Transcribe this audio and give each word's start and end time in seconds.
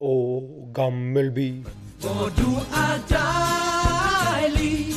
og 0.00 0.70
Gammelby. 0.74 1.66
For 2.00 2.32
du 2.40 2.50
er 2.84 2.96
deilig. 3.12 4.94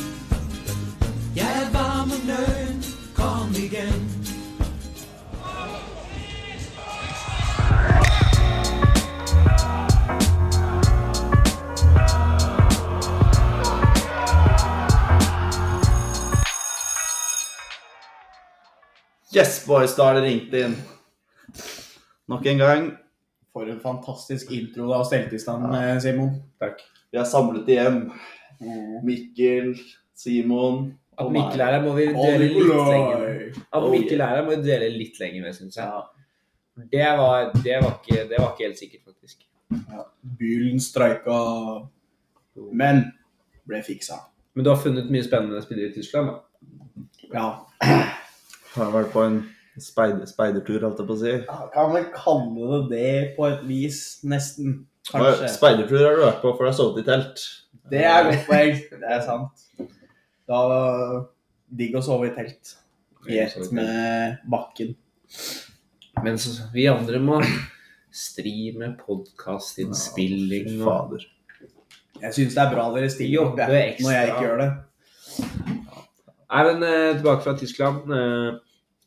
Jeg 1.36 1.52
er 1.62 1.72
varm 1.72 2.10
og 2.10 2.26
nøgen. 2.26 2.84
Kom 3.14 3.50
igjen. 3.50 4.10
Yes, 19.36 19.64
boys, 19.66 19.94
da 19.94 20.02
har 20.02 20.14
det 20.14 20.22
ringt 20.22 20.54
inn. 20.54 20.76
Nok 22.28 22.46
en 22.46 22.58
gang. 22.58 23.03
For 23.54 23.70
en 23.70 23.80
fantastisk 23.82 24.50
intro 24.54 24.88
da, 24.90 24.98
og 24.98 25.06
stelt 25.06 25.32
i 25.32 25.38
stand, 25.38 25.68
eh, 25.78 25.94
Simon. 26.02 26.34
Takk. 26.60 26.82
Vi 27.12 27.20
er 27.20 27.28
samlet 27.30 27.68
igjen. 27.70 28.00
Mikkel, 29.04 29.74
Simon 30.14 30.92
At. 31.18 31.30
Mikkel 31.30 31.60
er 31.62 31.76
her, 31.76 31.82
må 31.82 31.92
vi 31.94 32.06
dvele 32.10 32.46
litt 32.50 32.70
lenger 32.70 33.58
At 33.76 33.84
Mikkel 33.90 34.22
er 34.22 34.30
her, 34.32 34.44
må 34.46 34.54
vi 34.56 34.62
dvele 34.64 34.88
litt 34.90 35.18
lenger 35.22 35.44
med, 35.44 35.54
syns 35.54 35.78
jeg. 35.78 36.04
Det 36.90 37.06
var, 37.18 37.52
det, 37.54 37.76
var 37.84 37.92
ikke, 38.00 38.24
det 38.30 38.40
var 38.40 38.48
ikke 38.50 38.66
helt 38.66 38.80
sikkert, 38.80 39.04
faktisk. 39.06 39.44
Bylen 40.38 40.82
streika, 40.82 41.36
men 42.74 43.04
ble 43.68 43.82
fiksa. 43.86 44.18
Men 44.54 44.66
du 44.66 44.72
har 44.72 44.82
funnet 44.82 45.10
mye 45.10 45.26
spennende 45.26 45.62
spillere 45.62 45.92
i 45.92 45.94
Tyskland, 45.94 46.32
da? 46.32 46.40
Ja. 47.34 47.46
Har 48.74 48.90
vært 48.94 49.14
på 49.14 49.22
en 49.22 49.38
speider, 49.82 50.26
speidertur, 50.30 50.80
holdt 50.86 51.02
jeg 51.02 51.08
på 51.08 51.16
å 51.16 51.20
si. 51.20 51.34
ja, 51.40 51.58
kan 51.74 51.92
vel 51.94 52.08
kalle 52.14 52.80
det 52.90 52.90
det 52.94 53.36
på 53.38 53.46
et 53.48 53.62
vis, 53.68 54.00
nesten. 54.26 54.84
Kanskje. 55.10 55.50
Speidertur 55.52 56.00
har 56.00 56.16
du 56.16 56.24
vært 56.24 56.40
på, 56.40 56.54
for 56.54 56.64
du 56.64 56.70
har 56.70 56.76
sovet 56.78 57.02
i 57.02 57.08
telt. 57.08 57.44
Det 57.90 58.00
er 58.08 58.30
godt 58.30 58.46
poeng. 58.48 58.78
Det 59.02 59.10
er 59.16 59.20
sant. 59.26 59.66
Da 60.48 60.60
digg 61.74 61.96
å 61.98 62.02
sove 62.04 62.30
i 62.30 62.34
telt. 62.36 62.74
I 63.28 63.38
ett 63.40 63.70
med 63.72 64.40
bakken. 64.52 64.94
Mens 66.24 66.46
vi 66.74 66.86
andre 66.88 67.20
må 67.20 67.38
streame, 68.14 68.92
podkastinnspilling 69.00 70.76
og 70.76 70.84
Fader. 70.86 71.24
Jeg 72.22 72.36
syns 72.36 72.56
det 72.56 72.62
er 72.62 72.72
bra 72.72 72.84
dere 72.94 73.08
stiller 73.12 73.48
opp, 73.48 73.56
når 73.58 74.12
jeg 74.14 74.28
ikke 74.30 74.44
gjør 74.44 74.60
det. 74.62 74.68
Nei, 76.54 76.62
men 76.68 76.84
eh, 76.86 77.16
tilbake 77.16 77.42
fra 77.42 77.56
Tyskland. 77.58 78.12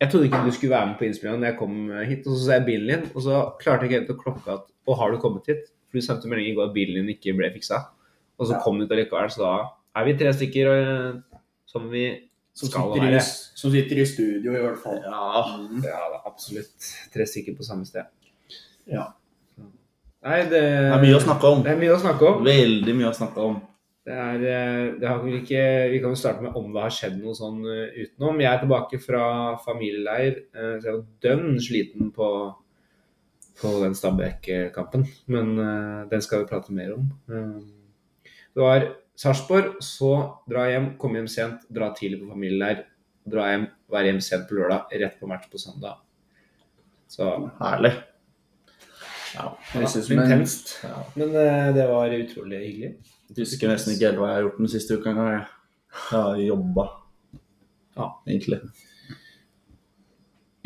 Jeg 0.02 0.12
trodde 0.12 0.28
ikke 0.30 0.44
du 0.46 0.52
skulle 0.54 0.76
være 0.76 0.88
med 0.92 0.98
på 1.00 1.06
innspillinga 1.08 1.40
når 1.42 1.48
jeg 1.52 1.58
kom 1.58 1.78
hit. 2.06 2.28
Og 2.28 2.34
så 2.38 2.44
så 2.46 2.52
jeg 2.58 2.66
bilen 2.68 2.88
din, 2.92 3.12
og 3.16 3.22
så 3.26 3.40
klarte 3.62 3.86
jeg 3.86 3.90
ikke 3.92 4.00
helt 4.00 4.14
å 4.14 4.22
klokke 4.24 4.54
at 4.60 4.66
Og 4.88 4.98
har 5.00 5.12
du 5.12 5.18
kommet 5.20 5.48
hit? 5.50 5.64
For 5.90 5.98
du 5.98 6.06
sendte 6.06 6.28
melding 6.30 6.52
i 6.52 6.56
går 6.56 6.68
at 6.70 6.74
bilen 6.76 7.02
din 7.02 7.16
ikke 7.16 7.34
ble 7.38 7.50
fiksa. 7.56 7.80
Og 8.40 8.48
så 8.48 8.54
Ja. 8.54 8.60
kom 8.64 8.78
du 8.78 8.86
ut 8.86 8.92
allikevel, 8.92 9.30
så 9.34 9.38
da 9.42 9.70
er 9.96 10.06
vi 10.06 10.14
tre 10.20 10.34
stykker 10.34 10.68
eh, 10.74 11.40
som 11.66 11.90
vi 11.90 12.04
Som 12.54 12.70
skal 12.70 12.90
være. 12.94 13.16
i, 13.18 13.20
som 13.22 13.72
sitter 13.72 13.98
i 14.02 14.06
studio, 14.06 14.52
i 14.54 14.62
hvert 14.62 14.78
fall. 14.84 15.00
Ja, 15.04 15.58
Mm. 15.58 15.84
ja 15.84 16.00
da, 16.14 16.22
absolutt. 16.26 16.78
Tre 17.14 17.24
stykker 17.26 17.56
på 17.58 17.64
samme 17.66 17.86
sted. 17.86 18.06
Ja. 18.88 19.14
Nei, 20.24 20.42
det, 20.44 20.50
Det 20.52 20.94
er 20.94 21.02
mye 21.02 21.16
å 21.18 21.22
snakke 21.22 21.44
om. 21.44 21.64
Det 21.64 21.72
er 21.72 21.78
mye 21.80 21.94
å 21.96 22.00
snakke 22.02 22.22
om. 22.36 22.44
Veldig 22.44 22.96
mye 22.96 23.10
å 23.12 23.16
snakke 23.16 23.38
om. 23.38 23.62
Det 24.08 24.16
er, 24.16 24.44
eh, 24.48 24.94
det 25.02 25.10
ikke, 25.42 25.62
vi 25.92 25.98
kan 26.00 26.14
jo 26.14 26.16
starte 26.20 26.44
med 26.46 26.56
om 26.56 26.70
det 26.72 26.80
har 26.80 26.94
skjedd 26.96 27.18
noe 27.20 27.34
sånn 27.36 27.58
eh, 27.68 27.98
utenom. 28.06 28.38
Jeg 28.40 28.48
er 28.54 28.62
tilbake 28.62 29.00
fra 29.04 29.24
familieleir, 29.66 30.38
eh, 30.56 30.78
så 30.80 30.88
jeg 30.88 30.94
var 30.96 31.02
dønn 31.26 31.58
sliten 31.60 32.14
på, 32.16 32.30
på 33.60 33.72
den 33.82 33.98
Stabæk-kampen. 34.00 35.04
Men 35.34 35.52
den 36.08 36.24
skal 36.24 36.46
vi 36.46 36.48
prate 36.54 36.72
mer 36.78 36.94
om. 36.96 37.10
Det 37.28 38.64
var 38.64 38.86
Sarpsborg, 39.18 39.76
så 39.84 40.14
dra 40.48 40.70
hjem, 40.72 40.94
komme 41.02 41.20
hjem 41.20 41.28
sent, 41.34 41.68
dra 41.74 41.92
tidlig 41.98 42.22
på 42.22 42.32
familieleir. 42.32 42.86
Dra 43.28 43.50
hjem, 43.52 43.68
være 43.92 44.14
hjem 44.14 44.24
sent 44.24 44.48
på 44.48 44.56
lørdag, 44.56 44.96
rett 45.04 45.20
på 45.20 45.28
match 45.28 45.52
på 45.52 45.60
søndag. 45.60 46.00
Så 47.12 47.28
Herlig. 47.60 47.92
ja, 49.36 49.50
Høres 49.74 50.00
ut 50.00 50.08
som 50.08 50.16
en- 50.16 50.24
intenst. 50.32 50.78
Ja. 50.86 51.04
Men 51.20 51.36
det 51.76 51.90
var 51.92 52.16
utrolig 52.22 52.64
hyggelig. 52.64 52.96
Jeg 53.30 53.44
husker 53.44 53.70
nesten 53.72 53.94
ikke 53.94 54.08
helt 54.10 54.20
hva 54.22 54.28
jeg 54.32 54.38
har 54.38 54.46
gjort 54.48 54.60
den 54.62 54.70
siste 54.72 54.98
uka 54.98 55.12
engang. 55.12 55.32
jeg. 55.34 55.46
Jeg 56.12 56.20
har 56.22 56.38
jobba. 56.42 56.86
Ja. 57.98 58.08
Egentlig. 58.28 58.60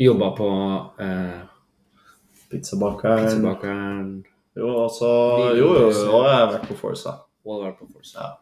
Jobba 0.02 0.28
på 0.36 0.48
eh, 1.02 1.40
Pizzabakeren. 2.50 3.24
Pizzabakeren 3.26 4.24
Jo, 4.56 4.70
altså 4.84 5.08
Jo, 5.56 5.68
jo, 5.74 5.90
jo, 5.90 6.18
jeg 6.26 6.36
har 6.36 6.50
vært 6.52 6.66
på 6.68 6.76
Forsa. 6.76 7.16
og 7.44 7.62
var 7.64 7.72
på 7.78 7.86
Forza. 7.92 8.18
Ja. 8.20 8.32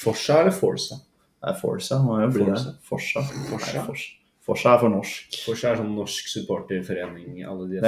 Forza 0.00 0.40
eller 0.40 0.54
Forza? 0.54 0.96
Det 1.40 1.50
er 1.50 1.58
Forsa, 1.60 1.98
må 2.04 2.20
jo 2.20 2.30
bli 2.32 2.46
det. 2.48 2.62
Forsa. 2.84 3.22
Forsa. 3.50 3.76
Nei, 3.76 3.84
Forsa. 3.86 4.16
Forsa 4.50 4.72
er 4.74 4.80
for 4.80 4.88
norsk. 4.92 5.36
Forza 5.44 5.68
er 5.70 5.76
sånn 5.78 5.92
norsk 5.94 6.30
supporterforening. 6.32 7.42
Alle 7.46 7.66
de 7.70 7.76
er 7.78 7.84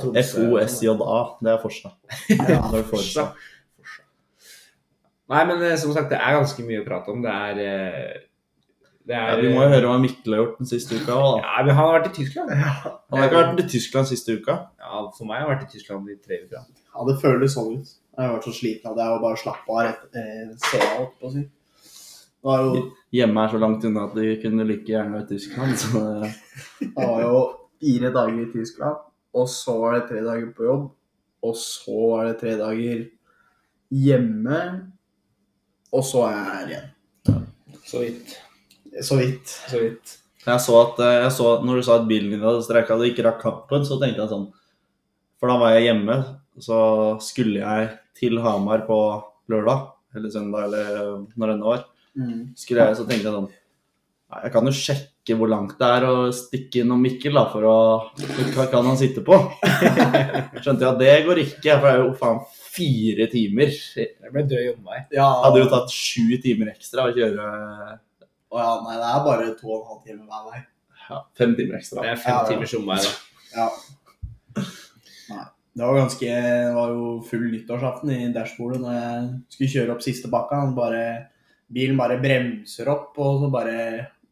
Tromsø. 0.00 0.24
FOSJA. 0.56 1.18
Det 1.44 1.52
er 1.52 1.60
Forsa. 1.62 1.92
Ja, 2.48 2.60
Det 2.72 2.80
er 2.80 2.88
Forsa. 2.88 3.26
Forza. 3.76 4.02
Nei, 5.28 5.42
men 5.48 5.62
eh, 5.62 5.76
som 5.80 5.92
sagt, 5.92 6.08
det 6.12 6.18
er 6.20 6.38
ganske 6.38 6.64
mye 6.64 6.80
å 6.82 6.86
prate 6.86 7.12
om. 7.12 7.20
Det 7.24 7.32
er 7.34 7.54
det 9.08 9.16
er 9.16 9.30
Ja, 9.30 9.36
vi 9.40 9.48
må 9.54 9.62
jo 9.64 9.70
høre 9.72 9.88
hva 9.88 9.98
Mikkel 10.00 10.34
har 10.34 10.42
gjort 10.42 10.58
den 10.60 10.68
siste 10.68 10.98
uka. 10.98 11.14
da. 11.16 11.28
Ja, 11.40 11.62
men 11.64 11.74
han 11.74 11.86
har 11.86 11.94
vært 11.98 12.10
i 12.10 12.16
Tyskland. 12.18 12.50
Han 12.52 13.14
har 13.16 13.28
ikke 13.30 13.38
vært 13.40 13.62
i 13.62 13.68
Tyskland 13.72 14.08
siste 14.10 14.34
uka. 14.36 14.56
Ja, 14.80 15.04
For 15.16 15.24
meg 15.28 15.38
har 15.40 15.46
han 15.46 15.52
vært 15.54 15.68
i 15.68 15.78
Tyskland 15.78 16.10
i 16.12 16.16
tre 16.20 16.42
uker. 16.44 16.66
Ja, 16.92 17.06
det 17.08 17.14
føles 17.22 17.54
sånn 17.56 17.78
ut. 17.78 17.94
Jeg 18.18 18.26
har 18.26 18.34
vært 18.34 18.48
så 18.48 18.52
sliten 18.56 18.90
at 18.90 19.00
jeg 19.00 19.22
bare 19.22 19.40
slappe 19.40 19.72
av 19.76 19.80
rett 19.86 20.18
eh, 20.18 20.50
se 20.66 20.80
alt, 20.82 21.14
på 21.20 21.30
å 21.30 21.32
si. 21.32 21.44
Var 22.48 22.64
jo, 22.66 22.82
Hjemme 23.16 23.42
er 23.44 23.52
så 23.54 23.60
langt 23.62 23.84
unna 23.88 24.04
at 24.08 24.14
de 24.18 24.28
kunne 24.42 24.66
like 24.68 24.92
gjerne 24.92 25.16
vært 25.16 25.32
i 25.32 25.38
Tyskland. 25.38 25.78
Så 25.80 26.02
det 26.82 26.92
var 26.98 27.22
jo 27.24 27.40
fire 27.80 28.10
dager 28.14 28.42
i 28.42 28.50
Tyskland, 28.52 29.00
og 29.38 29.48
så 29.52 29.76
var 29.80 29.96
det 29.96 30.04
tre 30.10 30.20
dager 30.26 30.52
på 30.56 30.66
jobb, 30.68 30.84
og 31.48 31.56
så 31.56 31.96
var 32.12 32.28
det 32.28 32.36
tre 32.42 32.56
dager 32.60 33.06
hjemme, 33.94 34.60
og 35.94 36.04
så 36.04 36.24
er 36.28 36.34
jeg 36.36 36.46
her 36.52 36.72
igjen. 36.72 36.88
Så 37.88 38.02
vidt. 38.02 38.34
Så 39.04 39.18
vidt. 39.18 39.52
Så 39.70 39.82
vidt. 39.82 40.16
jeg 40.48 40.64
så 40.64 40.74
at 40.80 41.00
eh, 41.04 41.18
jeg 41.24 41.32
så, 41.36 41.52
Når 41.64 41.76
du 41.76 41.84
sa 41.86 41.98
at 41.98 42.08
bilen 42.08 42.32
din 42.34 42.44
hadde 42.44 42.64
streika 42.64 42.96
og 42.96 43.06
ikke 43.08 43.24
rakk 43.26 43.40
kampen, 43.42 43.86
så 43.86 43.98
tenkte 44.00 44.24
jeg 44.24 44.32
sånn 44.32 44.48
For 45.40 45.50
da 45.50 45.58
var 45.60 45.76
jeg 45.76 45.88
hjemme, 45.88 46.18
så 46.60 46.80
skulle 47.24 47.62
jeg 47.62 47.92
til 48.18 48.40
Hamar 48.42 48.84
på 48.88 48.98
lørdag. 49.48 49.86
Eller 50.16 50.32
søndag, 50.32 50.66
eller 50.66 51.24
når 51.36 51.52
det 51.52 51.58
var. 51.62 51.86
Mm. 52.18 52.42
Skulle 52.58 52.88
jeg, 52.88 52.98
så 52.98 53.06
tenkte 53.06 53.28
jeg 53.28 53.36
sånn 53.36 53.50
Jeg 54.42 54.52
kan 54.54 54.66
jo 54.68 54.74
sjekke 54.74 55.36
hvor 55.38 55.50
langt 55.52 55.76
det 55.78 55.90
er 55.98 56.06
å 56.08 56.14
stikke 56.34 56.82
innom 56.82 57.04
Mikkel, 57.04 57.36
da, 57.36 57.44
for 57.52 57.68
å 57.68 57.76
Hva 58.56 58.66
kan 58.72 58.88
han 58.88 58.98
sitte 58.98 59.22
på? 59.24 59.36
Skjønte 60.64 60.82
jeg 60.82 60.90
at 60.90 61.00
det 61.00 61.14
går 61.28 61.42
ikke, 61.44 61.76
for 61.76 61.86
det 61.86 61.92
er 61.92 62.02
jo 62.02 62.16
faen 62.18 62.42
fire 62.78 63.26
timer. 63.32 63.74
Det 63.98 64.32
ble 64.32 64.46
drøy 64.48 64.70
omvei. 64.76 65.02
Ja, 65.18 65.26
hadde 65.44 65.60
jo 65.64 65.68
tatt 65.74 65.92
sju 65.94 66.38
timer 66.44 66.70
ekstra 66.72 67.08
å 67.10 67.14
kjøre 67.16 67.46
Å 68.48 68.60
ja, 68.62 68.68
nei, 68.86 68.96
det 68.96 69.08
er 69.12 69.24
bare 69.26 69.50
to 69.58 69.68
og 69.68 69.78
en 69.82 69.88
halv 69.92 70.02
time 70.06 70.24
hver 70.24 70.44
vei. 70.52 70.60
ja, 71.10 71.18
fem 71.36 71.54
timer 71.58 71.76
ekstra. 71.82 72.02
Det 72.06 72.14
er 72.14 72.20
fem 72.22 72.32
Ja, 72.32 72.40
ja. 72.40 72.48
timers 72.54 72.74
omvei, 72.78 72.98
da. 73.04 73.14
Ja. 73.58 73.68
Nei. 75.28 75.44
Det 75.78 75.86
var 75.86 75.94
ganske 76.00 76.28
Det 76.28 76.74
var 76.74 76.90
jo 76.94 77.10
full 77.28 77.44
nyttårsaften 77.52 78.10
i 78.14 78.32
dashbordet 78.34 78.80
når 78.82 78.94
jeg 78.96 79.26
skulle 79.54 79.72
kjøre 79.74 79.94
opp 79.94 80.02
siste 80.06 80.30
bakka. 80.32 80.62
Bare, 80.74 81.02
bilen 81.70 81.98
bare 82.00 82.16
bremser 82.22 82.88
opp, 82.90 83.12
og 83.20 83.42
så 83.44 83.50
bare 83.52 83.76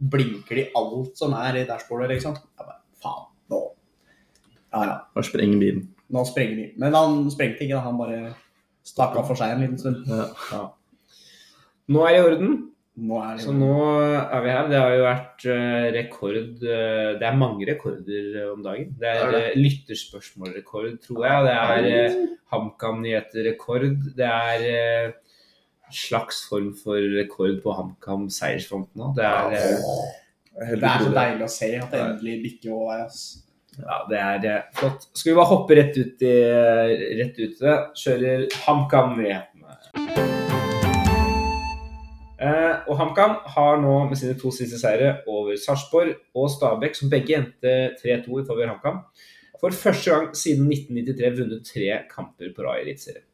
blinker 0.01 0.59
de 0.59 0.65
alt 0.77 1.15
som 1.21 1.37
er 1.39 1.61
i 1.63 1.67
dashbordet, 1.69 2.09
liksom. 2.17 2.35
Jeg 2.41 2.65
bare, 2.67 2.81
faen, 3.05 3.29
nå 3.53 3.61
Ja, 4.73 4.81
ja. 4.89 4.97
Og 5.17 5.25
sprenger 5.29 5.61
bilen. 5.63 5.85
Nå 6.15 6.23
sprenger 6.29 6.57
vi. 6.61 6.67
Men 6.79 6.95
han 6.95 7.25
sprengte 7.33 7.65
ikke, 7.67 7.75
da. 7.75 7.85
Han 7.89 7.99
bare 7.99 8.21
stakk 8.87 9.17
av 9.19 9.27
for 9.27 9.39
seg 9.39 9.55
en 9.57 9.65
liten 9.65 9.81
stund. 9.81 10.07
Ja. 10.53 10.65
Nå 11.91 12.03
er 12.07 12.15
det 12.15 12.19
i 12.21 12.27
orden. 12.29 12.57
Nå 12.97 13.19
er 13.21 13.35
det 13.37 13.45
Så 13.45 13.53
nå 13.53 13.73
er 14.01 14.45
vi 14.45 14.53
her. 14.55 14.69
Det 14.71 14.79
har 14.81 14.95
jo 14.95 15.03
vært 15.05 15.45
eh, 15.53 15.87
rekord 15.93 16.37
eh, 16.65 17.11
Det 17.21 17.27
er 17.29 17.37
mange 17.37 17.67
rekorder 17.69 18.39
eh, 18.41 18.47
om 18.55 18.63
dagen. 18.65 18.95
Det 19.01 19.11
er 19.11 19.33
Det 19.35 19.43
er 19.51 19.59
lytterspørsmålrekord, 19.61 20.95
tror 21.05 21.27
jeg. 21.27 21.45
Det 21.45 21.57
er 21.99 22.17
HamKam-nyheter-rekord. 22.55 23.89
Det 24.17 24.31
er 24.31 25.13
slags 25.93 26.41
form 26.49 26.73
for 26.79 26.99
rekord 27.19 27.61
på 27.63 27.75
HamKam 27.77 28.31
seiersfronten 28.33 29.03
nå. 29.03 29.13
Det 29.19 29.27
er, 29.27 29.51
Det 30.73 30.89
er 30.89 31.05
så 31.05 31.13
deilig 31.13 31.45
å 31.47 31.53
se 31.53 31.69
at 31.79 31.93
det 31.93 32.01
endelig 32.01 32.39
bikker 32.47 32.73
over. 32.75 33.05
ass. 33.05 33.46
Ja, 33.83 33.97
det 34.11 34.19
er 34.23 34.47
eh, 34.51 34.63
flott. 34.79 35.09
Skal 35.17 35.33
vi 35.33 35.37
bare 35.39 35.51
hoppe 35.51 35.77
rett 35.79 35.97
ut 35.99 36.23
i 36.25 36.35
rett 37.21 37.39
ut 37.43 37.59
det? 37.61 37.77
Kjører 38.01 38.47
HamKam-nyhetene. 38.65 39.77
Eh, 42.37 42.75
og 42.85 42.99
HamKam 43.01 43.39
har 43.55 43.79
nå 43.81 43.95
med 44.11 44.19
sine 44.21 44.35
to 44.39 44.51
siste 44.53 44.77
seire 44.81 45.15
over 45.31 45.57
Sarpsborg 45.61 46.13
og 46.37 46.51
Stabæk, 46.53 46.99
som 46.99 47.13
begge 47.13 47.39
endte 47.39 47.73
3-2 48.03 48.43
i 48.43 48.45
favør 48.49 48.75
HamKam, 48.75 48.99
for 49.61 49.73
første 49.73 50.13
gang 50.13 50.27
siden 50.37 50.69
1993 50.69 51.31
vunnet 51.39 51.65
tre 51.71 51.95
kamper 52.13 52.53
på 52.53 52.67
rad 52.67 52.83
i 52.83 52.85
Eliteserien. 52.91 53.25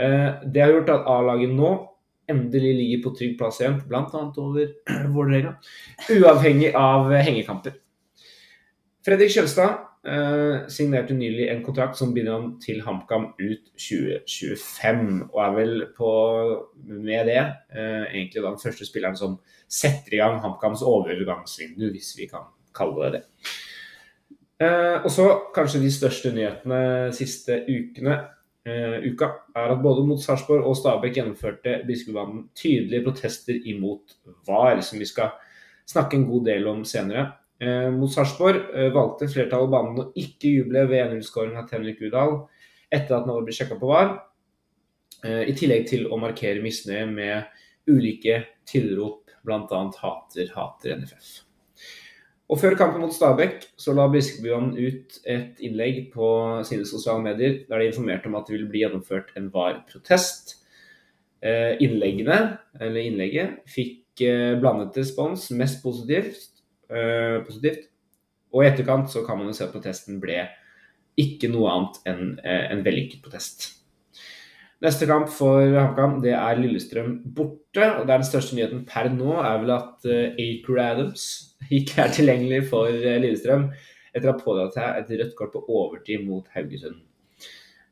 Eh, 0.00 0.30
Det 0.50 0.62
har 0.64 0.74
gjort 0.74 0.90
at 0.96 1.06
A-laget 1.06 1.54
nå 1.54 1.70
endelig 2.30 2.74
ligger 2.78 3.04
på 3.04 3.14
trygg 3.18 3.38
plass 3.38 3.60
igjen, 3.62 3.78
bl.a. 3.90 4.02
over 4.38 4.66
Vålerenga, 5.14 5.54
uavhengig 6.10 6.74
av 6.78 7.12
eh, 7.12 7.22
hengekamper. 7.26 7.78
Fredrik 9.06 9.32
Kjølstad 9.32 9.78
eh, 10.04 10.66
signerte 10.72 11.14
nylig 11.16 11.46
en 11.48 11.62
kontrakt 11.64 11.96
som 11.96 12.12
binder 12.12 12.36
ham 12.36 12.50
til 12.60 12.82
HamKam 12.84 13.30
ut 13.38 13.70
2025, 13.80 15.30
og 15.30 15.40
er 15.44 15.56
vel 15.56 15.72
på, 15.96 16.10
med 16.84 17.30
det 17.30 17.40
eh, 17.40 18.04
egentlig 18.10 18.44
den 18.44 18.60
første 18.60 18.88
spilleren 18.88 19.16
som 19.16 19.38
setter 19.70 20.18
i 20.18 20.20
gang 20.20 20.40
HamKams 20.44 20.84
overgangsvindu, 20.84 21.88
hvis 21.94 22.12
vi 22.18 22.28
kan 22.28 22.50
kalle 22.76 23.06
det 23.06 23.20
det. 23.20 23.54
Eh, 24.60 24.98
og 25.00 25.08
så 25.12 25.30
kanskje 25.56 25.80
de 25.80 25.94
største 25.94 26.34
nyhetene 26.36 27.10
siste 27.16 27.62
ukene, 27.64 28.18
eh, 28.68 29.00
uka, 29.08 29.32
er 29.56 29.72
at 29.72 29.82
både 29.82 30.04
mot 30.04 30.20
Sarpsborg 30.20 30.66
og 30.68 30.76
Stabæk 30.76 31.16
gjennomførte 31.16 31.80
Biskopbanen 31.88 32.50
tydelige 32.52 33.06
protester 33.06 33.56
imot 33.64 34.18
VAR, 34.46 34.82
som 34.84 35.00
vi 35.00 35.08
skal 35.08 35.32
snakke 35.88 36.20
en 36.20 36.28
god 36.28 36.44
del 36.52 36.68
om 36.68 36.84
senere. 36.84 37.30
Eh, 37.60 37.90
mot 37.92 38.08
Sarpsborg 38.08 38.70
eh, 38.72 38.88
valgte 38.94 39.28
flertallet 39.28 39.66
av 39.66 39.72
banen 39.74 39.98
å 40.00 40.06
ikke 40.16 40.54
juble 40.54 40.86
ved 40.88 41.10
1-0-skåringen 41.10 41.60
av 41.60 41.68
Henrik 41.74 41.98
Udal 42.00 42.38
etter 42.88 43.18
at 43.18 43.26
hadde 43.28 43.44
blitt 43.44 43.58
sjekka 43.58 43.76
på 43.78 43.90
VAR, 43.90 44.14
eh, 45.26 45.42
i 45.50 45.54
tillegg 45.56 45.84
til 45.90 46.06
å 46.08 46.18
markere 46.20 46.64
misnøye 46.64 47.04
med 47.10 47.90
ulike 47.90 48.38
tilrop, 48.68 49.28
bl.a. 49.44 49.60
'hater, 49.68 50.48
hater 50.56 50.96
NFF'. 50.96 51.42
Og 52.50 52.58
Før 52.58 52.74
kampen 52.74 53.04
mot 53.04 53.12
Stabæk 53.14 53.68
så 53.78 53.92
la 53.94 54.08
Briskebyen 54.10 54.72
ut 54.74 55.20
et 55.28 55.60
innlegg 55.62 56.08
på 56.14 56.30
sine 56.66 56.88
sosiale 56.88 57.22
medier 57.22 57.60
der 57.68 57.78
de 57.78 57.90
informerte 57.92 58.26
om 58.26 58.34
at 58.40 58.48
det 58.48 58.56
ville 58.56 58.70
bli 58.72 58.82
gjennomført 58.82 59.30
en 59.38 59.52
VAR-protest. 59.54 60.56
Innleggene, 61.40 62.58
eller 62.74 63.06
innlegget 63.06 63.62
fikk 63.70 64.24
blandet 64.60 64.98
respons, 64.98 65.46
mest 65.54 65.78
positivt, 65.84 66.49
eh, 66.90 67.40
positivt. 67.46 67.88
Og 68.50 68.64
i 68.64 68.70
etterkant 68.70 69.10
så 69.12 69.22
kan 69.26 69.38
man 69.38 69.50
jo 69.50 69.56
se 69.56 69.66
at 69.66 69.74
protesten 69.74 70.18
ble 70.22 70.42
ikke 71.20 71.50
noe 71.52 71.70
annet 71.72 72.00
enn 72.10 72.24
eh, 72.42 72.64
en 72.72 72.82
vellykket 72.86 73.22
protest. 73.24 73.68
Neste 74.80 75.04
kamp 75.04 75.28
for 75.28 75.60
HamKam 75.76 76.22
det 76.24 76.32
er 76.32 76.56
Lillestrøm 76.56 77.18
borte. 77.36 77.84
og 77.84 78.06
det 78.06 78.14
er 78.14 78.22
Den 78.22 78.28
største 78.30 78.56
nyheten 78.56 78.86
per 78.88 79.10
nå 79.12 79.34
er 79.42 79.58
vel 79.60 79.74
at 79.74 80.08
uh, 80.08 80.40
Acre 80.40 80.86
Adams 80.94 81.26
ikke 81.78 82.06
er 82.06 82.14
tilgjengelig 82.16 82.62
for 82.70 82.88
eh, 82.88 83.20
Lillestrøm 83.20 83.68
etter 84.14 84.30
å 84.30 84.32
ha 84.32 84.40
pådratt 84.40 84.74
seg 84.78 85.02
et 85.02 85.12
rødt 85.20 85.36
kort 85.38 85.52
på 85.52 85.62
overtid 85.68 86.24
mot 86.26 86.48
Haugesund. 86.56 86.96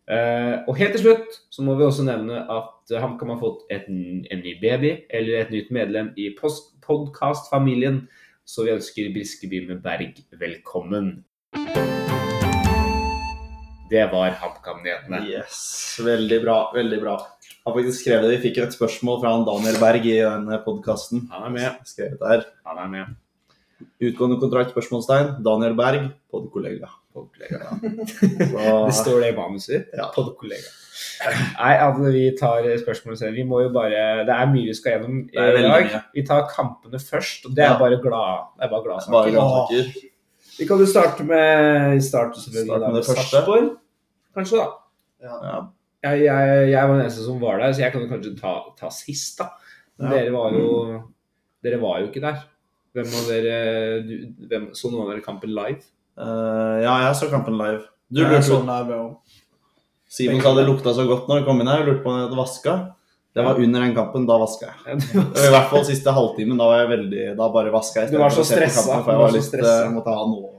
Eh, 0.09 0.55
og 0.65 0.79
helt 0.81 0.97
til 0.97 1.05
slutt 1.05 1.37
så 1.53 1.62
må 1.67 1.77
vi 1.77 1.85
også 1.85 2.06
nevne 2.09 2.41
at 2.41 2.95
uh, 2.95 3.00
HamKam 3.03 3.35
har 3.35 3.43
fått 3.43 3.67
et, 3.69 3.85
en 3.93 4.41
ny 4.41 4.55
baby, 4.62 4.95
eller 5.12 5.43
et 5.43 5.53
nytt 5.53 5.69
medlem 5.75 6.09
i 6.17 6.31
podkastfamilien. 6.33 8.06
Så 8.49 8.65
vi 8.65 8.71
ønsker 8.73 9.11
Briskeby 9.12 9.59
med 9.69 9.83
Berg 9.85 10.23
velkommen. 10.41 11.11
Det 13.91 14.05
var 14.09 14.39
HamKam-nyhetene. 14.41 15.21
Yes, 15.29 15.59
veldig 16.00 16.39
bra, 16.47 16.55
veldig 16.73 17.00
bra. 17.03 17.17
Jeg 17.45 17.59
har 17.67 17.77
faktisk 17.77 18.00
skrevet 18.00 18.25
det. 18.25 18.31
Vi 18.39 18.47
fikk 18.47 18.62
et 18.62 18.73
spørsmål 18.73 19.21
fra 19.21 19.35
Daniel 19.50 19.77
Berg 19.83 20.09
i 20.09 20.17
denne 20.23 20.61
podkasten. 20.65 21.27
Han 21.35 21.45
er 21.50 21.55
med. 21.59 21.85
Skrevet 21.91 22.25
der. 22.25 22.47
Han 22.71 22.81
er 22.87 22.89
med. 22.95 23.12
Utgående 24.09 24.41
kontrakt, 24.41 24.73
spørsmålstegn. 24.73 25.35
Daniel 25.45 25.77
Berg, 25.77 26.09
podkollega. 26.33 26.89
Podkollega. 27.19 27.79
Det 28.88 28.94
står 28.97 29.20
det 29.25 29.31
i 29.32 29.37
manuset. 29.37 29.88
Ja. 29.99 30.09
Podkollega. 30.15 30.75
Nei, 31.59 31.73
altså 31.82 32.11
vi 32.15 32.25
tar 32.38 32.67
spørsmålet 32.82 33.20
selv. 33.20 33.37
Vi 33.38 33.44
må 33.47 33.61
jo 33.65 33.70
bare 33.75 34.25
Det 34.26 34.35
er 34.35 34.50
mye 34.50 34.69
vi 34.70 34.75
skal 34.79 34.97
gjennom 34.97 35.19
i 35.31 35.38
dag. 35.38 35.88
mye. 35.88 36.00
Vi 36.15 36.25
tar 36.26 36.47
kampene 36.53 37.00
først, 37.03 37.47
og 37.49 37.55
det 37.56 37.65
er 37.65 37.73
Ja. 37.75 37.79
bare 37.79 37.99
glad 38.03 38.47
Det 38.59 38.67
er 38.67 38.70
bare 38.75 38.85
gladsaker. 38.87 39.31
gladsaker. 39.35 39.93
Vi 40.59 40.67
kan 40.67 40.79
jo 40.82 40.87
starte 40.91 41.25
med 41.25 42.03
starte 42.03 42.41
Start 42.41 42.67
med 42.67 42.94
det 42.99 43.05
første. 43.06 43.79
Kanskje, 44.35 44.59
da. 44.59 44.69
Ja. 45.23 45.61
Jeg, 46.05 46.25
jeg, 46.25 46.71
jeg 46.71 46.88
var 46.88 46.94
den 46.94 47.05
eneste 47.05 47.25
som 47.25 47.41
var 47.43 47.59
der, 47.59 47.73
så 47.75 47.81
jeg 47.82 47.93
kan 47.93 48.03
jo 48.03 48.09
kanskje 48.09 48.37
ta, 48.41 48.53
ta 48.79 48.88
sist, 48.94 49.38
da. 49.38 49.49
Ja. 49.99 50.11
dere 50.12 50.31
var 50.32 50.53
jo 50.55 51.03
Dere 51.62 51.81
var 51.82 51.99
jo 52.00 52.06
ikke 52.06 52.21
der. 52.23 52.43
Hvem 52.94 53.06
av 53.19 53.25
dere 53.29 54.03
du, 54.06 54.12
hvem, 54.49 54.69
Så 54.75 54.91
noen 54.93 55.03
av 55.09 55.11
dere 55.11 55.25
kampen 55.25 55.50
live? 55.50 55.82
Eh, 56.19 56.76
ja, 56.82 56.94
jeg 57.06 57.17
så 57.17 57.31
kampen 57.31 57.56
live. 57.59 57.82
Du 58.11 58.20
Jeg 58.23 58.31
lurte 58.32 58.43
så 58.49 58.61
på 58.65 58.94
å- 58.99 59.17
Simon 60.09 60.41
sa 60.41 60.55
det 60.56 60.65
lukta 60.67 60.94
så 60.97 61.05
godt 61.06 61.29
når 61.29 61.41
du 61.41 61.44
kom 61.47 61.61
inn 61.61 61.69
her. 61.69 61.82
Jeg 61.85 61.88
lurte 61.93 62.03
på 62.03 62.11
om 62.11 62.17
det 62.19 62.29
hadde 62.29 62.41
vaska. 62.41 62.94
Det 63.37 63.44
var 63.44 63.61
under 63.61 63.81
den 63.85 63.94
kampen. 63.94 64.26
Da 64.26 64.38
vaska 64.41 64.70
jeg. 64.87 64.99
I 65.47 65.50
hvert 65.53 65.69
fall 65.70 65.85
siste 65.85 66.11
halvtimen. 66.11 66.59
Da 66.59 66.65
var 66.67 66.79
jeg 66.81 66.88
veldig 66.99 67.37
Da 67.37 67.49
bare 67.55 67.70
vaska 67.70 68.03
jeg. 68.03 68.11
Du 68.12 68.19
var 68.19 68.31
så 68.31 68.43
stressa. 68.43 68.87
kampen, 68.88 69.05
For 69.05 69.12
jeg 69.12 69.19
var 69.19 69.26
var 69.29 69.37
litt 69.37 69.44
stressa. 69.44 69.85
eh, 69.85 69.91
Måtte 69.94 70.15
ha 70.17 70.25
noe 70.26 70.55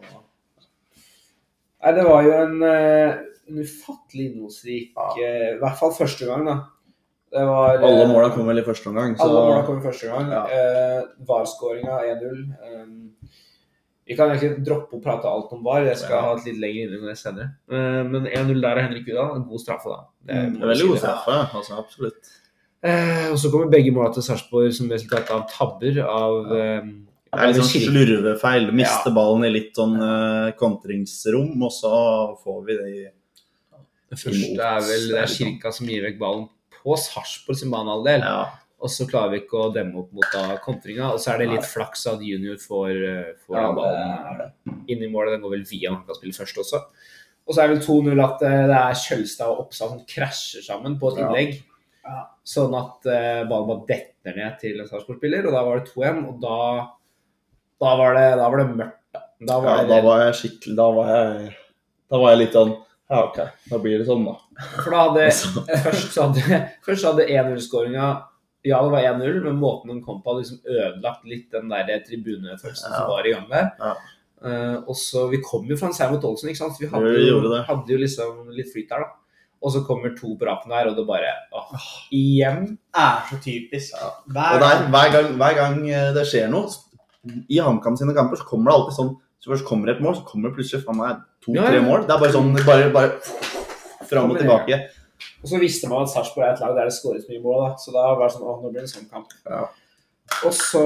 Nei, 1.80 1.92
det 1.96 2.04
var 2.04 2.24
jo 2.24 2.32
en, 2.36 2.56
eh, 2.64 3.12
en 3.50 3.60
ufattelig 3.64 4.26
innholdsrik 4.34 4.90
ja. 4.98 5.54
I 5.56 5.60
hvert 5.62 5.78
fall 5.80 5.94
første 5.96 6.26
gang, 6.28 6.46
da. 6.46 6.56
Det 7.32 7.46
var 7.46 7.78
Alle 7.78 8.08
måla 8.10 8.32
kom 8.34 8.48
vel 8.50 8.60
i 8.60 8.66
første 8.66 8.90
omgang, 8.92 9.16
så 9.16 9.28
Alle 9.28 9.44
måla 9.48 9.66
kom 9.66 9.78
i 9.80 9.86
første 9.86 10.10
gang. 10.10 10.32
Ja. 10.34 10.42
Uh, 10.50 11.04
VAR-skåringa 11.30 12.00
1-0. 12.10 12.42
Um, 12.68 12.96
vi 14.10 14.16
kan 14.18 14.32
egentlig 14.34 14.64
droppe 14.66 14.98
å 14.98 15.02
prate 15.04 15.30
alt 15.30 15.52
om 15.54 15.62
VAR. 15.64 15.84
Jeg 15.86 15.98
skal 16.02 16.16
Ja. 16.18 16.22
ha 16.26 16.36
et 16.36 16.46
litt 16.50 16.58
lengre 16.58 16.88
innlegg 16.88 17.02
om 17.04 17.10
det 17.12 17.18
senere. 17.20 17.52
Eh, 17.70 18.04
men 18.10 18.26
1-0 18.26 18.62
der 18.62 18.72
av 18.80 18.84
Henrik 18.88 19.06
Udal. 19.08 19.36
En 19.38 19.44
god 19.48 19.62
straffe, 19.62 19.86
da. 19.94 20.00
Det 20.26 20.36
Mm, 20.50 20.56
er 20.64 20.72
veldig 20.74 20.88
god 20.90 20.98
straffe. 21.04 21.36
Altså, 21.54 21.78
absolutt. 21.78 22.32
Eh, 22.82 23.30
og 23.32 23.38
så 23.38 23.52
kommer 23.52 23.70
begge 23.70 23.92
måla 23.94 24.14
til 24.14 24.24
Sarpsborg 24.24 24.74
som 24.74 24.90
resultat 24.90 25.30
av 25.36 25.46
tabber 25.52 26.00
av 26.02 26.52
eh, 26.52 26.82
Det 26.82 27.40
er 27.40 27.48
litt 27.54 27.62
sånn 27.62 27.86
slurvefeil. 27.86 28.72
Miste 28.74 29.12
ballen 29.14 29.44
i 29.46 29.50
litt 29.54 29.76
sånn 29.78 29.96
eh, 30.02 30.52
kontringsrom, 30.58 31.62
og 31.62 31.72
så 31.72 31.94
får 32.44 32.66
vi 32.66 32.78
det 32.80 32.88
i 32.90 33.08
Det 34.10 34.18
første 34.18 34.58
er 34.58 34.80
vel 34.82 35.04
det 35.12 35.20
er 35.22 35.28
Kirka 35.36 35.72
som 35.72 35.86
gir 35.86 36.02
vekk 36.02 36.18
ballen 36.18 36.48
på 36.82 36.98
Sarpsborg 36.98 37.56
sin 37.60 37.70
banehalvdel. 37.70 38.22
Ja. 38.26 38.48
Og 38.80 38.92
så 38.92 39.06
klarer 39.10 39.34
vi 39.34 39.42
ikke 39.42 39.60
å 39.60 39.72
demme 39.76 40.00
opp 40.00 40.12
mot 40.16 40.28
da 40.32 40.56
kontringa. 40.64 41.12
Og 41.12 41.20
så 41.20 41.34
er 41.34 41.42
det 41.42 41.50
litt 41.52 41.68
flaks 41.68 42.06
at 42.08 42.22
junior 42.24 42.60
får, 42.62 42.92
eh, 42.96 43.32
får 43.44 43.58
Ja, 43.58 43.72
ballen 43.76 44.84
inn 44.88 45.04
i 45.04 45.10
målet. 45.12 45.36
Den 45.36 45.44
går 45.44 45.58
vel 45.58 45.66
via 45.68 45.92
han 45.92 46.06
kan 46.08 46.16
spille 46.16 46.38
først 46.38 46.62
også. 46.64 46.84
Og 47.50 47.56
så 47.56 47.64
er 47.64 47.68
det 47.68 47.80
vel 47.80 47.86
2-0 47.88 48.24
at 48.24 48.46
eh, 48.46 48.68
det 48.70 48.78
er 48.78 49.02
Kjølstad 49.04 49.52
og 49.52 49.66
Oppsal 49.66 49.92
som 49.96 50.06
krasjer 50.08 50.64
sammen 50.64 51.00
på 51.02 51.12
et 51.12 51.24
innlegg. 51.24 51.58
Ja. 52.08 52.22
Sånn 52.48 52.76
at 52.78 53.10
eh, 53.10 53.44
ballen 53.50 53.68
bare 53.68 53.88
detter 53.90 54.38
ned 54.38 54.60
til 54.62 54.80
en 54.80 54.88
Sarpsborg-spiller, 54.88 55.50
og 55.50 55.58
da 55.58 55.64
var 55.66 55.82
det 55.82 55.92
2-1. 55.92 56.22
Og 56.30 56.40
da, 56.44 56.60
da, 57.84 57.96
var 58.00 58.16
det, 58.16 58.28
da 58.40 58.48
var 58.48 58.62
det 58.64 58.68
mørkt. 58.78 58.96
Da, 59.10 59.24
da 59.42 59.58
ja, 59.58 59.64
var 59.66 59.82
det, 59.82 59.90
da 59.90 60.00
var 60.06 60.20
jeg 60.22 60.38
skikkelig 60.38 60.76
Da 60.78 60.86
var 60.94 61.08
jeg, 61.10 61.52
da 62.12 62.18
var 62.22 62.34
jeg 62.34 62.40
litt 62.44 62.58
sånn 62.60 62.74
Ja, 63.10 63.22
OK. 63.24 63.38
Da 63.72 63.80
blir 63.82 63.98
det 63.98 64.06
sånn, 64.06 64.28
da. 64.28 64.66
For 64.76 64.94
da 64.94 65.06
hadde 65.08 65.24
Først 65.88 66.14
så 66.14 66.28
hadde, 66.28 66.60
først 66.86 67.08
hadde 67.10 67.26
1-0-skåringa 67.26 68.10
Ja, 68.68 68.82
det 68.84 68.92
var 68.92 69.06
1-0, 69.16 69.44
men 69.46 69.60
måten 69.60 69.88
den 69.94 70.02
kom 70.04 70.22
på, 70.22 70.34
hadde 70.34 70.44
liksom 70.44 70.60
ødelagt 70.68 71.24
litt 71.26 71.52
den 71.54 71.70
der 71.72 72.02
tribunefølelsen 72.04 72.92
Ja. 72.92 72.98
som 72.98 73.08
var 73.14 73.28
i 73.28 73.32
gang 73.32 73.46
der. 73.50 73.70
Ja. 73.80 73.94
Uh, 74.40 74.78
og 74.88 74.96
så, 74.96 75.30
Vi 75.32 75.42
kom 75.44 75.66
jo 75.68 75.76
fra 75.80 75.88
en 75.88 75.94
seier 75.94 76.12
mot 76.12 76.24
Olsen, 76.24 76.50
ikke 76.50 76.60
sant? 76.62 76.78
Vi 76.80 76.88
hadde, 76.88 77.14
jo, 77.28 77.40
hadde 77.68 77.92
jo 77.92 77.98
liksom 78.00 78.50
litt 78.56 78.72
flyt 78.72 78.90
der, 78.92 79.04
da. 79.04 79.16
Og 79.62 79.74
så 79.74 79.82
kommer 79.84 80.14
to 80.16 80.36
på 80.40 80.48
rappen 80.48 80.72
her, 80.72 80.88
og 80.88 80.96
det 80.96 81.04
bare 81.08 81.32
åh, 81.52 81.88
Igjen. 82.16 82.78
er 82.96 83.26
så 83.28 83.40
typisk. 83.44 83.96
Og 84.00 84.32
Hver 84.32 84.60
der, 84.64 84.86
hver, 84.88 85.10
gang, 85.12 85.34
hver 85.36 85.56
gang 85.58 85.82
eh, 85.90 86.14
det 86.16 86.24
skjer 86.28 86.48
noe 86.52 86.70
I 87.52 87.60
HamKam 87.60 87.98
sine 88.00 88.16
kamper 88.16 88.40
så 88.40 88.48
kommer 88.48 88.72
det 88.72 88.78
alltid 88.78 88.96
sånn 88.96 89.10
Så 89.44 89.52
først 89.52 89.68
kommer 89.68 89.92
et 89.92 90.00
mål, 90.00 90.16
så 90.16 90.24
kommer 90.24 90.48
det 90.50 90.56
plutselig 90.56 90.86
faen 90.86 90.98
meg 91.00 91.20
to-tre 91.44 91.76
Ja, 91.76 91.76
ja. 91.76 91.84
mål. 91.84 92.08
Det 92.08 92.16
er 92.16 92.24
bare 92.24 92.32
sånn 92.32 92.56
bare, 92.64 92.88
bare 92.96 93.12
fram 94.08 94.32
og 94.32 94.40
tilbake 94.40 94.66
tilbake. 94.68 94.80
Og 95.44 95.50
så 95.52 95.60
visste 95.60 95.90
man 95.92 96.04
at 96.04 96.12
Sarpsborg 96.14 96.46
er 96.48 96.54
et 96.54 96.62
lag 96.64 96.76
der 96.78 96.90
det 96.90 96.94
skåres 96.96 97.26
mye 97.30 97.42
mål, 97.44 97.66
da. 97.66 97.72
Så 97.82 97.92
da 97.96 98.06
var 98.16 98.28
det 98.28 98.34
sånn 98.36 98.48
åh, 98.48 98.62
nå 98.64 98.70
blir 98.72 98.82
det 98.82 98.88
en 98.90 98.94
sånn 98.96 99.10
kamp. 99.12 99.34
Ja. 99.50 99.66
Og 100.46 100.54
så 100.56 100.84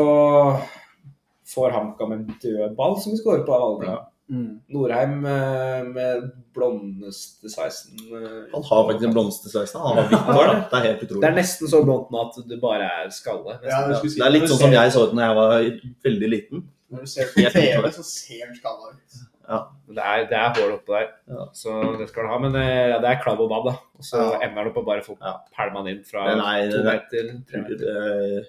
får 1.53 1.71
HamKam 1.75 2.11
en 2.15 2.25
dødball 2.41 2.95
som 3.01 3.13
vi 3.13 3.19
skårer 3.21 3.45
på 3.45 3.53
av 3.53 3.63
alle 3.67 3.79
ting. 3.83 3.93
Ja. 3.93 4.01
Mm. 4.33 4.51
Norheim 4.71 5.25
eh, 5.27 5.81
med 5.93 6.21
blondeste 6.55 7.49
sveisen. 7.51 7.97
eh, 8.07 8.45
Han 8.53 8.63
har 8.69 8.85
faktisk 8.87 9.07
en 9.09 9.13
sveisen. 9.51 9.81
Han 9.83 9.97
har 9.99 10.07
hvitt 10.07 10.31
hår. 10.37 10.53
Det 10.71 10.77
er 10.79 10.85
helt 10.87 11.03
Det 11.09 11.27
er 11.29 11.35
nesten 11.35 11.69
så 11.69 11.81
blondt 11.85 12.09
nå 12.13 12.21
at 12.29 12.39
det 12.49 12.59
bare 12.63 12.87
er 13.03 13.11
skalle. 13.13 13.57
Ja, 13.67 13.81
det, 13.89 13.99
si- 14.01 14.15
Det 14.21 14.25
er 14.25 14.31
litt 14.33 14.47
sånn 14.49 14.61
som 14.63 14.71
jeg 14.73 14.95
så 14.95 15.03
ut 15.09 15.13
da 15.19 15.27
jeg 15.27 15.35
var 15.41 15.67
veldig 16.07 16.29
liten. 16.31 16.63
Når 16.93 17.03
du 17.05 17.11
ser 17.11 17.29
på 17.35 17.43
TV, 17.51 17.91
så 17.99 18.03
ser 18.07 18.47
du 18.49 18.55
skalla 18.61 18.93
ut. 18.95 19.19
Det 19.43 19.99
er, 20.01 20.23
det 20.29 20.37
er 20.39 20.53
hull 20.55 20.71
oppå 20.77 20.93
der, 20.95 21.09
Ja. 21.29 21.45
så 21.53 21.97
det 21.99 22.07
skal 22.09 22.23
du 22.23 22.29
ha. 22.31 22.37
Men 22.39 22.55
eh, 22.55 22.89
ja, 22.93 22.99
det 23.03 23.09
er 23.09 23.21
klabb 23.23 23.39
og 23.43 23.49
babb, 23.51 23.65
da. 23.65 23.73
Og 23.99 24.03
så 24.07 24.17
Ja. 24.31 24.39
ender 24.47 24.63
det 24.63 24.71
opp 24.71 24.77
å 24.83 24.85
bare 24.87 25.01
få 25.03 25.17
Ja. 25.21 25.33
pælma 25.57 25.83
den 25.83 25.97
inn 25.97 26.03
fra 26.03 26.29
Den 26.29 26.39
er- 26.39 26.71
to 26.71 26.77
er- 26.77 26.83
meter, 26.83 27.43
tre 27.51 27.61
meter. 27.61 28.45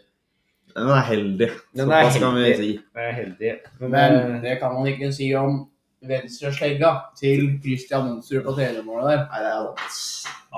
Den 0.74 0.88
er 0.90 1.02
heldig. 1.02 1.50
Den 1.76 1.90
er 1.92 2.02
Såpass 2.04 2.18
kan 2.18 2.34
vi 2.34 2.54
si. 2.56 2.72
Den 2.94 3.02
er 3.04 3.12
heldig. 3.12 3.58
Men, 3.80 3.90
Men 3.90 4.36
eh, 4.36 4.40
det 4.42 4.58
kan 4.60 4.72
man 4.74 4.86
ikke 4.86 5.12
si 5.12 5.32
om 5.34 5.68
venstreslegga 6.04 6.90
til 7.16 7.58
Christian 7.62 8.06
Monsrud 8.08 8.44
på 8.44 8.54
tredjemålet 8.56 9.08
der. 9.10 9.26
Nei, 9.30 9.40
det 9.42 9.52
er. 9.52 9.74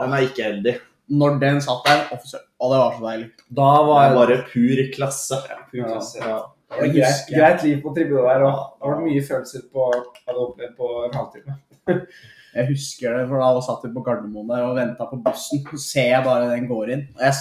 Den 0.01 0.13
er 0.13 0.27
ikke 0.29 0.43
heldig. 0.45 0.77
Når 1.09 1.39
den 1.41 1.61
satt 1.61 1.85
der, 1.87 2.01
og 2.11 2.73
det 2.73 2.79
var 2.81 2.93
så 2.97 3.03
deilig. 3.05 3.31
Da 3.55 3.69
var 3.87 4.09
det 4.09 4.17
bare 4.17 4.39
pur 4.53 4.81
klasse. 4.97 5.37
pur 5.71 5.85
klasse. 5.85 6.19
Ja. 6.21 6.41
Det 6.77 6.85
var 6.85 6.95
greit, 6.95 7.29
greit 7.33 7.63
liv 7.65 7.83
på 7.83 7.93
tribunen 7.97 8.27
der 8.29 8.47
òg. 8.47 8.63
Det 8.77 8.91
var 8.91 9.05
mye 9.05 9.27
følelser 9.29 9.69
på, 9.73 9.91
hadde 10.29 10.43
opplevd 10.47 10.75
på 10.79 10.91
en 11.07 11.17
halvtime. 11.17 11.61
Jeg 12.57 12.71
husker 12.71 13.13
det, 13.13 13.27
for 13.29 13.43
da 13.43 13.61
satt 13.65 13.85
vi 13.85 13.93
på 13.93 14.03
Gardermoen 14.05 14.49
der 14.49 14.65
og 14.65 14.79
venta 14.79 15.07
på 15.11 15.19
bussen. 15.25 15.61
Så 15.69 15.81
ser 15.83 16.07
jeg 16.15 16.25
bare 16.25 16.49
den 16.55 16.69
går 16.71 16.93
inn. 16.95 17.03
Og 17.19 17.25
jeg, 17.27 17.35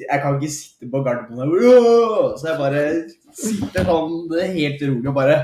jeg 0.00 0.22
kan 0.22 0.38
ikke 0.38 0.52
sitte 0.54 0.88
på 0.92 1.02
Gardermoen 1.04 1.42
der 1.42 2.38
Så 2.40 2.48
jeg 2.48 2.60
bare 2.62 2.84
sitter 3.36 3.84
sånn 3.90 4.14
det 4.30 4.40
er 4.46 4.54
helt 4.54 4.86
rolig 4.88 5.10
og 5.12 5.18
bare 5.18 5.40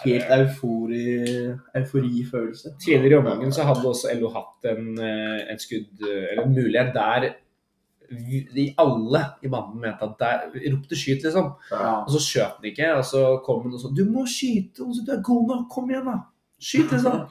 Helt 0.00 0.32
eufori, 0.34 1.04
euforifølelse. 1.78 2.72
Tidligere 2.82 3.14
i 3.14 3.18
omgangen 3.20 3.52
så 3.54 3.64
hadde 3.68 3.86
også 3.86 4.10
LO 4.18 4.32
hatt 4.34 4.66
en, 4.72 4.88
eh, 4.98 5.44
en 5.52 5.60
skudd, 5.62 6.00
eller 6.00 6.42
en 6.42 6.56
mulighet 6.56 6.90
der 6.96 7.28
de 8.10 8.64
alle 8.82 9.20
i 9.42 9.48
banden 9.52 9.80
mente 9.80 10.02
at 10.02 10.18
der 10.18 10.48
ropte 10.72 10.96
'skyt', 10.98 11.22
liksom. 11.24 11.52
Ja. 11.70 11.92
Og 12.02 12.10
så 12.10 12.18
skjøt 12.24 12.56
han 12.58 12.70
ikke, 12.72 12.90
og 12.98 13.04
så 13.04 13.22
kom 13.46 13.62
han 13.62 13.74
og 13.74 13.80
sa 13.80 13.88
'du 13.94 14.04
må 14.10 14.26
skyte', 14.26 14.82
'du 14.82 15.12
er 15.12 15.22
god 15.22 15.48
nok, 15.48 15.68
kom 15.70 15.90
igjen, 15.90 16.04
da'. 16.06 16.24
Skyt, 16.60 16.90
liksom. 16.92 17.28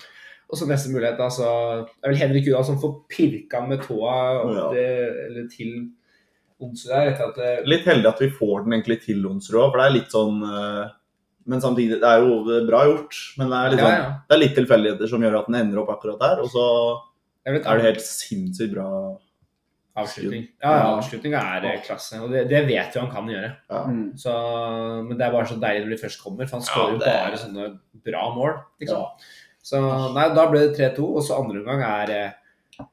Og 0.50 0.58
så 0.58 0.66
neste 0.66 0.90
mulighet, 0.90 1.18
da, 1.18 1.30
så 1.30 1.86
Det 1.86 2.04
er 2.08 2.10
vel 2.10 2.18
Henrik 2.24 2.48
Uda 2.48 2.64
som 2.64 2.80
får 2.82 2.94
pirka 3.10 3.62
med 3.68 3.84
tåa 3.84 4.42
opp 4.42 4.74
Ja. 4.74 5.48
til 5.52 5.92
Onsrud 6.60 6.90
der, 6.92 7.12
etter 7.12 7.28
at 7.30 7.36
det, 7.36 7.68
Litt 7.68 7.86
heldig 7.86 8.08
at 8.08 8.20
vi 8.20 8.30
får 8.30 8.64
den 8.64 8.74
egentlig 8.74 9.02
til 9.04 9.26
Onsrud 9.26 9.60
òg, 9.62 9.72
for 9.72 9.78
det 9.78 9.86
er 9.86 9.98
litt 10.00 10.12
sånn 10.12 10.42
eh, 10.44 10.90
Men 11.48 11.62
samtidig, 11.62 12.00
det 12.02 12.04
er 12.04 12.20
jo 12.22 12.66
bra 12.68 12.84
gjort. 12.86 13.16
Men 13.40 13.50
det 13.50 13.58
er 13.58 13.70
litt, 13.72 13.80
sånn, 13.80 14.26
ja. 14.30 14.38
litt 14.38 14.56
tilfeldigheter 14.56 15.08
som 15.10 15.22
gjør 15.22 15.40
at 15.40 15.48
den 15.48 15.56
ender 15.56 15.80
opp 15.82 15.90
akkurat 15.90 16.20
der. 16.20 16.42
Og 16.44 16.50
så 16.54 16.66
er 17.48 17.58
det 17.80 17.86
helt 17.88 18.04
sinnssykt 18.06 18.76
bra. 18.76 19.18
Avslutning. 20.04 20.46
Ja, 20.64 20.72
ja, 20.80 20.88
avslutning 20.98 21.34
er 21.40 21.66
eh, 21.70 21.82
klasse, 21.86 22.20
og 22.24 22.32
det, 22.34 22.46
det 22.52 22.64
vet 22.68 22.96
jo 22.96 23.02
han 23.06 23.12
kan 23.14 23.30
gjøre. 23.32 23.52
Mm. 23.70 24.02
Så, 24.20 24.34
men 25.08 25.18
det 25.20 25.26
er 25.28 25.34
bare 25.36 25.50
så 25.52 25.58
deilig 25.62 25.86
når 25.88 25.94
de 25.96 26.02
først 26.04 26.24
kommer, 26.24 26.50
for 26.50 26.58
han 26.60 26.66
skårer 26.68 26.96
jo 26.96 27.00
det- 27.04 27.14
bare 27.26 27.40
sånne 27.44 27.70
bra 28.10 28.26
mål. 28.36 28.58
Liksom. 28.82 29.06
Så 29.70 29.80
nei, 30.16 30.28
da 30.34 30.46
ble 30.50 30.62
det 30.68 30.78
3-2, 30.80 31.08
og 31.20 31.24
så 31.28 31.38
andre 31.42 31.60
omgang 31.62 31.84
er 31.86 32.14
eh, 32.16 32.86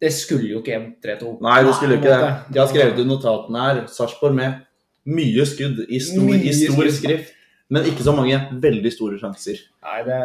Det 0.00 0.10
skulle 0.16 0.48
jo 0.48 0.62
ikke 0.62 0.74
endt 0.78 1.02
3-2. 1.04 1.34
Nei, 1.44 1.58
det 1.66 1.74
skulle 1.76 1.96
jo 1.96 2.00
ikke 2.00 2.14
det. 2.22 2.30
De 2.54 2.58
har 2.62 2.68
skrevet 2.70 3.00
i 3.02 3.04
notatene 3.04 3.64
her 3.66 3.80
Sarpsborg 3.92 4.34
med 4.38 4.62
mye 5.10 5.44
skudd 5.48 5.82
i 5.88 5.98
stor, 6.00 6.24
Mye 6.24 6.40
i 6.48 6.54
stor 6.56 6.78
skudd. 6.80 6.94
skrift, 6.96 7.34
men 7.70 7.84
ikke 7.90 8.04
så 8.06 8.14
mange 8.16 8.38
veldig 8.62 8.92
store 8.94 9.18
sjanser. 9.20 9.60
Nei, 9.84 9.98
det, 10.08 10.20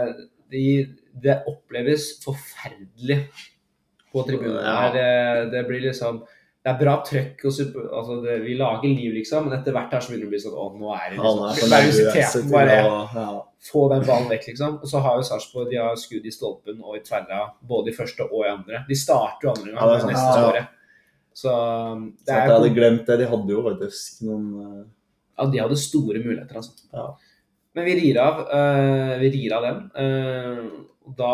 de, 0.51 0.63
det 1.25 1.35
oppleves 1.51 2.07
forferdelig 2.23 3.19
på 4.15 4.23
tribunen 4.27 4.63
Ja. 4.63 4.89
Det, 4.95 5.51
det 5.51 5.65
blir 5.67 5.83
liksom 5.89 6.23
Det 6.65 6.71
er 6.71 6.77
bra 6.79 6.93
trøkk 7.05 7.43
og 7.45 7.53
super, 7.53 7.89
altså 7.93 8.15
det, 8.23 8.39
Vi 8.45 8.55
lager 8.57 8.87
liv, 8.89 9.11
liksom, 9.19 9.49
men 9.49 9.59
etter 9.59 9.75
hvert 9.75 9.91
her 9.93 10.01
så 10.01 10.13
begynner 10.13 10.25
det 10.25 10.31
å 10.31 10.33
bli 10.33 10.43
sånn 10.45 10.55
Å, 10.63 10.69
nå 10.79 10.93
er 10.95 11.11
det 11.11 11.19
liksom 11.19 11.73
Nervøsiteten 11.75 12.47
bare 12.53 12.77
ja. 12.79 13.27
få 13.67 13.83
den 13.91 14.07
ballen 14.07 14.31
vekk, 14.31 14.47
liksom. 14.51 14.79
Og 14.81 14.89
så 14.89 15.01
har 15.05 15.19
jo 15.19 15.27
Sarpsborg 15.27 15.69
de 15.73 15.77
har 15.81 15.99
skudd 15.99 16.25
i 16.25 16.33
stolpen 16.33 16.81
og 16.81 16.97
i 16.97 17.03
tverra 17.05 17.43
både 17.65 17.91
i 17.91 17.95
første 17.97 18.25
og 18.29 18.43
i 18.45 18.51
andre. 18.51 18.81
De 18.89 18.97
starter 18.97 19.47
jo 19.47 19.53
andre 19.53 19.75
gang 19.75 19.93
Ja, 19.93 20.09
neste 20.09 20.39
Ja. 20.39 20.49
året. 20.49 20.73
Så 21.35 21.51
Så 21.51 22.25
det 22.25 22.33
er 22.33 22.45
jeg 22.45 22.55
hadde 22.55 22.75
glemt 22.75 23.07
det. 23.09 23.17
De 23.19 23.25
hadde 23.27 23.51
jo 23.51 23.63
faktisk 23.65 24.21
noen 24.23 24.45
eh, 24.61 24.83
Ja, 25.37 25.47
de 25.51 25.59
hadde 25.59 25.77
store 25.81 26.21
muligheter, 26.23 26.55
altså. 26.61 26.71
Ja. 26.93 27.07
Men 27.75 27.85
vi 27.89 27.95
rir 27.99 28.17
av, 28.23 28.37
Uh, 28.47 29.17
vi 29.19 29.29
rir 29.33 29.53
av 29.57 29.65
den. 29.65 29.81
Uh, 29.99 30.85
da 31.17 31.33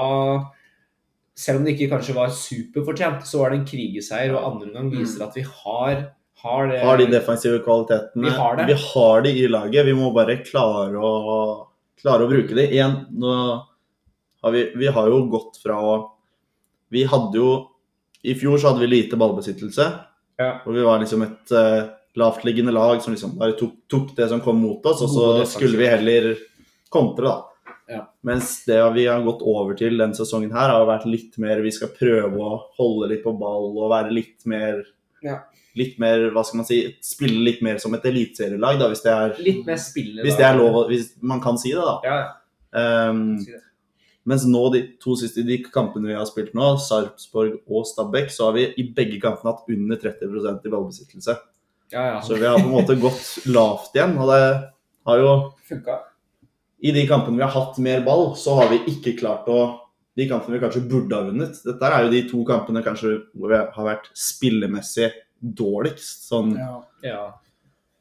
Selv 1.37 1.59
om 1.59 1.65
det 1.65 1.75
ikke 1.75 1.89
kanskje 1.93 2.15
var 2.15 2.33
superfortjent, 2.35 3.23
så 3.27 3.41
var 3.41 3.53
det 3.53 3.61
en 3.61 3.67
krigeseier, 3.69 4.33
og 4.35 4.47
andre 4.49 4.73
gang 4.73 4.89
viser 4.91 5.23
at 5.25 5.37
vi 5.37 5.45
har, 5.47 6.01
har 6.43 6.69
det 6.69 6.81
har 6.83 6.99
de 6.99 7.07
defensive 7.11 7.61
kvalitetene. 7.65 8.27
Vi 8.27 8.35
har 8.35 8.59
det. 8.59 8.67
Vi 8.69 8.77
har 8.83 9.25
det 9.25 9.33
i 9.39 9.47
laget. 9.47 9.87
Vi 9.87 9.95
må 9.97 10.11
bare 10.15 10.41
klare 10.43 10.99
å, 10.99 11.13
klare 12.01 12.27
å 12.27 12.31
bruke 12.31 12.57
det. 12.57 12.67
Igjen, 12.75 12.97
har 14.41 14.55
vi, 14.55 14.65
vi 14.75 14.91
har 14.91 15.09
jo 15.13 15.23
gått 15.31 15.61
fra 15.61 15.79
Vi 16.91 17.03
hadde 17.07 17.37
jo 17.37 17.51
I 18.25 18.33
fjor 18.35 18.57
så 18.57 18.71
hadde 18.71 18.83
vi 18.83 18.91
lite 18.91 19.17
ballbesittelse. 19.17 19.87
Ja. 20.41 20.51
Og 20.65 20.75
vi 20.75 20.83
var 20.85 20.99
liksom 21.01 21.23
et 21.25 21.53
uh, 21.53 21.87
lavtliggende 22.17 22.73
lag 22.75 23.01
som 23.01 23.13
liksom 23.13 23.37
bare 23.39 23.55
tok, 23.57 23.73
tok 23.89 24.11
det 24.17 24.27
som 24.29 24.41
kom 24.43 24.59
mot 24.61 24.85
oss, 24.85 25.01
og 25.05 25.09
så 25.13 25.27
skulle 25.49 25.79
vi 25.79 25.89
heller 25.89 26.33
kontre, 26.91 27.29
da. 27.29 27.50
Ja. 27.91 28.05
Mens 28.23 28.53
det 28.65 28.79
vi 28.95 29.05
har 29.09 29.21
gått 29.25 29.41
over 29.43 29.75
til 29.75 29.97
denne 29.99 30.15
sesongen 30.15 30.53
her, 30.55 30.69
har 30.71 30.85
vært 30.87 31.05
litt 31.11 31.37
mer 31.43 31.59
Vi 31.65 31.71
skal 31.75 31.89
prøve 31.91 32.39
å 32.39 32.59
holde 32.77 33.09
litt 33.11 33.23
på 33.25 33.33
ball 33.37 33.73
og 33.75 33.89
være 33.91 34.13
litt 34.15 34.45
mer 34.47 34.83
Ja. 35.21 35.41
Litt 35.75 35.97
mer, 35.99 36.29
hva 36.35 36.43
skal 36.43 36.57
man 36.61 36.65
si, 36.67 36.77
spille 37.03 37.43
litt 37.45 37.61
mer 37.63 37.77
som 37.79 37.93
et 37.95 38.03
eliteserielag, 38.09 38.79
hvis 38.91 39.03
det 39.05 39.11
er 39.11 39.35
Litt 39.39 39.65
mer 39.67 39.77
spille, 39.79 40.23
hvis 40.25 40.35
det 40.39 40.43
er 40.47 40.57
lov, 40.59 40.87
hvis 40.89 41.13
man 41.21 41.39
kan 41.43 41.57
si 41.59 41.71
det, 41.71 41.83
da. 41.83 41.99
Ja, 42.03 42.17
Si 43.39 43.51
det. 43.51 43.61
mens 44.27 44.45
nå, 44.45 44.61
de 44.73 44.81
to 45.01 45.15
siste 45.19 45.43
de 45.47 45.57
kampene 45.63 46.07
vi 46.11 46.13
har 46.15 46.25
spilt 46.29 46.53
nå, 46.53 46.73
Sarpsborg 46.79 47.57
og 47.67 47.87
Stabæk, 47.87 48.29
så 48.31 48.49
har 48.49 48.53
vi 48.59 48.67
i 48.77 48.83
begge 48.95 49.19
kampene 49.23 49.51
hatt 49.53 49.67
under 49.71 49.97
30% 49.97 50.67
i 50.67 50.69
ballbesittelse. 50.75 51.37
ja, 51.91 52.03
ja. 52.13 52.21
Så 52.21 52.35
vi 52.39 52.45
har 52.45 52.59
på 52.59 52.67
en 52.67 52.75
måte 52.75 52.95
gått 52.99 53.45
lavt 53.47 53.95
igjen. 53.95 54.17
Og 54.17 54.29
det 54.31 54.69
har 55.07 55.17
jo 55.23 55.31
Funka. 55.67 55.97
I 56.83 56.91
de 56.95 57.03
kampene 57.07 57.37
vi 57.37 57.43
har 57.45 57.53
hatt 57.53 57.77
mer 57.77 58.01
ball, 58.05 58.31
så 58.35 58.55
har 58.57 58.69
vi 58.71 58.79
ikke 58.89 59.17
klart 59.19 59.45
å 59.51 59.77
De 60.17 60.25
kampene 60.27 60.57
vi 60.57 60.59
kanskje 60.59 60.81
burde 60.89 61.15
ha 61.15 61.23
vunnet. 61.23 61.59
Dette 61.63 61.87
er 61.87 62.03
jo 62.03 62.09
de 62.11 62.21
to 62.27 62.41
kampene 62.43 62.81
kanskje 62.83 63.13
hvor 63.31 63.47
vi 63.53 63.59
har 63.75 63.85
vært 63.85 64.09
spillemessig 64.17 65.07
dårligst. 65.41 66.25
Sånn 66.29 66.57
Ja. 66.57 66.81
Ja. 67.03 67.33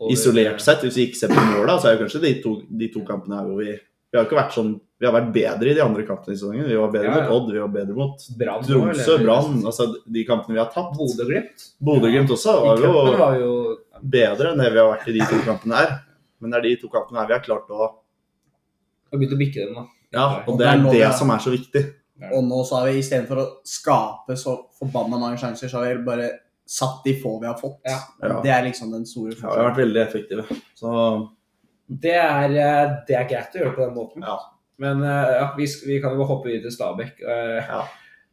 Og- 0.01 0.11
isolert 0.11 0.61
sett, 0.61 0.81
hvis 0.83 0.97
vi 0.97 1.07
ikke 1.07 1.17
ser 1.17 1.29
på 1.29 1.35
måla, 1.55 1.79
så 1.79 1.85
er 1.87 1.97
jo 1.99 2.05
kanskje 2.07 2.21
de 2.23 2.43
to, 2.43 2.63
de 2.69 2.89
to 2.89 3.01
kampene 3.05 3.37
her 3.39 3.45
hvor 3.47 3.59
vi 3.63 3.79
Vi 4.13 4.19
har 4.19 4.25
ikke 4.27 4.41
vært 4.43 4.53
sånn 4.57 4.81
Vi 5.01 5.07
har 5.07 5.13
vært 5.15 5.33
bedre 5.33 5.71
i 5.71 5.75
de 5.75 5.81
andre 5.81 6.03
kampene 6.05 6.35
i 6.35 6.37
sesongen. 6.37 6.67
Vi 6.67 6.75
var 6.77 6.91
bedre 6.91 7.05
Ja, 7.07 7.17
ja. 7.21 7.29
mot 7.29 7.31
Odd, 7.43 7.53
vi 7.53 7.59
var 7.61 7.69
bedre 7.69 7.95
mot 7.95 8.19
Brann 8.37 8.63
Tromsø, 8.65 9.19
Brann. 9.23 9.63
Altså 9.65 9.95
de 10.13 10.25
kampene 10.25 10.55
vi 10.55 10.59
har 10.59 10.71
tapt. 10.73 10.97
Bodø-Glimt. 10.99 11.71
Bodø-Glimt 11.81 12.29
også 12.29 12.61
var 12.61 12.77
jo 12.77 13.17
var 13.17 13.39
jo 13.39 13.77
bedre 14.03 14.51
enn 14.51 14.59
det 14.59 14.73
vi 14.73 14.79
har 14.79 14.91
vært 14.97 15.09
i 15.09 15.13
de 15.13 15.21
to 15.21 15.39
kampene 15.47 15.77
her. 15.77 16.01
Men 16.41 16.51
det 16.51 16.59
er 16.59 16.63
de 16.63 16.77
to 16.83 16.89
kampene 16.89 17.21
her 17.21 17.27
vi 17.29 17.33
har 17.35 17.41
klart 17.47 17.69
å 17.71 17.95
har 19.11 19.19
begynt 19.19 19.35
å 19.37 19.41
bikke 19.41 19.65
den, 19.67 19.75
da. 19.75 19.87
Ja, 20.13 20.27
og 20.47 20.59
det 20.59 20.67
er 20.67 20.77
det 20.85 20.93
det- 20.93 21.15
som 21.19 21.31
er 21.31 21.39
så 21.39 21.51
viktig. 21.55 21.85
Og 22.33 22.45
nå 22.45 22.65
så 22.69 22.81
har 22.81 22.87
vi 22.91 22.99
istedenfor 23.01 23.37
å 23.41 23.47
skape 23.65 24.37
så 24.37 24.57
forbanna 24.79 25.19
mange 25.19 25.39
sjanser, 25.41 25.69
så 25.71 25.79
har 25.81 25.95
vi 25.95 26.05
bare 26.05 26.31
satt 26.67 27.03
de 27.05 27.15
få 27.23 27.41
vi 27.41 27.47
har 27.47 27.57
fått. 27.59 27.81
Ja. 27.85 27.99
Det 28.43 28.51
er 28.51 28.63
liksom 28.67 28.91
den 28.93 29.07
store 29.07 29.33
Ja, 29.33 29.55
vi 29.55 29.63
har 29.63 29.71
vært 29.71 29.81
veldig 29.85 30.03
effektive. 30.07 30.45
Så 30.77 31.31
Det 31.91 32.13
er, 32.15 32.45
eh, 32.45 32.97
det 33.09 33.17
er 33.17 33.25
greit 33.29 33.55
å 33.57 33.59
gjøre 33.65 33.75
på 33.75 33.87
den 33.87 33.95
måten. 33.97 34.23
Ja. 34.23 34.37
Men 34.79 35.03
eh, 35.03 35.33
ja, 35.41 35.49
vi, 35.57 35.67
vi 35.87 36.01
kan 36.01 36.15
jo 36.17 36.25
hoppe 36.25 36.47
videre 36.47 36.69
til 36.69 36.77
Stabæk. 36.77 37.21
Eh, 37.27 37.65
Ja. 37.69 37.83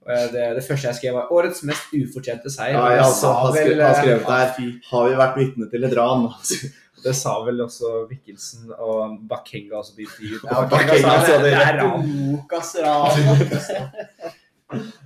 Det, 0.07 0.31
det 0.55 0.63
første 0.63 0.87
jeg 0.87 0.95
skrev, 0.95 1.13
var 1.17 1.27
'Årets 1.27 1.63
mest 1.67 1.91
ufortjente 1.91 2.47
seier'. 2.47 2.71
ja, 2.79 2.89
jeg 2.95 2.99
altså, 3.03 3.19
sa 3.19 3.31
har 3.33 3.51
vel, 3.51 3.65
skrevet, 3.65 3.83
har 3.83 3.93
skrevet 3.93 4.25
der 4.25 4.79
Har 4.89 5.09
vi 5.09 5.15
vært 5.19 5.35
vitne 5.35 5.69
til 5.69 5.83
et 5.83 5.97
ran? 5.97 6.29
det 7.03 7.13
sa 7.15 7.33
vel 7.45 7.61
også 7.61 8.07
Mikkelsen 8.09 8.71
og 8.73 9.17
Bakenga 9.29 9.79
også 9.81 9.95
de 9.97 10.07
de, 10.17 10.33
Ja, 10.43 10.63
Bakenga 10.71 11.15
sa 11.21 11.37
det 11.37 11.39
det 11.45 11.53
er 11.53 11.59
rett. 11.61 11.81
ran. 11.83 12.05
Lukas 12.33 12.75
Ran. 12.83 14.31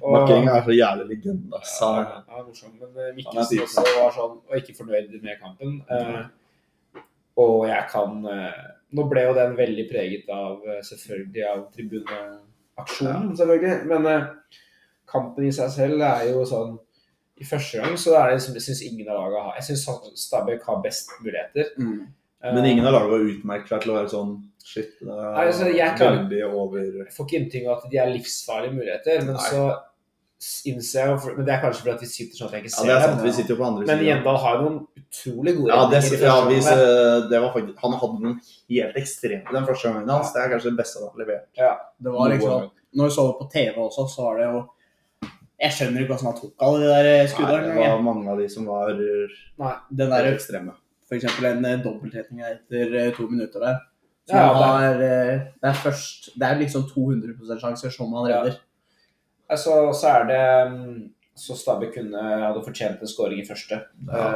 Bakenga 0.02 0.56
er 0.58 0.64
så 0.66 0.76
jævlig 0.76 1.08
legende. 1.10 1.50
Ja, 1.52 1.58
Altså. 1.58 1.90
ja, 2.30 2.44
morsom. 2.48 2.78
Men 2.80 3.02
eh, 3.04 3.16
Mikkelsen 3.16 3.64
også 3.66 3.84
var 4.00 4.14
sånn, 4.16 4.38
og 4.50 4.56
ikke 4.58 4.78
fornøyd 4.78 5.18
med 5.22 5.42
kampen. 5.42 5.82
Uh, 5.92 7.04
og 7.42 7.68
jeg 7.70 7.90
kan 7.92 8.22
uh, 8.28 8.62
Nå 8.92 9.06
ble 9.08 9.22
jo 9.24 9.36
den 9.38 9.54
veldig 9.56 9.86
preget 9.88 10.32
av 10.36 10.66
selvfølgelig 10.84 11.44
av 11.48 11.62
tribuneaksjonen, 11.76 13.30
selvfølgelig. 13.40 13.76
Men 13.88 14.08
uh, 14.10 14.58
kampen 15.08 15.48
i 15.48 15.54
seg 15.56 15.70
selv 15.72 16.04
er 16.04 16.26
jo 16.34 16.42
sånn 16.48 16.74
I 17.42 17.46
første 17.50 17.82
gang 17.82 17.98
så 17.98 18.14
er 18.20 18.30
det 18.30 18.38
liksom, 18.40 18.56
jeg 18.60 18.66
syns 18.68 18.82
ingen 18.86 19.08
av 19.10 19.18
lagene 19.24 19.44
har 19.48 19.60
Jeg 19.60 19.68
syns 19.72 19.86
Stabæk 20.28 20.66
har 20.70 20.82
best 20.84 21.10
muligheter. 21.24 21.72
Mm. 21.82 22.02
Eh, 22.44 22.54
Men 22.56 22.66
ingen 22.70 22.86
av 22.86 22.94
lagene 22.96 23.12
var 23.16 23.30
utmerket 23.34 23.68
klart 23.70 23.86
til 23.86 23.94
å 23.94 24.00
være 24.00 24.12
sånn 24.14 24.34
Shit, 24.62 24.92
det 25.02 25.10
er 25.10 25.32
Nei, 25.34 25.46
altså, 25.50 25.70
jeg 25.74 25.96
kan, 25.98 26.20
veldig 26.22 26.42
over 26.54 26.84
Jeg 27.02 27.14
får 27.16 27.26
ikke 27.28 27.40
inntrykk 27.42 27.70
av 27.72 27.78
at 27.80 27.88
de 27.92 27.98
er 28.04 28.12
livsfarlige 28.14 28.76
muligheter, 28.78 29.24
men 29.26 29.34
Nei. 29.40 29.48
så 29.50 29.64
innser 30.70 31.06
jeg 31.06 31.36
Men 31.38 31.46
det 31.46 31.54
er 31.54 31.62
kanskje 31.62 31.84
fordi 31.84 31.94
at 31.94 32.04
vi 32.06 32.10
sitter 32.10 32.38
sånn 32.40 32.48
at 32.50 32.56
jeg 32.58 32.64
ikke 32.66 32.72
Ja, 32.72 32.78
ser 32.78 32.90
det 32.90 32.94
er 32.96 33.02
dem. 33.02 33.12
sant. 33.16 33.26
Vi 33.26 33.34
sitter 33.38 33.54
jo 33.54 33.60
på 33.62 33.68
andre 33.68 33.88
Men. 33.90 34.04
Gjendal 34.08 34.38
har 34.44 34.58
jo 34.58 34.68
noen 34.68 34.80
utrolig 35.02 35.56
gode 35.58 35.72
Ja, 35.74 35.82
det, 35.92 36.02
ja 36.22 36.36
vi, 36.48 36.60
det 37.32 37.42
var 37.44 37.54
faktisk, 37.56 37.82
han 37.86 37.98
hadde 38.04 38.22
noen 38.26 38.38
helt 38.74 39.02
ekstreme 39.02 39.56
den 39.58 39.68
første 39.70 39.90
gangen 39.90 40.14
hans. 40.14 40.32
Det 40.34 40.42
er 40.42 40.54
kanskje 40.56 40.72
det 40.74 40.80
beste 40.82 41.02
han 41.02 41.10
har 41.10 41.24
levert. 41.26 41.50
Det 42.02 42.14
var 42.16 42.34
liksom 42.34 42.70
Når 42.98 43.08
vi 43.10 43.16
så 43.16 43.28
det 43.30 43.36
på 43.42 43.50
TV 43.54 43.78
også, 43.86 44.08
så 44.12 44.26
var 44.30 44.40
det 44.42 44.48
jo 44.50 44.62
Jeg 45.62 45.72
skjønner 45.78 46.02
ikke 46.02 46.16
hvordan 46.16 46.32
han 46.32 46.40
tok 46.42 46.64
alle 46.66 46.80
de 46.82 46.90
der 46.90 47.10
Nei, 47.12 47.28
skuddene. 47.30 47.74
det 47.76 47.78
var 47.92 48.02
mange 48.08 48.32
av 48.34 48.40
de 48.42 48.48
som 48.50 48.66
var 48.66 48.92
Den 48.96 50.10
der, 50.10 50.32
ekstreme. 50.34 50.74
for 51.08 51.16
eksempel 51.20 51.46
en 51.52 51.66
eh, 51.70 51.78
dobbeltretning 51.84 52.42
etter 52.48 52.96
eh, 52.98 53.12
to 53.16 53.28
minutter 53.30 53.60
der. 53.60 53.80
Så 54.30 54.36
Ja, 54.38 54.50
er. 54.50 54.54
har, 54.64 55.02
eh, 55.02 55.40
det 55.62 55.70
er 55.70 55.74
først 55.84 56.30
Det 56.40 56.48
er 56.48 56.60
liksom 56.60 56.86
200 56.90 57.60
sjanser 57.62 57.92
som 57.94 58.14
han 58.14 58.26
redder. 58.32 58.58
Ja. 59.50 59.56
så 59.56 60.08
er 60.08 60.24
det 60.30 60.72
mm, 60.72 61.10
Så 61.36 61.56
Stabæk 61.58 61.94
kunne 61.96 62.22
hadde 62.22 62.64
fortjent 62.64 63.02
en 63.02 63.08
scoring 63.08 63.40
i 63.42 63.46
første. 63.48 63.82
Ja. 64.08 64.32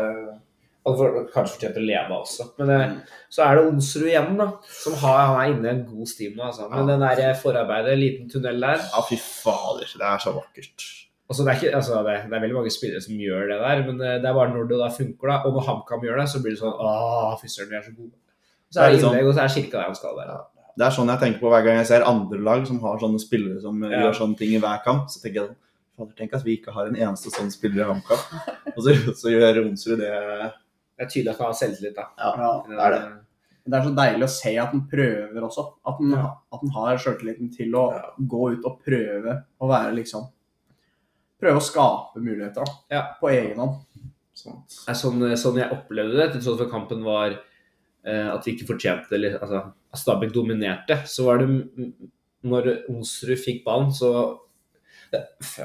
hadde 0.86 0.98
for, 1.00 1.26
kanskje 1.34 1.56
fortjent 1.56 1.78
å 1.78 1.86
leve 1.86 2.12
også. 2.22 2.52
Men 2.60 2.70
eh, 2.70 2.88
Mm. 2.90 3.00
så 3.30 3.42
er 3.46 3.56
det 3.56 3.66
Onsrud 3.72 4.06
igjen, 4.10 4.38
da. 4.38 4.52
Som 4.84 4.94
har, 5.02 5.26
han 5.28 5.40
er 5.42 5.54
inne 5.56 5.66
i 5.66 5.72
en 5.72 5.86
god 5.86 6.08
stim 6.08 6.36
nå, 6.38 6.44
altså. 6.52 6.70
Men 6.70 6.88
den 6.88 7.00
der 7.00 7.34
forarbeidet, 7.34 7.98
liten 7.98 8.30
tunnel 8.30 8.60
der 8.62 8.78
Ja, 8.78 9.02
fy 9.10 9.16
fader. 9.18 9.86
Det 9.98 10.02
er 10.06 10.18
så 10.22 10.34
vakkert. 10.36 10.86
Altså, 11.30 11.44
det, 11.46 11.52
er 11.52 11.58
ikke, 11.60 11.76
altså, 11.76 12.02
det, 12.06 12.16
det 12.30 12.36
er 12.38 12.44
veldig 12.46 12.58
mange 12.60 12.74
spillere 12.74 13.02
som 13.02 13.16
gjør 13.20 13.48
det 13.52 13.60
der, 13.62 13.84
men 13.88 14.02
eh, 14.02 14.18
det 14.22 14.30
er 14.30 14.34
bare 14.38 14.54
når 14.54 14.68
det 14.72 14.80
da 14.82 14.90
funker, 14.94 15.28
da. 15.32 15.38
Og 15.46 15.54
når 15.58 15.66
HamKam 15.70 16.04
gjør 16.08 16.20
det, 16.22 16.28
så 16.32 16.42
blir 16.44 16.56
det 16.56 16.62
sånn 16.62 16.76
Åh, 16.90 17.36
fy 17.42 17.48
søren, 17.52 17.70
vi 17.72 17.80
er 17.80 17.86
så 17.88 17.96
gode. 17.96 18.14
Så 18.74 18.82
er 18.84 18.92
det 18.92 19.00
sånn- 19.02 19.14
innlegg, 19.16 19.30
og 19.32 19.36
så 19.38 19.44
er 19.46 19.54
Kirka 19.56 19.78
der 19.80 19.90
han 19.90 19.96
skal 19.96 20.16
være. 20.20 20.38
Det 20.76 20.84
er 20.86 20.92
sånn 20.92 21.08
jeg 21.14 21.20
tenker 21.22 21.40
på 21.40 21.50
hver 21.54 21.64
gang 21.64 21.78
jeg 21.80 21.88
ser 21.88 22.04
andre 22.04 22.40
lag 22.44 22.66
som 22.68 22.80
har 22.84 22.98
sånne 23.00 23.20
spillere 23.24 23.62
som 23.64 23.78
Ja. 23.84 24.02
gjør 24.04 24.18
sånne 24.18 24.38
ting 24.38 24.52
i 24.58 24.60
hver 24.60 24.82
kamp. 24.84 25.08
Så 25.10 25.22
tenker 25.24 25.42
jeg 25.42 25.50
sånn 25.50 25.62
Fader, 25.96 26.12
tenk 26.18 26.34
at 26.36 26.44
vi 26.44 26.58
ikke 26.58 26.74
har 26.76 26.88
en 26.90 26.98
eneste 27.00 27.32
sånn 27.32 27.48
spiller 27.54 27.86
i 27.86 27.88
HamKam. 27.88 28.20
Og 28.76 28.82
så, 28.84 28.92
så 29.16 29.32
gjør 29.32 29.62
Onsrud 29.64 29.98
det 30.02 30.10
Det 30.12 31.06
er 31.06 31.08
tydelig 31.08 31.32
at 31.32 31.38
han 31.40 31.48
har 31.48 31.56
selvtillit, 31.62 31.96
da. 31.96 32.10
Ja. 32.20 32.50
det 32.68 32.80
er 32.84 32.92
det. 32.98 33.00
Det 33.66 33.78
er 33.80 33.86
så 33.88 33.94
deilig 33.96 34.24
å 34.28 34.30
se 34.36 34.52
at 34.62 34.74
han 34.76 34.84
prøver 34.92 35.42
også. 35.48 35.64
At 35.88 35.96
han, 36.02 36.12
Ja. 36.12 36.26
at 36.54 36.60
han 36.66 36.70
har 36.76 36.98
sjøltilliten 36.98 37.50
til 37.56 37.72
å 37.80 37.86
gå 38.20 38.52
ut 38.58 38.66
og 38.68 38.82
prøve 38.84 39.38
å 39.62 39.68
være 39.72 39.96
liksom 39.96 40.28
Prøve 41.42 41.60
å 41.60 41.64
skape 41.64 42.22
muligheter 42.24 42.64
da, 42.66 42.72
Ja. 42.92 43.02
på 43.22 43.30
egen 43.30 43.58
hånd. 43.58 43.82
sånn. 44.36 44.62
Er 44.88 44.94
sånn, 44.94 45.20
sånn 45.40 45.58
jeg 45.58 45.72
opplevde 45.72 46.16
det, 46.18 46.32
til 46.34 46.42
tross 46.42 46.58
for 46.60 46.70
kampen 46.70 47.04
var 47.04 47.38
eh, 48.06 48.28
at 48.34 48.44
vi 48.46 48.54
ikke 48.56 48.68
fortjente 48.68 49.12
eller, 49.14 49.40
altså, 49.40 49.62
at 49.94 50.00
Stabæk 50.00 50.34
dominerte. 50.34 50.98
Så 51.08 51.26
var 51.26 51.38
det 51.40 51.48
Når 52.46 52.68
Onsrud 52.90 53.40
fikk 53.42 53.64
ballen, 53.66 53.90
så 53.92 54.38
det 55.12 55.24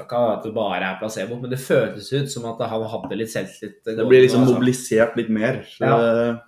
kan 0.09 0.21
være 0.23 0.37
at 0.39 0.43
det 0.47 0.53
bare 0.55 0.81
er 0.87 0.95
placebo, 0.99 1.35
men 1.39 1.49
det 1.51 1.59
føltes 1.59 2.07
ut 2.13 2.31
som 2.31 2.45
at 2.49 2.63
han 2.69 2.81
hadde 2.89 3.17
litt 3.19 3.29
selvtillit. 3.29 3.83
Det 3.85 3.97
blir 4.07 4.23
liksom 4.23 4.41
Altså, 4.47 4.55
mobilisert 4.55 5.15
litt 5.17 5.29
mer. 5.29 5.61
Så 5.63 5.79
Ja. 5.85 5.97
det- 5.97 6.41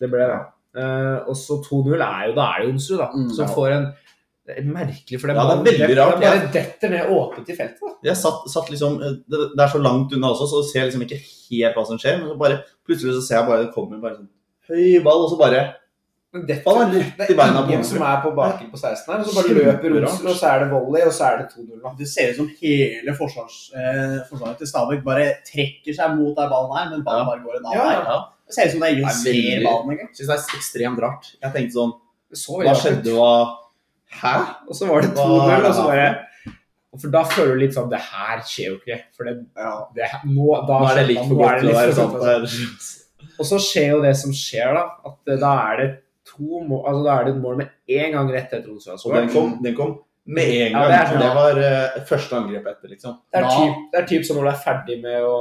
Det 0.00 0.10
ble 0.10 0.18
det. 0.26 0.46
Eh, 0.76 1.18
og 1.26 1.34
så 1.34 1.60
2-0 1.64 2.00
er 2.00 2.28
jo 2.28 2.34
Da 2.34 2.52
er 2.54 2.60
det 2.62 2.74
Onsrud, 2.74 2.98
da. 2.98 3.08
Mm, 3.12 3.30
som 3.34 3.46
ja. 3.48 3.52
får 3.54 3.72
en 3.72 3.94
det 4.50 4.56
er 4.60 4.68
Merkelig, 4.74 5.20
for 5.22 5.30
det, 5.30 5.36
Ja, 5.38 5.44
det 5.50 5.74
er 5.74 5.80
veldig 5.80 5.96
rart, 6.00 6.20
det 6.20 6.28
bare 6.28 6.52
detter 6.58 6.92
ned 6.92 7.10
åpent 7.16 7.48
i 7.52 7.56
feltet. 7.56 7.96
Jeg 8.10 8.16
satt, 8.18 8.46
satt 8.52 8.70
liksom 8.72 8.98
det, 9.00 9.40
det 9.54 9.62
er 9.64 9.72
så 9.72 9.80
langt 9.82 10.12
unna 10.16 10.32
også, 10.34 10.48
så 10.50 10.62
ser 10.66 10.82
jeg 10.82 10.90
liksom 10.90 11.06
ikke 11.06 11.20
helt 11.24 11.78
hva 11.78 11.86
som 11.88 12.00
skjer. 12.02 12.18
Men 12.20 12.32
så 12.32 12.38
bare, 12.40 12.62
plutselig 12.86 13.14
så 13.18 13.26
ser 13.28 13.38
jeg 13.40 13.48
bare 13.50 13.66
det 13.66 13.74
kommer 13.76 14.02
bare 14.02 14.18
sånn 14.18 14.30
høy 14.70 14.98
ball, 15.06 15.24
og 15.26 15.30
så 15.32 15.38
bare 15.40 15.62
det 16.30 16.60
er 16.62 16.76
rett 16.94 17.30
i 17.32 17.34
beina 17.34 17.64
på 17.66 17.72
ingen 17.72 17.80
som 17.82 18.04
er 18.06 18.20
på 18.22 18.30
baken 18.36 18.68
på 18.70 18.78
16 18.78 19.08
her, 19.10 19.22
og 19.22 19.26
så 19.26 19.32
bare 19.34 19.54
løper 19.56 19.86
Kjemperart. 19.90 20.26
Og 20.30 20.36
så 20.38 20.46
er 20.52 20.60
det 20.62 20.68
volley, 20.70 21.02
og 21.02 21.14
så 21.16 21.24
er 21.26 21.40
det 21.40 21.46
2-0. 21.56 21.96
Det 21.98 22.06
ser 22.06 22.28
ut 22.30 22.36
som 22.36 22.50
hele 22.60 23.14
forsvars, 23.18 23.56
eh, 23.74 24.12
forsvaret 24.28 24.60
til 24.62 24.70
Stabæk 24.70 25.02
bare 25.08 25.24
trekker 25.48 25.96
seg 25.96 26.14
mot 26.20 26.36
den 26.38 26.52
ballen 26.52 26.76
her, 26.76 26.86
men 26.92 27.02
ballen 27.08 27.26
bare 27.26 27.42
går 27.42 27.58
en 27.58 27.66
annen 27.66 27.80
Ja, 27.80 27.88
vei. 27.88 28.12
ja. 28.12 28.20
Det 28.46 28.54
ser 28.54 28.68
ut 28.68 28.74
som 28.76 28.84
det 28.84 28.86
er 28.86 28.94
ingen 28.94 29.10
som 29.10 29.26
er 29.26 29.40
ser 29.40 29.66
ballen 29.66 29.90
engang. 29.96 30.12
Syns 30.14 30.30
det 30.30 30.36
er 30.38 30.60
ekstremt 30.60 31.02
rart. 31.02 31.32
Jeg 31.42 31.52
tenkte 31.56 31.78
sånn 31.80 31.92
så 32.44 32.60
Hva 32.62 32.76
skjedde? 32.78 33.16
Hva 33.18 33.32
Hæ? 34.10 34.34
Og 34.68 34.76
så 34.76 34.88
var 34.90 35.04
det 35.04 35.12
Hva 35.14 35.24
2-0, 35.26 35.52
er 35.54 35.68
og 35.68 35.74
så 35.76 35.86
bare 35.86 36.08
For 36.98 37.14
da 37.14 37.22
føler 37.30 37.54
du 37.54 37.62
litt 37.62 37.76
sånn 37.76 37.90
Det 37.92 38.00
her 38.02 38.42
skjer 38.46 38.72
jo 38.72 38.76
ikke. 38.80 38.98
For 39.16 39.28
det, 39.30 39.36
det 39.96 40.10
nå, 40.26 40.50
da 40.66 40.80
Nå 40.82 40.90
er 40.90 41.00
det 41.00 41.06
litt 41.12 41.22
for 41.24 41.40
godt 41.40 41.62
til 41.62 41.70
å 41.70 41.78
være 41.78 41.96
sant. 41.96 42.20
er- 42.34 43.34
Og 43.38 43.48
så 43.48 43.60
skjer 43.62 43.88
jo 43.94 44.02
det 44.04 44.14
som 44.18 44.34
skjer, 44.36 44.74
da. 44.76 44.84
At 45.06 45.32
eh, 45.32 45.40
da 45.40 45.54
er 45.70 45.82
det 45.82 45.88
to 46.28 46.62
mål 46.66 46.84
Altså 46.90 47.02
da 47.06 47.16
er 47.16 47.24
det 47.28 47.34
et 47.36 47.42
mål 47.42 47.60
med 47.62 47.74
én 47.88 48.14
gang 48.16 48.30
rett 48.34 48.52
etter 48.52 48.68
har 48.68 49.04
Og 49.04 49.16
den 49.16 49.32
kom, 49.32 49.58
den 49.64 49.76
kom 49.78 49.98
med 50.30 50.46
en 50.46 50.72
gang. 50.72 50.82
Ja, 50.82 50.88
det 50.90 50.96
er 50.98 51.08
sånn, 51.10 51.22
det, 51.22 51.30
var 51.34 51.60
uh, 51.64 52.02
første 52.06 52.36
angrep 52.38 52.66
etter, 52.70 52.92
liksom. 52.92 53.14
Det 53.32 53.40
er 53.40 53.48
typ, 53.48 53.78
det 53.90 54.00
er 54.00 54.08
typ 54.10 54.26
som 54.28 54.38
når 54.38 54.46
du 54.46 54.50
er 54.52 54.60
ferdig 54.64 54.98
med 55.02 55.24
å 55.26 55.38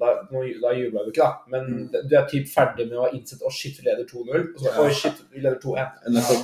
da, 0.00 0.12
nå, 0.30 0.42
da 0.62 0.72
jubla 0.76 1.04
du 1.04 1.10
ikke, 1.12 1.24
da, 1.26 1.52
men 1.52 1.88
du 1.92 2.14
er 2.18 2.26
typ 2.30 2.48
ferdig 2.50 2.88
med 2.90 2.98
å 2.98 3.04
ha 3.06 3.10
innsett 3.16 3.42
å 3.44 3.50
shit, 3.52 3.76
vi 3.80 3.86
leder 3.88 4.04
2-0. 4.08 4.48
Og 4.54 4.60
så 4.64 4.72
får 4.76 4.88
oi, 4.90 4.94
shit, 5.00 5.20
vi 5.32 5.40
leder 5.44 5.58
2-1. 5.62 5.76
Ja. 6.14 6.38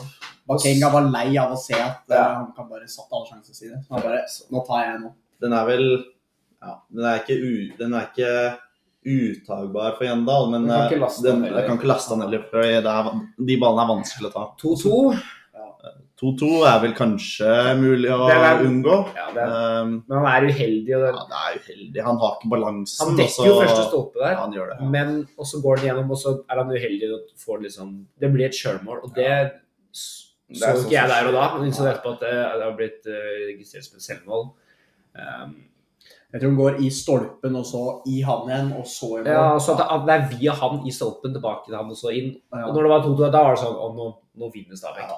Bakenga 0.50 0.88
var 0.92 1.04
lei 1.12 1.36
av 1.38 1.52
å 1.54 1.58
se 1.60 1.76
at 1.78 2.08
eh, 2.10 2.16
Ja. 2.16 2.24
han 2.40 2.48
kan 2.56 2.66
bare 2.70 2.88
satt 2.90 3.12
alle 3.12 3.28
sjansene 3.28 3.54
sine. 3.54 3.82
Så 3.86 3.94
han 3.94 4.02
bare 4.06 4.22
Nå 4.50 4.64
tar 4.66 4.84
jeg 4.86 5.00
nå. 5.04 5.12
Den 5.40 5.52
er 5.54 5.68
vel 5.68 5.84
ja, 6.60 6.72
Den 6.90 7.04
er 7.06 7.20
ikke, 7.22 7.36
u, 7.38 7.52
den 7.78 7.94
er 7.94 8.08
ikke 8.10 8.32
utagbar 9.06 9.94
for 9.96 10.04
Gjendal, 10.04 10.50
men 10.52 10.66
Den 10.66 10.72
kan 10.74 10.80
eh, 10.82 10.90
ikke 10.90 11.00
laste 11.04 11.30
han 11.30 11.44
heller. 11.44 11.60
jeg 11.62 11.68
kan 11.70 11.78
ikke 11.78 11.88
laste 11.90 12.16
han 12.16 12.24
heller. 12.26 12.42
Er, 12.60 13.12
de 13.50 13.56
ballene 13.62 13.84
er 13.86 13.92
vanskelig 13.94 14.28
å 14.28 14.34
ta. 14.34 14.42
2-2. 14.60 14.96
2-2 16.20 16.48
er 16.68 16.80
vel 16.82 16.92
kanskje 16.98 17.50
mulig 17.80 18.10
å 18.12 18.28
er- 18.28 18.64
unngå. 18.66 18.96
Ja, 19.16 19.28
er, 19.32 19.82
Um, 19.82 20.04
men 20.06 20.18
han 20.18 20.26
er 20.28 20.48
uheldig. 20.50 20.92
Og 20.96 21.00
det, 21.06 21.12
ja, 21.16 21.24
det 21.30 21.38
er 21.40 21.58
uheldig. 21.62 22.02
Han 22.04 22.16
har 22.20 22.34
ikke 22.36 22.50
balansen. 22.52 23.06
han 23.06 23.16
dekker 23.16 23.36
så- 23.38 23.46
jo 23.46 23.54
første 23.62 23.84
stolpe 23.88 24.18
der. 24.20 24.32
Ja, 24.32 24.40
han 24.44 24.52
gjør 24.52 24.68
det. 24.74 24.90
Men 24.90 25.28
og 25.38 25.46
så 25.46 25.62
går 25.62 25.78
han 25.78 25.86
gjennom, 25.88 26.10
og 26.10 26.18
så 26.18 26.34
er 26.50 26.56
han 26.56 26.68
uheldig 26.68 27.08
og 27.14 27.20
får 27.46 27.62
liksom 27.64 28.04
Det 28.20 28.32
blir 28.32 28.44
et 28.46 28.52
sjølmål, 28.52 29.02
og 29.04 29.14
det 29.14 29.52
s- 29.94 30.26
Det 30.50 30.58
så 30.58 30.64
er 30.66 30.74
ikke 30.74 30.82
sånn 30.82 30.90
jeg 30.90 31.08
der 31.08 31.26
og 31.28 31.32
da. 31.32 31.58
Men 31.58 31.68
innså 31.70 31.86
etterpå 31.88 32.12
at 32.12 32.20
det, 32.20 32.36
det 32.58 32.64
har 32.68 32.76
blitt 32.76 33.06
uh, 33.06 33.32
registrert 33.54 33.84
som 33.84 33.96
et 33.96 34.08
selvmål. 34.10 34.50
Um, 35.16 35.56
Jeg 36.32 36.40
tror 36.42 36.50
han 36.50 36.58
går 36.60 36.76
i 36.86 36.88
stolpen, 36.94 37.56
og 37.58 37.64
så 37.66 38.02
i 38.06 38.20
han 38.22 38.46
igjen, 38.46 38.68
og 38.78 38.84
så 38.86 39.08
i 39.18 39.22
mål. 39.24 39.26
ja, 39.26 39.58
så 39.58 39.72
at 39.74 39.78
det, 39.78 39.86
at 39.90 40.06
det 40.06 40.14
er 40.14 40.38
via 40.38 40.52
han 40.52 40.86
i 40.86 40.90
stolpen 40.94 41.32
tilbake 41.34 41.64
til 41.66 41.74
han 41.74 41.90
og 41.90 41.96
så 41.98 42.12
inn. 42.14 42.36
Ja. 42.54 42.66
Og 42.68 42.74
når 42.76 42.82
det 42.86 42.90
var 42.92 43.00
2-2, 43.02 43.32
da 43.32 43.42
var 43.42 43.54
det 43.56 43.64
sånn 43.64 43.74
Å, 43.74 43.88
nå, 43.96 44.06
nå 44.38 44.52
vinner 44.54 44.76
Stabæk. 44.78 45.08
Ja, 45.10 45.16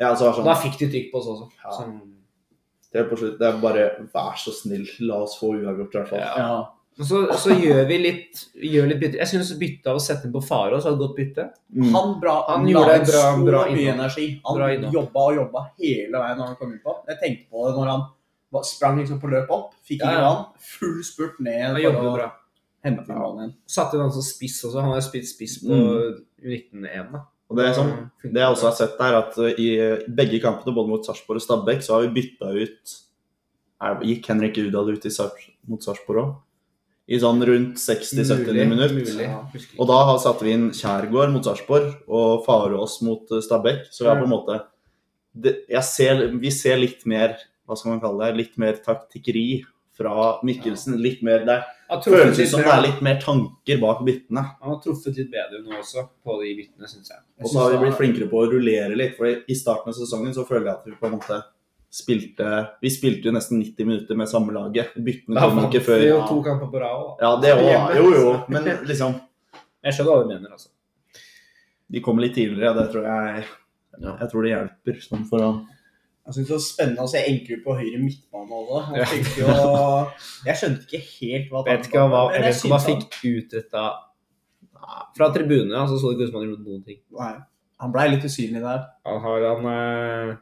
ja. 0.00 0.10
Altså, 0.10 0.32
sånn, 0.36 0.44
da 0.48 0.54
fikk 0.58 0.78
de 0.82 0.88
trykk 0.92 1.10
på 1.12 1.18
oss 1.22 1.26
også. 1.34 1.50
Ja. 1.64 1.70
Sånn, 1.78 1.98
det, 2.92 3.00
er 3.02 3.08
på 3.10 3.16
slutt, 3.18 3.36
det 3.40 3.46
er 3.48 3.58
bare 3.62 3.84
Vær 4.14 4.36
så 4.38 4.52
snill, 4.54 4.86
la 5.06 5.20
oss 5.24 5.36
få 5.40 5.52
uavgjort, 5.58 5.94
i 5.94 5.98
hvert 5.98 6.08
fall. 6.14 6.18
Ja. 6.22 6.34
Ja. 6.38 6.56
og 7.00 7.06
så, 7.08 7.20
så 7.42 7.50
gjør 7.58 7.86
vi 7.88 7.96
litt, 7.98 8.42
gjør 8.54 8.86
litt 8.92 9.00
bytte. 9.02 9.18
Jeg 9.18 9.26
syns 9.32 9.48
byttet 9.58 9.88
av 9.90 9.96
å 9.98 10.02
sette 10.02 10.28
inn 10.28 10.34
på 10.36 10.42
Faro 10.46 10.78
så 10.78 10.92
var 10.92 10.94
et 10.94 11.02
godt 11.02 11.16
bytte. 11.18 11.46
Mm. 11.74 11.88
Han, 11.94 12.12
bra, 12.22 12.34
Han 12.48 12.60
han 12.62 12.68
gjorde 12.70 12.92
en 13.00 13.08
bra- 13.08 13.32
bra 13.48 13.62
mye 13.72 13.94
energi. 13.96 14.26
Han 14.46 14.58
Bra 14.60 14.68
jobba 14.94 15.24
og 15.30 15.34
jobba 15.40 15.64
hele 15.82 16.20
veien 16.22 16.38
når 16.38 16.46
han 16.52 16.56
kom 16.60 16.72
ut 16.76 16.82
på. 16.86 16.94
Jeg 17.10 17.18
tenkte 17.24 17.50
på 17.50 17.66
det 17.66 17.74
når 17.80 17.90
han 17.94 18.06
sprang 18.62 19.00
liksom 19.00 19.18
på 19.18 19.26
løp 19.32 19.50
opp, 19.50 19.72
fikk 19.82 20.04
Ja, 20.06 20.12
ja. 20.14 20.20
vann, 20.30 20.44
full 20.62 21.00
spurt 21.02 21.40
ned 21.42 21.64
Han 21.72 21.80
jobbet 21.82 22.04
jobber 22.04 22.18
bra. 22.20 22.28
hente 22.86 23.02
inn 23.02 23.18
ballen 23.18 23.40
igjen. 23.42 23.54
Satte 23.66 23.96
inn 23.98 24.04
han 24.04 24.12
som 24.14 24.22
spiss 24.22 24.60
også. 24.68 24.78
Han 24.84 24.92
har 24.94 25.00
jo 25.00 25.06
spilt 25.08 25.26
spiss 25.32 25.56
på 25.64 25.74
Mm. 25.74 26.20
19-1, 26.44 27.10
da. 27.10 27.24
Og 27.50 27.58
det, 27.58 27.66
er 27.68 27.74
sånn, 27.76 27.90
det 28.24 28.40
jeg 28.40 28.54
også 28.54 28.66
har 28.70 28.76
sett 28.78 29.00
er 29.04 29.16
at 29.18 29.34
uh, 29.38 29.50
i 29.60 29.68
uh, 29.78 30.04
begge 30.08 30.40
kampene, 30.42 30.72
både 30.74 30.90
mot 30.94 31.04
Sarpsborg 31.06 31.42
og 31.42 31.44
Stabæk, 31.44 31.82
så 31.84 31.96
har 31.98 32.06
vi 32.06 32.14
bytta 32.22 32.50
ut 32.56 32.94
Gikk 34.08 34.28
Henrik 34.30 34.56
Udal 34.64 34.94
ut 34.94 35.04
i 35.04 35.12
Sars, 35.12 35.50
mot 35.68 35.82
Sarpsborg 35.84 36.22
òg? 36.22 36.34
I 37.12 37.18
sånn 37.20 37.42
rundt 37.44 37.76
60-70 37.76 38.46
Mulig, 38.48 38.68
minutt. 38.70 38.94
mulig. 38.96 39.26
Og 39.76 39.88
da 39.90 39.98
har- 40.08 40.18
satte 40.22 40.46
vi 40.46 40.54
inn 40.56 40.70
Kjærgaard 40.72 41.34
mot 41.34 41.44
Sarpsborg 41.44 41.90
og 42.08 42.46
Farås 42.46 43.02
mot 43.04 43.28
uh, 43.30 43.42
Stabæk. 43.44 43.90
Så 43.92 44.06
vi 44.06 44.08
har 44.08 44.16
på 44.22 44.24
en 44.24 44.32
måte 44.32 44.62
det, 45.34 45.66
jeg 45.68 45.84
ser, 45.84 46.28
Vi 46.40 46.50
ser 46.50 46.76
litt 46.80 47.04
mer 47.04 47.36
hva 47.66 47.76
skal 47.76 47.92
man 47.92 48.00
kalle 48.00 48.24
det, 48.30 48.36
litt 48.38 48.56
mer 48.60 48.80
taktikkeri 48.80 49.64
fra 49.96 50.38
Mikkelsen. 50.44 50.96
Litt 51.00 51.22
mer, 51.22 51.44
truffet 51.44 51.73
føles 52.04 52.38
ut 52.38 52.48
som 52.50 52.62
det 52.64 52.70
er 52.72 52.82
litt 52.84 53.00
mer 53.04 53.18
tanker 53.22 53.80
bak 53.82 54.04
byttene. 54.06 54.44
Han 54.60 54.72
har 54.72 54.78
truffet 54.84 55.18
litt 55.18 55.32
bedre 55.32 55.60
nå 55.62 55.78
også, 55.80 56.06
på 56.24 56.36
de 56.42 56.52
byttene, 56.60 56.88
syns 56.90 57.10
jeg. 57.12 57.20
Og 57.42 57.50
så 57.50 57.60
har 57.62 57.74
vi 57.74 57.80
blitt 57.84 57.98
flinkere 57.98 58.28
på 58.30 58.40
å 58.40 58.46
rullere 58.52 58.96
litt. 58.98 59.16
For 59.18 59.28
i 59.28 59.56
starten 59.58 59.92
av 59.92 59.98
sesongen 59.98 60.34
så 60.36 60.46
føler 60.48 60.70
jeg 60.70 60.78
at 60.78 60.88
vi 60.88 60.96
på 61.00 61.10
en 61.10 61.18
måte 61.18 61.42
spilte 61.94 62.46
Vi 62.82 62.90
spilte 62.90 63.28
jo 63.28 63.32
nesten 63.36 63.60
90 63.60 63.86
minutter 63.86 64.18
med 64.18 64.30
samme 64.30 64.54
laget. 64.54 64.96
Byttene 64.98 65.38
kom 65.38 65.60
ikke 65.60 65.68
ikke 65.68 65.78
Det 65.78 65.84
før 65.86 66.06
jo 66.08 66.16
to 66.26 66.38
kamper 66.46 66.72
på 66.72 66.80
rad. 66.82 67.04
Ja, 67.22 67.34
det 67.42 67.52
òg. 67.54 67.98
Jo, 67.98 68.08
jo. 68.16 68.32
Men 68.50 68.70
liksom 68.88 69.14
Jeg 69.84 69.94
skjønner 69.94 70.10
hva 70.10 70.24
du 70.24 70.32
mener, 70.32 70.56
altså. 70.56 70.72
De 71.92 72.00
kommer 72.02 72.24
litt 72.24 72.34
tidligere. 72.34 72.72
Det 72.80 72.88
tror 72.90 73.06
jeg 73.10 73.44
Jeg 74.00 74.30
tror 74.32 74.46
det 74.46 74.54
hjelper. 74.54 75.00
Sånn 75.04 75.28
for 75.30 75.44
å 75.44 75.52
Jeg 76.24 76.34
synes 76.34 76.48
det 76.48 76.54
var 76.54 76.62
spennende 76.64 77.04
å 77.04 77.10
se 77.10 77.20
Enkerud 77.28 77.62
på 77.66 77.74
høyre 77.76 77.98
midtbane 78.00 78.58
også. 78.60 78.78
Han 78.86 79.00
jo, 79.36 79.56
jeg 80.48 80.60
skjønte 80.60 80.86
ikke 80.86 81.00
helt 81.08 81.50
hva 81.52 81.64
Vet 81.66 81.88
ikke 81.90 82.04
hva, 82.08 82.22
jeg 82.32 82.46
vet 82.46 82.56
ikke 82.56 82.70
om 82.70 82.76
han 82.76 82.84
fikk 82.86 83.18
utretta 83.30 83.82
Fra 85.18 85.28
tribunene 85.34 85.82
altså, 85.82 85.98
så 86.00 86.12
det 86.12 86.16
ikke 86.16 86.30
ut 86.30 86.32
som 86.32 86.38
han 86.40 86.48
gjorde 86.48 86.64
noen 86.70 86.86
ting. 86.86 87.02
Nei, 87.18 87.34
han 87.84 87.92
blei 87.92 88.06
litt 88.14 88.24
usynlig 88.24 88.62
der. 88.64 88.86
Han 89.10 89.20
har 89.26 89.44
han 89.50 89.68
eh, 89.74 90.32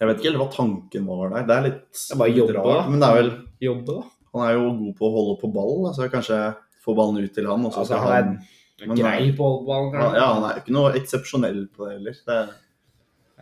Jeg 0.00 0.10
vet 0.10 0.18
ikke 0.18 0.30
helt 0.32 0.42
hva 0.42 0.48
tanken 0.56 1.06
var 1.12 1.30
der. 1.36 1.46
Det 1.46 1.56
er 1.56 1.66
litt 1.68 1.86
Det 2.00 2.16
er 2.16 2.22
bare 2.24 2.36
jobbe, 2.40 2.58
rart. 2.58 2.90
Men 2.90 3.04
det 3.04 3.10
er 3.12 3.20
vel 3.20 3.32
jobbe, 3.68 3.86
da. 3.92 4.10
Han 4.34 4.44
er 4.48 4.56
jo 4.56 4.66
god 4.80 4.98
på 4.98 5.06
å 5.06 5.14
holde 5.14 5.38
på 5.44 5.52
ball, 5.54 5.74
da, 5.86 5.94
så 5.94 6.10
kanskje 6.10 6.40
få 6.82 6.98
ballen 6.98 7.22
ut 7.22 7.34
til 7.36 7.46
han, 7.46 7.62
og 7.62 7.70
så 7.70 7.84
Altså, 7.84 8.00
skal 8.00 8.10
han 8.10 8.34
han 8.82 8.90
er 8.90 8.98
grei 8.98 9.30
på 9.36 9.48
ballen. 9.66 9.92
Ja, 9.94 10.00
ballen. 10.00 10.16
ja, 10.18 10.26
han 10.34 10.44
er 10.48 10.56
jo 10.56 10.62
ikke 10.64 10.74
noe 10.74 10.92
eksepsjonell 10.98 11.60
på 11.70 11.86
det 11.86 11.92
heller. 11.94 12.16
Det, 12.26 12.38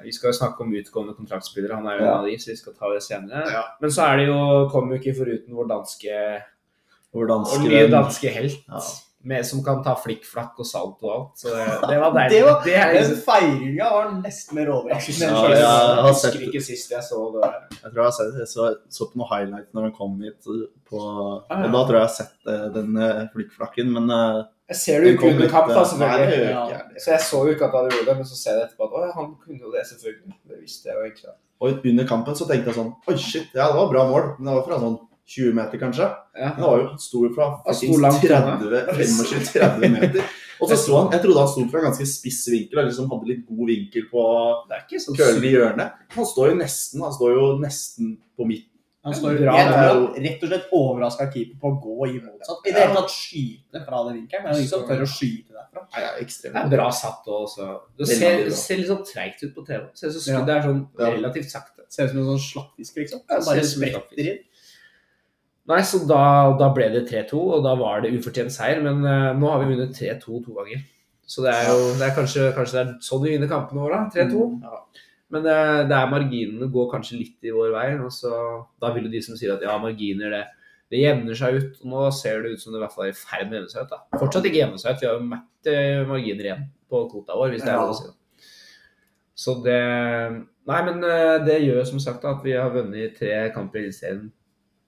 Vi 0.05 0.13
skal 0.13 0.33
jo 0.33 0.39
snakke 0.39 0.61
om 0.65 0.73
utgående 0.75 1.15
kontraktspillere, 1.17 1.75
han 1.79 1.87
er 1.87 1.99
jo 1.99 2.05
Ja. 2.05 2.11
en 2.13 2.19
av 2.19 2.27
de, 2.27 2.37
så 2.39 2.51
vi 2.53 2.57
skal 2.57 2.75
ta 2.75 2.93
det 2.93 3.03
senere. 3.03 3.63
Men 3.81 3.91
så 3.91 4.09
er 4.13 4.17
det 4.23 4.27
jo, 4.29 4.69
kommer 4.73 4.97
jo 4.97 5.01
ikke 5.03 5.17
foruten 5.19 5.55
vår 5.57 5.69
danske 5.69 6.43
vår 7.15 7.27
danske 7.29 7.59
Vår 7.61 7.69
nye 7.69 7.89
danske 7.93 8.29
helt. 8.33 8.61
Ja. 8.69 8.81
med, 9.25 9.45
som 9.47 9.61
kan 9.63 9.85
ta 9.85 9.93
flikkflakk 9.95 10.57
og 10.59 10.67
salt 10.67 10.97
og 11.07 11.11
alt. 11.15 11.35
Så 11.39 11.53
det, 11.55 11.67
det 11.87 11.99
var 12.03 12.11
deilig. 12.17 12.31
Det 12.33 12.41
var, 12.47 12.57
Det 12.65 12.73
er 12.75 12.89
den 12.93 12.97
liksom, 13.05 13.21
feiringa 13.23 13.91
var 13.95 14.09
nesten 14.17 14.57
mer 14.59 14.71
overraskende. 14.75 15.29
Ja, 15.29 15.43
jeg, 15.53 15.61
ja, 15.61 15.69
jeg 15.79 16.01
har 16.01 16.09
husker 16.09 16.33
sett- 16.33 16.47
ikke 16.49 16.63
sist 16.67 16.91
jeg 16.91 17.05
så 17.07 17.21
det. 17.37 17.51
Jeg 17.71 17.93
tror 17.93 18.01
jeg 18.01 18.09
har 18.09 18.17
sett, 18.17 18.35
jeg 18.41 18.49
så, 18.51 18.67
så 18.91 19.07
på 19.13 19.21
noen 19.21 19.31
highlights 19.31 19.71
når 19.79 19.83
han 19.87 19.95
kom 20.01 20.17
hit, 20.27 20.41
på, 20.91 20.99
og 20.99 21.47
da 21.47 21.71
tror 21.71 21.95
jeg 21.95 22.01
jeg 22.01 22.09
har 22.09 22.17
sett 22.17 22.51
eh, 22.51 22.67
den 22.75 22.97
eh, 22.99 23.23
flikkflakken, 23.37 23.93
men 23.95 24.11
eh, 24.11 24.43
Jeg 24.73 24.81
ser 24.81 25.03
det 25.03 25.13
jo 25.13 25.19
ikke 25.19 25.31
under 25.35 25.53
kamp, 25.53 25.71
da, 25.71 25.85
selvfølgelig. 25.93 26.51
Ja. 26.73 26.81
Så 26.97 27.13
jeg 27.13 27.25
så 27.29 27.45
jo 27.45 27.55
ikke 27.55 27.69
at 27.69 27.75
han 27.77 27.89
gjorde 27.93 28.09
det, 28.09 28.19
men 28.23 28.29
så 28.29 28.39
ser 28.39 28.57
jeg 28.57 28.67
etterpå 28.67 28.89
at 28.89 28.99
å, 28.99 29.07
han 29.21 29.33
kunne 29.45 29.61
jo 29.61 29.73
det, 29.75 29.85
selvfølgelig. 29.93 30.37
Det 30.49 30.61
visste 30.63 30.89
jeg 30.89 30.97
jo 30.97 31.07
egentlig. 31.07 31.35
Og 31.63 31.89
under 31.93 32.07
kampen 32.09 32.39
så 32.39 32.47
tenkte 32.49 32.73
jeg 32.73 32.79
sånn 32.81 32.93
Oi, 33.07 33.17
shit, 33.21 33.51
ja, 33.55 33.69
det 33.71 33.77
var 33.79 33.91
bra 33.93 34.07
mål. 34.09 34.25
Men 34.39 34.49
det 34.49 34.55
var 34.57 34.65
fra 34.67 34.79
sånn 34.83 34.97
20 35.33 35.53
meter, 35.55 35.79
kanskje. 35.79 36.09
Ja. 36.35 36.49
Men 36.57 36.65
det 36.65 36.71
var 36.71 36.81
jo 36.81 36.89
stor 37.05 37.29
fra 37.37 37.51
Han 37.67 37.79
sto 37.79 37.99
langt 38.03 38.25
30 38.25 38.81
25-30 38.99 39.95
meter. 39.95 40.33
Og 40.63 40.71
så 40.71 40.79
så 40.79 40.99
han 40.99 41.15
Jeg 41.15 41.25
trodde 41.25 41.45
han 41.45 41.53
sto 41.53 41.65
fra 41.71 41.81
en 41.83 41.89
ganske 41.91 42.09
spiss 42.09 42.43
vinkel, 42.51 42.79
eller 42.79 42.91
liksom 42.91 43.09
hadde 43.13 43.31
litt 43.31 43.47
god 43.49 43.71
vinkel 43.71 44.09
på 44.11 44.27
kølen 45.19 45.47
i 45.47 45.55
hjørnet. 45.55 46.03
Han 46.17 46.29
står 46.33 46.53
jo 46.53 46.59
nesten 46.61 47.07
Han 47.07 47.17
står 47.17 47.33
jo 47.37 47.47
nesten 47.63 48.13
på 48.39 48.47
midten. 48.49 48.72
Han 49.03 49.15
står, 49.19 49.39
Bra, 49.41 49.55
jeg 49.59 49.67
tror 49.67 49.81
han 49.83 50.05
rett 50.25 50.45
og 50.45 50.51
slett 50.53 50.75
overraska 50.79 51.25
keeper 51.33 51.57
på 51.59 51.71
å 51.73 51.79
gå 51.83 52.07
i 52.07 52.21
motsatt. 52.23 52.61
I 52.63 52.75
det 52.75 52.85
hele 52.85 52.95
tatt 53.01 53.11
skyte 53.11 53.81
fra 53.83 54.03
den 54.07 54.21
vinkelen. 54.21 54.45
Men 54.45 54.53
er 54.53 54.61
jo 54.61 54.63
ingen 54.63 54.71
som 54.71 54.85
tør 54.87 55.03
å 55.03 55.09
skyte 55.11 55.57
derfra. 55.57 55.83
Ja, 55.97 56.05
ja, 56.05 56.13
ekstremt. 56.23 56.55
Det 56.55 56.63
er 56.63 56.71
bra 56.77 56.87
satt 56.95 57.27
òg, 57.27 57.49
så 57.51 57.67
Det 57.99 58.07
ser, 58.13 58.47
ser 58.55 58.79
litt 58.79 58.91
sånn 58.93 59.03
treigt 59.09 59.43
ut 59.43 59.57
på 59.57 59.67
TV. 59.67 59.89
Ser 59.99 60.13
ut 60.13 60.17
som 60.19 60.25
skuddet 60.29 60.55
er 60.55 60.69
sånn 60.69 60.81
relativt 61.03 61.51
sakte. 61.51 61.89
Ser 61.91 62.07
ut 62.07 62.15
som 62.15 62.23
en 62.23 62.31
sånn 62.31 62.47
slattfisk, 62.47 63.03
liksom. 63.03 63.25
Som 63.27 63.49
bare 63.51 63.67
spretter 63.73 64.23
inn. 64.23 64.41
Nei, 65.73 65.83
så 65.87 66.05
da, 66.07 66.23
da 66.59 66.71
ble 66.75 66.89
det 66.95 67.05
3-2, 67.11 67.43
og 67.57 67.67
da 67.67 67.75
var 67.79 68.07
det 68.07 68.15
ufortjent 68.15 68.55
seier. 68.55 68.79
Men 68.87 69.03
uh, 69.03 69.33
nå 69.35 69.51
har 69.51 69.65
vi 69.65 69.75
vunnet 69.75 69.99
3-2 69.99 70.45
to 70.47 70.55
ganger. 70.61 70.87
Så 71.27 71.43
det 71.43 71.59
er 71.59 71.73
jo 71.73 71.91
det 71.99 72.07
er 72.07 72.15
kanskje, 72.15 72.53
kanskje 72.55 72.79
det 72.79 72.83
er 72.85 72.95
sånn 73.07 73.23
vi 73.27 73.35
vinner 73.35 73.51
kampene 73.51 73.83
våre, 73.83 74.05
da. 74.07 74.27
3-2. 74.31 74.47
Ja. 74.63 75.09
Men 75.33 75.47
det, 75.47 75.59
det 75.89 75.97
er 75.97 76.11
marginene 76.13 76.69
går 76.73 76.91
kanskje 76.93 77.21
litt 77.21 77.47
i 77.49 77.55
vår 77.55 77.73
vei. 77.75 77.87
Og 78.05 78.13
så, 78.15 78.33
da 78.83 78.93
vil 78.95 79.09
jo 79.09 79.15
de 79.15 79.23
som 79.25 79.39
sier 79.39 79.55
at 79.55 79.65
ja, 79.65 79.79
marginer, 79.81 80.35
det, 80.35 80.43
det 80.93 81.01
jevner 81.01 81.39
seg 81.39 81.59
ut. 81.59 81.79
Og 81.83 81.93
nå 81.95 82.05
ser 82.17 82.45
det 82.45 82.55
ut 82.55 82.63
som 82.65 82.75
det 82.75 82.81
i 82.81 82.85
hvert 82.85 82.97
fall 82.97 83.09
er 83.09 83.15
i 83.15 83.19
ferd 83.19 83.49
med 83.49 83.57
å 83.57 83.61
jevne 83.63 83.73
seg 83.73 83.87
ut. 83.87 83.95
da. 83.95 84.21
Fortsatt 84.21 84.49
ikke 84.51 84.61
jevne 84.61 84.83
seg 84.83 84.95
ut. 84.97 85.03
Vi 85.03 85.09
har 85.09 85.17
jo 85.17 85.31
mett 85.31 85.73
eh, 85.73 86.03
marginer 86.09 86.51
igjen 86.51 86.67
på 86.93 87.07
kvota 87.13 87.39
vår, 87.41 87.55
hvis 87.55 87.65
det 87.65 87.73
er 87.73 87.81
lov 87.81 87.95
å 87.95 87.99
si. 88.01 88.13
Så 89.43 89.57
det 89.65 89.83
Nei, 90.63 90.79
men 90.87 91.03
eh, 91.03 91.41
det 91.43 91.57
gjør 91.65 91.83
som 91.89 91.99
sagt 91.99 92.23
at 92.29 92.45
vi 92.45 92.53
har 92.55 92.71
vunnet 92.71 93.17
tre 93.19 93.33
kamper 93.55 93.81
i 93.81 93.89
Eliteserien 93.89 94.29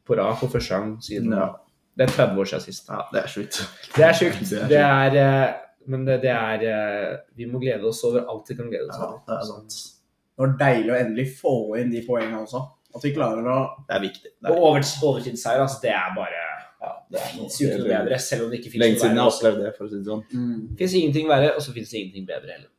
på 0.06 0.14
rad 0.20 0.36
for 0.38 0.52
første 0.52 0.76
gang 0.76 0.96
siden 1.02 1.34
Ja. 1.34 1.50
Det 1.94 2.08
er 2.08 2.10
30 2.10 2.40
år 2.42 2.48
siden 2.50 2.62
sist. 2.64 2.88
Ja, 2.90 3.04
det 3.12 3.20
er 3.20 3.30
sjukt. 3.30 3.58
Det 3.94 4.02
er 4.02 4.16
sjukt. 4.18 4.48
Det 4.70 4.78
er 4.82 5.16
eh, 5.18 5.52
men 5.86 6.04
det, 6.06 6.20
det 6.24 6.32
er 6.32 6.64
eh, 6.68 7.10
Vi 7.36 7.46
må 7.50 7.60
glede 7.62 7.86
oss 7.88 8.02
over 8.06 8.24
alt 8.30 8.48
vi 8.50 8.56
kan 8.58 8.70
glede 8.72 8.88
oss 8.88 9.00
Ja, 9.00 9.10
det 9.26 9.36
er 9.36 9.48
sant. 9.48 9.76
Det 10.34 10.42
var 10.42 10.54
deilig 10.58 10.90
å 10.90 10.96
endelig 10.98 11.26
få 11.38 11.54
inn 11.78 11.92
de 11.94 12.00
poengene 12.02 12.40
også. 12.42 12.60
At 12.94 13.04
vi 13.06 13.12
klarer 13.14 13.46
å 13.46 13.58
Det 13.86 13.94
er 13.94 14.02
viktig. 14.02 14.30
Det 14.34 14.50
Og 14.50 14.56
er, 14.56 14.62
over, 14.68 14.86
overtidsseier, 15.10 15.62
altså, 15.62 15.78
det 15.82 15.92
er 15.94 16.12
bare 16.16 16.42
ja, 16.84 16.90
det 17.10 17.20
er 17.22 17.34
noe 17.38 17.48
bedre, 17.86 18.18
selv 18.20 18.44
om 18.44 18.50
det 18.52 18.58
ikke 18.60 18.74
fins 18.74 18.82
Lenge 18.82 18.98
siden 19.00 19.16
jeg 19.16 19.22
har 19.22 19.30
opplevd 19.30 19.60
det, 19.62 19.70
for 19.76 19.86
å 19.86 19.88
si 19.88 19.96
det 20.00 20.10
sånn. 20.10 20.24
mm. 20.34 20.62
Fins 20.80 20.96
ingenting 21.00 21.30
verre, 21.30 21.54
og 21.54 21.64
så 21.64 21.74
fins 21.76 21.92
det 21.92 22.00
ingenting 22.02 22.26
bedre 22.28 22.56
heller. 22.58 22.70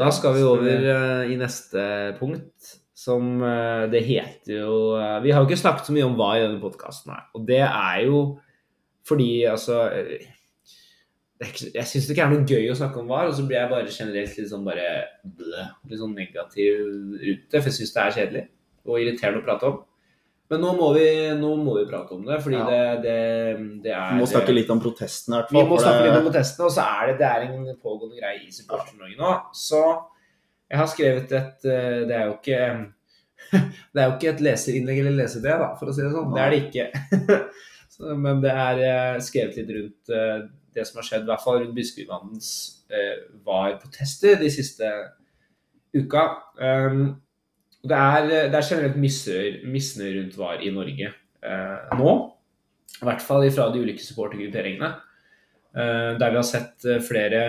Da 0.00 0.08
skal 0.16 0.34
vi 0.34 0.44
over 0.48 0.86
uh, 0.88 1.30
i 1.30 1.36
neste 1.38 1.82
punkt, 2.18 2.72
som 2.96 3.42
uh, 3.44 3.84
det 3.92 4.02
heter 4.06 4.54
jo 4.56 4.96
uh, 4.96 5.20
Vi 5.22 5.30
har 5.30 5.42
jo 5.42 5.50
ikke 5.50 5.60
snakket 5.60 5.90
så 5.90 5.94
mye 5.94 6.08
om 6.08 6.16
hva 6.18 6.32
i 6.38 6.42
denne 6.46 6.62
podkasten 6.62 7.12
her, 7.12 7.28
og 7.36 7.44
det 7.46 7.60
er 7.68 8.06
jo 8.08 8.22
fordi 9.06 9.44
altså 9.50 9.80
eh, 9.90 10.02
det 10.06 10.14
er 10.14 10.20
ikke, 10.22 10.36
Jeg 11.42 11.86
syns 11.88 12.08
det 12.08 12.14
ikke 12.14 12.26
er 12.26 12.34
noe 12.34 12.48
gøy 12.48 12.68
å 12.72 12.76
snakke 12.78 13.00
om 13.02 13.08
VAR, 13.10 13.30
og 13.30 13.36
så 13.36 13.44
blir 13.48 13.58
jeg 13.58 13.70
bare 13.72 13.94
generelt 13.94 14.36
litt 14.38 14.50
sånn 14.50 14.66
bare 14.66 14.88
blø, 15.24 15.64
litt 15.90 16.00
sånn 16.02 16.14
negativ 16.16 16.82
ute, 17.22 17.56
for 17.56 17.70
jeg 17.70 17.78
syns 17.80 17.94
det 17.96 18.02
er 18.04 18.14
kjedelig 18.18 18.44
og 18.82 18.98
irriterende 18.98 19.42
å 19.42 19.46
prate 19.46 19.68
om. 19.70 19.80
Men 20.52 20.60
nå 20.60 20.72
må 20.76 20.88
vi, 20.92 21.04
nå 21.38 21.50
må 21.64 21.78
vi 21.78 21.84
prate 21.88 22.12
om 22.12 22.24
det, 22.28 22.36
fordi 22.44 22.58
Ja. 22.58 22.64
det, 22.68 22.80
det, 23.06 23.18
det 23.86 23.92
er 23.96 24.10
Vi 24.12 24.20
må 24.20 24.26
snakke 24.28 24.52
litt 24.52 24.72
om 24.74 24.80
protestene, 24.84 25.38
i 25.38 25.40
hvert 25.40 25.52
vi 25.54 25.62
må 25.70 25.78
snakke 25.80 26.02
litt 26.04 26.18
om 26.18 26.26
protestene, 26.28 26.66
og 26.68 26.74
så 26.74 26.84
er 26.84 27.06
det, 27.08 27.14
det 27.22 27.28
er 27.30 27.46
en 27.46 27.78
pågående 27.80 28.18
greie 28.20 28.42
i 28.44 28.52
Supporter-Norge 28.52 29.16
nå. 29.16 29.30
Så 29.56 29.80
jeg 30.68 30.80
har 30.80 30.90
skrevet 30.92 31.32
et 31.36 31.66
eh, 31.68 32.00
Det 32.08 32.16
er 32.16 32.26
jo 32.28 32.36
ikke 32.38 32.60
det 33.92 34.00
er 34.00 34.06
jo 34.06 34.12
ikke 34.16 34.30
et 34.30 34.42
leserinnlegg 34.44 35.00
eller 35.02 35.16
lesebrev, 35.22 35.64
for 35.80 35.90
å 35.90 35.94
si 35.96 36.04
det 36.04 36.12
sånn. 36.12 36.30
Det 36.36 36.42
er 36.42 36.52
det 36.52 36.60
ikke. 36.66 37.40
så, 37.94 38.12
men 38.26 38.42
det 38.44 38.52
er 38.66 38.82
eh, 38.86 39.22
skrevet 39.24 39.58
litt 39.58 39.72
rundt 39.78 40.12
eh, 40.14 40.44
det 40.74 40.86
som 40.88 41.00
har 41.00 41.08
skjedd, 41.08 41.26
i 41.26 41.30
hvert 41.32 41.44
fall 41.44 41.60
rundt 41.60 41.76
Biskopimannens 41.76 42.50
eh, 42.92 43.26
var-protester 43.46 44.38
de 44.40 44.50
siste 44.52 44.88
uka. 45.92 46.24
Um, 46.56 47.04
det, 47.82 47.98
er, 47.98 48.28
det 48.52 48.58
er 48.58 48.68
generelt 48.68 48.98
misnøye 48.98 50.14
rundt 50.18 50.36
VAR 50.38 50.62
i 50.64 50.72
Norge 50.74 51.08
eh, 51.12 51.96
nå. 51.98 52.12
I 53.02 53.08
hvert 53.08 53.24
fall 53.24 53.48
fra 53.50 53.70
de 53.72 53.82
ulike 53.82 54.04
supportergrupperingene. 54.04 54.92
Eh, 55.72 56.18
der 56.20 56.30
vi 56.30 56.36
har 56.36 56.44
sett 56.44 56.84
eh, 56.84 57.00
flere 57.00 57.40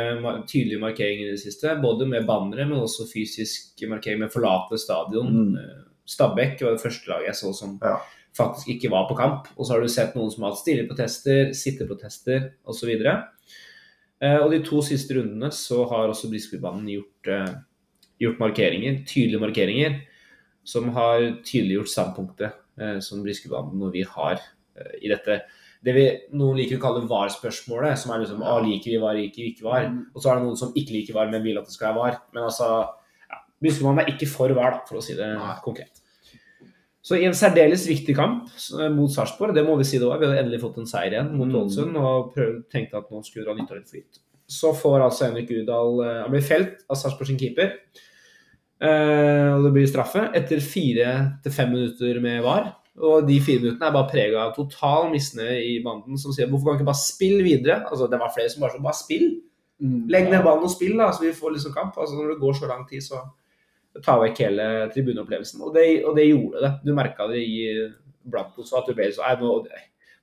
tydelige 0.48 0.80
markeringer 0.80 1.28
i 1.28 1.36
det 1.36 1.42
siste. 1.44 1.76
Både 1.84 2.08
med 2.08 2.28
bannere, 2.28 2.66
men 2.70 2.80
også 2.80 3.10
fysisk 3.10 3.84
markering 3.90 4.24
med 4.24 4.32
'forlate 4.32 4.80
stadion'. 4.80 5.30
Mm. 5.30 5.56
Eh, 5.60 5.82
Stabæk 6.08 6.62
var 6.62 6.72
det 6.72 6.84
første 6.84 7.10
laget 7.10 7.28
jeg 7.28 7.36
så 7.36 7.54
som 7.56 7.80
Ja. 7.84 7.96
Faktisk 8.38 8.72
ikke 8.74 8.92
var 8.94 9.08
på 9.10 9.18
kamp. 9.20 9.50
Og 9.58 9.66
så 9.66 9.76
har 9.76 9.84
du 9.84 9.92
sett 9.92 10.16
noen 10.18 10.32
som 10.34 10.46
har 10.46 10.54
hatt 10.54 10.62
stille 10.64 10.88
protester, 10.90 11.54
sitteprotester 11.58 12.50
osv. 12.70 12.94
Eh, 13.04 14.40
og 14.40 14.50
de 14.54 14.62
to 14.66 14.82
siste 14.86 15.18
rundene 15.18 15.52
så 15.56 15.84
har 15.92 16.10
også 16.10 16.32
Biskopibanen 16.32 16.88
gjort, 16.96 17.32
eh, 17.34 17.54
gjort 18.24 18.42
markeringer, 18.42 19.04
tydelige 19.10 19.44
markeringer, 19.44 20.00
som 20.64 20.90
har 20.96 21.20
tydeliggjort 21.44 21.92
standpunktet 21.92 22.54
eh, 22.80 23.00
som 23.04 23.24
Biskopibanen 23.26 23.84
og 23.84 23.94
vi 23.94 24.06
har 24.08 24.42
i 24.74 25.06
dette 25.06 25.44
det 25.84 25.94
vi 25.94 26.04
noen 26.40 26.58
liker 26.58 26.80
å 26.80 26.82
kalle 26.82 27.08
VAR-spørsmålet, 27.10 28.00
som 28.00 28.14
er 28.14 28.24
liksom 28.24 28.44
ah, 28.48 28.62
liker 28.64 28.94
vi 28.94 29.02
VAR, 29.02 29.18
liker 29.20 29.44
vi 29.44 29.50
ikke 29.52 29.66
VAR. 29.68 29.90
Og 30.16 30.24
så 30.24 30.32
er 30.32 30.40
det 30.40 30.46
noen 30.48 30.60
som 30.60 30.72
ikke 30.80 30.96
liker 30.96 31.18
VAR, 31.18 31.32
men 31.32 31.44
vil 31.44 31.60
at 31.60 31.68
det 31.68 31.76
skal 31.76 31.92
være 31.92 32.00
VAR. 32.00 32.20
Men 32.36 32.48
altså, 32.48 32.70
ja, 33.28 33.42
Biskopibanen 33.62 34.06
er 34.06 34.14
ikke 34.14 34.30
for 34.32 34.56
VAR, 34.56 34.78
da, 34.78 34.86
for 34.88 35.02
å 35.02 35.04
si 35.04 35.18
det 35.18 35.28
Nei. 35.36 35.58
konkret. 35.66 36.03
Så 37.04 37.18
i 37.20 37.26
en 37.28 37.36
særdeles 37.36 37.84
viktig 37.90 38.16
kamp 38.16 38.46
mot 38.96 39.12
Sarpsborg, 39.12 39.52
det 39.56 39.66
må 39.68 39.76
vi 39.76 39.88
si 39.88 40.00
det 40.00 40.08
var, 40.08 40.22
vi 40.22 40.30
hadde 40.30 40.46
endelig 40.46 40.62
fått 40.62 40.78
en 40.80 40.88
seier 40.88 41.18
igjen 41.18 41.34
mot 41.36 41.50
Mm. 41.50 41.58
Ålesund 41.60 41.98
og 42.00 42.30
prøvd, 42.36 42.62
tenkte 42.72 43.02
at 43.02 43.10
nå 43.12 43.20
skulle 43.28 43.44
dra 43.46 43.58
nytte 43.58 43.76
av 43.76 43.82
litt 43.82 43.92
flyt. 43.92 44.22
Så 44.48 44.72
får 44.76 45.04
altså 45.04 45.28
Henrik 45.28 45.52
Udal 45.52 46.00
eh, 46.04 46.22
Han 46.24 46.32
blir 46.32 46.46
felt 46.48 46.86
av 46.88 47.00
Sarpsborg 47.00 47.28
sin 47.28 47.40
keeper. 47.40 47.76
Eh, 48.84 49.50
og 49.56 49.68
det 49.68 49.74
blir 49.76 49.88
straffe 49.88 50.30
etter 50.36 50.64
fire 50.64 51.12
til 51.44 51.56
fem 51.56 51.72
minutter 51.76 52.20
med 52.24 52.42
VAR. 52.44 52.72
Og 53.04 53.28
de 53.28 53.40
fire 53.42 53.62
minuttene 53.64 53.90
er 53.90 53.96
bare 53.96 54.12
prega 54.12 54.42
av 54.44 54.56
total 54.56 55.08
misnøye 55.12 55.62
i 55.66 55.78
banden, 55.84 56.20
som 56.20 56.34
sier 56.36 56.50
hvorfor 56.52 56.72
kan 56.72 56.80
ikke 56.80 56.92
bare 56.92 57.04
spille 57.04 57.44
videre? 57.46 57.80
Altså, 57.90 58.08
det 58.12 58.20
var 58.22 58.34
flere 58.36 58.52
som 58.54 58.64
bare 58.64 58.76
sa 58.76 58.84
bare 58.84 59.00
spill. 59.00 59.30
Mm. 59.84 60.04
Legg 60.14 60.30
ned 60.30 60.44
ballen 60.46 60.68
og 60.68 60.72
spill, 60.72 60.96
da, 61.00 61.10
så 61.12 61.26
vi 61.26 61.34
får 61.36 61.56
liksom 61.56 61.74
kamp. 61.76 61.98
Altså, 61.98 62.20
når 62.20 62.36
det 62.36 62.42
går 62.44 62.60
så 62.60 62.70
lang 62.70 62.84
tid, 62.90 63.02
så 63.04 63.24
tar 64.02 64.22
vekk 64.24 64.40
hele 64.42 64.68
tribuneopplevelsen. 64.94 65.62
Og 65.62 65.76
og 65.78 66.16
det 66.18 66.30
gjorde 66.30 66.64
det. 66.64 66.72
Du 66.86 66.94
merka 66.98 67.28
det 67.30 67.44
i 67.46 67.58
blant 68.24 68.58
oss 68.58 68.74
at 68.74 68.88
du 68.88 68.96
ble 68.98 69.12
så 69.14 69.26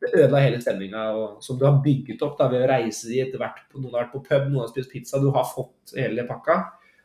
Det 0.00 0.14
ødela 0.16 0.40
hele 0.40 0.60
stemninga 0.60 1.00
som 1.44 1.58
du 1.58 1.66
har 1.66 1.82
bygget 1.84 2.22
opp 2.24 2.38
da, 2.38 2.48
ved 2.48 2.64
å 2.64 2.70
reise 2.70 3.08
dit, 3.10 3.34
vært 3.36 3.66
på, 3.68 3.78
noen 3.78 3.94
har 3.94 4.06
vært 4.06 4.14
på 4.14 4.22
pub, 4.24 4.46
noen 4.48 4.62
har 4.64 4.70
spist 4.70 4.90
pizza, 4.90 5.20
du 5.20 5.28
har 5.30 5.44
fått 5.44 5.92
hele 5.94 6.24
pakka. 6.24 6.56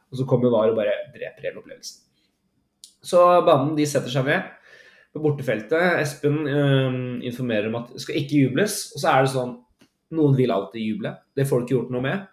Og 0.09 0.19
så 0.21 0.25
kommer 0.29 0.53
VAR 0.53 0.71
og 0.71 0.77
bare 0.79 0.93
dreper 1.11 1.49
hele 1.49 1.59
opplevelsen. 1.59 2.05
Så 3.03 3.19
banen 3.45 3.75
de 3.75 3.85
setter 3.85 4.13
seg 4.13 4.29
ned 4.29 4.47
på 5.11 5.21
bortefeltet. 5.23 5.99
Espen 5.99 6.45
øh, 6.47 6.95
informerer 7.27 7.67
om 7.67 7.81
at 7.81 7.91
det 7.91 8.01
skal 8.05 8.21
ikke 8.21 8.45
jubles. 8.45 8.77
Og 8.95 9.03
så 9.03 9.11
er 9.11 9.25
det 9.25 9.35
sånn 9.35 9.53
Noen 10.15 10.35
vil 10.37 10.51
alltid 10.53 10.83
juble. 10.85 11.11
Det 11.35 11.47
får 11.49 11.59
du 11.59 11.63
ikke 11.65 11.73
gjort 11.73 11.93
noe 11.95 12.03
med. 12.05 12.25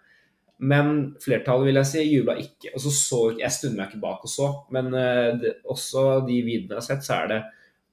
Men 0.59 1.15
flertallet 1.23 1.67
vil 1.67 1.79
jeg 1.81 1.89
si 1.89 2.03
jubla 2.05 2.35
ikke. 2.39 2.71
Og 2.75 2.83
så 2.83 2.91
så 2.93 3.21
Jeg 3.39 3.51
snudde 3.51 3.79
meg 3.79 3.89
ikke 3.89 4.03
bak 4.03 4.23
og 4.23 4.31
så, 4.31 4.49
men 4.75 4.93
eh, 4.93 5.33
det, 5.41 5.57
også 5.65 6.23
de 6.27 6.39
videoene 6.45 6.77
jeg 6.77 6.81
har 6.81 6.87
sett, 6.87 7.05
så 7.07 7.17
er 7.17 7.31
det 7.33 7.41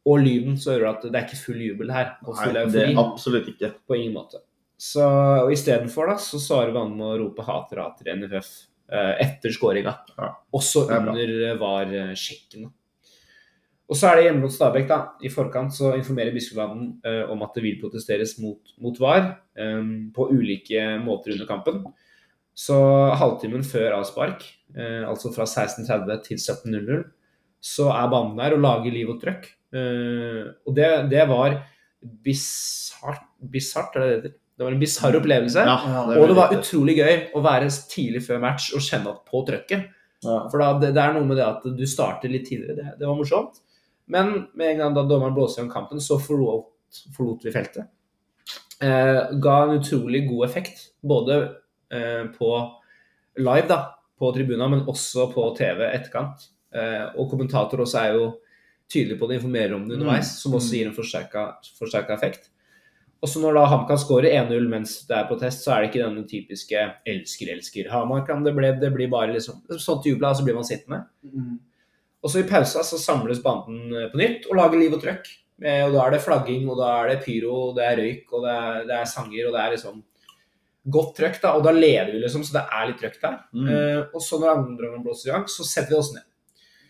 Og 0.08 0.20
lyden, 0.22 0.56
så 0.56 0.74
hører 0.74 0.84
du 0.84 0.90
at 0.90 1.02
det 1.08 1.18
er 1.18 1.26
ikke 1.26 1.44
full 1.44 1.60
jubel 1.60 1.92
her. 1.92 2.14
Full 2.24 2.54
Nei, 2.56 2.66
det 2.72 2.84
er 2.86 3.00
absolutt 3.00 3.50
ikke. 3.52 3.74
På 3.86 3.98
ingen 3.98 4.14
måte. 4.16 4.40
Så 4.80 5.04
og 5.44 5.52
istedenfor 5.52 6.14
så 6.16 6.40
svarer 6.40 6.72
Vann 6.72 6.94
med 6.96 7.04
å 7.04 7.16
rope 7.20 7.44
hater 7.44 7.82
hater 7.82 8.08
i 8.08 8.14
NFF 8.16 8.48
eh, 8.92 9.14
etter 9.26 9.52
skåringa. 9.52 9.92
Ja, 10.16 10.30
Også 10.56 10.86
er 10.88 11.02
under 11.04 11.34
eh, 11.50 11.58
VAR-sjekken. 11.60 12.70
Og 13.90 13.98
så 13.98 14.06
er 14.06 14.16
det 14.16 14.26
hjemme 14.28 14.44
mot 14.46 14.54
Stabæk. 14.54 14.86
da. 14.88 14.98
I 15.26 15.32
forkant 15.34 15.74
så 15.74 15.96
informerer 15.98 16.32
Biskopbanen 16.34 16.92
eh, 17.04 17.24
om 17.30 17.42
at 17.42 17.56
det 17.58 17.64
vil 17.64 17.80
protesteres 17.82 18.36
mot, 18.38 18.72
mot 18.78 18.96
VAR 19.02 19.24
eh, 19.58 19.82
på 20.14 20.28
ulike 20.30 20.84
måter 21.02 21.34
under 21.34 21.48
kampen. 21.50 21.82
Så 22.60 22.76
halvtimen 23.16 23.64
før 23.64 23.96
avspark, 24.00 24.44
eh, 24.76 25.06
altså 25.08 25.32
fra 25.32 25.46
16.30 25.48 26.20
til 26.26 26.40
17.00, 26.40 27.06
så 27.60 27.88
er 27.94 28.10
banen 28.12 28.36
der 28.40 28.56
og 28.56 28.64
lager 28.64 28.94
liv 28.94 29.12
og 29.12 29.20
trøkk. 29.22 29.48
Eh, 29.76 30.44
og 30.66 30.76
det, 30.76 30.90
det 31.12 31.24
var 31.30 31.56
bisart, 32.24 33.24
bisart, 33.52 33.96
er 33.96 34.00
det 34.00 34.10
det 34.10 34.18
heter? 34.18 34.36
Det 34.60 34.66
var 34.66 34.74
en 34.74 34.80
bisarr 34.82 35.16
opplevelse. 35.16 35.62
Ja, 35.64 35.76
Ja, 35.88 36.00
det 36.04 36.18
og 36.20 36.28
det 36.28 36.36
var 36.36 36.50
utrolig 36.52 36.98
gøy 36.98 37.14
å 37.32 37.40
være 37.40 37.70
tidlig 37.88 38.20
før 38.26 38.42
match 38.42 38.74
og 38.76 38.82
kjenne 38.84 39.14
at 39.14 39.22
på 39.24 39.40
trøkket. 39.48 39.86
Ja. 40.20 40.34
For 40.52 40.60
da, 40.60 40.74
det, 40.82 40.90
det 40.98 41.00
er 41.00 41.14
noe 41.16 41.24
med 41.24 41.40
det 41.40 41.46
at 41.46 41.64
du 41.64 41.86
starter 41.88 42.28
litt 42.28 42.44
tidligere. 42.50 42.76
Det, 42.76 42.98
det 43.00 43.08
var 43.08 43.16
morsomt. 43.16 43.62
Men 44.12 44.34
med 44.52 44.74
en 44.74 44.82
gang 44.82 44.98
da 44.98 45.06
dommeren 45.08 45.32
blåste 45.32 45.64
i 45.64 45.72
kampen, 45.72 46.02
så 46.04 46.18
forlot, 46.20 46.68
forlot 47.16 47.46
vi 47.46 47.54
feltet. 47.54 47.88
Eh, 48.84 49.32
ga 49.40 49.56
en 49.62 49.78
utrolig 49.78 50.26
god 50.28 50.44
effekt, 50.50 50.90
både 51.00 51.40
på 52.36 52.50
live 53.40 53.66
da, 53.70 53.80
på 54.20 54.30
tribuna, 54.36 54.68
men 54.68 54.86
også 54.88 55.30
på 55.32 55.48
TV 55.58 55.84
etterkant. 55.88 56.48
Eh, 56.74 57.06
og 57.18 57.30
kommentator 57.32 57.82
også 57.82 58.04
er 58.04 58.16
jo 58.18 58.30
tydelig 58.90 59.18
på 59.20 59.28
det, 59.30 59.40
informerer 59.40 59.74
om 59.76 59.86
det 59.88 59.96
underveis, 59.96 60.34
som 60.42 60.54
også 60.58 60.76
gir 60.76 60.90
en 60.90 60.96
forsterka 60.96 62.14
effekt. 62.16 62.50
Og 63.20 63.28
så 63.28 63.40
når 63.42 63.58
da 63.58 63.66
HamKam 63.68 63.98
skårer 64.00 64.32
1-0 64.32 64.68
mens 64.72 64.94
det 65.08 65.16
er 65.18 65.26
protest, 65.28 65.64
så 65.64 65.74
er 65.74 65.82
det 65.82 65.90
ikke 65.90 66.04
denne 66.06 66.24
typiske 66.28 66.84
'elsker, 67.06 67.50
elsker 67.52 67.90
Hamar'. 67.92 68.24
Det, 68.44 68.54
ble, 68.56 68.72
det 68.80 68.92
blir 68.94 69.10
bare 69.12 69.34
liksom 69.34 69.60
til 69.68 70.14
jubla, 70.14 70.30
og 70.30 70.36
så 70.36 70.44
blir 70.44 70.56
man 70.56 70.64
sittende. 70.64 71.04
Mm. 71.22 71.58
Og 72.22 72.30
så 72.30 72.40
i 72.40 72.48
pausa 72.48 72.82
så 72.84 72.98
samles 73.00 73.42
banden 73.44 73.92
eh, 73.92 74.08
på 74.10 74.20
nytt 74.20 74.48
og 74.48 74.56
lager 74.56 74.80
liv 74.80 74.96
og 74.96 75.02
trøkk. 75.04 75.28
Eh, 75.62 75.84
Og 75.84 75.92
da 75.92 76.06
er 76.06 76.16
det 76.16 76.24
flagging, 76.24 76.68
og 76.68 76.80
da 76.80 76.88
er 77.02 77.12
det 77.12 77.24
pyro, 77.24 77.68
og 77.68 77.76
det 77.76 77.84
er 77.84 78.00
røyk, 78.00 78.32
og 78.32 78.44
det 78.44 78.56
er, 78.56 78.84
det 78.88 78.96
er 78.96 79.04
sanger, 79.04 79.46
og 79.46 79.52
det 79.52 79.60
er 79.60 79.76
liksom 79.76 80.02
godt 80.84 81.14
trøkk, 81.18 81.38
da. 81.42 81.52
Og 81.58 81.64
da 81.66 81.72
leder 81.74 82.12
vi 82.14 82.22
liksom, 82.22 82.44
så 82.46 82.58
det 82.58 82.64
er 82.76 82.88
litt 82.88 83.00
trøkk 83.02 83.20
der. 83.22 83.38
Mm. 83.52 83.68
Eh, 83.68 84.00
og 84.14 84.24
så 84.24 84.40
når 84.40 84.52
andre 84.54 84.90
omgang 84.90 85.06
blåser 85.06 85.30
i 85.30 85.34
gang, 85.34 85.46
så 85.50 85.66
setter 85.66 85.94
vi 85.94 86.00
oss 86.00 86.12
ned. 86.16 86.26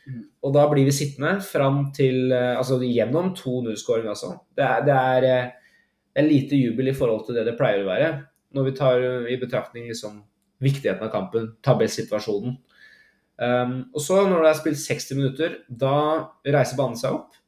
Mm. 0.07 0.24
Og 0.46 0.55
da 0.57 0.64
blir 0.70 0.88
vi 0.88 0.96
sittende 0.96 1.35
fram 1.44 1.83
til 1.94 2.33
eh, 2.33 2.57
Altså 2.57 2.81
gjennom 2.83 3.35
2-0-skåring, 3.37 4.09
altså. 4.11 4.33
Det 4.57 4.66
er, 4.66 4.87
det, 4.87 4.96
er, 4.96 5.29
eh, 5.29 5.76
det 6.14 6.22
er 6.22 6.31
lite 6.31 6.61
jubel 6.61 6.92
i 6.92 6.96
forhold 6.96 7.26
til 7.26 7.38
det 7.38 7.46
det 7.50 7.59
pleier 7.59 7.85
å 7.85 7.90
være. 7.90 8.11
Når 8.57 8.68
vi 8.68 8.76
tar 8.79 9.07
eh, 9.07 9.31
i 9.35 9.38
betraktning 9.40 9.90
liksom 9.90 10.22
viktigheten 10.61 11.07
av 11.07 11.12
kampen, 11.14 11.55
tabellsituasjonen. 11.64 12.59
Um, 13.40 13.70
og 13.96 14.03
så, 14.05 14.18
når 14.29 14.42
det 14.44 14.48
er 14.50 14.57
spilt 14.59 14.81
60 14.83 15.16
minutter, 15.16 15.55
da 15.72 15.94
reiser 16.44 16.76
banen 16.76 16.98
seg 17.00 17.14
opp 17.16 17.38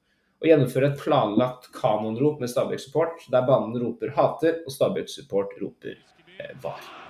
og 0.43 0.49
gjennomfører 0.51 0.89
et 0.89 0.99
planlagt 0.99 1.69
kanonrop 1.77 2.41
med 2.43 2.51
Stabæk-support, 2.51 3.29
der 3.31 3.45
banen 3.47 3.77
roper 3.79 4.11
'hater' 4.11 4.65
og 4.67 4.75
Stabæk-support 4.75 5.55
roper 5.61 5.95
eh, 5.95 6.12
'var'. 6.63 7.03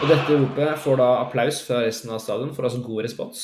Og 0.00 0.08
dette 0.08 0.32
ropet 0.32 0.78
får 0.80 0.96
da 0.96 1.08
applaus 1.20 1.58
fra 1.66 1.82
resten 1.84 2.08
av 2.14 2.22
stadion, 2.24 2.54
får 2.56 2.70
altså 2.70 2.78
god 2.86 3.02
respons. 3.04 3.40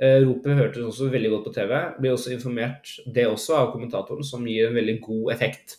Eh, 0.00 0.18
ropet 0.26 0.58
hørtes 0.58 0.84
også 0.84 1.08
veldig 1.12 1.30
godt 1.32 1.46
på 1.48 1.52
TV. 1.56 1.72
Blir 2.00 2.12
også 2.12 2.34
informert 2.34 2.90
det 3.14 3.24
også 3.28 3.56
av 3.56 3.70
kommentatoren, 3.72 4.24
som 4.24 4.44
gir 4.44 4.68
en 4.68 4.76
veldig 4.76 4.98
god 5.06 5.32
effekt. 5.32 5.78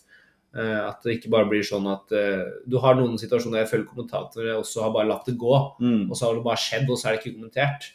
Eh, 0.54 0.80
at 0.84 1.00
det 1.04 1.14
ikke 1.16 1.30
bare 1.32 1.48
blir 1.48 1.62
sånn 1.64 1.86
at 1.88 2.12
uh, 2.12 2.42
du 2.68 2.74
har 2.82 2.98
noen 2.98 3.14
situasjoner 3.16 3.56
der 3.56 3.62
jeg 3.64 3.70
føler 3.70 3.86
kommentatorer 3.88 4.58
også 4.58 4.82
har 4.84 4.90
bare 4.92 5.08
latt 5.08 5.24
det 5.30 5.38
gå, 5.40 5.54
Mm. 5.80 6.10
og 6.10 6.16
så 6.18 6.26
har 6.26 6.34
det 6.36 6.44
bare 6.44 6.60
skjedd, 6.60 6.90
og 6.90 6.98
så 7.00 7.08
er 7.08 7.14
det 7.16 7.22
ikke 7.22 7.36
kommentert. 7.38 7.86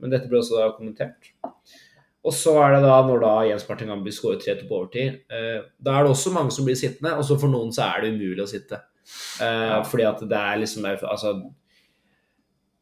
Men 0.00 0.10
dette 0.14 0.28
ble 0.30 0.38
også 0.40 0.56
da 0.56 0.70
kommentert. 0.76 1.28
Og 2.26 2.32
så 2.34 2.56
er 2.64 2.72
det 2.74 2.80
da, 2.86 2.96
når 3.06 3.20
da 3.20 3.34
Jens 3.50 3.68
Martin 3.68 3.88
Gambi 3.92 4.10
skårer 4.16 4.40
3-2 4.40 4.64
på 4.68 4.78
overtid, 4.80 5.20
Uh, 5.28 5.68
da 5.78 5.98
er 5.98 6.04
det 6.06 6.14
også 6.14 6.32
mange 6.32 6.50
som 6.56 6.64
blir 6.64 6.74
sittende, 6.80 7.12
og 7.16 7.24
så 7.28 7.36
for 7.38 7.52
noen 7.52 7.68
så 7.72 7.84
er 7.90 8.00
det 8.06 8.14
umulig 8.16 8.42
å 8.42 8.48
sitte. 8.48 8.80
Eh, 9.40 9.82
Fordi 9.86 10.02
at 10.02 10.18
det 10.26 10.34
er 10.40 10.56
liksom 10.58 10.82
altså, 10.88 11.30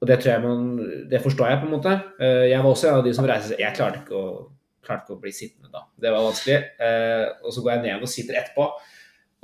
Og 0.00 0.08
det 0.08 0.16
tror 0.22 0.30
jeg 0.32 0.42
man 0.42 0.78
Det 1.10 1.20
forstår 1.20 1.50
jeg 1.50 1.58
på 1.60 1.66
en 1.66 1.74
måte. 1.74 1.92
Jeg 2.48 2.62
var 2.62 2.70
også 2.70 2.88
en 2.88 2.94
av 3.00 3.04
de 3.04 3.12
som 3.12 3.26
reiste 3.28 3.50
seg 3.50 3.60
Jeg 3.60 3.76
klarte 3.76 4.00
ikke 4.00 4.16
å, 4.16 4.30
klarte 4.80 5.04
ikke 5.04 5.18
å 5.18 5.20
bli 5.20 5.32
sittende 5.36 5.68
da. 5.68 5.82
Det 6.00 6.10
var 6.14 6.24
vanskelig. 6.24 6.56
Og 7.44 7.52
så 7.52 7.60
går 7.60 7.72
jeg 7.74 7.82
ned 7.84 8.06
og 8.06 8.08
sitter 8.08 8.40
etterpå. 8.40 8.70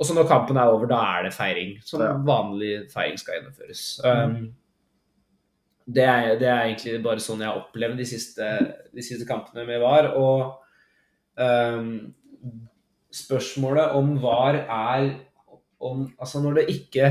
Og 0.01 0.07
så 0.07 0.15
når 0.17 0.25
kampen 0.31 0.57
er 0.57 0.71
over, 0.73 0.87
da 0.89 0.97
er 1.19 1.27
det 1.27 1.33
feiring. 1.35 1.75
Som 1.85 2.01
Ja. 2.01 2.13
vanlig 2.25 2.87
feiring 2.89 3.19
skal 3.21 3.35
gjennomføres. 3.37 3.83
Um, 4.03 4.55
det, 5.85 6.03
er, 6.07 6.39
det 6.41 6.47
er 6.49 6.63
egentlig 6.65 7.03
bare 7.05 7.21
sånn 7.21 7.43
jeg 7.43 7.51
har 7.51 7.59
opplevd 7.61 8.01
de 8.01 8.07
siste, 8.09 8.47
de 8.95 9.05
siste 9.05 9.27
kampene 9.29 9.67
med 9.67 9.77
VAR. 9.83 10.09
Og 10.17 10.55
um, 11.37 11.91
spørsmålet 13.13 13.93
om 13.99 14.15
VAR 14.23 14.63
er 14.63 15.11
om 15.81 16.03
Altså 16.21 16.37
når 16.43 16.59
det 16.59 16.65
ikke 16.69 17.07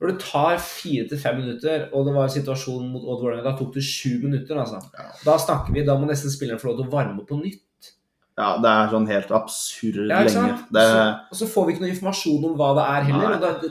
Når 0.00 0.10
det 0.10 0.18
tar 0.20 0.58
fire 0.60 1.06
til 1.08 1.18
fem 1.18 1.38
minutter, 1.40 1.86
og 1.92 2.04
det 2.04 2.12
var 2.14 2.26
en 2.28 2.34
situasjon 2.34 2.88
mot 2.92 3.04
Odd 3.04 3.22
Vålerenga, 3.22 3.46
da 3.48 3.56
tok 3.56 3.70
det 3.74 3.84
sju 3.84 4.18
minutter, 4.22 4.58
altså. 4.60 4.80
Da 5.24 5.36
snakker 5.40 5.72
vi, 5.72 5.84
da 5.86 5.94
må 5.96 6.04
nesten 6.08 6.28
spilleren 6.32 6.60
få 6.60 6.68
lov 6.68 6.82
til 6.82 6.88
å 6.90 6.92
varme 6.92 7.22
opp 7.22 7.30
på 7.30 7.38
nytt. 7.40 7.62
Ja, 8.36 8.52
det 8.60 8.68
er 8.68 8.90
sånn 8.92 9.08
helt 9.08 9.30
absurd 9.32 10.02
Ja, 10.10 10.20
lenge. 10.26 10.56
Det, 10.68 10.84
Så, 10.84 11.04
og 11.32 11.38
så 11.38 11.50
får 11.54 11.66
vi 11.66 11.74
ikke 11.74 11.84
noe 11.86 11.92
informasjon 11.94 12.48
om 12.50 12.56
hva 12.58 12.72
det 12.76 12.86
er 12.94 13.06
heller. 13.10 13.28
Nei. 13.28 13.36
Og 13.36 13.62
det, 13.62 13.70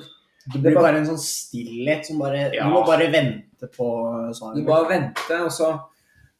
Det 0.53 0.61
blir 0.61 0.77
bare 0.77 1.01
en 1.01 1.09
sånn 1.09 1.21
stillhet 1.21 2.05
som 2.05 2.21
bare 2.21 2.47
Ja. 2.53 2.65
Du 2.65 2.73
må 2.73 2.85
bare 2.85 3.09
vente 3.13 3.69
på 3.73 3.89
svaret. 4.33 4.57
Du 4.57 4.65
bare 4.65 4.89
vente, 4.89 5.41
og 5.41 5.51
så 5.53 5.73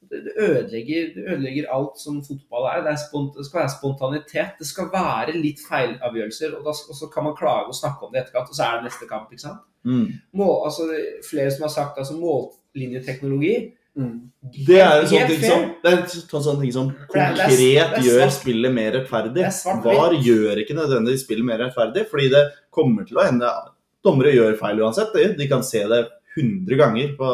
det 0.09 0.33
ødelegger, 0.37 1.13
det 1.15 1.23
ødelegger 1.33 1.69
alt 1.73 1.99
som 2.01 2.19
fotball 2.23 2.67
er. 2.69 2.83
Det, 2.85 2.91
er 2.93 2.99
spont, 3.01 3.37
det 3.37 3.45
skal 3.47 3.61
være 3.63 3.73
spontanitet. 3.73 4.59
Det 4.59 4.67
skal 4.67 4.91
være 4.93 5.37
litt 5.37 5.61
feilavgjørelser, 5.69 6.53
og, 6.57 6.67
da, 6.67 6.75
og 6.75 6.99
så 6.99 7.09
kan 7.13 7.25
man 7.25 7.37
klage 7.37 7.71
og 7.71 7.77
snakke 7.77 8.05
om 8.05 8.13
det 8.13 8.19
i 8.19 8.23
etterkant, 8.23 8.51
og 8.51 8.57
så 8.57 8.67
er 8.67 8.77
det 8.77 8.89
neste 8.89 9.09
kamp. 9.09 9.31
ikke 9.31 9.45
sant? 9.47 9.65
mm. 9.83 10.05
Må, 10.37 10.49
altså, 10.65 10.89
er 10.93 11.25
flere 11.29 11.51
som 11.53 11.67
har 11.67 11.73
sagt 11.73 11.97
altså 12.01 12.17
mållinjeteknologi. 12.19 13.55
Det 13.95 14.79
er 14.83 14.99
en 14.99 15.07
sånn 15.07 15.29
ting 15.29 15.43
som, 15.45 15.61
det 15.81 15.91
er 15.91 16.01
en 16.01 16.43
sånn 16.43 16.59
ting 16.59 16.73
som 16.75 16.89
konkret 17.11 17.93
gjør 18.03 18.33
spillet 18.35 18.73
mer 18.75 18.91
rettferdig. 18.97 19.37
Det 19.37 19.45
er. 19.47 19.79
VAR 19.85 20.17
gjør 20.19 20.59
ikke 20.61 20.75
nødvendigvis 20.75 21.23
spillet 21.23 21.47
mer 21.47 21.61
rettferdig, 21.63 22.03
fordi 22.11 22.27
det 22.33 22.43
kommer 22.75 23.07
til 23.07 23.21
å 23.21 23.25
hende 23.29 23.53
Dommere 24.05 24.35
gjør 24.35 24.53
feil 24.59 24.83
uansett. 24.85 25.15
De, 25.33 25.47
kan 25.49 25.63
se 25.65 25.79
det 25.89 26.03
100 26.35 26.77
ganger 26.77 27.15
på 27.17 27.29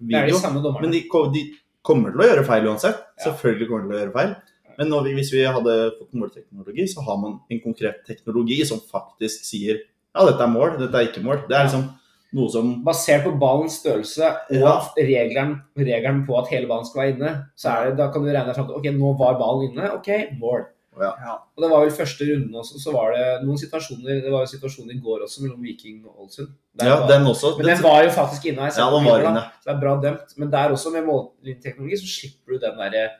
video. 0.00 0.40
Men 0.80 0.90
de, 0.90 1.04
de 1.36 1.42
kommer 1.86 2.10
til 2.10 2.24
å 2.24 2.26
gjøre 2.26 2.46
feil 2.48 2.66
uansett. 2.66 3.04
Selvfølgelig 3.22 3.68
kommer 3.70 3.84
de 3.84 3.92
til 3.92 3.94
å 3.94 4.00
gjøre 4.00 4.14
feil. 4.16 4.32
Men 4.80 4.94
vi, 5.04 5.12
hvis 5.14 5.30
vi 5.30 5.44
hadde 5.46 5.76
fått 6.00 6.16
målteknologi, 6.18 6.88
så 6.90 7.04
har 7.06 7.20
man 7.22 7.36
en 7.46 7.60
konkret 7.62 8.00
teknologi 8.08 8.58
som 8.66 8.82
faktisk 8.90 9.46
sier 9.46 9.84
ja, 9.84 10.24
dette 10.26 10.42
er 10.42 10.50
mål, 10.50 10.74
dette 10.80 10.98
er 10.98 11.12
ikke 11.12 11.22
mål. 11.22 11.44
Det 11.46 11.56
er 11.58 11.68
liksom 11.68 11.86
noe 12.34 12.50
som 12.50 12.70
Basert 12.84 13.22
på 13.24 13.32
ballens 13.38 13.78
størrelse 13.80 14.26
og 14.26 14.60
Ja. 14.60 14.74
regelen, 14.98 15.56
regelen 15.78 16.24
på 16.26 16.36
at 16.40 16.48
hele 16.50 16.66
ballen 16.66 16.84
skal 16.84 17.02
være 17.02 17.14
inne, 17.16 17.32
så 17.56 17.70
er 17.70 17.90
det, 17.90 17.96
da 17.98 18.10
kan 18.12 18.22
du 18.22 18.28
regne 18.28 18.46
deg 18.50 18.56
fram 18.56 18.66
til 18.68 18.76
ok, 18.76 18.88
nå 18.98 19.12
var 19.18 19.38
ballen 19.38 19.70
inne, 19.70 19.92
ok, 19.94 20.08
mål. 20.40 20.66
Ja. 20.98 21.10
Ja. 21.26 21.32
Og 21.56 21.62
det 21.64 21.70
var 21.72 21.80
vel 21.82 21.90
første 21.90 22.22
runden 22.28 22.54
også, 22.54 22.78
så 22.78 22.92
var 22.94 23.10
det 23.16 23.42
noen 23.42 23.58
situasjoner 23.58 24.20
Det 24.22 24.30
var 24.30 24.44
jo 24.44 24.50
situasjoner 24.52 24.94
i 24.94 25.00
går 25.02 25.24
også 25.26 25.42
mellom 25.42 25.62
Viking 25.62 26.04
og 26.06 26.20
Ålesund. 26.22 26.52
Ja, 26.80 27.00
var- 27.00 27.08
den 27.08 27.26
også. 27.26 27.56
Men 27.58 27.66
den 27.66 27.82
var 27.82 28.04
jo 28.04 28.10
faktisk 28.10 28.44
inne. 28.46 28.62
jeg 28.70 28.78
Ja, 28.78 28.90
den 28.90 29.04
var 29.04 29.18
inne. 29.20 29.42
Så 29.62 29.64
det 29.66 29.74
er 29.74 29.80
bra 29.80 29.94
dømt. 30.00 30.38
Men 30.38 30.50
der 30.50 30.70
også, 30.70 30.92
med 30.92 31.02
mållinjeteknologi, 31.06 31.96
så 31.98 32.06
slipper 32.06 32.52
du 32.52 32.58
den 32.58 32.76
derre 32.78 33.10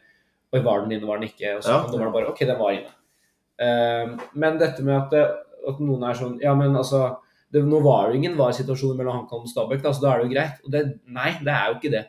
Oi, 0.55 0.61
var 0.63 0.83
den 0.83 0.93
inne, 0.93 1.07
var 1.07 1.19
den 1.19 1.29
ikke? 1.29 1.57
Og 1.57 1.63
så 1.65 1.69
Ja. 1.71 1.83
kan 1.83 1.91
dommeren 1.93 2.13
bare 2.13 2.29
OK, 2.31 2.39
den 2.47 2.59
var 2.59 2.71
inne. 2.71 2.93
Uh, 3.61 4.19
men 4.35 4.57
dette 4.59 4.83
med 4.83 4.95
at, 4.95 5.11
det, 5.11 5.25
at 5.69 5.79
noen 5.81 6.03
er 6.09 6.15
sånn 6.15 6.41
Ja, 6.43 6.55
men 6.55 6.75
altså 6.77 7.17
det, 7.55 7.63
Nå 7.71 7.79
var 7.85 8.11
det 8.11 8.19
ingen 8.21 8.35
var 8.39 8.53
situasjonen 8.57 8.99
mellom 9.01 9.21
HamKam 9.23 9.45
og 9.47 9.51
Stabæk, 9.53 9.83
da, 9.85 9.93
så 9.95 10.03
da 10.05 10.11
er 10.13 10.23
det 10.23 10.27
jo 10.29 10.35
greit. 10.35 10.61
Og 10.67 10.73
det, 10.75 10.83
nei, 11.15 11.31
det 11.47 11.53
er 11.55 11.71
jo 11.71 11.79
ikke 11.79 11.93
det. 11.95 12.05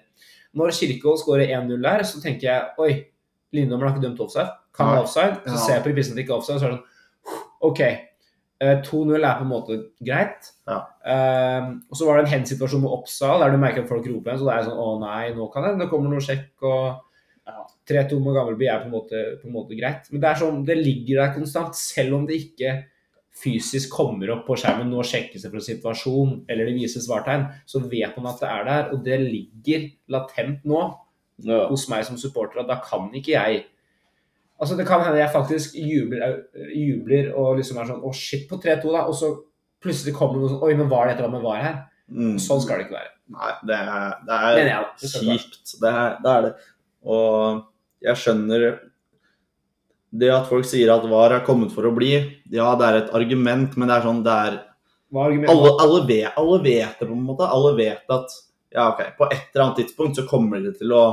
Når 0.56 0.74
Kirkevold 0.78 1.22
skårer 1.22 1.52
1-0 1.60 1.82
der, 1.84 2.04
så 2.08 2.22
tenker 2.24 2.48
jeg 2.50 2.82
Oi, 2.82 2.92
linjedommeren 3.56 3.92
har 3.92 3.98
ikke 3.98 4.08
dømt 4.08 4.22
offside. 4.26 4.50
Kan 4.76 4.90
være 4.92 5.06
offside. 5.06 5.38
Så 5.46 5.54
Ja. 5.54 5.62
ser 5.66 5.74
jeg 5.78 5.84
på 5.86 5.90
reprisen 5.94 6.12
at 6.12 6.18
det 6.20 6.24
ikke 6.26 6.34
er 6.36 6.42
offside, 6.42 6.60
så 6.60 6.66
er 6.66 6.72
det 6.72 6.80
sånn 6.80 7.40
OK. 7.70 7.80
eh, 8.62 8.82
2-0 8.88 9.24
er 9.26 9.38
på 9.40 9.44
en 9.46 9.52
måte 9.52 9.78
greit. 10.04 10.50
Ja. 10.68 10.78
Um, 11.06 11.70
og 11.92 11.98
så 12.00 12.06
var 12.08 12.18
det 12.18 12.26
en 12.26 12.32
hen-situasjon 12.34 12.82
med 12.82 12.94
Oppsal, 12.96 13.40
der 13.44 13.52
du 13.52 13.58
merker 13.62 13.84
at 13.84 13.90
folk 13.92 14.06
roper 14.08 14.32
igjen. 14.32 14.40
Så 14.42 14.48
det 14.48 14.56
er 14.56 14.68
sånn 14.70 14.80
Å 14.80 14.88
nei, 15.02 15.34
nå 15.36 15.48
kan 15.54 15.64
det, 15.68 15.74
det 15.84 15.90
kommer 15.92 16.10
noe 16.10 16.24
sjekk, 16.24 16.50
og 16.64 17.02
Ja. 17.46 17.62
3-2 17.86 18.18
med 18.24 18.34
Gammelby 18.34 18.66
er 18.66 18.80
på 18.82 18.86
en, 18.88 18.92
måte, 18.96 19.20
på 19.42 19.46
en 19.46 19.54
måte 19.54 19.76
greit. 19.78 20.08
Men 20.12 20.22
det 20.24 20.30
er 20.32 20.40
sånn, 20.40 20.64
det 20.66 20.78
ligger 20.80 21.20
der 21.22 21.34
konstant, 21.36 21.76
selv 21.78 22.16
om 22.18 22.26
det 22.26 22.40
ikke 22.42 22.72
fysisk 23.36 23.92
kommer 23.92 24.30
opp 24.32 24.46
på 24.48 24.56
skjermen 24.60 24.88
nå 24.90 25.04
sjekkes 25.04 25.44
det 25.44 25.50
for 25.52 25.60
en 25.60 25.66
situasjon, 25.68 26.36
eller 26.50 26.70
det 26.70 26.76
vises 26.78 27.04
svartegn, 27.08 27.48
så 27.68 27.82
vet 27.92 28.16
man 28.18 28.30
at 28.32 28.40
det 28.40 28.50
er 28.50 28.68
der. 28.70 28.92
Og 28.96 29.04
det 29.04 29.18
ligger 29.26 29.90
latent 30.10 30.64
nå 30.66 30.84
Ja. 31.44 31.66
hos 31.68 31.90
meg 31.92 32.06
som 32.08 32.16
supporter 32.16 32.62
at 32.62 32.68
da 32.70 32.78
kan 32.80 33.10
ikke 33.12 33.34
jeg 33.36 33.66
Altså 34.58 34.78
Det 34.78 34.86
kan 34.88 35.02
hende 35.04 35.18
jeg 35.20 35.34
faktisk 35.34 35.74
jubler, 35.76 36.38
jubler 36.72 37.34
og 37.36 37.58
liksom 37.58 37.78
er 37.82 37.90
sånn 37.90 38.06
Å, 38.08 38.14
shit, 38.16 38.46
på 38.48 38.56
3-2, 38.56 38.88
da. 38.94 39.02
Og 39.10 39.14
så 39.20 39.34
plutselig 39.84 40.14
kommer 40.16 40.38
det 40.40 40.46
noe 40.46 40.54
sånn 40.54 40.64
Oi, 40.64 40.74
men 40.80 40.88
var 40.88 41.06
det 41.10 41.12
et 41.12 41.20
eller 41.20 41.28
annet 41.28 41.42
med 41.42 41.44
VAR 41.50 41.60
her? 41.66 41.76
Mm. 42.08 42.38
Sånn 42.40 42.62
skal 42.64 42.80
det 42.80 42.86
ikke 42.86 42.96
være. 42.96 43.12
Nei, 43.36 43.52
det 43.68 43.76
er, 43.82 44.16
det 44.30 44.38
er 44.38 44.70
jeg, 44.70 45.12
kjipt. 45.12 45.76
Det 45.82 45.92
er, 45.92 46.16
det 46.24 46.32
er 46.38 46.42
det. 46.48 46.54
Og 47.04 47.64
jeg 48.08 48.22
skjønner 48.22 48.66
det 50.20 50.32
at 50.32 50.48
folk 50.50 50.66
sier 50.68 50.92
at 50.94 51.06
VAR 51.10 51.38
er 51.38 51.46
kommet 51.46 51.74
for 51.76 51.88
å 51.88 51.94
bli. 51.96 52.14
Ja, 52.54 52.72
det 52.80 52.88
er 52.88 53.00
et 53.02 53.14
argument, 53.18 53.76
men 53.78 53.90
det 53.90 53.98
er 53.98 54.08
sånn 54.08 54.24
det 54.26 54.36
er 54.48 54.58
alle, 55.16 55.70
alle, 55.80 56.02
vet, 56.08 56.34
alle 56.36 56.58
vet 56.64 57.00
det 57.00 57.08
på 57.08 57.14
en 57.14 57.24
måte. 57.24 57.48
Alle 57.48 57.76
vet 57.78 58.12
at 58.12 58.36
ja, 58.76 58.90
ok, 58.90 59.02
på 59.18 59.30
et 59.32 59.48
eller 59.54 59.64
annet 59.66 59.80
tidspunkt 59.84 60.20
så 60.20 60.26
kommer 60.28 60.60
det 60.64 60.76
til 60.80 60.92
å 60.92 61.06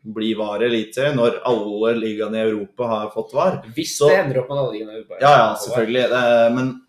bli 0.00 0.30
VAR 0.38 0.62
i 0.64 0.84
når 1.16 1.40
alle 1.44 1.94
ligaene 1.98 2.38
i 2.38 2.44
Europa 2.46 2.86
har 2.88 3.10
fått 3.10 3.34
VAR. 3.34 3.58
Hvis 3.74 3.98
Så- 3.98 4.08
det 4.08 4.20
ender 4.20 4.40
opp 4.40 4.48
med 4.48 4.58
alle 4.58 4.72
ligaene 4.72 4.92
i 4.92 4.96
Europa. 5.00 5.18
Ja, 5.20 5.32
ja, 5.36 5.54
selvfølgelig. 5.54 6.08
Det, 6.08 6.54
men 6.54 6.80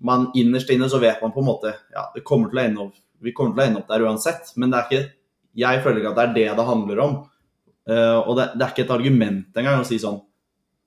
man 0.00 0.30
innerst 0.34 0.70
inne 0.70 0.88
så 0.88 0.98
vet 0.98 1.22
man 1.22 1.32
på 1.32 1.40
en 1.40 1.46
måte 1.46 1.74
Ja, 1.94 2.10
det 2.14 2.24
kommer 2.24 2.50
til 2.50 2.58
å 2.58 2.64
ende 2.64 2.80
opp, 2.80 2.94
vi 3.20 3.32
kommer 3.32 3.54
til 3.54 3.62
å 3.62 3.66
ende 3.66 3.80
opp 3.80 3.88
der 3.88 4.00
uansett. 4.00 4.56
Men 4.56 4.70
det 4.70 4.78
er 4.78 4.88
ikke 4.90 5.12
Jeg 5.54 5.82
føler 5.82 6.00
ikke 6.00 6.08
at 6.08 6.16
det 6.16 6.24
er 6.28 6.34
det 6.34 6.56
det 6.56 6.66
handler 6.66 6.98
om. 6.98 7.28
Uh, 7.88 8.18
og 8.28 8.36
det, 8.36 8.52
det 8.56 8.62
er 8.62 8.70
ikke 8.70 8.84
et 8.84 8.90
argument 8.90 9.56
engang 9.56 9.80
å 9.80 9.84
si 9.84 9.98
sånn 9.98 10.20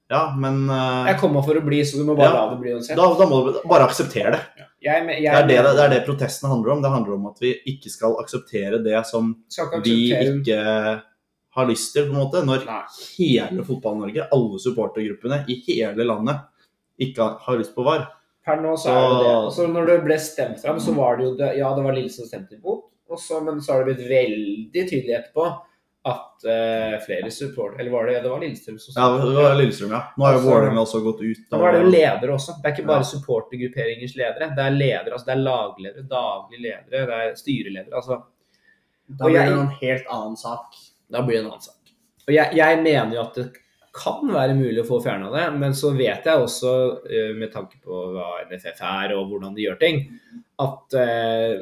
Ja, 0.09 0.35
men 0.37 0.69
uh, 0.69 1.07
Jeg 1.09 1.17
kommer 1.19 1.41
for 1.41 1.57
å 1.57 1.63
bli, 1.65 1.79
så 1.81 1.97
du 1.97 2.03
må 2.05 2.15
bare 2.17 2.29
Ja. 2.29 2.45
la 2.45 2.49
det 2.53 2.59
bli 2.61 2.73
uansett. 2.75 2.95
da, 2.97 3.07
da 3.17 3.25
må 3.25 3.39
du 3.47 3.59
bare 3.67 3.87
akseptere 3.87 4.31
det. 4.35 4.41
Jeg, 4.85 5.01
jeg, 5.23 5.47
Det 5.49 5.57
er 5.57 5.63
det, 5.65 5.73
det 5.77 5.83
er 5.85 5.89
det 5.95 6.05
protestene 6.05 6.51
handler 6.51 6.75
om. 6.75 6.81
Det 6.83 6.91
handler 6.93 7.13
om 7.15 7.25
at 7.31 7.39
vi 7.41 7.55
ikke 7.73 7.89
skal 7.89 8.17
akseptere 8.21 8.83
det 8.85 8.99
som 9.09 9.31
ikke 9.49 9.65
akseptere. 9.65 9.81
vi 9.81 10.41
ikke 10.43 11.01
har 11.55 11.65
lyst 11.71 11.93
til, 11.95 12.05
på 12.05 12.13
en 12.13 12.19
måte. 12.21 12.43
Når 12.45 12.65
Nei. 12.67 12.81
hele 13.17 13.65
Fotball-Norge, 13.65 14.27
alle 14.35 14.59
supportergruppene 14.61 15.41
i 15.49 15.57
hele 15.65 16.05
landet, 16.05 16.43
ikke 17.01 17.39
har- 17.41 17.57
lyst 17.57 17.73
på 17.75 17.83
VAR. 17.83 18.05
Per 18.45 18.57
nå 18.61 18.75
så 18.77 18.93
er 18.93 19.09
det 19.09 19.23
det. 19.25 19.53
Så- 19.55 19.67
når 19.73 19.85
det 19.87 20.03
ble 20.05 20.19
stemt 20.19 20.59
fram, 20.61 20.77
så 20.79 20.93
var 20.93 21.17
det 21.17 21.23
jo 21.25 21.35
det, 21.35 21.57
Ja, 21.57 21.73
det 21.73 21.83
var 21.83 21.93
Lille 21.93 22.11
som 22.11 22.25
stemte 22.25 22.53
imot, 22.53 22.83
men 23.09 23.59
så 23.61 23.73
har 23.73 23.83
det 23.83 23.95
blitt 23.97 24.07
veldig 24.07 24.89
tydelig 24.89 25.15
etterpå 25.17 25.57
at 26.05 26.43
uh, 26.45 26.95
flere 27.05 27.31
support... 27.33 27.79
Eller 27.79 27.89
var 27.91 28.05
det 28.05 28.19
det 28.21 28.29
var 28.29 28.39
Lillestrøm 28.43 28.75
som 28.79 28.93
Ja, 28.97 29.07
det 29.25 29.31
var 29.33 29.55
Lillestrøm, 29.57 29.91
ja. 29.95 30.01
Nå 30.17 30.25
har 30.27 30.33
jo 30.35 30.39
Altså- 30.39 30.51
Vålerenga 30.51 30.81
også 30.83 31.01
gått 31.03 31.21
ut. 31.25 31.43
Da 31.49 31.57
var 31.57 31.73
det 31.73 31.81
jo 31.81 31.89
ledere 31.95 32.35
også. 32.35 32.55
Det 32.61 32.69
er 32.69 32.75
ikke 32.75 32.87
bare 32.91 33.01
Ja. 33.05 33.09
supportergrupperingers 33.09 34.15
ledere. 34.19 34.49
Det 34.55 34.65
er 34.67 34.75
ledere, 34.77 35.13
altså 35.17 35.25
det 35.25 35.35
er 35.35 35.43
lagledere, 35.47 36.07
daglige 36.11 36.61
ledere, 36.67 37.05
det 37.09 37.17
er 37.21 37.35
styreledere. 37.41 37.95
altså 37.95 38.21
Da 39.17 39.25
blir 39.25 39.39
det 39.45 39.57
en 39.57 39.73
helt 39.81 40.05
annen 40.13 40.37
sak. 40.37 40.77
Da 41.11 41.21
blir 41.21 41.37
det 41.39 41.45
en 41.45 41.51
annen 41.51 41.61
sak. 41.61 41.93
Og 42.27 42.33
jeg, 42.33 42.53
jeg 42.57 42.81
mener 42.83 43.13
jo 43.15 43.21
at 43.21 43.33
det 43.35 43.47
kan 43.95 44.27
være 44.27 44.53
mulig 44.57 44.81
å 44.83 44.87
få 44.87 44.97
fjerna 45.01 45.29
det, 45.31 45.45
men 45.57 45.71
så 45.73 45.93
vet 45.95 46.25
jeg 46.27 46.37
også, 46.45 46.71
eh, 47.09 47.33
med 47.37 47.51
tanke 47.53 47.77
på 47.81 47.99
hva 48.13 48.43
NFF 48.49 48.81
er 48.81 49.13
og 49.15 49.29
hvordan 49.31 49.55
de 49.55 49.63
gjør 49.65 49.79
ting, 49.79 50.01
at 50.59 50.93
eh, 50.99 51.61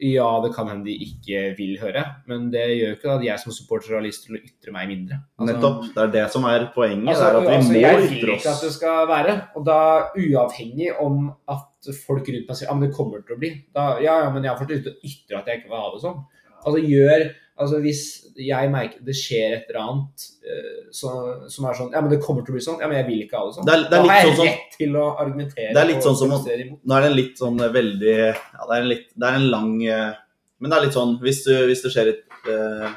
ja, 0.00 0.28
det 0.44 0.50
kan 0.54 0.68
hende 0.70 0.86
de 0.88 0.94
ikke 1.04 1.40
vil 1.58 1.74
høre, 1.80 2.02
men 2.30 2.46
det 2.52 2.62
gjør 2.78 2.94
ikke 2.96 3.10
at 3.12 3.24
jeg 3.26 3.42
som 3.42 3.52
supporter 3.52 3.96
har 3.98 4.04
lyst 4.04 4.24
til 4.26 4.38
å 4.38 4.40
ytre 4.40 4.72
meg 4.72 4.88
mindre. 4.88 5.20
Altså- 5.38 5.48
Nettopp. 5.50 5.82
Det 5.94 6.02
er 6.02 6.12
det 6.14 6.24
som 6.32 6.44
er 6.48 6.66
poenget. 6.74 7.08
Altså, 7.12 7.26
er 7.26 7.36
at 7.36 7.42
vi 7.42 7.54
altså, 7.54 7.72
må 7.72 7.80
jeg 7.80 8.00
vil 8.00 8.32
ikke 8.34 8.54
at 8.54 8.64
det 8.64 8.72
skal 8.72 9.08
være. 9.10 9.34
Og 9.56 9.66
da 9.66 9.80
uavhengig 10.16 10.90
om 11.00 11.30
at 11.48 11.92
folk 12.06 12.28
rundt 12.28 12.48
meg 12.48 12.56
sier 12.56 12.68
ja, 12.68 12.74
men 12.74 12.88
det 12.88 12.96
kommer 12.96 13.22
til 13.26 13.36
å 13.36 13.40
bli. 13.40 13.52
Da, 13.74 13.86
ja, 14.00 14.18
ja, 14.24 14.30
men 14.30 14.42
jeg 14.44 14.52
har 14.52 14.58
fått 14.60 14.72
lyst 14.72 14.88
til 14.88 14.94
å 14.96 15.12
ytre 15.12 15.38
at 15.40 15.46
jeg 15.46 15.60
ikke 15.60 15.72
vil 15.74 15.84
ha 15.84 15.92
det 15.94 16.02
sånn. 16.04 16.20
Altså 16.60 16.80
gjør 16.84 17.22
Altså 17.60 17.78
hvis 17.84 18.02
jeg 18.40 18.70
merker 18.72 19.02
det 19.04 19.14
skjer 19.18 19.56
et 19.58 19.66
eller 19.68 19.80
annet 19.82 20.22
eh, 20.48 20.78
så, 20.96 21.10
som 21.52 21.66
er 21.68 21.76
sånn 21.76 21.90
Ja, 21.92 22.00
men 22.00 22.08
det 22.14 22.20
kommer 22.24 22.46
til 22.46 22.54
å 22.54 22.56
bli 22.56 22.62
sånn. 22.64 22.78
Ja, 22.80 22.88
men 22.88 22.96
jeg 23.02 23.06
vil 23.10 23.20
ikke 23.26 23.36
ha 23.36 23.44
det 23.50 23.56
sånn. 23.58 23.66
Det 23.68 23.74
er- 23.74 23.84
det 23.84 23.98
er 23.98 24.00
da 24.00 24.00
har 24.08 24.16
jeg 24.16 24.30
sånn 24.30 24.36
som- 24.40 24.48
rett 24.48 24.78
til 24.78 24.96
å 24.96 25.04
argumentere 25.20 25.74
Det 25.76 25.82
er 25.82 25.90
litt 25.90 26.06
sånn 26.06 26.16
som. 26.16 26.32
Nå 26.32 26.96
er 26.96 27.00
det 27.04 27.10
en 27.10 27.16
litt 27.18 27.36
sånn 27.38 27.58
veldig 27.76 28.16
Ja, 28.16 28.64
det 28.64 28.74
er 28.74 28.80
en, 28.80 28.88
litt, 28.88 29.06
det 29.14 29.28
er 29.28 29.34
en 29.42 29.50
lang 29.50 29.70
eh, 29.84 30.14
Men 30.60 30.70
det 30.70 30.78
er 30.78 30.84
litt 30.86 30.96
sånn 30.96 31.14
Hvis, 31.20 31.44
du, 31.44 31.52
hvis 31.68 31.82
det 31.84 31.92
skjer 31.92 32.08
et 32.14 32.24
uh, 32.48 32.88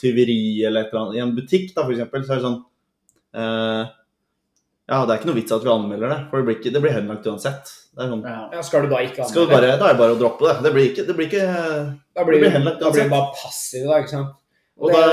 tyveri 0.00 0.64
eller 0.64 0.84
et 0.84 0.92
eller 0.92 1.02
annet 1.06 1.16
i 1.18 1.22
en 1.24 1.34
butikk, 1.36 1.74
da, 1.74 1.82
for 1.82 1.92
eksempel, 1.92 2.22
så 2.24 2.32
er 2.32 2.38
det 2.40 2.46
sånn 2.46 2.60
eh, 3.34 3.84
Ja, 4.84 4.98
det 5.06 5.14
er 5.14 5.20
ikke 5.20 5.28
noe 5.30 5.38
vits 5.38 5.52
at 5.54 5.62
vi 5.64 5.70
anmelder 5.72 6.10
det, 6.12 6.16
for 6.28 6.40
det 6.42 6.46
blir, 6.46 6.56
ikke, 6.58 6.70
det 6.74 6.80
blir 6.84 6.92
henlagt 6.92 7.26
uansett. 7.30 7.70
Det 7.96 8.08
sånn 8.10 8.24
Ja. 8.28 8.62
Skal 8.66 8.84
du 8.84 8.90
da 8.92 8.98
ikke 9.00 9.24
anmelde? 9.24 9.44
bare, 9.54 9.76
Da 9.80 9.88
er 9.88 9.94
det 9.94 10.00
bare 10.02 10.16
å 10.16 10.18
droppe 10.20 10.44
det. 10.44 10.56
Det 10.66 10.72
blir 10.74 10.88
ikke, 10.90 11.04
det 11.08 11.16
blir 11.16 11.28
ikke 11.30 11.44
Da 11.46 12.24
blir 12.26 12.36
det 12.36 12.42
blir 12.44 12.52
henlagt 12.58 12.82
da 12.82 12.90
blir 12.92 13.08
du 13.08 13.14
bare 13.14 13.30
passiv 13.38 13.86
da, 13.88 14.00
ikke 14.02 14.12
sant. 14.12 14.34
Og 14.76 14.92
det, 14.92 15.04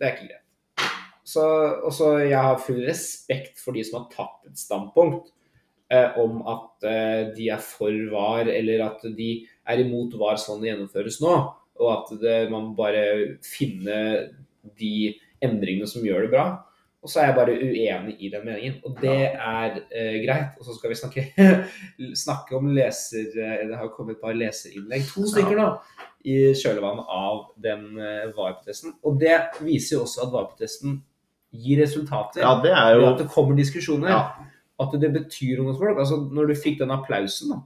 det 0.00 0.06
er 0.06 0.14
ikke 0.14 0.30
greit. 0.30 0.94
Så 1.30 1.44
også 1.90 2.14
jeg 2.24 2.40
har 2.40 2.56
full 2.62 2.80
respekt 2.86 3.60
for 3.62 3.76
de 3.76 3.84
som 3.86 4.00
har 4.00 4.08
tatt 4.14 4.48
et 4.48 4.58
standpunkt 4.58 5.28
eh, 5.92 6.16
om 6.18 6.40
at 6.48 6.88
eh, 6.88 7.28
de 7.36 7.50
er 7.52 7.60
for 7.62 7.92
VAR, 8.10 8.48
eller 8.48 8.86
at 8.88 9.04
de 9.14 9.30
er 9.68 9.84
imot 9.84 10.16
VAR 10.18 10.40
sånn 10.40 10.62
det 10.62 10.72
gjennomføres 10.72 11.20
nå. 11.22 11.36
Og 11.80 11.92
at 11.92 12.10
det, 12.22 12.40
man 12.50 12.72
bare 12.78 13.04
finner 13.44 14.30
de 14.80 15.12
endringene 15.44 15.88
som 15.88 16.04
gjør 16.04 16.26
det 16.26 16.32
bra. 16.34 16.48
Og 17.02 17.08
så 17.08 17.20
er 17.22 17.30
jeg 17.30 17.34
bare 17.38 17.52
uenig 17.56 18.14
i 18.20 18.28
den 18.28 18.42
meningen, 18.44 18.74
og 18.84 18.98
det 19.00 19.14
er 19.32 19.78
eh, 19.88 20.16
greit. 20.20 20.50
Og 20.60 20.66
så 20.66 20.74
skal 20.76 20.90
vi 20.92 20.98
snakke, 20.98 21.22
snakke 22.24 22.56
om 22.58 22.66
leser... 22.76 23.30
eh, 23.40 23.62
Det 23.70 23.76
har 23.80 23.88
kommet 23.94 24.18
et 24.18 24.20
par 24.20 24.34
leserinnlegg, 24.36 25.06
to 25.08 25.24
stykker 25.30 25.56
nå, 25.56 25.68
i 26.28 26.34
kjølvannet 26.60 27.08
av 27.16 27.38
den 27.64 27.86
eh, 27.96 28.26
VAR-protesten. 28.36 28.98
Og 29.08 29.16
det 29.22 29.38
viser 29.64 29.96
jo 29.96 30.02
også 30.04 30.26
at 30.26 30.34
VAR-protesten 30.34 30.98
gir 31.56 31.80
resultater. 31.82 32.42
ja, 32.44 32.52
det 32.62 32.70
er 32.76 32.98
jo 33.00 33.06
at 33.08 33.22
det 33.22 33.30
kommer 33.32 33.56
diskusjoner. 33.58 34.12
Ja. 34.12 34.50
At 34.80 34.92
det 35.00 35.10
betyr 35.12 35.58
noe 35.64 35.72
for 35.74 35.86
folk. 35.88 35.98
Altså, 36.04 36.18
når 36.36 36.52
du 36.52 36.58
fikk 36.60 36.78
den 36.82 36.92
applausen, 36.94 37.50
da. 37.54 37.62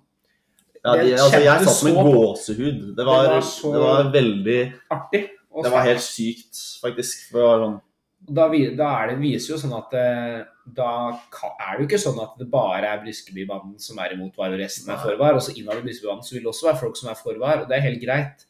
ja, 0.84 0.94
de, 1.02 1.12
altså, 1.18 1.40
Jeg 1.42 1.66
satt 1.66 1.82
med 1.88 1.98
så- 1.98 2.06
gåsehud. 2.06 2.78
Det 2.96 3.04
var, 3.06 3.26
Det 3.26 3.34
var 3.34 3.74
det 3.74 3.82
var 3.82 4.12
veldig 4.14 4.60
Artig. 4.94 5.24
Det 5.64 5.70
var 5.74 5.84
helt 5.90 6.02
sykt, 6.06 6.62
faktisk. 6.82 7.26
For 7.32 7.38
det 7.42 7.50
var 7.50 7.60
sånn 7.66 7.76
da, 8.24 8.48
da 8.48 8.90
er 9.02 9.10
det, 9.10 9.20
viser 9.20 9.54
jo 9.54 9.60
sånn 9.60 9.74
at 9.76 9.94
eh, 9.98 10.38
da 10.64 10.90
er 11.12 11.74
det 11.76 11.82
jo 11.82 11.88
ikke 11.88 12.00
sånn 12.00 12.22
at 12.22 12.38
det 12.40 12.46
bare 12.52 12.88
er 12.88 13.02
Briskebybanden 13.02 13.76
som 13.82 13.98
er 14.00 14.14
imot 14.14 14.38
VAR, 14.38 14.54
og 14.54 14.62
resten 14.62 14.92
er 14.92 15.00
for 15.02 15.18
VAR. 15.20 15.36
Og 15.36 15.44
så 15.44 15.52
innad 15.52 15.82
i 15.82 15.84
Briskebybanden 15.84 16.24
så 16.24 16.36
vil 16.36 16.46
det 16.46 16.52
også 16.54 16.70
være 16.70 16.80
folk 16.80 16.98
som 17.00 17.10
er 17.12 17.20
for 17.20 17.40
VAR, 17.40 17.64
og 17.64 17.70
det 17.70 17.76
er 17.76 17.84
helt 17.84 18.02
greit. 18.02 18.46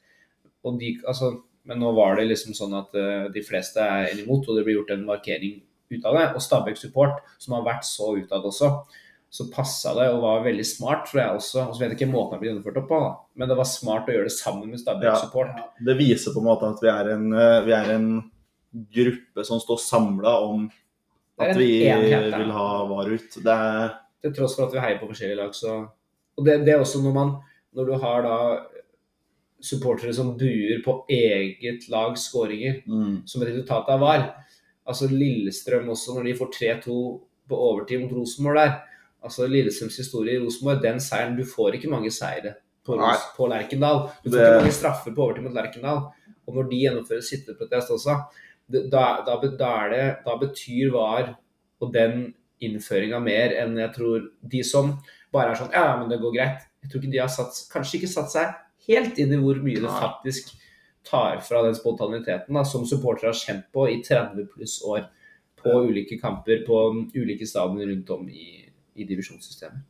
Og 0.65 0.79
de, 0.81 0.95
altså, 1.11 1.33
men 1.67 1.81
nå 1.83 1.91
var 1.97 2.19
det 2.19 2.29
liksom 2.31 2.55
sånn 2.57 2.77
at 2.79 2.95
eh, 2.99 3.31
de 3.35 3.43
fleste 3.45 3.83
er 3.83 4.13
imot, 4.23 4.47
og 4.47 4.59
det 4.59 4.67
blir 4.67 4.79
gjort 4.79 4.95
en 4.95 5.09
markering 5.09 5.59
ut 5.91 6.07
av 6.07 6.21
det. 6.21 6.29
Og 6.37 6.45
Stabæk 6.45 6.79
Support, 6.79 7.25
som 7.43 7.57
har 7.59 7.67
vært 7.67 7.89
så 7.89 8.13
utad 8.21 8.47
også, 8.47 8.71
så 9.35 9.49
passa 9.51 9.91
det 9.99 10.07
og 10.15 10.21
var 10.23 10.45
veldig 10.45 10.65
smart, 10.69 11.09
tror 11.09 11.21
jeg 11.21 11.41
også. 11.41 11.65
Og 11.65 11.75
så 11.75 11.83
vet 11.83 11.97
jeg 11.97 11.99
ikke 11.99 12.13
måten 12.13 12.37
det 12.37 12.45
ble 12.45 12.53
gjennomført 12.53 12.79
opp 12.85 12.87
på, 12.93 13.01
men 13.35 13.51
det 13.51 13.59
var 13.59 13.67
smart 13.67 14.07
å 14.07 14.15
gjøre 14.15 14.29
det 14.31 14.37
sammen 14.37 14.71
med 14.71 14.79
Stabæk 14.79 15.09
Ja. 15.11 15.17
Support. 15.19 15.59
Det 15.83 15.99
viser 15.99 16.37
på 16.37 16.45
en 16.45 16.49
måte 16.53 16.71
at 16.71 16.85
vi 16.85 16.93
er 16.93 17.11
en, 17.17 17.27
eh, 17.35 17.65
vi 17.67 17.75
er 17.75 17.91
en 17.97 18.09
gruppe 18.75 19.45
som 19.47 19.61
står 19.63 19.79
samla 19.83 20.33
om 20.45 20.67
at 21.41 21.57
vi 21.59 21.85
enhet, 21.87 22.31
ja. 22.31 22.39
vil 22.39 22.53
ha 22.55 22.69
VAR 22.91 23.11
ut. 23.15 23.37
Det 23.43 23.55
er 23.55 23.95
til 24.23 24.35
tross 24.37 24.55
for 24.57 24.67
at 24.69 24.75
vi 24.75 24.83
heier 24.83 25.01
på 25.01 25.09
forskjellige 25.11 25.41
lag, 25.41 25.55
så 25.55 25.89
Og 26.37 26.45
det, 26.47 26.65
det 26.67 26.73
er 26.75 26.81
også 26.83 27.03
når 27.03 27.13
man 27.15 27.35
Når 27.75 27.87
du 27.87 27.93
har 27.99 28.23
da 28.23 28.37
supportere 29.65 30.13
som 30.15 30.35
buer 30.39 30.83
på 30.85 31.05
eget 31.09 31.87
lags 31.89 32.27
skåringer 32.29 32.83
mm, 32.87 33.23
som 33.27 33.43
et 33.43 33.49
resultat 33.49 33.89
av 33.89 34.01
VAR. 34.03 34.25
Altså 34.87 35.09
Lillestrøm 35.09 35.89
også, 35.95 36.15
når 36.15 36.27
de 36.29 36.35
får 36.37 36.51
3-2 36.59 36.97
på 37.49 37.61
overtid 37.71 38.03
mot 38.03 38.13
Rosenborg 38.13 38.61
der. 38.61 38.75
Altså 39.25 39.47
Lillestrøms 39.49 39.97
historie 39.97 40.37
i 40.37 40.43
Rosenborg, 40.43 40.83
den 40.85 41.01
seieren 41.01 41.37
Du 41.39 41.45
får 41.49 41.79
ikke 41.79 41.89
mange 41.93 42.13
seire 42.13 42.55
på, 42.85 42.99
Ros- 43.01 43.31
på 43.37 43.49
Lerkendal. 43.49 44.11
Du 44.23 44.31
får 44.31 44.37
Det- 44.37 44.45
ikke 44.45 44.61
mange 44.61 44.79
straffer 44.79 45.15
på 45.17 45.23
overtid 45.25 45.43
mot 45.49 45.57
Lerkendal. 45.57 46.03
Og 46.47 46.55
når 46.55 46.69
de 46.71 46.83
gjennomfører 46.85 47.25
sitteprotest 47.25 47.91
også, 47.91 48.19
da, 48.69 48.87
da, 49.27 49.37
da, 49.37 49.75
det, 49.93 50.05
da 50.25 50.37
betyr 50.41 50.93
VAR 50.95 51.35
og 51.83 51.93
den 51.95 52.33
innføringa 52.65 53.21
mer 53.21 53.55
enn 53.61 53.77
jeg 53.81 53.93
tror 53.97 54.29
de 54.41 54.63
som 54.65 54.95
bare 55.35 55.53
er 55.53 55.59
sånn 55.59 55.73
Ja, 55.75 55.89
ja, 55.91 55.97
men 56.01 56.11
det 56.13 56.21
går 56.23 56.37
greit. 56.37 56.69
Jeg 56.85 56.91
tror 56.91 57.03
ikke 57.03 57.13
de 57.13 57.21
har 57.23 57.33
satt, 57.33 57.59
kanskje 57.73 57.99
ikke 58.01 58.13
satt 58.13 58.33
seg 58.33 58.55
helt 58.89 59.19
inn 59.21 59.33
i 59.35 59.41
hvor 59.41 59.59
mye 59.65 59.83
det 59.83 59.91
faktisk 59.91 60.55
tar 61.05 61.41
fra 61.45 61.63
den 61.67 61.77
spontaniteten 61.77 62.57
da, 62.57 62.65
som 62.65 62.87
supportere 62.89 63.33
har 63.33 63.39
kjent 63.39 63.67
på 63.75 63.87
i 63.93 63.99
30 64.05 64.49
pluss 64.53 64.79
år 64.89 65.09
på 65.61 65.75
ulike 65.89 66.19
kamper 66.21 66.65
på 66.67 66.81
ulike 67.17 67.49
stadioner 67.49 67.91
rundt 67.93 68.13
om 68.13 68.29
i, 68.29 68.65
i 68.95 69.07
divisjonssystemet. 69.09 69.85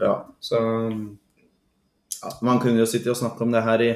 Ja. 0.00 0.16
Så 0.40 0.58
ja. 2.22 2.30
Man 2.42 2.60
kunne 2.62 2.80
jo 2.80 2.88
sitte 2.90 3.12
og 3.12 3.18
snakke 3.18 3.44
om 3.44 3.54
det 3.54 3.62
her 3.66 3.82
i 3.82 3.92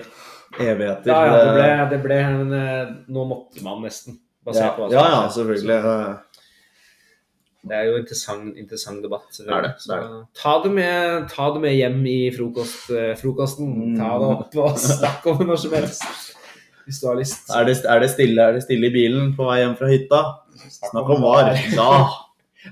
evigheter. 0.59 1.11
ja, 1.13 1.21
ja, 1.27 1.37
det 1.45 1.53
ble, 1.55 1.69
det 1.93 2.01
ble 2.05 2.19
Men 2.27 2.57
eh, 2.57 2.91
nå 3.13 3.27
måtte 3.29 3.63
man 3.67 3.85
nesten. 3.85 4.19
ja, 4.19 4.51
Basert 4.51 4.77
på 4.77 4.83
hva 4.83 4.89
som 4.89 4.97
ja, 4.97 5.07
ja, 5.13 5.23
selvfølgelig. 5.37 5.79
Så 5.85 5.95
Det 7.71 7.77
er 7.77 7.85
jo 7.85 7.95
en 7.95 8.01
interessant, 8.01 8.57
interessant 8.57 9.03
debatt. 9.05 9.29
Det 9.37 9.47
er 9.47 9.67
det, 9.69 9.73
det 9.85 9.97
er 9.97 10.07
Så 10.09 10.43
ta 10.43 10.55
det, 10.65 10.73
med, 10.79 11.29
ta 11.29 11.51
det 11.55 11.61
med 11.67 11.77
hjem 11.77 12.01
i 12.09 12.19
frokost, 12.35 12.89
eh, 12.91 13.13
frokosten. 13.21 13.97
Ta 14.01 14.15
det 14.23 14.31
opp 14.35 14.59
og 14.65 14.81
snakk 14.89 15.29
om 15.31 15.43
det 15.43 15.51
når 15.53 15.63
som 15.67 15.77
helst. 15.77 16.35
Hvis 16.87 16.99
du 17.03 17.07
har 17.07 17.21
lyst. 17.21 17.51
Er 17.55 17.69
det, 17.69 17.77
er, 17.85 18.01
det 18.03 18.11
stille, 18.11 18.43
er 18.43 18.57
det 18.57 18.65
stille 18.65 18.89
i 18.89 18.95
bilen 18.95 19.35
på 19.37 19.47
vei 19.47 19.61
hjem 19.61 19.77
fra 19.79 19.93
hytta? 19.93 20.25
Snakk 20.91 21.13
om 21.15 21.23
VAR. 21.23 21.53
Ja. 21.77 21.93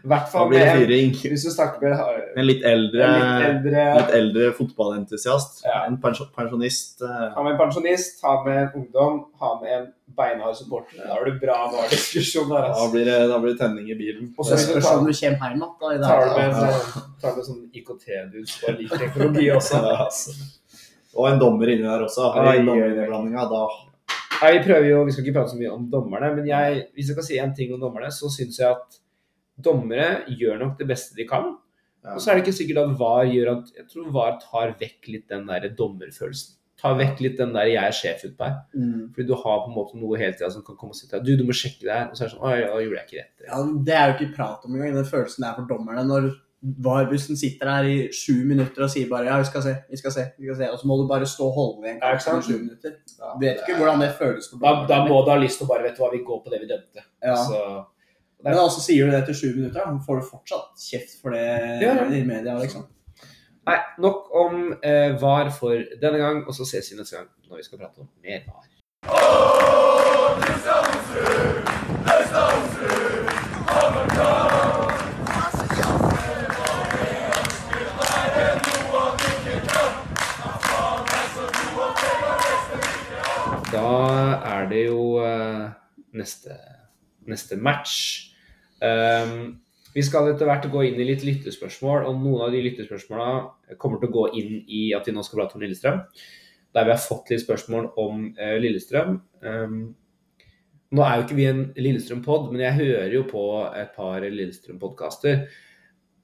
Hvert 0.04 0.26
fall 0.28 0.48
blir 0.50 0.60
det 0.60 0.72
med 0.82 0.90
en, 0.92 1.12
hvis 1.32 1.44
du 1.46 1.50
snakker 1.50 1.80
med 1.80 2.36
En 2.36 2.44
litt 2.46 2.64
eldre, 2.68 3.06
en 3.08 3.14
litt 3.16 3.46
eldre 3.48 3.84
litt 3.98 4.10
eldre 4.18 4.48
fotballentusiast. 4.58 5.62
Ja. 5.64 5.86
En 5.88 5.96
pensjonist. 6.02 7.00
eh, 7.02 7.30
Ha 7.34 7.42
med 7.42 7.54
en 7.54 7.58
pensjonist, 7.62 8.20
ha 8.22 8.34
med 8.44 8.58
en 8.62 8.68
ungdom, 8.82 9.24
ha 9.40 9.52
med 9.62 9.72
en 9.78 9.86
beinhard 10.18 10.56
supporter. 10.56 11.00
Da 11.06 11.14
har 11.14 11.24
du 11.24 11.38
bra 11.40 11.56
diskusjon 11.90 12.48
der. 12.50 12.60
Da 12.60 12.68
Altså. 12.74 12.90
blir 12.92 13.04
det, 13.08 13.16
da 13.32 13.38
blir 13.38 13.54
det 13.54 13.58
tenning 13.62 13.88
i 13.90 13.94
bilen. 13.96 14.28
Og 14.38 14.44
så 14.44 14.58
skal 14.58 14.76
spørs 14.76 14.90
om 14.92 15.06
du 15.06 15.12
kommer 15.12 15.22
hjem 15.22 15.40
igjen 15.40 15.64
da. 15.80 15.94
i 15.94 15.96
det 15.96 16.04
tar 16.04 16.20
du 16.20 16.30
med, 16.36 16.48
en- 16.52 17.10
tar 17.22 17.36
med 17.36 17.44
sånn 17.48 17.64
IKT-dus 17.72 18.56
og 18.68 18.78
liker 18.82 18.98
teknologi 19.06 19.50
også. 19.56 19.82
Ja. 19.88 20.08
Og 21.16 21.32
en 21.32 21.38
dommer 21.40 21.66
inni 21.72 21.82
der 21.88 22.04
også. 22.04 22.28
Oi. 22.36 22.58
dommerinnblandinga, 22.64 23.48
da 23.50 23.66
Nei, 24.38 24.52
vi 24.54 24.60
prøver 24.68 24.84
jo, 24.86 24.98
vi 25.04 25.10
skal 25.12 25.24
ikke 25.24 25.34
prate 25.34 25.50
så 25.50 25.56
mye 25.58 25.72
om 25.74 25.88
dommerne, 25.90 26.28
men 26.36 26.44
jeg, 26.46 26.84
hvis 26.94 27.08
jeg 27.08 27.16
kan 27.16 27.24
si 27.26 27.38
en 27.42 27.54
ting 27.56 27.72
om 27.74 27.80
dommerne, 27.80 28.06
så 28.14 28.28
syns 28.30 28.58
jeg 28.60 28.68
at 28.70 28.98
dommere 29.64 30.24
gjør 30.28 30.60
nok 30.62 30.78
det 30.78 30.86
beste 30.90 31.16
de 31.18 31.26
kan. 31.28 31.56
Ja. 32.04 32.14
Og 32.14 32.22
så 32.22 32.30
er 32.30 32.38
det 32.38 32.46
ikke 32.46 32.58
sikkert 32.60 32.84
at 32.84 32.94
VAR 33.00 33.26
gjør 33.26 33.50
at 33.56 33.72
Jeg 33.74 33.88
tror 33.90 34.12
VAR 34.14 34.38
tar 34.42 34.76
vekk 34.80 35.10
litt 35.10 35.28
den 35.28 35.48
der 35.48 35.68
dommerfølelsen. 35.76 36.54
Tar 36.78 36.94
vekk 36.94 37.20
litt 37.24 37.38
den 37.40 37.52
der 37.56 37.66
'jeg 37.66 37.84
er 37.84 37.96
sjef' 37.98 38.24
utpå 38.28 38.44
her. 38.46 38.58
Mm. 38.72 39.12
Fordi 39.12 39.26
du 39.26 39.34
har 39.34 39.56
på 39.64 39.68
en 39.68 39.74
måte 39.74 39.98
noe 39.98 40.18
hele 40.18 40.32
tida 40.32 40.50
som 40.50 40.62
kan 40.62 40.76
komme 40.76 40.94
og 40.94 40.96
si 40.96 41.08
til 41.08 41.18
deg 41.18 41.26
'du, 41.26 41.42
du 41.42 41.44
må 41.44 41.52
sjekke 41.52 41.82
det 41.82 41.90
her', 41.90 42.10
og 42.10 42.16
så 42.16 42.22
er 42.22 42.28
det 42.28 42.34
sånn 42.34 42.46
'oi, 42.46 42.60
da 42.60 42.82
gjorde 42.84 42.98
jeg 42.98 43.06
ikke 43.06 43.18
rett'. 43.18 43.46
Ja, 43.48 43.56
det 43.86 43.94
er 43.94 44.06
jo 44.06 44.14
ikke 44.14 44.36
prat 44.36 44.64
om 44.64 44.74
engang, 44.74 44.94
den 44.94 45.04
følelsen 45.04 45.42
det 45.42 45.48
er 45.50 45.58
for 45.58 45.66
dommerne 45.66 46.06
når 46.06 46.38
VAR-bussen 46.62 47.36
sitter 47.38 47.70
her 47.70 47.84
i 47.86 47.98
sju 48.14 48.44
minutter 48.46 48.82
og 48.82 48.90
sier 48.90 49.08
bare 49.10 49.26
'ja, 49.26 49.38
vi 49.38 49.44
skal 49.50 49.62
se, 49.62 49.74
vi 49.90 49.96
skal 49.96 50.12
se', 50.12 50.26
vi 50.38 50.46
skal 50.46 50.56
se, 50.56 50.70
og 50.70 50.78
så 50.78 50.86
må 50.86 51.02
du 51.02 51.08
bare 51.08 51.26
stå 51.26 51.44
og 51.50 51.54
holde 51.58 51.82
ved 51.82 51.90
en 51.90 52.00
Ja, 52.02 52.16
kamp 52.16 52.42
i 52.42 52.46
sju 52.46 52.58
minutter. 52.58 52.90
Vet 53.40 53.58
ikke 53.62 53.78
hvordan 53.78 54.00
det 54.00 54.14
føles 54.14 54.46
for 54.50 54.58
Da, 54.58 54.86
da 54.86 55.04
må 55.04 55.22
du 55.24 55.30
ha 55.30 55.38
lyst 55.38 55.58
til 55.58 55.66
å 55.66 55.70
bare 55.74 55.82
vet 55.82 55.96
du 55.96 56.02
hva, 56.02 56.10
vi 56.14 56.22
går 56.22 56.42
på 56.44 56.50
det 56.50 56.60
vi 56.62 56.66
dømte. 56.66 57.02
Ja. 57.22 57.34
Så, 57.34 57.86
Men 58.44 58.54
altså 58.54 58.80
sier 58.84 59.06
du 59.06 59.10
det 59.10 59.18
etter 59.22 59.34
sju 59.34 59.48
minutter, 59.56 59.80
da 59.82 59.98
får 60.06 60.20
du 60.20 60.28
fortsatt 60.28 60.78
kjeft 60.78 61.16
for 61.22 61.34
det 61.34 61.42
Ja, 61.82 61.94
ja. 61.98 62.06
i 62.06 62.22
media, 62.26 62.54
liksom. 62.60 62.86
nei, 63.66 63.78
nok 63.98 64.30
om 64.44 64.60
eh, 64.78 65.16
VAR 65.20 65.50
for 65.50 65.74
denne 66.02 66.18
gang, 66.22 66.44
og 66.46 66.54
så 66.54 66.64
ses 66.68 66.92
vi 66.92 66.98
neste 67.00 67.16
gang 67.18 67.28
når 67.48 67.56
vi 67.56 67.66
skal 67.66 67.82
prate 67.82 68.00
om 68.04 68.08
mer 68.22 68.40
VAR. 68.46 68.66
Da 83.72 83.88
er 84.48 84.68
det 84.70 84.84
jo 84.86 85.18
eh, 85.20 85.66
neste, 86.16 86.54
neste 87.30 87.58
match. 87.60 87.94
Um, 88.82 89.58
vi 89.94 90.02
skal 90.04 90.28
etter 90.30 90.46
hvert 90.46 90.66
gå 90.70 90.82
inn 90.86 90.98
i 91.00 91.06
litt 91.08 91.24
lyttespørsmål, 91.26 92.04
og 92.06 92.18
noen 92.22 92.44
av 92.46 92.52
de 92.54 92.60
lyttespørsmåla 92.66 93.76
kommer 93.80 94.02
til 94.02 94.10
å 94.10 94.16
gå 94.18 94.26
inn 94.40 94.58
i 94.66 94.82
at 94.96 95.08
vi 95.08 95.14
nå 95.16 95.24
skal 95.26 95.42
prate 95.42 95.58
om 95.58 95.64
Lillestrøm. 95.64 96.02
Der 96.76 96.84
vi 96.84 96.92
har 96.92 97.00
fått 97.00 97.32
litt 97.32 97.42
spørsmål 97.42 97.88
om 97.98 98.26
uh, 98.38 98.58
Lillestrøm. 98.60 99.16
Um, 99.42 99.80
nå 100.92 101.04
er 101.04 101.16
jo 101.18 101.24
ikke 101.26 101.36
vi 101.36 101.48
en 101.48 101.64
Lillestrøm-pod, 101.76 102.52
men 102.52 102.62
jeg 102.64 102.78
hører 102.78 103.16
jo 103.16 103.24
på 103.28 103.46
et 103.76 103.90
par 103.96 104.22
Lillestrøm-podkaster. 104.24 105.48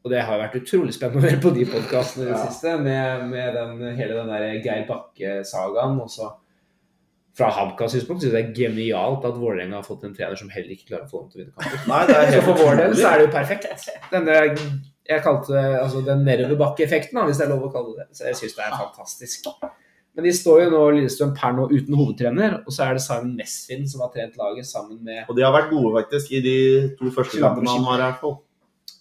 Og 0.05 0.13
det 0.13 0.21
har 0.29 0.37
vært 0.41 0.59
utrolig 0.61 0.93
spennende 0.93 1.23
å 1.23 1.31
høre 1.31 1.41
på 1.41 1.51
de 1.57 1.65
podkastene 1.69 2.27
i 2.27 2.29
det 2.29 2.37
Ja. 2.37 2.47
siste, 2.47 2.75
med, 2.81 3.23
med 3.31 3.55
den, 3.57 3.79
hele 3.97 4.19
den 4.19 4.29
der 4.29 4.59
Geir 4.61 4.87
Bakke-sagaen. 4.89 5.97
Og 6.05 6.11
så 6.13 6.29
fra 7.35 7.51
HamKas 7.51 7.97
synspunkt 7.97 8.23
syns 8.23 8.35
jeg 8.35 8.37
det 8.37 8.43
er 8.45 8.57
genialt 8.59 9.25
at 9.27 9.39
Vålerenga 9.41 9.81
har 9.81 9.87
fått 9.87 10.05
en 10.07 10.15
trener 10.15 10.39
som 10.39 10.51
heller 10.55 10.75
ikke 10.75 10.93
klarer 10.93 11.07
å 11.09 11.11
få 11.11 11.23
dem 11.25 11.31
til 11.31 11.41
å 11.41 11.45
vinne 11.45 11.55
kamper. 11.57 11.87
Nei, 11.91 12.03
det 12.11 12.19
er 12.19 12.35
Så 12.37 12.43
for 12.47 12.61
vår 12.63 12.77
del 12.81 12.99
så 12.99 13.09
er 13.11 13.17
det 13.19 13.25
jo 13.27 13.33
perfekt. 13.35 13.89
Denne, 14.13 14.37
jeg 15.11 15.25
kalte 15.25 15.65
altså 15.81 16.05
den 16.07 16.23
nedoverbakkeeffekten, 16.29 17.19
hvis 17.27 17.41
det 17.41 17.49
er 17.49 17.51
lov 17.57 17.67
å 17.67 17.73
kalle 17.75 17.97
det. 17.99 18.07
Så 18.15 18.29
jeg 18.29 18.39
syns 18.39 18.55
det 18.59 18.69
er 18.69 18.77
fantastisk. 18.79 19.51
Men 20.15 20.29
de 20.29 20.33
står 20.37 20.61
jo 20.63 20.71
nå 20.71 20.81
Lillestrøm 20.95 21.35
per 21.35 21.55
nå 21.57 21.67
uten 21.73 21.99
hovedtrener, 21.99 22.61
og 22.63 22.75
så 22.75 22.87
er 22.87 22.97
det 22.97 23.03
Simon 23.03 23.35
Nesfin 23.35 23.83
som 23.91 24.05
har 24.05 24.13
trent 24.15 24.37
laget 24.39 24.69
sammen 24.69 25.01
med 25.03 25.25
Og 25.27 25.35
de 25.35 25.43
har 25.43 25.55
vært 25.57 25.73
gode, 25.75 25.91
faktisk, 25.99 26.31
i 26.39 26.43
de 26.45 26.59
to 27.01 27.11
første 27.17 27.41
kampene 27.43 27.73
han 27.75 27.89
har 27.89 27.99
i 27.99 28.07
hvert 28.07 28.21
fall. 28.23 28.37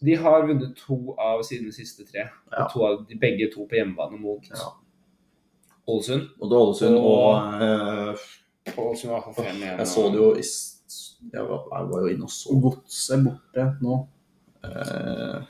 De 0.04 0.16
har 0.20 0.48
vunnet 0.50 0.74
to 0.80 0.98
av 1.22 1.44
sine 1.46 1.70
siste 1.72 2.08
tre. 2.08 2.26
Ja. 2.26 2.64
Og 2.66 2.74
to 2.74 2.88
av 2.88 3.04
de, 3.06 3.20
begge 3.22 3.52
to 3.54 3.68
på 3.70 3.78
hjemmebane 3.78 4.18
mot 4.20 4.50
Ja. 4.50 4.72
Ålesund. 5.88 6.30
Både 6.40 6.56
Ålesund 6.62 6.96
Og- 6.96 7.06
og 7.06 7.62
eh, 7.62 8.28
Ålesund 8.78 9.12
var 9.12 9.22
for 9.26 9.34
fem 9.44 9.56
igjen. 9.62 9.78
Jeg 9.80 9.88
så 9.88 10.06
det 10.12 10.20
jo 10.22 10.30
i 10.36 10.44
Jeg 11.34 11.44
var, 11.50 11.64
jeg 11.72 11.90
var 11.92 12.00
jo 12.02 12.08
inne 12.14 12.24
og 12.24 12.30
så. 12.30 12.56
Godset 12.62 13.24
borte 13.26 13.68
nå. 13.82 13.98
Uh, 14.64 15.44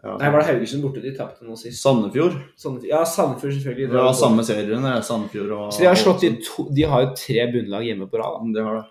ja. 0.00 0.14
Nei, 0.20 0.30
var 0.32 0.40
det 0.40 0.46
Haugesund 0.48 0.82
borte 0.84 1.02
de 1.04 1.12
tapte 1.16 1.44
nå 1.44 1.56
sist? 1.60 1.80
Sandefjord. 1.82 2.36
Sandefjord- 2.60 2.88
Ja, 2.88 3.02
Sandefjord 3.04 3.52
selvfølgelig. 3.56 3.88
Det 3.92 4.00
var 4.00 4.12
samme 4.16 4.44
serien. 4.44 4.86
Sandefjord 5.04 5.50
og 5.56 5.72
Så 5.72 5.80
de 5.80 5.86
har 5.90 5.94
slått 6.00 6.20
de 6.24 6.30
to 6.44 6.64
De 6.74 6.82
har 6.88 7.02
jo 7.04 7.14
tre 7.16 7.46
bunnlag 7.52 7.84
hjemme 7.88 8.08
på 8.10 8.18
rad. 8.20 8.54
Det 8.54 8.64
har 8.64 8.80
det, 8.80 8.86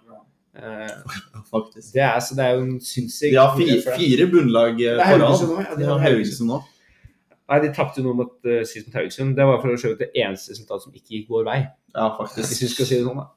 Uh, 0.60 0.90
faktisk. 1.54 1.94
Det 1.94 2.02
er, 2.04 2.20
så 2.20 2.36
det 2.36 2.44
er 2.44 2.56
jo 2.58 2.64
en 2.66 2.80
sinnssyk 2.84 3.32
De 3.32 3.38
har 3.38 3.54
fire, 3.56 3.94
fire 3.96 4.26
bunnlag 4.28 4.72
eh, 4.82 4.98
Det 4.98 5.06
er 5.06 5.14
på 5.14 5.20
Haugesund 5.22 5.52
rad. 5.54 5.60
nå, 5.60 5.66
ja, 5.70 5.76
de 5.80 5.86
har 5.88 6.00
Haugesund 6.04 6.50
nå. 6.50 6.58
Nei, 7.50 7.60
de 7.64 7.72
tapte 7.74 8.04
nå 8.06 8.14
mot 8.14 8.36
uh, 8.46 8.62
sist 8.70 8.88
mot 8.90 9.00
Haugesund. 9.00 9.36
Det 9.38 9.46
var 9.50 9.60
for 9.64 9.74
å 9.74 9.80
se 9.82 9.92
ut 9.96 10.00
det 10.04 10.12
eneste 10.14 10.54
resultatet 10.54 10.86
som 10.86 10.94
ikke 10.96 11.16
gikk 11.18 11.32
vår 11.34 11.48
vei. 11.48 11.60
Ja, 11.96 12.12
Hvis 12.14 12.36
faktisk. 12.36 12.62
vi 12.62 12.72
skal 12.76 12.90
si 12.92 13.00
det 13.00 13.08
sånn, 13.08 13.24
da. 13.24 13.28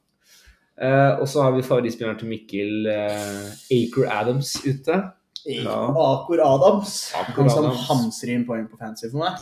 Uh, 0.73 1.21
og 1.21 1.27
så 1.29 1.43
har 1.45 1.51
vi 1.53 1.65
favorittspilleren 1.65 2.17
til 2.17 2.29
Mikkel 2.31 2.87
uh, 2.89 3.51
Aker 3.73 4.07
Adams 4.13 4.55
ute. 4.65 5.01
Ja. 5.43 5.75
Akor 5.99 6.39
Adams. 6.39 7.11
Akor 7.19 7.43
Han 7.43 7.49
som 7.51 7.65
Adams. 7.67 7.83
hamstrer 7.89 8.31
inn 8.37 8.45
poeng 8.47 8.63
på 8.71 8.79
fancy 8.79 9.09
for 9.11 9.25
meg. 9.25 9.41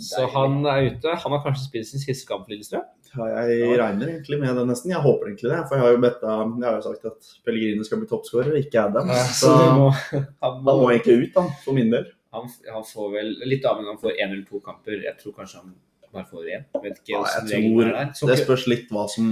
Så 0.00 0.24
han 0.32 0.62
er 0.64 0.86
ute. 0.94 1.12
Han 1.24 1.34
har 1.36 1.42
kanskje 1.44 1.66
spilt 1.66 1.90
sin 1.90 2.00
siste 2.02 2.26
kamp 2.30 2.46
for 2.46 2.54
Lillestrøm. 2.54 2.86
Ja, 3.12 3.26
jeg 3.44 3.74
regner 3.76 4.08
egentlig 4.08 4.38
med 4.40 4.56
det 4.56 4.64
nesten. 4.70 4.94
Jeg 4.94 5.04
håper 5.04 5.28
egentlig 5.28 5.50
det. 5.52 5.60
For 5.68 5.76
jeg 5.76 5.84
har 5.84 5.92
jo 5.92 6.00
betta 6.00 6.36
Jeg 6.40 6.64
har 6.64 6.78
jo 6.78 6.86
sagt 6.86 7.04
at 7.10 7.30
Pellegrino 7.44 7.84
skal 7.84 8.00
bli 8.00 8.08
toppskårer, 8.08 8.56
ikke 8.62 8.86
Adam. 8.86 9.12
Så 9.12 9.34
Så 9.42 9.52
det 9.60 9.68
må, 9.76 9.90
han, 9.92 10.26
han 10.46 10.58
må, 10.64 10.76
må 10.80 10.90
egentlig 10.94 11.18
ut, 11.26 11.34
da, 11.36 11.44
for 11.66 11.76
min 11.76 11.92
del. 11.92 12.08
Han, 12.32 12.50
han 12.72 12.84
får 12.88 13.08
vel 13.16 13.32
Litt 13.48 13.64
avhengig 13.68 13.88
av 13.88 13.92
om 13.92 13.96
han 13.96 14.02
får 14.02 14.18
én 14.18 14.30
eller 14.30 14.44
to 14.48 14.60
kamper. 14.64 15.00
Jeg 15.04 15.18
tror 15.20 15.34
kanskje 15.36 15.60
han 15.62 15.74
bare 16.12 16.28
får 16.28 16.48
én. 16.52 16.64
Vet 16.84 17.00
ikke 17.00 17.14
Ja, 17.16 17.24
jeg 17.48 17.64
tror 17.64 17.90
er. 17.96 18.12
Så 18.16 18.28
Det 18.28 18.38
spørs 18.42 18.66
litt 18.68 18.88
hva 18.92 19.08
som 19.08 19.26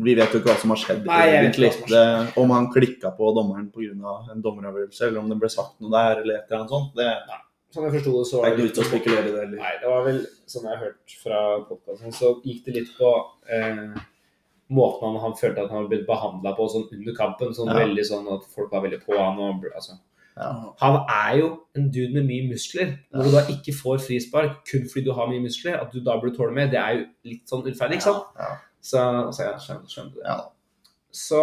Vi 0.00 0.14
vet 0.16 0.32
jo 0.32 0.40
ikke 0.40 0.52
hva 0.52 0.60
som 0.62 0.72
har 0.74 0.80
skjedd. 0.80 1.04
Nei, 1.06 1.20
jeg 1.26 1.32
vet 1.32 1.44
egentlig. 1.44 1.70
ikke 1.70 1.82
hva 1.82 1.90
som 1.90 2.26
Det, 2.30 2.42
om 2.42 2.54
han 2.56 2.70
klikka 2.72 3.12
på 3.18 3.30
dommeren 3.36 3.70
pga. 3.74 4.16
en 4.32 4.42
dommeravgjørelse, 4.42 5.06
eller 5.08 5.20
om 5.20 5.28
det 5.28 5.38
ble 5.42 5.50
sagt 5.52 5.80
noe 5.80 5.90
der, 5.92 6.22
eller 6.22 6.34
et 6.38 6.44
eller 6.50 6.60
annet 6.62 6.76
sånt. 6.76 6.94
Det 6.96 7.10
Sånn 7.70 7.84
jeg 7.86 7.92
forsto 8.00 8.12
det, 8.18 8.26
så 8.26 8.38
var 8.40 8.50
det 8.50 8.64
litt, 8.64 8.74
det 8.74 9.42
eller? 9.44 9.58
Nei, 9.60 9.74
det 9.78 9.86
var 9.86 10.00
vel 10.02 10.16
sånn 10.50 10.64
jeg 10.66 10.72
har 10.74 10.80
hørt 10.88 11.12
fra 11.22 11.42
podkasten, 11.68 12.10
så 12.16 12.32
gikk 12.42 12.64
det 12.66 12.72
litt 12.74 12.88
på 12.96 13.10
eh, 13.46 14.00
måten 14.74 15.06
han, 15.06 15.18
han 15.22 15.36
følte 15.38 15.62
at 15.62 15.70
han 15.70 15.78
hadde 15.84 15.92
blitt 15.92 16.08
behandla 16.08 16.52
på 16.58 16.66
sånn 16.72 16.88
under 16.96 17.14
kampen. 17.14 17.54
Sånn 17.54 17.70
Ja. 17.70 17.78
veldig 17.78 18.06
sånn 18.08 18.26
at 18.34 18.48
folk 18.50 18.72
var 18.74 18.82
veldig 18.82 19.04
på 19.04 19.14
han 19.14 19.38
og 19.38 19.68
altså. 19.70 20.00
Ja. 20.36 20.50
Han 20.80 20.96
er 21.10 21.36
jo 21.40 21.48
en 21.76 21.90
dude 21.92 22.14
med 22.14 22.28
mye 22.28 22.48
muskler. 22.52 22.94
Når 23.12 23.26
du 23.26 23.34
da 23.34 23.42
ikke 23.52 23.74
får 23.76 24.00
frispark 24.06 24.62
kun 24.68 24.86
fordi 24.88 25.08
du 25.08 25.12
har 25.16 25.28
mye 25.30 25.42
muskler, 25.42 25.80
at 25.80 25.92
du 25.92 26.00
da 26.04 26.16
burde 26.20 26.36
tåle 26.36 26.54
mer, 26.56 26.70
det 26.72 26.80
er 26.80 26.96
jo 26.96 27.04
litt 27.28 27.50
sånn 27.50 27.64
urettferdig, 27.66 28.00
ikke 28.00 28.08
sant? 28.08 28.40
Ja. 28.40 28.54
Så, 28.80 29.04
så 29.36 29.44
jeg 29.44 29.62
skjønner, 29.66 29.92
skjønner 29.92 30.16
det. 30.16 30.24
Ja. 30.24 30.38
Så, 31.20 31.42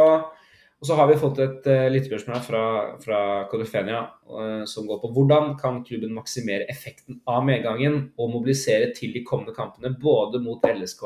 og 0.79 0.89
så 0.89 0.97
har 0.97 1.09
vi 1.09 1.19
fått 1.19 1.41
et 1.43 1.67
uh, 1.69 1.87
lyttespørsmål 1.91 2.41
fra, 2.45 2.63
fra 3.03 3.19
Kodofenia 3.51 3.99
uh, 4.31 4.63
som 4.69 4.87
går 4.89 5.01
på 5.03 5.11
hvordan 5.13 5.53
kan 5.59 5.83
klubben 5.85 6.15
maksimere 6.15 6.69
effekten 6.71 7.19
av 7.29 7.43
medgangen 7.45 8.07
og 8.17 8.31
mobilisere 8.33 8.93
til 8.97 9.13
de 9.13 9.25
kommende 9.27 9.55
kampene 9.57 9.93
både 10.01 10.41
mot 10.41 10.63
LSK 10.65 11.03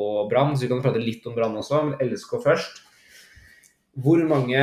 og 0.00 0.32
Brann. 0.32 0.56
Så 0.56 0.66
vi 0.66 0.72
kan 0.72 0.82
prate 0.82 1.02
litt 1.02 1.26
om 1.28 1.36
Brann 1.36 1.60
også, 1.60 1.84
men 1.90 2.10
LSK 2.10 2.40
først. 2.42 2.82
Hvor 4.02 4.18
mange 4.26 4.58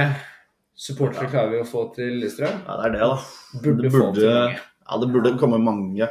supportere 0.81 1.29
klarer 1.31 1.51
vi 1.53 1.61
å 1.61 1.67
få 1.69 1.85
til 1.95 2.09
Lillestrøm? 2.17 2.57
Ja, 2.65 2.77
det 2.81 2.89
er 2.89 2.91
det, 2.95 2.99
da. 2.99 3.15
Burde, 3.61 3.81
Det 3.85 3.91
burde- 3.93 4.33
mange. 4.33 4.59
Ja, 4.89 4.97
det 5.01 5.09
burde 5.13 5.37
komme 5.39 5.59
mange. 5.61 6.09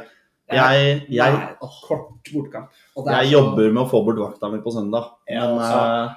Jeg, 0.51 1.05
jeg, 1.07 1.33
Nei, 1.33 1.69
kort 1.87 2.27
bortkamp. 2.33 2.67
Og 2.97 3.05
det 3.05 3.13
er 3.13 3.21
jeg 3.23 3.31
så- 3.31 3.37
jobber 3.37 3.71
med 3.71 3.83
å 3.83 3.89
få 3.89 4.01
bort 4.05 4.17
vakta 4.19 4.51
mi 4.51 4.59
på 4.59 4.71
søndag, 4.75 5.05
Ja, 5.29 5.45
men 5.47 5.59
altså. 5.59 5.79
eh, 6.09 6.15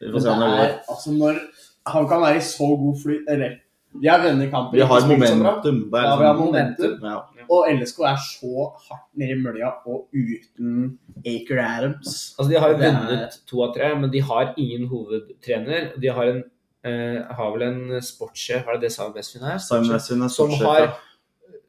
vi 0.00 0.12
får 0.12 0.22
se 0.22 0.28
om 0.28 0.40
det 0.40 0.48
går. 0.50 0.64
er, 0.66 0.80
altså 0.88 1.10
når 1.18 1.40
Han 1.86 2.06
kan 2.06 2.20
være 2.20 2.36
i 2.36 2.40
så 2.40 2.66
god 2.78 2.96
flyt 3.02 3.24
Eller 3.28 3.60
Vi 4.00 4.06
har 4.06 4.18
vunnet 4.20 4.50
kampen. 4.52 4.72
Vi 4.78 4.80
har 4.86 5.00
momentum. 5.00 5.90
Det 5.90 5.98
er 5.98 6.04
Ja, 6.04 6.16
vi 6.16 6.24
har 6.24 6.34
liksom, 6.34 6.46
momentum. 6.46 7.00
ja. 7.02 7.22
Og 7.50 7.64
LSK 7.72 7.98
er 8.04 8.16
så 8.16 8.72
hardt 8.88 9.08
nede 9.16 9.30
i 9.32 9.42
mølja 9.42 9.72
og 9.86 10.06
uten 10.14 10.98
Aker 11.26 11.58
Adams. 11.58 12.36
Altså, 12.38 12.48
de 12.50 12.60
har 12.60 12.68
jo 12.68 12.76
er- 12.76 12.92
vunnet 12.92 13.38
to 13.48 13.62
av 13.64 13.74
tre, 13.74 13.94
men 13.98 14.10
de 14.10 14.20
har 14.20 14.54
ingen 14.56 14.86
hovedtrener. 14.88 15.98
De 16.00 16.06
har, 16.08 16.22
en, 16.24 16.44
har 16.82 17.50
vel 17.54 17.62
en 17.66 17.80
sportssjef, 18.00 18.64
er 18.64 18.78
det 18.78 18.88
det 18.88 18.92
Simon 18.94 19.12
Westfin 19.16 19.42
er? 19.44 19.58
Simon 19.60 19.96
er 19.98 20.32
Som 20.32 20.54
har 20.62 20.94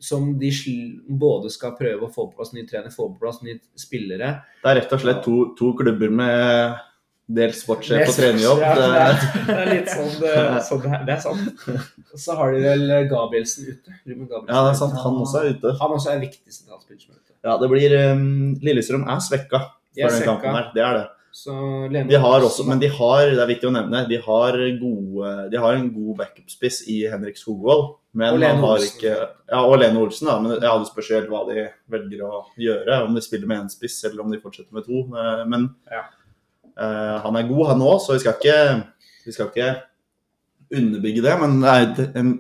som 0.02 0.40
de 0.40 0.50
både 1.08 1.50
skal 1.54 1.76
prøve 1.78 2.08
å 2.08 2.12
få 2.12 2.26
på 2.32 2.40
plass 2.40 2.56
ny 2.56 2.64
trener, 2.66 2.90
få 2.94 3.12
på 3.12 3.20
plass 3.22 3.42
nye 3.46 3.60
spillere. 3.78 4.32
Det 4.64 4.72
er 4.72 4.80
rett 4.80 4.96
og 4.96 5.04
slett 5.04 5.20
to, 5.26 5.36
to 5.60 5.74
klubber 5.78 6.10
med 6.22 6.80
dels 7.32 7.62
sportssjef 7.62 8.10
på 8.10 8.16
trenerjobb. 8.16 8.64
Ja, 8.64 8.72
det, 8.80 8.88
er, 8.88 9.22
det 9.46 9.58
er 9.60 9.70
litt 9.70 9.92
sånn 9.94 10.16
det, 10.24 10.34
sånn 10.68 10.82
det, 10.84 10.92
er, 10.98 11.06
det 11.08 11.14
er 11.16 11.22
sant. 11.24 11.62
Så 12.18 12.36
har 12.40 12.56
de 12.56 12.64
vel 12.66 12.96
Gabrielsen 13.12 13.70
ute. 13.70 13.94
Ruben 14.10 14.26
Gabrielsen. 14.26 14.56
Ja, 14.56 14.66
det 14.66 14.74
er 14.74 14.80
sant. 14.82 14.98
Han 15.06 15.22
også 15.22 15.44
er 15.44 15.54
ute. 15.54 15.76
Han 15.84 15.96
også 16.00 16.14
er 16.16 16.26
viktig 16.26 16.58
sentralspiller 16.58 17.14
er. 17.14 17.22
Ja, 17.46 17.56
det 17.62 17.70
blir 17.72 17.96
um, 18.12 18.26
Lillestrøm 18.66 19.06
er 19.10 19.22
svekka 19.24 19.64
for 19.70 20.18
den 20.18 20.28
kampen 20.28 20.58
her. 20.58 20.72
Det 20.74 20.86
er 20.88 20.98
det. 20.98 21.08
Så 21.32 21.54
De 21.90 22.16
har 22.20 22.44
også, 22.44 22.66
men 22.68 22.80
de 22.80 22.90
har, 22.92 23.22
det 23.32 23.40
er 23.40 23.48
viktig 23.48 23.70
å 23.70 23.74
nevne, 23.74 24.04
de 24.10 24.18
har, 24.20 24.58
gode, 24.82 25.30
de 25.52 25.60
har 25.64 25.78
en 25.78 25.88
god 25.94 26.18
backup-spiss 26.20 26.82
i 26.92 26.98
Henrik 27.08 27.40
Skogvold. 27.40 27.94
Men 28.20 28.36
Og 28.36 28.42
Lene 28.42 28.58
han 28.58 28.66
har 28.66 28.84
ikke 28.84 29.14
Ja, 29.14 29.62
og 29.62 29.78
Lene 29.80 30.02
Olsen, 30.02 30.28
da. 30.28 30.36
Men 30.44 30.58
ja, 30.60 30.74
det 30.76 30.90
spørs 30.90 31.12
helt 31.16 31.30
hva 31.32 31.46
de 31.48 31.70
velger 31.92 32.26
å 32.28 32.42
gjøre. 32.60 32.98
Om 33.06 33.16
de 33.16 33.24
spiller 33.24 33.48
med 33.48 33.64
én 33.64 33.72
spiss, 33.72 34.02
eller 34.10 34.26
om 34.26 34.34
de 34.34 34.42
fortsetter 34.44 34.76
med 34.76 34.84
to. 34.90 35.06
Eh, 35.16 35.46
Men 35.48 35.70
Ja. 35.92 36.04
uh, 36.76 37.18
han 37.24 37.36
er 37.40 37.48
god, 37.48 37.68
han 37.72 37.86
òg, 37.88 38.02
så 38.04 38.18
vi 38.18 38.20
skal 38.20 38.36
ikke, 38.36 38.84
vi 39.26 39.32
skal 39.32 39.48
ikke 39.48 39.70
underbygge 40.72 41.24
det. 41.24 41.40
Men 41.40 41.62
det 41.62 42.10
er 42.10 42.20
en 42.20 42.34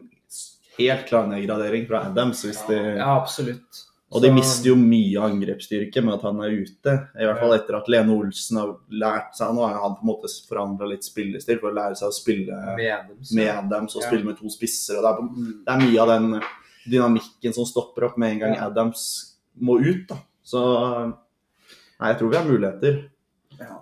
helt 0.78 1.08
klar 1.08 1.28
nedgradering 1.32 1.88
fra 1.88 2.06
Adams 2.10 2.44
hvis 2.44 2.62
de 2.68 2.82
Ja, 2.98 3.16
absolutt. 3.16 3.86
Og 4.12 4.22
de 4.22 4.30
mister 4.36 4.68
jo 4.70 4.76
mye 4.76 5.22
angrepsstyrke 5.24 6.02
med 6.04 6.14
at 6.18 6.22
han 6.28 6.40
er 6.44 6.52
ute. 6.52 6.94
I 7.16 7.24
hvert 7.28 7.40
fall 7.40 7.54
etter 7.56 7.78
at 7.78 7.88
Lene 7.88 8.12
Olsen 8.12 8.58
har 8.60 8.74
lært 8.92 9.38
seg 9.38 9.54
Nå 9.56 9.64
har 9.66 9.78
han 9.82 9.96
på 9.96 10.04
en 10.04 10.10
måte 10.12 10.32
forandra 10.50 10.90
litt 10.90 11.04
spillestil 11.08 11.60
for 11.62 11.72
å 11.72 11.76
lære 11.78 11.96
seg 11.96 12.10
å 12.10 12.16
spille 12.18 12.58
med 12.76 13.08
dem. 13.08 13.18
så- 13.24 13.36
med 13.36 13.48
Adams 13.56 13.96
og 13.96 14.02
Ja. 14.04 14.08
spille 14.10 14.26
med 14.26 14.38
to 14.38 14.50
spisser. 14.50 15.00
Det 15.00 15.06
er, 15.06 15.16
på, 15.16 15.64
det 15.66 15.72
er 15.74 15.80
mye 15.86 16.00
av 16.02 16.08
den 16.08 16.42
dynamikken 16.90 17.54
som 17.54 17.66
stopper 17.66 18.04
opp 18.10 18.18
med 18.18 18.34
en 18.34 18.40
gang 18.40 18.54
Ja. 18.56 18.68
Adams 18.68 19.36
må 19.62 19.80
ut. 19.80 20.08
da. 20.08 20.18
Så 20.44 21.16
nei, 22.02 22.12
jeg 22.12 22.18
tror 22.20 22.30
vi 22.32 22.38
har 22.38 22.46
muligheter. 22.46 23.10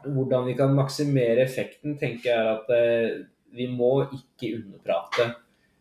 Hvordan 0.05 0.45
vi 0.45 0.53
kan 0.55 0.75
maksimere 0.75 1.39
effekten, 1.45 1.97
tenker 1.99 2.23
jeg 2.23 2.37
er 2.37 2.53
at 2.57 2.69
eh, 2.69 3.23
vi 3.55 3.67
må 3.67 4.05
ikke 4.11 4.53
underprate 4.61 5.35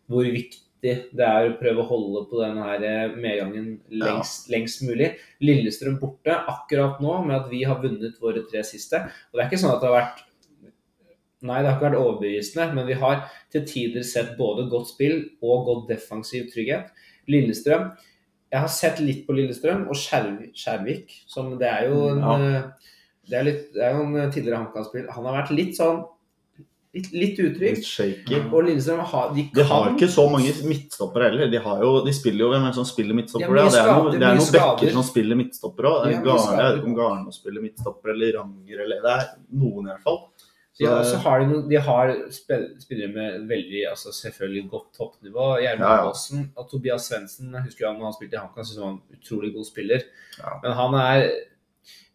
hvor 0.08 0.24
viktig 0.24 0.62
det 0.82 1.24
er 1.26 1.48
å 1.48 1.56
prøve 1.58 1.82
å 1.82 1.88
holde 1.88 2.22
på 2.30 2.38
den 2.42 2.58
her 2.62 2.84
eh, 2.86 3.16
medgangen 3.18 3.68
lengst, 3.90 4.48
lengst 4.52 4.84
mulig. 4.86 5.12
Lillestrøm 5.42 5.98
borte 6.00 6.36
akkurat 6.52 7.00
nå 7.02 7.16
med 7.26 7.36
at 7.40 7.48
vi 7.50 7.64
har 7.66 7.80
vunnet 7.82 8.18
våre 8.22 8.44
tre 8.50 8.62
siste. 8.66 9.00
Og 9.30 9.38
det 9.38 9.44
er 9.44 9.50
ikke 9.50 9.60
sånn 9.64 9.74
at 9.74 9.82
det 9.82 9.90
har 9.90 10.00
vært 10.00 10.24
Nei, 11.38 11.60
det 11.62 11.68
har 11.68 11.76
ikke 11.76 11.86
vært 11.86 12.00
overbevisende, 12.00 12.64
men 12.74 12.86
vi 12.88 12.96
har 12.98 13.20
til 13.54 13.62
tider 13.62 14.02
sett 14.02 14.32
både 14.34 14.64
godt 14.72 14.88
spill 14.90 15.20
og 15.38 15.68
godt 15.68 15.84
defensiv 15.92 16.48
trygghet. 16.50 16.88
Lillestrøm 17.30 17.92
Jeg 18.50 18.62
har 18.64 18.70
sett 18.72 18.98
litt 19.04 19.26
på 19.26 19.36
Lillestrøm 19.36 19.84
og 19.86 19.94
Skjervik, 20.00 21.12
som 21.30 21.52
det 21.60 21.68
er 21.68 21.90
jo 21.92 22.08
en 22.08 22.22
Ja. 22.24 22.34
eh, 22.38 22.92
det 23.28 23.36
er, 23.38 23.44
litt, 23.44 23.64
det 23.74 23.82
er 23.84 23.92
jo 23.94 24.06
en 24.08 24.32
tidligere 24.32 24.62
HamKam-spill. 24.62 25.06
Han 25.12 25.26
har 25.28 25.42
vært 25.42 25.50
litt 25.52 25.76
sånn 25.76 25.98
litt, 26.96 27.10
litt 27.12 27.38
utrygt. 27.42 27.80
Litt 27.80 27.86
shaky. 27.86 28.40
Og 28.48 28.64
Lillestrøm 28.66 29.02
har 29.12 29.34
De 29.36 29.44
De 29.54 29.66
har 29.70 29.90
ikke 29.92 30.08
så 30.12 30.24
mange 30.32 30.52
midtstoppere 30.68 31.30
heller. 31.30 31.50
De, 31.52 31.60
har 31.64 31.84
jo, 31.84 31.92
de 32.06 32.14
spiller 32.16 32.46
jo 32.46 32.50
hvem 32.52 32.66
er 32.66 32.72
det 32.72 32.78
som 32.80 32.88
spiller 32.88 33.18
midtstopper 33.18 33.54
midtstoppere. 33.54 33.64
Ja, 33.64 33.72
det 33.74 33.82
er, 33.82 34.02
noe, 34.02 34.12
det 34.14 34.28
er 34.28 34.40
noen 34.40 34.52
bekker 34.56 34.94
som 34.96 35.06
spiller 35.06 35.40
midtstoppere 35.42 35.92
òg. 35.92 36.08
Jeg 36.08 36.22
vet 36.24 36.80
ikke 36.80 36.90
om 36.90 36.98
Garne 36.98 37.34
spiller 37.36 37.64
midtstopper 37.64 38.14
eller 38.14 38.36
Ranger 38.40 38.84
eller 38.86 39.02
Det 39.04 39.16
er 39.16 39.26
noen 39.64 39.88
i 39.88 39.92
hvert 39.92 40.06
fall. 40.06 40.20
Så, 40.78 40.84
Ja, 40.84 41.02
så 41.02 41.18
har 41.24 41.40
de, 41.42 41.46
noen, 41.50 41.64
de 41.68 41.78
har 41.82 42.10
spillere 42.30 43.10
med 43.10 43.46
veldig 43.50 43.80
altså 43.90 44.12
selvfølgelig 44.14 44.68
godt 44.70 44.92
toppnivå. 44.94 45.46
Gjermund 45.58 45.88
Ja, 45.88 45.94
ja. 45.96 46.08
Aasen 46.12 46.44
og 46.54 46.68
Tobias 46.70 47.08
Svendsen. 47.10 47.50
Jeg 47.50 47.64
husker 47.66 47.88
han 47.88 48.02
han 48.02 48.14
spilte 48.14 48.38
i 48.38 48.38
HamKam, 48.38 48.64
syntes 48.64 48.78
han 48.78 48.86
var 48.86 48.94
en 48.94 49.18
utrolig 49.18 49.50
god 49.56 49.66
spiller. 49.66 50.04
Ja. 50.38 50.52
Men 50.62 50.76
han 50.78 50.94
er 51.02 51.18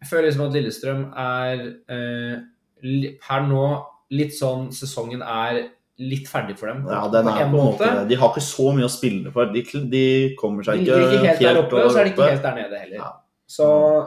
Jeg 0.03 0.09
føler 0.09 0.30
liksom 0.30 0.47
at 0.47 0.55
Lillestrøm 0.55 1.03
er 1.15 1.65
eh, 1.91 3.13
per 3.24 3.45
nå 3.47 3.65
litt 4.14 4.36
sånn 4.38 4.70
Sesongen 4.76 5.24
er 5.26 5.64
litt 6.01 6.26
ferdig 6.30 6.55
for 6.57 6.72
dem. 6.72 6.86
ja, 6.89 7.03
den 7.14 7.28
er 7.30 7.36
på 7.41 7.43
en 7.45 7.51
måte 7.53 7.89
det. 7.99 8.05
De 8.09 8.16
har 8.18 8.32
ikke 8.34 8.41
så 8.45 8.72
mye 8.74 8.88
å 8.88 8.91
spille 8.91 9.32
for. 9.34 9.51
De, 9.53 9.61
de 9.91 10.05
kommer 10.39 10.66
seg 10.66 10.82
ikke, 10.82 10.95
ikke 11.03 11.18
ikke 11.20 11.28
helt 11.28 11.43
der 11.45 11.59
oppe, 11.61 11.84
og 11.84 11.91
så 11.93 12.01
er 12.01 12.07
de 12.09 12.14
ikke 12.16 12.30
helt 12.32 12.47
der 12.47 12.55
nede 12.57 12.80
heller. 12.82 12.97
Ja. 12.97 13.11
Så 13.53 13.66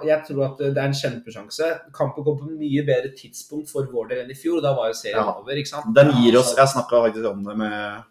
jeg 0.09 0.25
tror 0.27 0.43
at 0.49 0.59
det 0.65 0.81
er 0.81 0.89
en 0.89 0.97
kjempesjanse. 0.99 1.69
Kampen 1.95 2.25
kom 2.27 2.39
på 2.41 2.49
en 2.49 2.57
mye 2.59 2.83
bedre 2.89 3.13
tidspunkt 3.15 3.71
for 3.71 3.87
vår 3.93 4.09
del 4.11 4.25
enn 4.25 4.33
i 4.35 4.39
fjor. 4.39 4.57
og 4.59 4.65
Da 4.65 4.73
var 4.75 4.89
jo 4.91 4.97
serien 4.99 5.21
Ja. 5.23 5.37
over, 5.39 5.61
ikke 5.61 5.71
sant? 5.71 5.93
Den 5.95 6.11
gir 6.19 6.39
oss 6.41 6.51
Jeg 6.57 6.73
snakka 6.73 7.05
faktisk 7.07 7.29
om 7.31 7.45
det 7.47 7.55
med, 7.61 8.03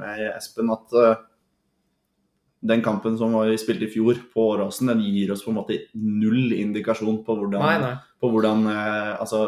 med 0.00 0.24
Espen, 0.34 0.72
at 0.74 0.96
uh, 0.98 1.14
den 2.64 2.82
kampen 2.82 3.18
som 3.20 3.36
var 3.36 3.52
spilt 3.60 3.84
i 3.84 3.90
fjor 3.92 4.18
på 4.32 4.48
Åråsen, 4.56 4.88
den 4.90 5.04
gir 5.04 5.30
oss 5.36 5.44
på 5.44 5.52
en 5.52 5.60
måte 5.60 5.78
null 5.94 6.50
indikasjon 6.56 7.20
på 7.26 7.36
hvordan, 7.38 7.60
Nei, 7.60 7.78
nei. 7.84 7.94
På 8.18 8.32
hvordan 8.32 8.66
uh, 8.66 9.20
altså, 9.20 9.44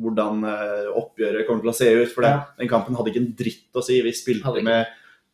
hvordan 0.00 0.44
eh, 0.50 0.86
oppgjøret 0.98 1.46
kommer 1.46 1.62
til 1.66 1.72
å 1.72 1.76
se 1.78 1.88
ut. 2.02 2.12
For 2.14 2.26
det, 2.26 2.32
den 2.58 2.70
kampen 2.70 2.96
hadde 2.98 3.12
ikke 3.12 3.22
en 3.22 3.32
dritt 3.38 3.78
å 3.78 3.82
si. 3.84 4.00
Vi 4.04 4.12
spilte 4.16 4.62
med 4.66 4.86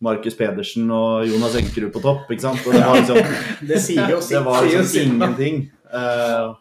Markus 0.05 0.37
Pedersen 0.37 0.89
og 0.97 1.27
Jonas 1.29 1.57
Enkerud 1.61 1.93
på 1.93 2.03
topp, 2.05 2.29
ikke 2.33 2.47
sant. 2.47 2.65
Og 2.67 2.73
det 2.77 2.83
var 2.89 2.99
liksom, 3.01 3.39
Det 3.69 3.81
sier 3.85 4.13
jo 4.15 4.19
det 4.21 4.27
sitt. 4.29 4.45
var 4.47 4.67
liksom 4.69 5.15
ingenting. 5.17 5.63
Uh, 5.93 6.55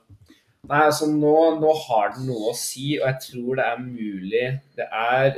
Nei, 0.69 0.81
altså 0.85 1.07
nå, 1.09 1.35
nå 1.57 1.69
har 1.87 2.11
den 2.15 2.27
noe 2.29 2.51
å 2.51 2.55
si, 2.57 2.91
og 2.99 3.07
jeg 3.07 3.21
tror 3.25 3.59
det 3.59 3.67
er 3.71 3.79
mulig. 3.81 4.47
Det 4.77 4.85
er 4.85 5.29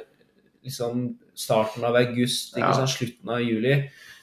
liksom 0.66 1.06
starten 1.38 1.86
av 1.88 1.96
august, 1.96 2.56
ikke 2.58 2.68
Ja. 2.68 2.74
sant, 2.82 2.90
slutten 2.94 3.30
av 3.32 3.42
juli. 3.46 3.76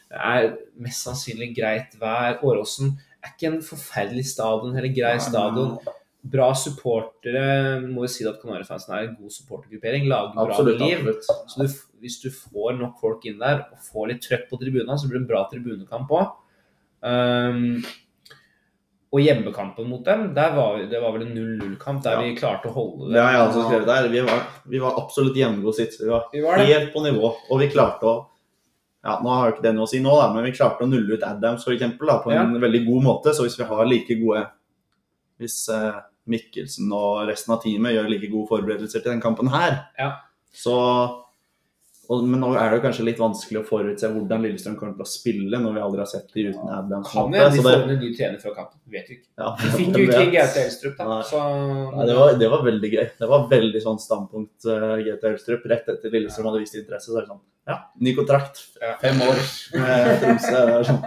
Det 0.08 0.18
er 0.18 0.50
mest 0.80 1.06
sannsynlig 1.06 1.54
greit 1.56 1.94
vær. 2.00 2.38
Åråsen 2.44 2.92
er 3.24 3.30
ikke 3.32 3.48
en 3.52 3.62
forferdelig 3.64 4.26
stadion, 4.34 4.76
eller 4.76 4.92
grei 4.94 5.14
stadion. 5.22 5.78
Bra 6.22 6.48
supportere. 6.58 7.78
Må 7.86 8.04
jo 8.06 8.10
si 8.10 8.26
at 8.26 8.40
Kanarifansen 8.42 8.96
er 8.96 9.06
en 9.06 9.14
god 9.20 9.32
supportergruppering. 9.32 10.08
Lager 10.10 10.34
bra 10.34 10.48
absolutt. 10.48 10.82
liv. 10.82 11.06
absolutt. 11.06 11.48
Så 11.52 11.62
du, 11.62 11.78
hvis 12.02 12.18
du 12.24 12.28
får 12.34 12.74
nok 12.80 12.98
folk 13.00 13.24
inn 13.30 13.38
der 13.40 13.64
og 13.68 13.86
får 13.86 14.12
litt 14.12 14.26
trøkk 14.26 14.48
på 14.50 14.58
tribunene, 14.60 14.98
så 14.98 15.08
blir 15.08 15.20
det 15.20 15.24
en 15.24 15.30
bra 15.30 15.46
tribunekamp 15.52 16.12
òg. 16.18 16.36
Um, 16.98 17.78
og 19.08 19.22
hjemmekampen 19.24 19.86
mot 19.88 20.02
dem, 20.04 20.26
var, 20.34 20.82
det 20.90 20.98
var 21.00 21.14
vel 21.14 21.24
en 21.24 21.36
0-0-kamp 21.36 22.02
der 22.04 22.18
Ja. 22.18 22.24
vi 22.26 22.34
klarte 22.36 22.68
å 22.68 22.74
holde 22.74 23.12
Det 23.14 23.16
Ja, 23.16 23.30
ja, 23.32 23.78
der. 23.86 24.08
Vi 24.12 24.20
var, 24.20 24.42
vi 24.66 24.78
var 24.78 24.98
absolutt 25.00 25.36
jevngode 25.36 25.74
sitt. 25.74 25.96
Vi 26.00 26.08
var 26.08 26.26
Vi 26.32 26.42
var 26.42 26.58
helt 26.58 26.92
på 26.92 27.00
nivå. 27.00 27.34
Og 27.50 27.60
vi 27.60 27.70
klarte 27.70 28.04
å 28.04 28.26
ja, 29.04 29.20
Nå 29.22 29.30
har 29.30 29.48
jo 29.48 29.54
ikke 29.54 29.62
det 29.62 29.74
noe 29.76 29.86
å 29.86 29.88
si 29.88 30.00
nå, 30.02 30.10
da, 30.10 30.34
men 30.34 30.44
vi 30.44 30.52
klarte 30.52 30.84
å 30.84 30.90
nulle 30.90 31.14
ut 31.16 31.22
Adams 31.22 31.64
for 31.64 31.72
eksempel, 31.72 32.10
da, 32.10 32.18
på 32.20 32.32
en 32.34 32.60
veldig 32.60 32.84
god 32.84 33.02
måte. 33.02 33.32
Så 33.32 33.46
hvis 33.46 33.56
vi 33.56 33.64
har 33.64 33.86
like 33.86 34.14
gode 34.20 34.44
Hvis 35.38 35.60
eh, 35.72 36.00
Mikkelsen 36.28 36.90
og 36.92 37.22
resten 37.30 37.54
av 37.54 37.62
teamet 37.62 37.94
gjør 37.94 38.10
like 38.10 38.28
gode 38.32 38.48
forberedelser 38.50 39.00
til 39.04 39.12
den 39.14 39.22
kampen 39.24 39.48
her, 39.54 39.78
Ja. 39.98 40.12
så 40.52 40.74
og, 42.08 42.22
Men 42.24 42.40
nå 42.40 42.54
er 42.56 42.70
det 42.72 42.78
kanskje 42.80 43.04
litt 43.04 43.18
vanskelig 43.20 43.58
å 43.60 43.66
forutse 43.68 44.08
hvordan 44.08 44.40
Lillestrøm 44.40 44.78
kommer 44.80 44.94
til 44.96 45.04
å 45.04 45.08
spille 45.10 45.58
når 45.60 45.74
vi 45.74 45.80
aldri 45.84 46.00
har 46.00 46.08
sett 46.08 46.30
de 46.32 46.46
uten 46.48 46.70
Adlands. 46.72 47.10
Kan 47.12 47.34
hende 47.36 47.50
de 47.52 47.60
får 47.66 47.82
en 47.84 48.00
ny 48.00 48.08
trener 48.16 48.38
før 48.40 48.54
kampen. 48.56 48.78
Vet 48.94 49.10
vi 49.10 49.18
ikke. 49.18 49.28
ja, 49.36 49.50
Vi 49.60 49.72
fikk 49.74 49.98
jo 49.98 50.06
ikke 50.06 50.22
GT 50.32 50.62
Elstrup, 50.62 50.94
da. 50.96 51.18
Så 51.28 51.42
Nei, 51.44 52.06
det, 52.08 52.14
var, 52.16 52.32
det 52.40 52.48
var 52.54 52.64
veldig 52.64 52.90
gøy. 52.94 53.04
Det 53.20 53.28
var 53.28 53.44
veldig 53.52 53.82
sånn 53.84 54.00
standpunkt 54.00 54.70
uh, 54.72 54.94
GT 55.04 55.28
Elstrup. 55.34 55.68
Rett 55.68 55.92
etter 55.92 56.16
Lillestrøm 56.16 56.48
hadde 56.48 56.62
vist 56.64 56.78
interesse, 56.80 57.10
så 57.12 57.18
er 57.20 57.26
det 57.26 57.32
sånn 57.34 57.44
Ja, 57.68 57.76
ny 58.00 58.14
kontrakt. 58.16 58.64
Ja. 58.80 58.94
Fem 59.04 59.20
år 59.28 59.44
med 59.76 60.24
Tromsø. 60.24 60.64
Sånn. 60.88 61.02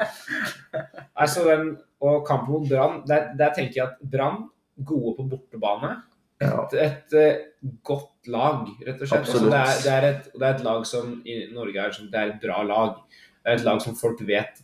altså 1.18 1.48
den, 1.50 1.72
Og 2.02 2.26
kampen 2.28 2.56
mot 2.56 2.70
Brann, 2.70 3.02
der, 3.08 3.32
der 3.38 3.54
tenker 3.54 3.78
jeg 3.78 3.88
at 3.88 4.12
Brann, 4.12 4.48
gode 4.86 5.16
på 5.20 5.28
bortebane. 5.30 5.96
Et, 6.42 6.74
Et, 6.74 6.78
et 6.82 7.14
eh, 7.22 7.42
godt 7.86 8.30
lag, 8.34 8.64
rett 8.88 9.02
og 9.02 9.08
slett. 9.08 9.28
Altså, 9.28 9.44
det, 9.46 9.60
er, 9.60 9.74
det, 9.84 9.92
er 9.94 10.08
et, 10.10 10.30
det 10.34 10.48
er 10.48 10.56
et 10.56 10.64
lag 10.66 10.86
som 10.90 11.12
i 11.26 11.36
Norge 11.54 11.84
er, 11.84 11.98
det 12.12 12.18
er 12.22 12.32
et 12.34 12.42
bra 12.42 12.64
lag. 12.66 12.96
Det 13.44 13.52
er 13.52 13.60
et 13.60 13.68
lag 13.68 13.82
som 13.84 13.98
folk 14.00 14.24
vet 14.26 14.64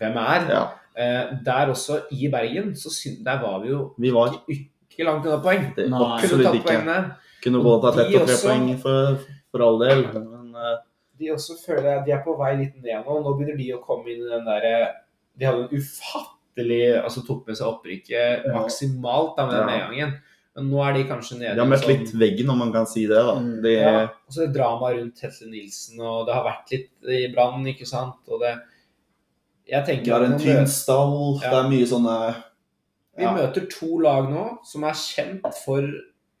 hvem 0.00 0.16
er. 0.16 0.46
Ja, 0.48 0.66
Eh, 1.00 1.38
der 1.46 1.68
også, 1.70 2.00
i 2.10 2.28
Bergen, 2.28 2.76
så 2.76 2.90
der 3.24 3.40
var 3.40 3.60
vi 3.62 3.68
jo 3.68 3.94
vi 3.98 4.10
var 4.12 4.34
ikke 4.48 5.04
langt 5.06 5.26
unna 5.26 5.38
poeng. 5.40 5.68
det, 5.76 5.86
Nei. 5.90 5.98
Kunne 5.98 6.14
absolutt 6.16 6.44
tatt 6.46 6.54
ikke. 6.54 6.66
poengene. 6.66 7.14
Kunne 7.44 7.62
både 7.62 7.82
tatt 7.84 8.00
ett 8.00 8.20
og 8.20 8.26
tre 8.26 8.34
også- 8.34 8.48
poeng 8.48 8.80
for, 8.82 9.20
for 9.50 9.64
all 9.66 9.78
del. 9.80 10.02
Men 10.18 10.54
uh... 10.56 10.78
De 11.20 11.30
også 11.32 11.52
føler 11.66 11.88
jeg 11.92 12.02
de 12.06 12.12
er 12.12 12.22
på 12.24 12.34
vei 12.36 12.56
litt 12.56 12.74
ned 12.82 13.06
nå. 13.06 13.20
Nå 13.22 13.36
begynner 13.36 13.56
de 13.56 13.70
å 13.76 13.80
komme 13.84 14.08
inn 14.08 14.22
i 14.24 14.30
den 14.32 14.44
derre 14.44 14.74
De 15.38 15.46
hadde 15.46 15.62
en 15.68 15.78
ufattelig 15.78 16.39
Altså 17.04 17.26
tok 17.26 17.46
med 17.46 17.56
seg 17.56 17.66
opprykket 17.66 18.44
Ja. 18.46 18.52
maksimalt 18.52 19.36
da 19.36 19.46
med 19.46 19.54
den 19.54 19.68
Ja. 19.68 19.88
nedgangen. 19.88 20.20
Men 20.56 20.70
nå 20.70 20.82
er 20.84 20.92
de 20.94 21.04
kanskje 21.04 21.38
nede 21.38 21.54
de 21.54 21.60
har 21.60 21.66
mest 21.66 21.84
møtt 21.86 21.90
sånn- 21.90 22.00
litt 22.00 22.14
veggen, 22.20 22.50
om 22.50 22.58
man 22.58 22.72
kan 22.72 22.86
si 22.86 23.06
det. 23.06 23.14
da. 23.16 23.34
Mm. 23.36 23.62
De, 23.62 23.70
Ja, 23.72 24.02
og 24.02 24.30
så 24.30 24.42
er 24.42 24.46
det 24.46 24.54
drama 24.56 24.90
rundt 24.92 25.20
Helle 25.20 25.50
Nilsen, 25.50 26.00
og 26.00 26.26
det 26.26 26.34
har 26.34 26.44
vært 26.44 26.70
litt 26.70 26.90
i 27.08 27.32
Brann, 27.32 27.64
ikke 27.64 27.86
sant. 27.86 28.16
Og 28.28 28.40
det 28.40 28.60
Jeg 29.68 29.86
tenker 29.86 30.12
har 30.12 30.22
er 30.22 30.32
en 30.32 30.38
tynn 30.38 30.66
stall. 30.66 31.38
Ja. 31.42 31.50
Det 31.50 31.58
er 31.64 31.70
mye 31.70 31.86
sånne 31.86 32.44
Vi 33.16 33.24
møter 33.24 33.68
to 33.70 33.98
lag 33.98 34.28
nå 34.28 34.58
som 34.64 34.82
er 34.84 34.92
kjent 34.92 35.54
for 35.64 35.82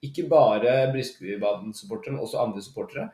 ikke 0.02 0.28
bare 0.28 0.90
Briskebybaden-supportere, 0.92 2.12
men 2.12 2.20
også 2.24 2.40
andre 2.40 2.60
supportere. 2.62 3.10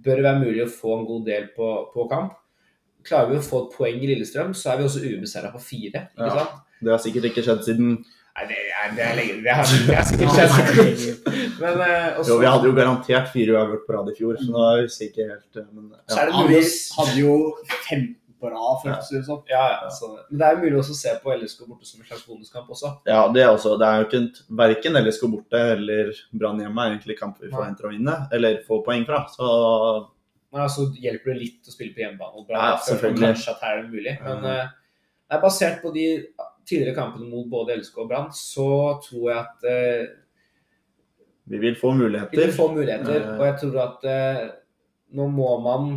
Bør 0.00 0.16
det 0.16 0.24
være 0.24 0.40
mulig 0.40 0.62
å 0.64 0.70
få 0.72 0.98
en 0.98 1.06
god 1.06 1.24
del 1.26 1.48
på, 1.56 1.92
på 1.92 2.08
kamp. 2.08 2.32
Klarer 3.04 3.30
vi 3.30 3.36
å 3.38 3.44
få 3.44 3.64
et 3.66 3.76
poeng 3.76 4.00
i 4.02 4.06
Lillestrøm, 4.14 4.54
så 4.54 4.72
er 4.72 4.78
vi 4.80 4.84
også 4.84 5.00
ubeseira 5.04 5.50
på 5.54 5.60
fire. 5.60 6.08
ikke 6.16 6.26
Ja. 6.26 6.34
sant? 6.44 6.58
Det 6.82 6.90
har 6.92 6.98
sikkert 6.98 7.24
ikke 7.30 7.42
skjedd 7.44 7.64
siden 7.64 8.04
Nei, 8.30 8.44
det 8.46 8.56
er, 8.72 8.92
det 8.96 9.02
er 9.04 9.16
lenge 9.18 9.42
Det 9.42 9.52
har 9.52 9.64
det 9.88 9.96
har 9.98 10.04
sikkert 10.06 10.30
skjedd. 10.36 11.26
Men 11.60 11.80
uh, 11.82 12.20
også, 12.20 12.28
Jo, 12.30 12.38
vi 12.40 12.46
hadde 12.46 12.68
jo 12.70 12.72
garantert 12.76 13.28
fire 13.34 13.56
uavgjort 13.56 13.82
på 13.88 13.96
rad 13.96 14.08
i 14.08 14.14
fjor, 14.16 14.38
så 14.40 14.48
nå 14.54 14.62
er 14.70 14.86
vi 14.86 15.08
ikke 15.08 15.26
helt 15.28 15.58
men, 15.74 15.90
ja. 15.90 16.00
Så 16.08 16.20
er 16.22 16.30
det 16.30 16.38
mulig 16.38 16.62
hadde 16.96 17.16
jo 17.20 17.34
15 17.88 18.16
på 18.40 18.48
rad, 18.54 18.78
føltes 18.84 19.10
det 19.12 19.24
som. 19.26 19.42
ja, 19.50 19.64
ja, 19.82 19.90
så, 19.92 20.06
Men 20.30 20.38
det 20.40 20.46
er 20.46 20.54
jo 20.54 20.62
mulig 20.62 20.78
også 20.80 20.94
å 20.94 21.00
se 21.02 21.12
på 21.24 21.34
LSK 21.36 21.66
borte 21.68 21.84
som 21.90 22.00
en 22.00 22.06
slags 22.08 22.22
bonuskamp 22.30 22.70
også. 22.72 22.92
ja, 23.10 23.18
det 23.34 23.42
er 23.42 23.50
også 23.52 23.74
Det 23.82 23.86
er 23.90 23.98
jo 24.00 24.06
ikke 24.08 24.20
en- 24.22 24.56
verken 24.62 24.96
LSK 25.02 25.26
borte 25.34 25.60
eller 25.74 26.14
Brann 26.32 26.62
hjemme 26.62 26.86
er 26.86 26.94
egentlig 26.94 27.18
kamp 27.18 27.36
vi 27.42 27.50
forventer 27.52 27.84
å 27.84 27.92
vinne, 27.92 28.16
eller 28.32 28.62
få 28.64 28.80
poeng 28.86 29.04
fra. 29.04 29.26
Så 29.28 29.44
Men 30.50 30.64
altså 30.64 30.88
hjelper 30.98 31.32
det 31.32 31.40
litt 31.40 31.68
å 31.70 31.74
spille 31.74 31.94
på 31.94 32.02
hjemmebane. 32.02 32.40
og 32.40 32.46
bra. 32.48 32.62
Ja, 32.72 32.78
selvfølgelig. 32.86 33.34
Kanskje 33.34 33.52
at 33.54 33.66
her 33.66 33.76
er 33.76 33.84
det 33.84 33.92
mulig. 33.92 34.14
Men 34.24 34.46
det 34.46 35.36
er 35.36 35.44
basert 35.44 35.78
på 35.82 35.92
de 35.94 36.06
tidligere 36.66 36.96
kampene 36.96 37.28
mot 37.30 37.46
både 37.50 37.76
LSK 37.78 38.00
og 38.02 38.08
Brann, 38.10 38.32
så 38.34 38.66
tror 39.04 39.28
jeg 39.30 39.38
at 39.38 39.68
uh, 39.70 40.16
vi 41.50 41.58
vil 41.62 41.78
få 41.78 41.92
vi 41.94 42.02
vil 42.02 42.10
muligheter. 42.10 42.52
få 42.54 42.66
muligheter. 42.74 43.22
uh. 43.26 43.38
Og 43.38 43.46
jeg 43.46 43.56
tror 43.62 43.78
at 43.84 44.04
nå 45.18 45.26
må 45.34 45.54
man 45.62 45.88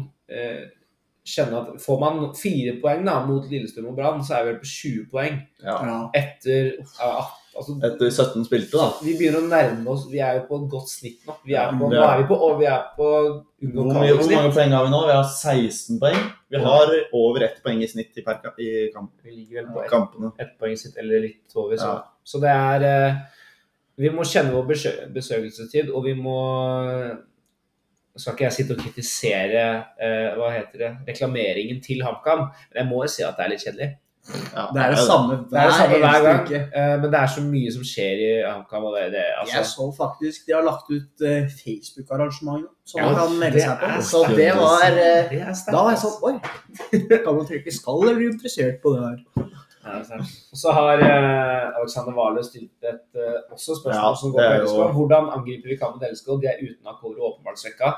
kjenne 1.26 1.62
at 1.62 1.82
får 1.82 2.00
man 2.02 2.34
fire 2.36 2.74
poeng 2.82 3.06
da, 3.06 3.26
mot 3.26 3.46
Lillestrøm 3.50 3.88
og 3.92 3.96
Brann, 3.96 4.24
så 4.24 4.36
er 4.40 4.44
vi 4.44 4.52
vel 4.52 4.60
på 4.60 4.72
20 4.74 5.08
poeng 5.12 5.40
Ja. 5.64 6.10
Etter 6.14 6.74
ja, 7.00 7.12
altså, 7.56 7.78
Etter 7.88 8.10
17 8.12 8.44
spilte, 8.46 8.76
da. 8.76 8.90
Vi 9.06 9.14
begynner 9.18 9.40
å 9.40 9.48
nærme 9.48 9.88
oss 9.94 10.08
Vi 10.12 10.20
er 10.20 10.42
jo 10.42 10.46
på 10.50 10.58
et 10.64 10.70
godt 10.74 10.90
snitt 10.92 11.22
nå. 11.28 11.36
Vi 11.46 11.54
er 11.56 11.72
på, 11.72 11.92
Ja. 11.94 12.00
nå 12.02 12.04
er 12.10 12.22
vi 12.22 12.28
på, 12.28 12.36
og 12.50 12.60
vi 12.60 12.66
er 12.66 12.82
på 12.98 13.08
Hvor, 13.08 13.94
mye, 13.94 14.14
hvor 14.20 14.32
mange 14.36 14.52
poeng 14.54 14.72
har 14.76 14.84
vi 14.86 14.92
nå? 14.92 15.02
Vi 15.08 15.14
har 15.16 15.24
16 15.24 16.00
poeng. 16.02 16.20
Vi 16.52 16.60
har 16.60 16.92
over 17.14 17.44
ett 17.48 17.62
poeng 17.64 17.82
i 17.82 17.88
snitt 17.88 18.18
i, 18.18 18.22
per, 18.22 18.42
i 18.60 18.92
kamp, 18.94 19.12
Vi 19.24 19.32
ligger 19.32 19.62
vel 19.64 19.72
på 19.74 19.84
ett 19.86 19.90
kampene. 19.92 20.34
ett 20.40 20.58
poeng 20.60 20.76
sitt, 20.78 20.98
eller 20.98 21.22
litt 21.22 21.56
over. 21.56 21.78
Så, 21.78 21.88
Ja. 21.88 22.04
så 22.24 22.42
det 22.42 22.50
er 22.50 22.84
eh, 22.84 23.16
Vi 23.96 24.10
må 24.10 24.24
kjenne 24.26 24.52
vår 24.52 24.66
besø- 24.68 25.14
besøkelsestid, 25.14 25.90
og 25.94 26.04
vi 26.04 26.16
må 26.16 26.38
skal 28.22 28.36
ikke 28.36 28.46
jeg 28.46 28.54
sitte 28.60 28.76
og 28.78 28.82
kritisere 28.84 29.66
eh, 29.98 30.32
hva 30.38 30.52
heter 30.54 30.86
det, 30.86 30.92
reklameringen 31.08 31.82
til 31.82 32.04
HamKam, 32.06 32.48
men 32.70 32.82
jeg 32.84 32.90
må 32.90 33.04
jo 33.04 33.12
si 33.12 33.24
at 33.26 33.38
det 33.40 33.46
er 33.46 33.54
litt 33.56 33.66
kjedelig. 33.66 33.92
Ja, 34.24 34.70
Det 34.72 34.80
er 34.80 34.90
det 34.94 35.00
samme 35.04 35.34
Det 35.52 35.58
er 35.60 35.66
det 35.68 35.74
samme 35.76 35.98
hver 36.00 36.22
gang, 36.24 36.46
uke. 36.48 36.60
eh, 36.80 36.94
men 37.02 37.10
det 37.12 37.20
er 37.20 37.28
så 37.28 37.42
mye 37.44 37.72
som 37.76 37.84
skjer 37.84 38.22
i 38.24 38.30
HamKam. 38.48 38.86
det, 38.96 39.20
Jeg 39.20 39.34
altså, 39.42 39.64
så 39.72 39.88
faktisk 39.98 40.46
de 40.48 40.54
har 40.56 40.64
lagt 40.64 40.88
ut 40.92 41.26
uh, 41.28 41.44
Facebook-arrangement 41.64 42.66
som 42.86 43.00
Ja, 43.02 43.06
man 43.06 43.16
kan 43.20 43.36
melde 43.40 43.60
seg 43.66 43.82
på. 43.82 43.90
Så 44.12 44.22
det 44.36 44.52
var 44.56 44.86
eh, 44.88 45.28
det 45.34 45.42
sterkt, 45.58 45.74
Da 45.76 45.84
var 45.84 45.92
jeg 45.92 46.00
altså. 46.00 46.14
sånn 46.14 46.24
Oi, 46.30 47.20
kan 47.26 47.36
man 47.36 47.46
trykke 47.52 47.72
'skal' 47.76 48.02
eller 48.04 48.16
bli 48.22 48.30
interessert 48.32 48.80
på 48.84 48.96
det 48.96 49.04
her? 49.10 49.43
Ja. 49.84 50.00
Og 50.54 50.58
så 50.62 50.72
har 50.72 51.02
eh, 51.04 51.78
Alexander 51.80 52.16
Wahle 52.16 52.44
stilt 52.48 52.88
et 52.88 53.20
eh, 53.20 53.40
også 53.52 53.76
spørsmål 53.82 54.00
Ja, 54.12 54.16
som 54.22 54.32
går 54.32 54.42
på 54.48 54.64
LSK. 54.64 54.96
Hvordan 54.98 55.30
angriper 55.38 55.70
vi 55.74 55.78
kampen 55.82 56.08
LSK? 56.12 56.28
De 56.42 56.48
er 56.52 56.62
uten 56.64 56.88
Akoro 56.92 57.30
åpenbart 57.34 57.60
svekka. 57.60 57.94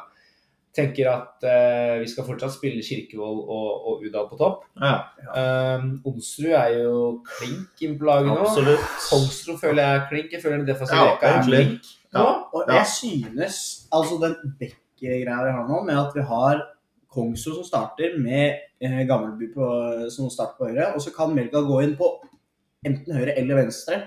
Tenker 0.76 1.08
at 1.08 1.46
uh, 1.48 2.02
vi 2.02 2.08
skal 2.12 2.26
fortsatt 2.28 2.52
spille 2.52 2.82
Kirkevold 2.84 3.38
og, 3.48 3.68
og 3.88 4.02
Udal 4.04 4.26
på 4.28 4.36
topp. 4.42 4.66
Ja, 4.82 4.96
Um, 5.36 5.86
Onsrud 6.06 6.52
er 6.52 6.74
jo 6.82 6.98
klink 7.38 7.80
inn 7.86 7.96
på 8.00 8.06
laget 8.10 8.28
nå. 8.28 8.76
Kongsrud 9.08 9.58
føler 9.62 9.80
jeg 9.86 9.96
er 10.02 10.04
klink. 10.10 10.34
Jeg 10.36 10.42
føler 10.44 10.58
den 10.58 10.68
defensive 10.68 11.06
rekka 11.14 11.32
er 11.32 11.46
klink. 11.48 11.88
Ja. 12.12 12.20
nå. 12.20 12.26
Og 12.54 12.66
Ja. 12.68 12.74
jeg 12.82 12.86
synes 12.92 13.56
altså 13.92 14.20
den 14.26 14.36
Becker-greia 14.60 15.46
vi 15.48 15.56
har 15.56 15.66
nå, 15.70 15.80
med 15.88 15.96
at 16.02 16.12
vi 16.16 16.22
har 16.28 16.62
Kongsrud 17.16 17.56
som 17.62 17.68
starter 17.68 18.18
med 18.22 18.60
eh, 18.84 19.00
Gammelby 19.10 19.48
på, 19.56 19.70
som 20.14 20.30
starter 20.34 20.60
på 20.60 20.70
høyre, 20.70 20.92
og 20.96 21.02
så 21.04 21.14
kan 21.16 21.34
Melka 21.36 21.62
gå 21.66 21.80
inn 21.86 21.96
på 22.00 22.12
enten 22.86 23.16
høyre 23.18 23.34
eller 23.40 23.64
venstre. 23.64 24.02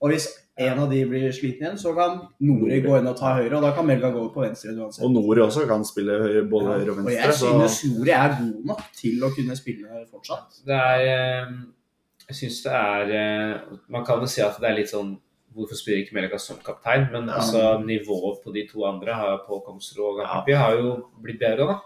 Og 0.00 0.12
hvis 0.12 0.28
en 0.60 0.78
av 0.82 0.90
de 0.92 0.98
blir 1.08 1.32
sliten 1.32 1.64
igjen, 1.64 1.78
så 1.80 1.90
kan 1.96 2.18
Nori 2.44 2.78
gå 2.84 2.94
inn 2.98 3.08
og 3.08 3.16
ta 3.18 3.34
høyre, 3.38 3.56
og 3.58 3.64
da 3.64 3.72
kan 3.76 3.86
Melka 3.88 4.10
gå 4.14 4.26
på 4.34 4.44
venstre 4.44 4.72
uansett. 4.76 5.02
Og 5.04 5.12
Nori 5.16 5.40
også 5.44 5.64
kan 5.68 5.84
spille 5.88 6.18
høyre, 6.20 6.44
både 6.52 6.76
høyre 6.78 6.94
og 6.94 7.02
og 7.06 7.10
jeg 7.12 7.32
så- 7.36 7.50
synes 7.50 7.80
Nori 7.98 8.14
er 8.16 8.36
god 8.38 8.64
nok 8.72 8.82
til 8.96 9.24
å 9.24 9.32
kunne 9.34 9.56
spille 9.56 10.04
fortsatt. 10.12 10.60
Det 10.68 10.76
er 10.76 11.06
eh, 11.10 11.52
Jeg 12.30 12.36
syns 12.38 12.62
det 12.62 12.72
er 12.72 13.10
eh, 13.18 13.60
Man 13.90 14.04
kan 14.06 14.20
jo 14.22 14.26
si 14.30 14.40
at 14.44 14.60
det 14.60 14.68
er 14.70 14.76
litt 14.76 14.92
sånn 14.92 15.16
Hvorfor 15.54 15.74
spiller 15.74 16.04
ikke 16.04 16.14
Melika 16.14 16.38
som 16.38 16.56
kaptein? 16.64 17.08
Men 17.12 17.26
Ja. 17.26 17.34
altså, 17.40 17.78
nivået 17.84 18.38
på 18.44 18.52
de 18.54 18.66
to 18.72 18.84
andre, 18.86 19.12
har, 19.14 19.40
på 19.48 19.58
Kongsrud 19.66 20.04
og 20.06 20.16
Gammelby, 20.20 20.54
har 20.56 20.72
jo 20.78 20.92
blitt 21.22 21.40
bedre. 21.40 21.66
da. 21.66 21.76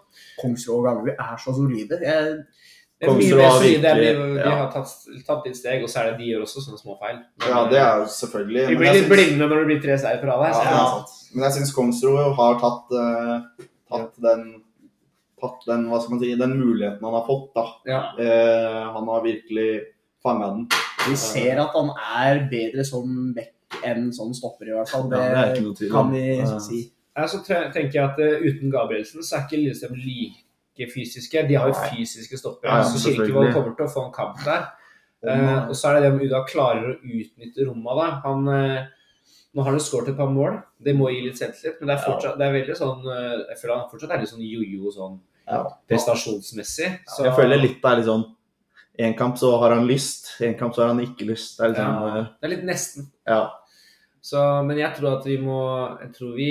Kongsrud 0.43 0.77
og 0.79 0.85
Gammelby 0.85 1.15
er 1.19 1.37
så 1.41 1.55
solide. 1.57 1.99
Jeg, 2.03 2.45
er 3.01 3.07
Kongsrud 3.09 3.41
har. 3.41 3.63
De, 3.63 3.71
virkelig- 3.73 4.45
de 4.45 4.51
har 4.51 4.69
tatt, 4.73 4.93
tatt 5.27 5.47
litt 5.47 5.57
steg, 5.57 5.83
og 5.83 5.89
så 5.89 5.99
er 6.03 6.11
det 6.11 6.19
de 6.21 6.29
gjør 6.33 6.43
også 6.45 6.61
sånne 6.67 6.81
små 6.83 6.99
feil. 7.01 7.17
Men, 7.41 7.49
Ja, 7.49 7.63
det 7.71 7.79
er 7.81 7.97
jo 7.99 8.05
selvfølgelig 8.19 8.69
Vi 8.69 8.77
blir 8.77 8.93
litt 8.99 9.09
blinde 9.09 9.49
når 9.49 9.57
det 9.59 9.67
blir 9.71 9.81
tre 9.83 9.99
seier 9.99 10.21
på 10.21 10.29
rad 10.29 10.45
her. 10.45 10.53
Ja, 10.61 10.71
ja. 10.71 11.05
Men 11.35 11.45
jeg 11.49 11.53
syns 11.59 11.75
Kongsrud 11.75 12.35
har 12.37 12.61
tatt, 12.61 12.87
uh, 12.93 13.65
tatt 13.91 14.15
den 14.21 14.45
tatt 15.41 15.65
den, 15.67 15.89
hva 15.91 15.99
skal 16.01 16.15
man 16.15 16.21
si, 16.23 16.35
den 16.37 16.55
muligheten 16.61 17.03
han 17.05 17.13
har 17.17 17.27
fått. 17.27 17.51
da. 17.55 17.65
Ja. 17.87 18.01
Uh, 18.21 18.93
han 18.95 19.09
har 19.09 19.23
virkelig 19.25 19.83
fanga 20.23 20.47
den. 20.55 20.69
vi 21.09 21.17
ser 21.17 21.59
at 21.61 21.75
han 21.75 21.91
er 22.21 22.49
bedre 22.49 22.85
som 22.85 23.35
back 23.37 23.51
enn 23.85 24.11
sånn 24.13 24.35
stopper, 24.35 24.69
i 24.69 24.75
hvert 24.77 24.89
fall. 24.89 25.09
Det, 25.11 25.19
Ja, 25.19 25.29
det 25.35 25.39
er 25.49 25.55
ikke 25.55 25.65
noe 25.67 25.75
tvil 25.75 25.91
kan 25.91 26.11
vi 26.13 26.39
Ja. 26.39 26.59
si. 26.59 26.93
Ja, 27.17 27.27
så 27.27 27.39
tenker 27.47 27.93
jeg 27.93 28.03
at 28.05 28.19
uh, 28.19 28.43
uten 28.43 28.71
Gabrielsen 28.71 29.23
så 29.23 29.37
er 29.37 29.47
ikke 29.47 29.59
Lillestrøm 29.63 29.95
like 29.97 30.91
fysiske. 30.93 31.47
De 31.49 31.55
har 31.55 31.69
jo 31.69 31.75
fysiske 31.75 32.37
stoppere. 32.39 32.71
Ja, 32.71 32.77
ja, 32.79 32.83
så 32.85 32.99
Kirkevold 33.15 33.53
kommer 33.55 33.77
til 33.77 33.87
å 33.87 33.93
få 33.95 34.07
en 34.07 34.13
kamp 34.13 34.45
der. 34.45 34.67
Eh, 35.27 35.69
og 35.69 35.75
så 35.75 35.89
er 35.89 35.95
det 35.95 36.03
det 36.03 36.13
om 36.13 36.21
Uda 36.21 36.45
klarer 36.45 36.89
å 36.91 36.99
utnytte 37.01 37.65
rommet 37.67 37.97
da. 37.97 38.21
Han, 38.25 38.49
eh, 38.49 38.87
nå 39.55 39.63
har 39.63 39.71
han 39.71 39.81
skåret 39.81 40.09
et 40.11 40.17
par 40.19 40.27
mål. 40.29 40.59
Det 40.83 40.93
må 40.95 41.09
gi 41.09 41.23
litt 41.23 41.39
selvtillit, 41.39 41.79
men 41.81 41.87
det 41.89 41.95
er 41.97 42.03
Ja. 42.03 42.11
fortsatt 42.13 42.37
det 42.39 42.45
er 42.45 42.53
veldig 42.53 42.77
sånn 42.77 43.03
Jeg 43.49 43.57
føler 43.63 43.79
han 43.79 43.89
fortsatt 43.89 44.11
er 44.11 44.19
litt 44.19 44.29
sånn 44.29 44.45
jojo 44.45 44.93
sånn 44.93 45.21
Ja. 45.49 45.65
prestasjonsmessig. 45.89 46.99
Så, 47.09 47.25
Jeg 47.25 47.33
føler 47.37 47.57
litt 47.61 47.81
det 47.81 47.91
er 47.91 47.97
litt 47.97 48.07
sånn 48.07 48.25
En 48.99 49.15
kamp 49.15 49.35
så 49.37 49.59
har 49.59 49.71
han 49.75 49.87
lyst, 49.89 50.41
en 50.41 50.55
kamp 50.55 50.73
så 50.75 50.83
har 50.83 50.89
han 50.95 51.01
ikke 51.01 51.27
lyst. 51.27 51.57
Det 51.59 51.65
er 51.65 51.69
litt 51.69 51.79
Ja. 51.79 52.27
Det 52.41 52.45
er 52.45 52.49
litt 52.57 52.65
nesten. 52.65 53.07
ja. 53.27 53.51
Så, 54.25 54.41
men 54.65 54.79
jeg 54.81 54.95
tror 54.97 55.19
at 55.19 55.27
vi 55.29 55.35
må 55.37 55.59
Jeg 56.01 56.15
tror 56.17 56.31
vi 56.39 56.51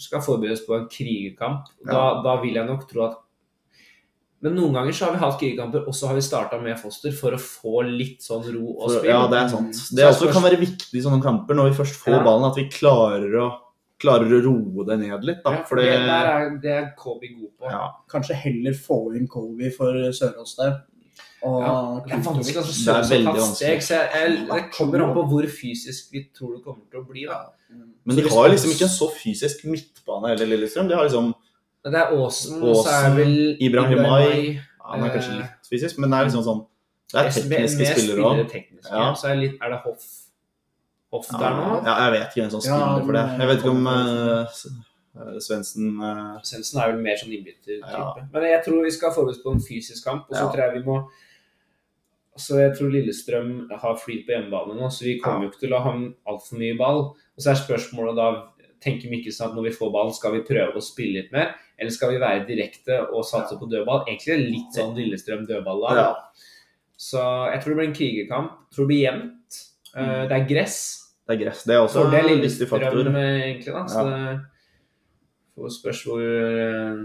skal 0.00 0.22
forberede 0.24 0.54
oss 0.56 0.62
på 0.64 0.76
en 0.78 0.86
krigerkamp. 0.88 1.66
Da, 1.84 2.04
da 2.24 2.36
vil 2.40 2.54
jeg 2.56 2.64
nok 2.68 2.86
tro 2.88 3.02
at 3.08 3.16
Men 4.40 4.54
noen 4.54 4.76
ganger 4.76 4.94
så 4.94 5.08
har 5.08 5.16
vi 5.16 5.20
hatt 5.24 5.38
krigerkamper, 5.40 5.82
og 5.90 5.94
så 5.98 6.06
har 6.08 6.14
vi 6.14 6.22
starta 6.22 6.60
med 6.62 6.78
Foster 6.78 7.10
for 7.18 7.34
å 7.34 7.40
få 7.42 7.80
litt 7.88 8.22
sånn 8.22 8.44
ro 8.54 8.68
og 8.76 8.84
For, 8.84 8.98
spill. 9.00 9.10
ja, 9.10 9.24
det 9.32 9.40
er 9.40 9.48
sant. 9.50 9.80
Det 9.98 10.04
er 10.04 10.12
også 10.12 10.28
kan 10.32 10.44
være 10.46 10.60
viktig 10.60 10.94
i 10.94 11.02
sånne 11.02 11.18
kamper, 11.24 11.58
når 11.58 11.72
vi 11.72 11.78
først 11.80 11.98
får 12.04 12.14
Ja. 12.14 12.20
ballen, 12.22 12.46
at 12.46 12.60
vi 12.60 12.68
klarer 12.70 13.34
å, 13.42 13.48
klarer 13.98 14.30
å 14.36 14.40
roe 14.44 14.84
det 14.86 14.98
ned 15.00 15.26
litt. 15.26 15.40
Da. 15.42 15.56
Ja, 15.58 15.64
For 15.66 15.82
det, 15.82 15.88
det, 15.90 16.20
er, 16.30 16.50
det 16.62 16.70
er 16.76 16.86
Kobe 16.96 17.32
god 17.34 17.50
på. 17.58 17.66
ja. 17.72 17.82
Kanskje 18.14 18.38
heller 18.44 18.78
få 18.78 19.00
inn 19.18 19.26
Kobe 19.26 19.72
for 19.74 19.98
Sørås 20.14 20.54
der. 20.60 20.78
Og 21.46 21.60
Ja, 21.62 21.74
det 22.04 22.12
er 22.16 22.22
vanskelig 22.24 22.56
altså, 22.58 22.74
Det 22.84 22.94
er 22.96 23.08
veldig 23.14 23.34
vanskelig. 23.34 23.56
steg, 23.56 23.82
så 23.86 23.94
jeg, 23.94 24.08
jeg, 24.14 24.46
det 24.50 24.62
kommer 24.74 25.04
an 25.04 25.12
på 25.14 25.22
hvor 25.30 25.46
fysisk 25.46 26.12
vi 26.12 26.24
tror 26.34 26.56
det 26.56 26.62
kommer 26.64 26.84
til 26.90 26.98
å 26.98 27.04
bli. 27.06 27.26
Da. 27.28 27.38
Men 28.08 28.16
de 28.16 28.24
har 28.32 28.48
liksom 28.50 28.72
ikke 28.74 28.86
en 28.88 28.94
så 28.96 29.08
fysisk 29.14 29.64
midtbane 29.68 30.32
heller, 30.32 30.46
Lillestrøm. 30.50 30.88
De 30.90 30.94
har 30.98 31.04
liksom 31.06 31.34
Det 31.84 31.94
er 31.94 32.10
Åsen, 32.16 32.62
og 32.62 32.80
så 32.82 32.96
er 33.04 33.14
vel 33.16 33.36
Ibrahimai. 33.60 34.56
ja, 34.56 34.62
Han 34.88 35.04
er 35.04 35.06
Eh, 35.08 35.14
kanskje 35.14 35.36
litt 35.38 35.68
fysisk, 35.70 35.98
men 35.98 36.10
det 36.10 36.18
er 36.18 36.24
liksom 36.30 36.42
sånn 36.48 36.64
Det 37.12 37.20
er 37.20 37.30
tekniske 37.30 37.86
spillere 37.94 38.24
òg. 38.24 38.56
Ja. 38.90 39.14
Så 39.14 39.28
er, 39.30 39.36
litt, 39.36 39.54
er 39.62 39.70
det 39.70 39.78
Hoff, 39.84 40.04
Hoff 41.12 41.28
Ja, 41.32 41.38
der 41.38 41.50
nå? 41.56 41.84
ja, 41.86 41.94
jeg 42.04 42.12
vet 42.12 42.26
ikke 42.28 42.40
hvem 42.42 42.50
som 42.50 42.60
Ja, 42.66 42.78
spiller 42.80 43.04
for 43.06 43.12
det. 43.12 43.26
Jeg 43.38 43.48
vet 43.48 43.58
ikke 43.62 43.70
om 43.70 43.86
uh, 43.86 45.38
Svendsen 45.42 45.86
uh, 46.02 46.36
Svendsen 46.46 46.80
er 46.82 46.92
vel 46.92 47.00
mer 47.02 47.16
sånn 47.18 47.32
innbyttertype. 47.34 47.94
Ja. 47.94 48.10
Men 48.32 48.42
jeg 48.50 48.60
tror 48.66 48.84
vi 48.84 48.90
skal 48.94 49.14
forberede 49.14 49.36
oss 49.38 49.42
på 49.44 49.54
en 49.56 49.62
fysisk 49.64 50.04
kamp, 50.04 50.26
og 50.28 50.36
så 50.36 50.44
Ja. 50.44 50.50
tror 50.52 50.62
jeg 50.66 50.74
vi 50.78 50.84
må 50.90 50.98
så 52.40 52.60
jeg 52.60 52.74
tror 52.78 52.92
Lillestrøm 52.92 53.50
har 53.82 53.98
flyt 54.00 54.26
på 54.26 54.34
hjemmebane 54.34 54.76
nå, 54.78 54.90
så 54.94 55.06
vi 55.06 55.18
kommer 55.22 55.46
jo 55.46 55.52
ikke 55.52 55.64
til 55.66 55.74
å 55.76 55.82
ha 55.84 55.94
altfor 56.32 56.60
mye 56.60 56.76
ball. 56.78 57.02
Og 57.14 57.42
så 57.42 57.52
er 57.52 57.60
spørsmålet 57.60 58.18
da 58.18 58.28
Tenker 58.78 59.10
Mikkelsen 59.10 59.48
at 59.48 59.56
når 59.56 59.64
vi 59.66 59.74
får 59.74 59.90
ballen, 59.90 60.14
skal 60.14 60.36
vi 60.36 60.44
prøve 60.46 60.78
å 60.78 60.84
spille 60.84 61.18
litt 61.18 61.32
mer? 61.34 61.56
Eller 61.78 61.90
skal 61.94 62.12
vi 62.12 62.20
være 62.22 62.44
direkte 62.46 63.00
og 63.08 63.26
satse 63.26 63.58
på 63.58 63.66
dødball? 63.70 64.04
Egentlig 64.06 64.52
litt 64.52 64.78
sånn 64.78 64.94
Lillestrøm 64.94 65.48
dødballag. 65.48 65.98
Ja. 65.98 66.44
Så 66.98 67.24
jeg 67.50 67.62
tror 67.62 67.74
det 67.74 67.78
blir 67.80 67.88
en 67.88 67.98
krigerkamp. 67.98 68.54
Jeg 68.68 68.76
tror 68.76 68.86
det 68.86 68.92
blir 68.92 69.02
jevnt. 69.02 69.58
Mm. 69.94 70.14
Det 70.30 70.36
er 70.38 70.46
gress. 70.52 70.78
Det 71.26 71.34
er 71.34 71.40
gress. 71.42 71.64
Det 71.66 71.74
er 71.74 71.82
også 71.82 72.06
en 72.06 72.40
viktig 72.42 72.68
faktor. 72.70 73.10
eh, 73.10 73.42
egentlig. 73.48 73.74
da. 73.74 73.84
Så 73.90 74.04
det 74.08 74.38
får 75.58 75.74
spørs 75.74 76.02
hvor 76.06 76.22
eh, 76.22 77.02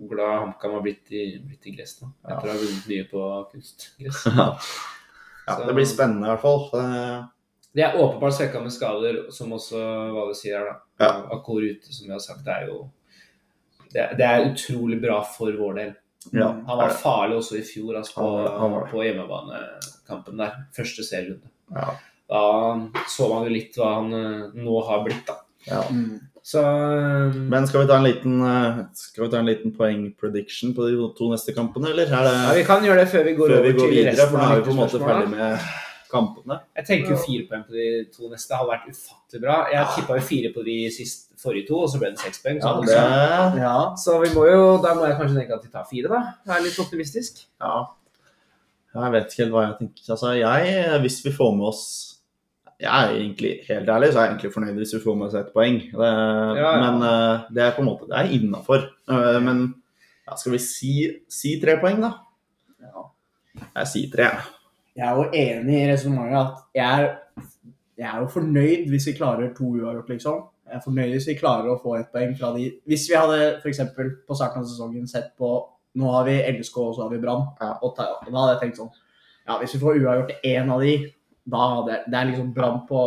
hvor 0.00 0.14
glad 0.14 0.38
HamKam 0.38 0.76
har 0.78 0.84
blitt 0.84 1.12
i, 1.12 1.24
blitt 1.44 1.66
i 1.68 1.74
gress 1.74 1.98
nå. 2.00 2.08
Ja. 2.24 2.36
Etter 2.36 2.48
å 2.48 2.54
ha 2.54 2.60
vunnet 2.62 2.86
mye 2.88 3.08
på 3.10 3.26
kunstgress. 3.52 4.22
ja, 5.46 5.58
det 5.66 5.76
blir 5.76 5.88
spennende 5.88 6.28
i 6.28 6.32
hvert 6.32 6.44
fall. 6.44 6.64
Det 6.72 7.76
De 7.76 7.84
er 7.86 7.98
åpenbart 8.00 8.34
svekka 8.34 8.62
med 8.64 8.74
skader, 8.74 9.20
som 9.34 9.52
også 9.54 9.80
Vale 10.14 10.34
sier 10.34 10.58
her. 10.58 10.70
da. 10.72 11.04
Ja. 11.04 11.12
Akkord 11.36 11.66
ute, 11.68 11.92
som 11.92 12.08
vi 12.08 12.14
har 12.16 12.22
sagt, 12.24 12.44
det 12.46 12.56
er 12.56 12.70
jo 12.72 12.80
det, 13.90 14.04
det 14.18 14.26
er 14.26 14.46
utrolig 14.46 15.00
bra 15.02 15.18
for 15.26 15.54
vår 15.58 15.76
del. 15.80 15.92
Ja, 16.36 16.50
Han 16.66 16.78
var 16.78 16.92
farlig 17.00 17.38
også 17.40 17.56
i 17.58 17.64
fjor 17.64 17.96
altså, 17.96 18.20
på, 18.20 18.26
Han 18.44 18.74
han 18.76 18.88
på 18.90 19.02
hjemmebanekampen 19.02 20.40
der. 20.42 20.58
Første 20.76 21.04
serierunde. 21.06 21.50
Ja. 21.74 21.94
da 22.30 22.42
så 23.08 23.28
man 23.30 23.46
jo 23.46 23.54
litt 23.54 23.78
hva 23.78 23.94
han 23.96 24.12
eh, 24.14 24.58
nå 24.58 24.80
har 24.86 25.04
blitt, 25.06 25.24
da. 25.26 25.38
Ja. 25.66 25.84
Mm. 25.90 26.18
Så 26.42 26.60
eh, 26.62 27.34
Men 27.52 27.66
skal 27.68 27.82
vi 27.84 27.90
ta 27.90 27.98
en 28.00 28.06
liten, 28.06 28.40
eh, 28.46 28.78
skal 28.96 29.24
vi 29.26 29.30
ta 29.32 29.38
en 29.42 29.50
liten 29.50 29.74
poeng-prediction 29.76 30.72
på 30.74 30.88
de 30.88 30.96
to 31.18 31.28
neste 31.32 31.52
kampene, 31.56 31.92
eller? 31.92 32.08
Er 32.08 32.26
det 32.26 32.32
ja, 32.38 32.54
vi 32.56 32.64
kan 32.68 32.84
gjøre 32.86 33.04
det 33.04 33.08
før 33.12 33.24
vi 33.28 33.34
går 33.38 33.54
før 33.54 33.62
vi 33.66 33.72
går 33.76 33.86
til 33.86 33.94
videre? 33.96 34.14
resten 34.16 34.32
For 34.32 34.38
nå 34.40 34.48
er 34.48 34.56
vi 34.60 34.66
på 34.68 34.74
en 34.74 34.80
måte 34.80 35.00
ferdig 35.04 35.30
med 35.34 35.68
kampene. 36.10 36.56
Jeg 36.80 36.86
tenker 36.88 37.12
jo 37.14 37.18
fire 37.22 37.44
poeng 37.50 37.64
på 37.68 37.76
de 37.76 37.88
to 38.16 38.30
neste 38.32 38.56
hadde 38.56 38.70
vært 38.72 38.88
ufattelig 38.90 39.42
bra. 39.44 39.58
Jeg 39.70 39.86
tippa 39.96 40.16
jo 40.18 40.24
fire 40.30 40.52
på 40.56 40.64
de 40.66 40.76
siste, 40.96 41.36
forrige 41.40 41.68
to, 41.68 41.78
og 41.84 41.88
så 41.92 42.00
ble 42.02 42.10
det 42.14 42.20
seks 42.24 42.42
poeng. 42.42 42.58
Ja, 42.58 42.72
Så, 42.74 42.82
det 42.88 43.62
Ja. 43.62 43.76
så 43.96 44.18
vi 44.24 44.32
må 44.34 44.46
jo, 44.50 44.64
da 44.82 44.94
må 44.94 45.06
jeg 45.06 45.16
kanskje 45.20 45.38
tenke 45.38 45.54
at 45.54 45.62
de 45.62 45.70
tar 45.70 45.86
fire, 45.90 46.08
da. 46.08 46.20
Jeg 46.46 46.56
er 46.56 46.64
litt 46.66 46.78
optimistisk. 46.82 47.44
Ja. 47.60 47.76
Jeg 48.94 49.12
vet 49.12 49.26
ikke 49.30 49.42
helt 49.44 49.52
hva 49.54 49.62
jeg 49.68 49.76
tenker. 49.78 50.10
Altså, 50.16 50.32
jeg, 50.40 51.00
hvis 51.04 51.20
vi 51.24 51.32
får 51.32 51.52
med 51.56 51.66
oss 51.68 51.84
Jeg 52.80 52.90
er 52.90 53.10
egentlig 53.12 53.50
helt 53.66 53.90
ærlig, 53.92 54.12
så 54.12 54.18
er 54.18 54.24
jeg 54.24 54.32
egentlig 54.34 54.52
fornøyd 54.54 54.78
hvis 54.80 54.94
vi 54.96 55.02
får 55.04 55.16
med 55.20 55.26
oss 55.26 55.36
ett 55.36 55.52
poeng. 55.52 55.80
Det, 55.92 56.12
ja. 56.60 56.70
Men 56.80 57.02
uh, 57.04 57.48
det 57.52 57.64
er 57.64 57.74
på 57.76 57.82
en 57.84 57.90
måte 57.90 58.08
Det 58.08 58.16
er 58.18 58.32
innafor. 58.38 58.86
men 59.44 59.66
ja, 60.26 60.36
skal 60.36 60.54
vi 60.54 60.60
si, 60.62 60.94
si 61.28 61.56
tre 61.60 61.76
poeng, 61.82 62.00
da? 62.04 62.12
Ja. 62.80 63.04
Jeg 63.80 63.90
sier 63.92 64.12
tre. 64.14 64.30
Jeg 64.96 65.06
er 65.08 65.18
jo 65.18 65.26
enig 65.34 65.76
i 65.76 65.90
resonnementet 65.90 66.38
at 66.40 66.78
jeg 66.78 67.02
er, 67.02 67.44
jeg 67.98 68.08
er 68.10 68.22
jo 68.22 68.30
fornøyd 68.36 68.88
hvis 68.92 69.06
vi 69.10 69.16
klarer 69.18 69.52
to 69.56 69.72
uavgjort, 69.74 70.08
liksom. 70.14 70.40
Jeg 70.70 70.78
er 70.78 70.84
fornøyd 70.84 71.14
hvis 71.16 71.28
vi 71.30 71.36
klarer 71.38 71.70
å 71.72 71.78
få 71.82 71.96
ett 71.98 72.10
poeng 72.14 72.32
fra 72.38 72.52
de 72.54 72.68
Hvis 72.86 73.08
vi 73.10 73.16
hadde 73.18 73.38
f.eks. 73.58 73.80
på 73.96 74.36
starten 74.38 74.62
av 74.62 74.68
sesongen 74.70 75.08
sett 75.10 75.32
på 75.38 75.48
Nå 75.98 76.10
har 76.14 76.28
vi 76.28 76.36
LSK 76.46 76.76
og 76.78 76.92
så 76.94 77.02
har 77.02 77.10
vi 77.10 77.18
Brann. 77.18 77.48
Ja. 77.58 77.72
Og 77.82 77.96
da 77.98 78.12
hadde 78.28 78.52
jeg 78.52 78.60
tenkt 78.60 78.78
sånn 78.78 78.92
Ja, 79.48 79.56
hvis 79.58 79.74
vi 79.74 79.80
får 79.82 79.98
uavgjort 79.98 80.30
til 80.30 80.52
én 80.52 80.70
av 80.70 80.84
de, 80.84 80.94
da 81.44 81.66
det, 81.86 82.02
Det 82.10 82.18
er 82.18 82.28
liksom 82.30 82.50
Brann 82.54 82.82
på 82.88 83.04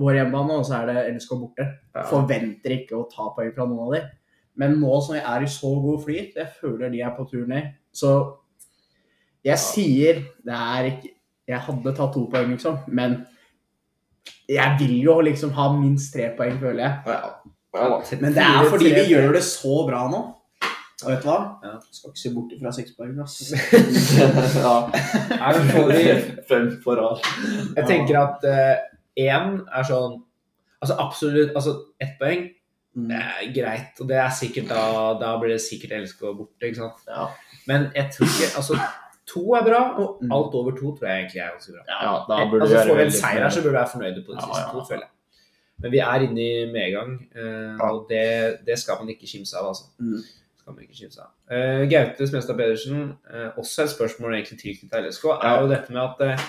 vår 0.00 0.18
hjemmebane, 0.18 0.58
og 0.58 0.66
så 0.66 0.80
er 0.80 0.90
det 0.90 1.16
LSK 1.16 1.32
borte. 1.36 1.66
Ja. 1.94 2.04
Forventer 2.08 2.76
ikke 2.78 2.98
å 2.98 3.08
ta 3.10 3.30
poeng 3.36 3.52
fra 3.54 3.66
noen 3.68 3.86
av 3.86 3.96
de. 3.96 4.02
Men 4.60 4.78
nå 4.80 5.00
som 5.04 5.16
vi 5.16 5.22
er 5.22 5.44
i 5.44 5.50
så 5.50 5.72
god 5.80 6.04
flyt, 6.04 6.36
jeg 6.36 6.48
føler 6.60 6.92
de 6.92 7.00
er 7.04 7.12
på 7.16 7.26
tur 7.28 7.46
ned, 7.48 7.72
så 7.92 8.12
jeg 9.44 9.58
sier 9.58 10.22
det 10.44 10.54
er 10.54 10.92
ikke 10.92 11.16
Jeg 11.50 11.58
hadde 11.58 11.90
tatt 11.96 12.12
to 12.14 12.20
poeng, 12.30 12.52
liksom, 12.54 12.76
men 12.94 13.16
jeg 14.46 14.76
vil 14.78 14.92
jo 15.02 15.16
liksom 15.26 15.50
ha 15.56 15.64
minst 15.74 16.12
tre 16.14 16.28
poeng, 16.36 16.54
føler 16.60 16.84
jeg. 16.84 17.16
Men 18.20 18.36
det 18.36 18.44
er 18.44 18.68
fordi 18.70 18.92
vi 18.94 19.02
gjør 19.10 19.34
det 19.34 19.42
så 19.42 19.80
bra 19.88 20.04
nå. 20.12 20.20
Og 21.04 21.10
vet 21.10 21.22
du 21.22 21.28
hva? 21.28 21.38
Ja. 21.64 21.74
Skal 21.90 22.10
ikke 22.12 22.22
se 22.22 22.32
bort 22.34 22.52
fra 22.60 22.72
poeng, 22.98 23.20
ass. 23.22 23.36
ja. 24.62 24.74
Nei, 25.32 25.52
men 25.58 25.70
får 25.72 25.92
vi, 25.92 26.02
Fem 26.48 26.68
for 26.84 27.02
alt. 27.02 27.26
jeg 27.76 27.86
tenker 27.88 28.18
at 28.22 28.44
én 29.18 29.60
er 29.66 29.86
sånn 29.88 30.18
Altså 30.82 30.96
absolutt 30.98 31.54
altså 31.58 31.78
Ett 32.00 32.18
poeng 32.20 32.48
Mm. 32.92 33.06
det 33.08 33.16
er 33.16 33.46
greit, 33.56 34.00
og 34.04 34.08
det 34.10 34.16
er 34.20 34.28
sikkert 34.36 34.66
da 34.68 35.14
Da 35.16 35.30
blir 35.40 35.54
det 35.54 35.62
sikkert 35.64 35.94
LSK 36.02 36.26
borte, 36.36 36.66
ikke 36.68 36.76
sant. 36.76 36.98
Ja. 37.08 37.22
Men 37.66 37.86
jeg 37.96 38.10
tror 38.12 38.26
ikke 38.28 38.50
Altså, 38.60 38.76
to 39.32 39.54
er 39.56 39.64
bra, 39.64 39.78
og 39.96 40.18
Mm. 40.20 40.28
alt 40.36 40.52
over 40.60 40.72
to 40.76 40.92
tror 40.98 41.08
jeg 41.08 41.22
egentlig 41.22 41.40
er 41.40 41.54
ganske 41.54 41.72
bra. 41.72 41.84
ja, 41.88 42.12
da 42.28 42.50
burde 42.50 42.66
altså, 42.68 42.82
Får 42.90 42.96
vi 43.00 43.02
en 43.06 43.10
seier 43.16 43.40
her, 43.40 43.48
så 43.48 43.62
burde 43.62 43.72
vi 43.72 43.78
være 43.80 43.92
fornøyde 43.94 44.24
på 44.26 44.32
de 44.34 44.36
Ja, 44.36 44.44
siste 44.44 44.60
ja, 44.66 44.72
to, 44.74 44.84
føler 44.90 45.06
jeg. 45.06 45.12
Men 45.80 45.90
vi 45.92 45.98
er 46.04 46.26
inne 46.26 46.44
i 46.44 46.66
medgang, 46.76 47.10
eh, 47.34 47.80
og 47.88 48.04
det, 48.12 48.60
det 48.66 48.76
skal 48.78 49.00
man 49.00 49.08
ikke 49.08 49.26
kimse 49.32 49.56
av, 49.56 49.68
altså. 49.72 49.84
Mm. 49.98 50.20
Skal 50.62 50.76
man 50.76 50.84
ikke 50.84 50.98
kimse 51.00 51.22
av. 51.24 51.30
Uh, 51.50 51.84
Gaute 51.90 52.26
Smestad 52.30 52.58
Pedersen, 52.58 53.06
uh, 53.26 53.48
også 53.58 53.82
et 53.82 53.94
spørsmål 53.96 54.36
egentlig 54.36 54.60
tilknyttet 54.60 55.08
LSK, 55.08 55.24
er 55.42 55.56
jo 55.58 55.70
dette 55.72 55.94
med 55.94 56.02
at 56.04 56.22
uh, 56.38 56.44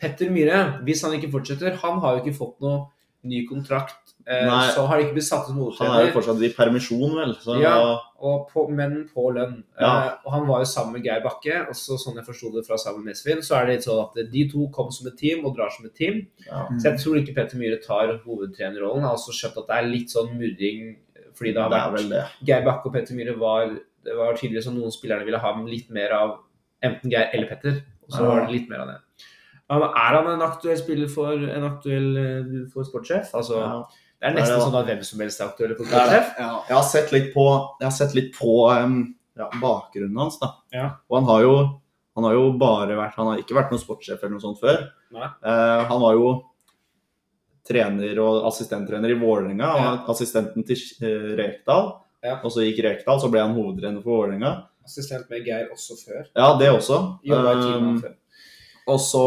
Petter 0.00 0.32
Myhre, 0.32 0.58
hvis 0.84 1.04
han 1.04 1.16
ikke 1.16 1.30
fortsetter 1.32 1.78
Han 1.80 2.02
har 2.02 2.14
jo 2.14 2.24
ikke 2.24 2.36
fått 2.36 2.58
noe 2.64 2.90
ny 3.24 3.46
kontrakt, 3.48 4.12
Nei. 4.28 4.66
så 4.72 4.82
har 4.84 4.98
det 4.98 5.06
ikke 5.06 5.14
blitt 5.16 5.26
satt 5.26 5.46
ut 5.48 5.54
som 5.76 5.86
Han 5.86 5.94
er 5.94 6.06
jo 6.06 6.12
fortsatt 6.18 6.42
i 6.44 6.50
permisjon, 6.52 7.14
vel. 7.16 7.32
Så 7.40 7.56
Ja. 7.60 7.78
Og 8.24 8.50
på, 8.52 8.66
men 8.68 9.06
på 9.08 9.30
lønn. 9.32 9.62
Ja. 9.80 10.16
Og 10.24 10.32
han 10.32 10.44
var 10.48 10.60
jo 10.60 10.68
sammen 10.68 10.96
med 10.96 11.04
Geir 11.08 11.22
Bakke. 11.24 11.62
og 11.68 11.76
så 11.76 11.96
sånn 12.00 12.16
jeg 12.20 12.26
forsto 12.28 12.52
det 12.52 12.66
fra 12.66 12.76
Samuel 12.80 13.08
Nesvin, 13.08 13.40
så 13.44 13.56
er 13.56 13.66
det 13.66 13.78
litt 13.78 13.88
sånn 13.88 14.02
at 14.04 14.32
de 14.32 14.44
to 14.48 14.68
kom 14.72 14.92
som 14.92 15.08
et 15.08 15.16
team 15.16 15.44
og 15.44 15.56
drar 15.56 15.72
som 15.72 15.88
et 15.88 15.96
team. 15.96 16.26
ja. 16.44 16.66
Så 16.76 16.90
jeg 16.90 17.00
tror 17.00 17.16
ikke 17.20 17.36
Petter 17.40 17.60
Myhre 17.60 17.80
tar 17.80 18.12
hovedtrenerrollen. 18.26 19.00
Jeg 19.00 19.08
har 19.08 19.16
også 19.16 19.32
skjønt 19.32 19.60
at 19.64 19.72
det 19.72 19.76
er 19.80 19.92
litt 19.92 20.12
sånn 20.12 20.36
murring 20.36 20.96
fordi 21.38 21.54
det 21.56 21.62
har 21.62 21.72
vært 21.94 22.10
det. 22.10 22.24
Geir 22.46 22.64
Bakke 22.66 22.90
og 22.90 22.94
Petter 22.96 23.16
Myhre 23.18 23.36
var 23.40 23.72
Det 24.04 24.14
var 24.18 24.36
tydelig 24.36 24.64
som 24.66 24.76
noen 24.76 24.92
spillerne 24.92 25.24
ville 25.24 25.40
ha 25.40 25.52
litt 25.64 25.88
mer 25.94 26.12
av 26.12 26.36
enten 26.84 27.12
Geir 27.12 27.32
eller 27.32 27.48
Petter. 27.50 27.82
Og 28.04 28.12
så 28.12 28.24
var 28.26 28.44
det 28.44 28.52
litt 28.52 28.68
mer 28.68 28.84
av 28.84 28.92
det. 28.92 28.98
Er 29.72 30.16
han 30.18 30.26
en 30.28 30.44
aktuell 30.44 30.76
spiller 30.76 31.08
for 31.08 31.32
en 31.32 31.68
aktuell 31.70 32.08
eh, 32.20 32.56
for 32.72 32.84
sportssjef? 32.84 33.30
Altså. 33.36 33.62
Det 34.20 34.28
er 34.28 34.36
nesten 34.36 34.60
sånn 34.60 34.76
at 34.76 34.90
hvem 34.90 35.00
som 35.04 35.22
helst 35.24 35.40
er 35.40 35.48
aktuell 35.50 35.72
for 35.78 35.88
sportssjef. 35.88 36.34
Ja. 36.40 36.50
Jeg 36.68 36.76
har 36.76 36.84
sett 36.88 37.14
litt 37.14 37.30
på, 37.32 37.46
jeg 37.80 37.88
har 37.88 37.96
sett 37.96 38.14
litt 38.16 38.30
på 38.36 38.58
ja, 38.68 39.48
bakgrunnen 39.62 40.20
hans. 40.20 40.36
da. 40.42 40.52
Ja. 40.74 40.86
Og 41.08 41.18
han 41.18 41.30
har, 41.32 41.46
jo, 41.46 41.54
han 42.18 42.28
har 42.28 42.36
jo 42.36 42.44
bare 42.60 42.98
vært 42.98 43.16
Han 43.18 43.32
har 43.32 43.40
ikke 43.42 43.56
vært 43.56 43.72
noen 43.74 43.82
sportssjef 43.82 44.20
eller 44.20 44.36
noe 44.36 44.44
sånt 44.44 44.60
før. 44.60 44.84
Nei. 45.16 45.30
Eh, 45.48 45.80
han 45.90 46.04
var 46.04 46.18
jo 46.20 46.28
trener 47.68 48.20
og 48.22 48.46
assistenttrener 48.50 49.14
i 49.14 49.18
Vålerenga. 49.18 49.70
Ja. 49.80 49.90
og 50.04 50.12
Assistenten 50.14 50.66
til 50.68 50.80
eh, 51.00 51.32
Rekdal. 51.38 51.92
Ja. 52.24 52.38
Og 52.40 52.52
så 52.52 52.64
gikk 52.64 52.82
Rekdal, 52.84 53.20
så 53.20 53.30
ble 53.32 53.42
han 53.44 53.56
hovedtrener 53.56 54.04
for 54.04 54.24
Vålerenga. 54.24 54.54
Assistent 54.84 55.30
med 55.32 55.46
Geir 55.46 55.70
også 55.72 55.96
før. 56.02 56.26
Ja, 56.36 56.50
det 56.60 56.68
også. 56.74 56.98
Um, 57.24 58.02
og 58.84 58.98
så 59.00 59.24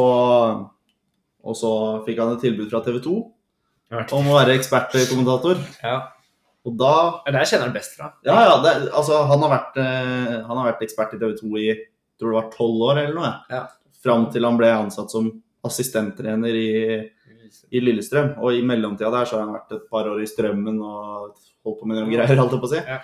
og 1.48 1.56
så 1.56 1.72
fikk 2.06 2.20
han 2.22 2.36
et 2.36 2.44
tilbud 2.44 2.70
fra 2.72 2.84
TV 2.86 3.00
2 3.06 3.18
om 4.18 4.26
å 4.28 4.36
være 4.36 4.58
ekspertkommentator. 4.58 5.60
Ja. 5.80 5.98
Og 6.68 6.74
da 6.76 6.94
Ja, 7.24 7.32
Der 7.32 7.46
kjenner 7.48 7.70
han 7.70 7.76
best 7.76 7.96
fra. 7.96 8.12
Ja, 8.28 8.36
ja. 8.44 8.56
Det, 8.64 8.92
altså, 8.92 9.22
han, 9.30 9.40
har 9.46 9.54
vært, 9.54 9.78
eh, 9.80 10.34
han 10.44 10.58
har 10.60 10.74
vært 10.74 10.84
ekspert 10.84 11.14
i 11.16 11.20
TV 11.22 11.38
2 11.40 11.52
i 11.62 11.70
tror 12.20 12.34
det 12.34 12.40
var 12.42 12.52
tolv 12.52 12.82
år 12.90 13.00
eller 13.06 13.16
noe. 13.16 13.32
Ja. 13.54 13.64
Fram 14.04 14.28
til 14.34 14.44
han 14.44 14.58
ble 14.60 14.74
ansatt 14.74 15.14
som 15.14 15.30
assistenttrener 15.68 16.58
i, 16.58 16.72
i 17.72 17.82
Lillestrøm. 17.84 18.34
Og 18.42 18.54
i 18.58 18.64
mellomtida 18.66 19.12
der 19.14 19.26
så 19.30 19.38
har 19.38 19.46
han 19.46 19.56
vært 19.58 19.76
et 19.78 19.88
par 19.92 20.08
år 20.12 20.22
i 20.24 20.28
Strømmen 20.30 20.78
og 20.84 21.34
holdt 21.66 21.80
på 21.82 21.88
med 21.90 21.98
noen 22.00 22.12
greier, 22.14 22.38
holdt 22.40 22.56
jeg 22.56 22.64
på 22.64 22.70
å 22.70 22.74
si. 22.74 22.82
Ja. 22.88 23.00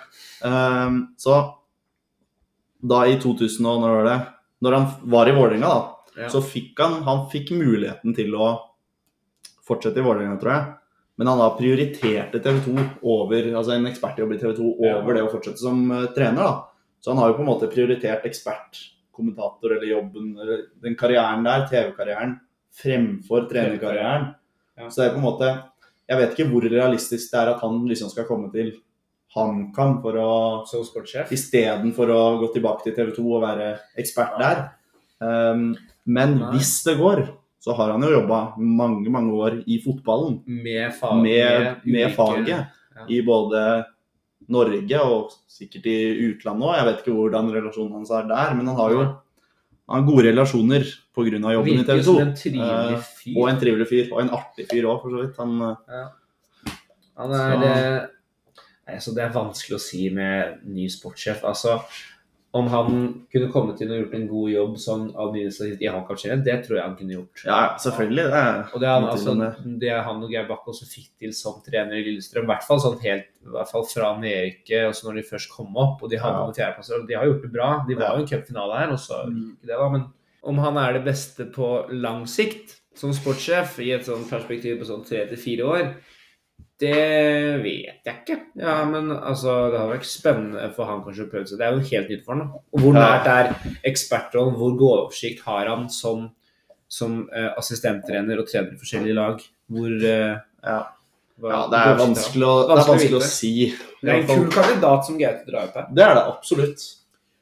Um, 0.86 1.00
så 1.20 1.38
da 2.84 3.02
i 3.08 3.16
2000 3.20 3.66
og 3.70 3.80
når 3.82 3.94
var 3.98 4.08
det 4.10 4.16
Når 4.64 4.72
han 4.78 4.86
var 5.12 5.28
i 5.28 5.34
Vålerenga, 5.36 5.68
da, 5.68 5.90
Ja. 6.22 6.28
så 6.30 6.40
fikk 6.40 6.78
han, 6.80 7.02
han 7.04 7.26
fikk 7.28 7.50
muligheten 7.52 8.14
til 8.16 8.30
å 8.38 8.52
fortsette 9.66 9.98
i 10.00 10.04
Vålerenga, 10.06 10.38
tror 10.40 10.52
jeg. 10.54 10.74
Men 11.18 11.26
han 11.30 11.38
da 11.42 11.48
prioriterte 11.58 12.40
TV 12.42 12.60
2 12.64 12.84
over 13.02 13.50
altså 13.58 13.74
en 13.74 13.86
ekspertjobb 13.90 14.32
i 14.32 14.38
TV 14.38 14.54
2 14.56 14.70
over 14.78 15.10
Ja. 15.10 15.18
det 15.18 15.24
å 15.26 15.32
fortsette 15.32 15.58
som 15.60 15.90
uh, 15.90 16.06
trener. 16.14 16.40
da. 16.40 16.54
Så 17.00 17.10
han 17.12 17.18
har 17.20 17.28
jo 17.28 17.36
på 17.36 17.44
en 17.44 17.50
måte 17.50 17.68
prioritert 17.68 18.24
ekspertkommentator 18.24 19.74
eller 19.76 19.86
jobben, 19.90 20.30
eller 20.40 20.62
den 20.82 20.96
karrieren 20.96 21.44
der, 21.44 21.66
TV-karrieren, 21.68 22.38
fremfor 22.82 23.46
trenerkarrieren. 23.50 24.32
Ja. 24.78 24.88
Så 24.90 25.00
det 25.02 25.06
er 25.08 25.14
på 25.14 25.20
en 25.22 25.28
måte 25.28 25.50
Jeg 26.08 26.18
vet 26.20 26.32
ikke 26.34 26.48
hvor 26.50 26.64
realistisk 26.68 27.30
det 27.32 27.38
er 27.40 27.50
at 27.54 27.60
han 27.62 27.78
liksom 27.88 28.10
skal 28.12 28.26
komme 28.28 28.50
til 28.52 28.72
HamKam 29.34 30.00
for 30.02 30.18
å 30.20 30.32
Som 30.68 30.82
sportssjef. 30.84 31.30
istedenfor 31.32 32.10
å 32.12 32.18
gå 32.42 32.50
tilbake 32.54 32.84
til 32.84 32.94
TV 32.98 33.14
2 33.16 33.24
og 33.38 33.42
være 33.46 33.70
ekspert 33.98 34.36
der. 34.42 34.60
Um, 35.24 35.72
men 36.04 36.36
Nei. 36.38 36.50
hvis 36.52 36.74
det 36.84 36.98
går, 37.00 37.24
så 37.64 37.72
har 37.78 37.94
han 37.94 38.02
jo 38.04 38.10
jobba 38.12 38.42
mange, 38.60 39.08
mange 39.08 39.32
år 39.32 39.56
i 39.66 39.78
fotballen. 39.80 40.42
Med, 40.46 40.92
fag, 40.98 41.22
Med, 41.22 41.80
med 41.88 42.12
faget. 42.14 42.48
ja. 42.52 43.06
I 43.08 43.22
både 43.26 43.62
Norge 44.52 45.00
og 45.02 45.32
sikkert 45.48 45.86
i 45.88 45.96
utlandet 46.28 46.68
òg. 46.68 46.76
Jeg 46.76 46.86
vet 46.90 47.00
ikke 47.00 47.16
hvordan 47.16 47.48
relasjonen 47.54 47.96
hans 47.96 48.10
er 48.12 48.28
der, 48.28 48.52
men 48.54 48.68
han 48.68 48.76
har 48.76 48.92
jo 48.92 49.06
har 49.92 50.06
gode 50.06 50.24
relasjoner 50.28 50.86
pga. 51.14 51.52
jobben 51.52 51.80
i 51.80 51.84
TV 51.84 52.02
2. 52.06 52.16
en 52.20 52.34
trivelig 52.38 52.98
fyr. 53.04 53.36
Og 53.36 53.48
en 53.50 53.60
trivelig 53.60 53.88
fyr. 53.90 54.10
Og 54.12 54.22
en 54.22 54.32
artig 54.38 54.66
fyr 54.70 54.88
òg, 54.88 55.02
for 55.02 55.12
så 55.12 55.22
vidt. 55.24 55.38
Han, 55.42 55.60
ja. 55.92 56.04
Han 57.20 57.34
er 57.36 57.52
så... 57.52 57.68
nei, 58.84 58.96
altså 58.96 59.14
Det 59.16 59.24
er 59.24 59.36
vanskelig 59.36 59.76
å 59.78 59.84
si 59.84 60.08
med 60.14 60.64
ny 60.74 60.88
sportssjef. 60.92 61.44
Altså, 61.48 61.78
om 62.54 62.68
han 62.70 62.90
kunne 63.32 63.48
kommet 63.50 63.80
inn 63.82 63.90
og 63.90 63.98
gjort 63.98 64.12
en 64.14 64.26
god 64.30 64.50
jobb 64.52 64.74
sånn 64.78 65.04
administrativt 65.18 65.80
i 65.82 65.88
generelt, 65.90 66.44
det 66.46 66.54
tror 66.62 66.76
jeg 66.78 66.84
han 66.84 66.96
kunne 66.96 67.16
gjort. 67.16 67.42
ja, 67.44 67.56
ja, 67.64 67.70
selvfølgelig. 67.82 68.26
Det 68.30 68.42
er 68.42 68.60
Og 68.74 68.80
det, 68.80 68.88
han, 68.88 69.04
altså, 69.10 69.34
det 69.80 69.90
han 70.06 70.22
og 70.22 70.30
Geir 70.30 70.46
Bakke 70.46 70.70
også 70.70 70.86
fikk 70.86 71.08
til 71.18 71.32
som 71.34 71.56
trener 71.66 71.98
i 71.98 72.04
Lillestrøm, 72.06 72.46
i 72.46 72.52
hvert 72.52 72.62
fall 72.68 72.78
sånn 72.78 73.00
helt 73.02 73.26
i 73.44 73.50
hvert 73.56 73.70
fall 73.72 73.84
fra 73.90 74.12
nedrykket, 74.20 74.86
altså 74.86 75.08
når 75.08 75.18
de 75.18 75.26
først 75.32 75.50
kom 75.50 75.74
opp, 75.76 76.02
og 76.02 76.10
de 76.10 76.16
havnet 76.22 76.40
Ja. 76.40 76.46
på 76.46 76.54
fjerdeplasser. 76.60 77.06
De 77.08 77.14
har 77.18 77.26
gjort 77.26 77.42
det 77.42 77.52
bra. 77.52 77.84
De 77.88 77.94
var 77.96 78.02
Ja. 78.04 78.12
jo 78.14 78.18
i 78.18 78.22
en 78.22 78.28
cupfinale 78.30 78.78
her, 78.78 78.90
og 78.92 78.98
så 78.98 79.26
Mm. 79.26 79.34
gikk 79.34 79.66
det, 79.66 79.76
da. 79.76 79.88
Men 79.88 80.04
om 80.44 80.58
han 80.58 80.76
er 80.76 80.92
det 80.92 81.04
beste 81.04 81.50
på 81.52 81.90
lang 81.90 82.24
sikt 82.26 82.76
som 82.94 83.10
sportssjef 83.10 83.80
i 83.80 83.90
et 83.90 84.04
sånt 84.06 84.30
perspektiv 84.30 84.78
på 84.78 84.86
sånn 84.86 85.04
tre 85.04 85.26
til 85.26 85.36
fire 85.36 85.64
år, 85.66 85.94
det 86.82 87.62
vet 87.62 88.08
jeg 88.08 88.16
ikke. 88.24 88.36
Ja, 88.58 88.80
men 88.88 89.12
altså, 89.14 89.52
det 89.72 89.78
har 89.78 89.90
vært 89.92 90.08
spennende 90.08 90.66
for 90.74 90.88
han 90.90 91.02
kanskje 91.04 91.26
å 91.26 91.30
prøve 91.30 91.46
seg. 91.48 91.60
Det 91.60 91.66
er 91.68 91.76
jo 91.76 91.84
helt 91.90 92.10
nytt 92.10 92.24
for 92.26 92.34
han. 92.34 92.48
da. 92.48 92.62
Og 92.74 92.82
hvor 92.82 92.96
nært 92.96 93.28
er 93.30 93.52
ekspertrollen? 93.90 94.56
Hvor 94.58 94.74
god 94.80 94.94
oversikt 95.04 95.44
har 95.46 95.70
han 95.70 95.86
som, 95.92 96.26
som 96.90 97.20
uh, 97.30 97.52
assistenttrener 97.60 98.42
og 98.42 98.48
trener 98.50 98.74
i 98.74 98.80
forskjellige 98.82 99.16
lag. 99.20 99.44
Hvor 99.70 99.94
uh, 100.02 100.34
Ja, 100.64 100.80
hva- 101.40 101.52
ja 101.54 101.62
det 101.72 101.78
er 101.84 101.96
vanskelig 102.02 102.46
å, 102.48 102.56
det 102.68 102.74
er 102.74 102.82
Vanskelig 102.90 103.18
å 103.18 103.22
å 103.22 103.28
si. 103.30 103.54
Det 104.02 104.10
er 104.10 104.20
en 104.20 104.28
kul 104.28 104.50
kandidat 104.54 105.06
som 105.06 105.18
Gaute 105.20 105.46
drar 105.48 105.68
opp 105.70 105.78
her. 105.80 105.86
Det 105.94 106.04
er 106.08 106.14
det 106.18 106.26
absolutt. 106.34 106.84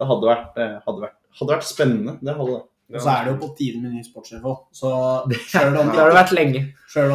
Det 0.03 0.09
hadde 0.11 0.27
vært, 0.29 0.57
eh, 0.59 0.77
hadde 0.87 1.03
vært, 1.05 1.19
hadde 1.39 1.53
vært 1.57 1.67
spennende. 1.69 2.15
Det 2.23 2.33
hadde 2.39 2.55
det. 2.57 2.63
Og 2.93 3.01
så 3.01 3.09
er 3.13 3.25
det 3.25 3.33
jo 3.33 3.39
på 3.41 3.51
tide 3.57 3.81
med 3.81 3.95
ny 3.95 4.03
sportssjef 4.05 4.45
òg. 4.45 4.65
Så 4.77 4.89
sjøl 5.53 5.77
om, 5.79 5.93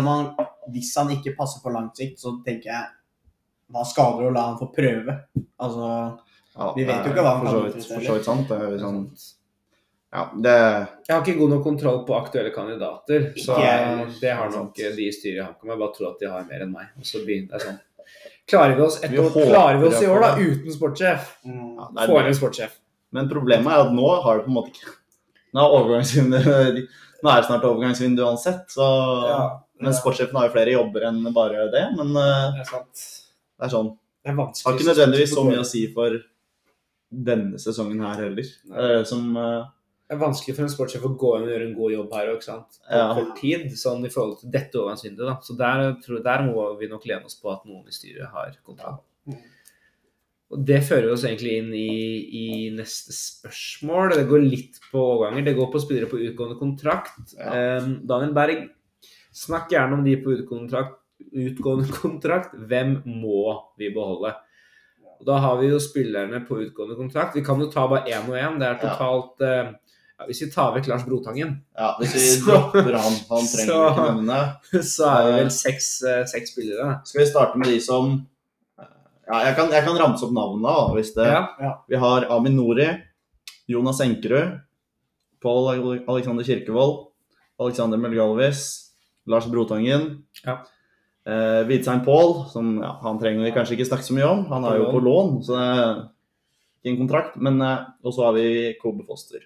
om 0.01 0.07
han, 0.09 0.29
hvis 0.73 0.93
han 0.97 1.11
ikke 1.13 1.35
passer 1.37 1.61
på 1.63 1.73
langt 1.73 1.99
sikt, 1.99 2.19
så 2.21 2.37
tenker 2.45 2.71
jeg 2.71 2.85
hva 3.73 3.83
skader 3.83 4.23
det 4.23 4.29
å 4.31 4.35
la 4.35 4.45
han 4.51 4.59
få 4.59 4.69
prøve? 4.73 5.17
Altså 5.59 5.87
Ja, 6.57 6.69
Vi 6.73 6.85
vet 6.87 7.03
jo 7.05 7.11
ikke 7.11 7.25
hva 7.25 7.33
han 7.35 7.43
kan 7.43 7.57
utrette 7.59 7.89
For 7.89 8.05
så 8.05 8.15
vidt 8.15 8.27
sant. 8.29 8.47
Det 8.49 8.57
er 8.63 8.77
sånn 8.81 9.01
Ja, 10.15 10.23
det 10.33 10.53
Jeg 10.55 11.11
har 11.11 11.25
ikke 11.25 11.35
god 11.41 11.51
nok 11.53 11.65
kontroll 11.65 11.99
på 12.07 12.15
aktuelle 12.17 12.53
kandidater. 12.55 13.27
Så 13.35 13.57
Ikke 13.57 13.65
jeg 13.67 14.07
det 14.21 14.37
har 14.39 14.53
nok 14.53 14.71
de 14.79 14.87
i 15.03 15.11
styret 15.11 15.41
i 15.41 15.43
HamKam. 15.43 15.73
Jeg 15.73 15.81
bare 15.83 15.95
tror 15.97 16.09
at 16.13 16.23
de 16.23 16.31
har 16.31 16.47
mer 16.47 16.63
enn 16.65 16.71
meg. 16.73 16.93
Og 16.97 17.09
så 17.11 17.21
begynner 17.27 17.57
det 17.57 17.67
sånn. 17.67 17.81
Klarer 18.47 18.77
vi 18.77 18.85
oss 18.85 19.01
et 19.03 19.11
Vi 19.11 19.19
år, 19.19 19.33
klarer 19.35 19.81
vi 19.81 19.89
oss 19.89 19.99
i 19.99 20.07
år 20.07 20.23
da, 20.23 20.29
uten 20.39 20.71
sportssjef? 20.71 21.31
mm, 21.43 21.73
ja, 21.75 22.05
Får 22.07 22.29
en 22.29 22.37
sportssjef. 22.37 22.77
Men 23.11 23.27
problemet 23.27 23.67
er 23.73 23.83
at 23.83 23.91
nå 23.95 24.07
har 24.23 24.39
det 24.39 24.45
på 24.47 24.51
en 24.53 24.55
måte 24.55 24.71
ikke 24.71 24.93
Nå 25.55 25.63
er 25.63 25.75
overgangsvinduet 25.79 26.81
Nå 27.23 27.31
er 27.31 27.39
det 27.41 27.47
snart 27.47 27.63
overgangsvindu 27.65 28.21
uansett, 28.25 28.67
så 28.69 28.87
Men 29.81 29.93
sportssjefen 29.93 30.37
har 30.37 30.49
jo 30.49 30.53
flere 30.53 30.73
jobber 30.75 31.07
enn 31.09 31.23
bare 31.33 31.67
det. 31.73 31.85
Men 31.97 32.11
eh, 32.17 32.57
Det 32.57 32.65
er 32.65 32.69
sant. 32.71 33.05
det 33.57 33.65
er 33.67 33.73
sånn 33.73 33.89
Det 34.23 34.33
er 34.33 34.37
Har 34.37 34.75
ikke 34.77 34.91
nødvendigvis 34.91 35.33
så 35.33 35.45
mye 35.47 35.63
å 35.63 35.67
si 35.67 35.85
for 35.95 36.19
denne 37.07 37.57
sesongen 37.61 38.03
her 38.03 38.21
heller. 38.25 38.53
Det 38.67 38.87
er 38.99 39.03
som 39.07 39.29
eh, 39.39 39.65
Det 40.07 40.15
er 40.17 40.21
vanskelig 40.21 40.55
for 40.57 40.65
en 40.67 40.71
sportssjef 40.73 41.05
å 41.07 41.13
gå 41.19 41.33
inn 41.37 41.47
og 41.47 41.51
gjøre 41.53 41.67
en 41.69 41.75
god 41.77 41.93
jobb 41.95 42.13
her 42.19 42.31
òg, 42.31 42.37
ikke 42.39 42.49
sant. 42.51 42.79
På 42.85 43.01
Ja. 43.01 43.07
kort 43.17 43.33
tid, 43.41 43.67
sånn 43.79 44.05
i 44.05 44.11
forhold 44.13 44.39
til 44.41 44.51
dette 44.53 44.77
overgangsvinduet, 44.79 45.27
da. 45.27 45.37
Så 45.43 45.57
der, 45.57 45.93
tror, 46.05 46.21
der 46.23 46.45
må 46.47 46.67
vi 46.79 46.87
nok 46.91 47.05
lene 47.09 47.25
oss 47.27 47.39
på 47.41 47.51
at 47.51 47.65
noen 47.65 47.87
i 47.87 47.95
styret 47.95 48.29
har 48.31 48.53
kontroll. 48.63 49.01
Mm. 49.27 49.41
Og 50.55 50.61
det 50.63 50.77
fører 50.87 51.09
oss 51.11 51.25
egentlig 51.27 51.57
inn 51.59 51.73
i, 51.75 51.87
i 52.39 52.45
neste 52.71 53.11
spørsmål. 53.11 54.13
Det 54.15 54.27
går 54.29 54.45
litt 54.45 54.77
på 54.91 55.01
overganger. 55.01 55.43
Det 55.49 55.55
går 55.57 55.71
på 55.73 55.81
spillere 55.83 56.07
på 56.07 56.21
utgående 56.23 56.55
kontrakt. 56.59 57.33
Ja. 57.35 57.49
Eh, 57.51 57.89
Daniel 58.07 58.31
Berg, 58.37 58.61
snakk 59.35 59.73
gjerne 59.75 59.97
om 59.99 60.05
de 60.05 60.13
på 60.23 60.31
utgående 60.37 60.69
kontrakt. 60.69 61.01
Utgående 61.35 61.89
kontrakt. 62.03 62.55
Hvem 62.69 63.01
må 63.19 63.41
vi 63.81 63.89
beholde? 63.95 64.31
Og 65.17 65.25
Da 65.27 65.39
har 65.43 65.57
vi 65.59 65.67
jo 65.73 65.81
spillerne 65.83 66.39
på 66.47 66.61
utgående 66.63 66.95
kontrakt. 66.95 67.35
Vi 67.35 67.43
kan 67.43 67.59
jo 67.59 67.67
ta 67.73 67.83
bare 67.91 68.07
én 68.13 68.29
og 68.29 68.37
én. 68.39 68.55
Det 68.61 68.69
er 68.71 68.79
totalt 68.85 69.43
eh, 69.43 69.73
ja, 69.73 70.25
Hvis 70.29 70.43
vi 70.45 70.49
tar 70.53 70.71
vekk 70.77 70.87
Lars 70.93 71.03
Brotangen, 71.09 71.57
Ja, 71.75 71.91
hvis 71.99 72.13
vi 72.15 72.23
Så- 72.37 72.45
dropper 72.47 72.95
han, 72.95 73.19
han 73.33 73.51
trenger 73.51 73.73
så- 73.73 73.83
ikke 73.91 74.07
nevne. 74.13 74.39
så 74.93 75.11
er 75.11 75.27
det 75.27 75.35
vel 75.41 75.51
seks, 75.59 75.91
eh, 76.07 76.23
seks 76.31 76.55
spillere. 76.55 77.01
Skal 77.09 77.25
vi 77.25 77.29
starte 77.33 77.59
med 77.59 77.67
de 77.73 77.81
som 77.83 78.15
Ja, 79.27 79.41
jeg 79.43 79.57
kan, 79.57 79.71
jeg 79.75 79.83
kan 79.83 79.97
ramse 79.99 80.23
opp 80.23 80.31
navnene, 80.35 80.71
da, 80.71 80.93
hvis 80.95 81.11
det 81.17 81.27
Ja. 81.27 81.73
Vi 81.89 81.99
har 81.99 82.27
Amin 82.31 82.55
Nori, 82.55 82.87
Jonas 83.67 83.99
Enkerud, 84.01 84.61
Pål 85.43 85.99
Alexander 86.07 86.43
Kirkevold, 86.47 87.09
Alexander 87.59 87.99
Melgalvis, 87.99 88.61
Lars 89.27 89.45
Brotangen. 89.51 90.23
Ja. 90.45 90.61
Eh, 91.27 91.63
Hvitsein 91.67 92.05
Pål, 92.05 92.47
som 92.53 92.77
ja, 92.81 92.93
han 93.03 93.19
trenger 93.19 93.43
vi 93.43 93.51
kanskje 93.51 93.75
ikke 93.75 93.89
snakke 93.89 94.07
så 94.07 94.15
mye 94.15 94.29
om. 94.29 94.45
Han 94.53 94.63
er 94.65 94.79
jo 94.79 94.87
På 94.87 94.97
på 94.97 95.03
lån, 95.03 95.33
så 95.43 95.57
det 95.57 95.67
er 95.67 96.01
ikke 96.85 96.93
en 96.93 97.01
kontrakt. 97.03 97.35
Men 97.35 97.61
eh, 97.61 97.85
Og 98.03 98.15
så 98.15 98.23
har 98.29 98.33
vi 98.39 98.73
Kobe 98.81 99.03
Foster. 99.05 99.43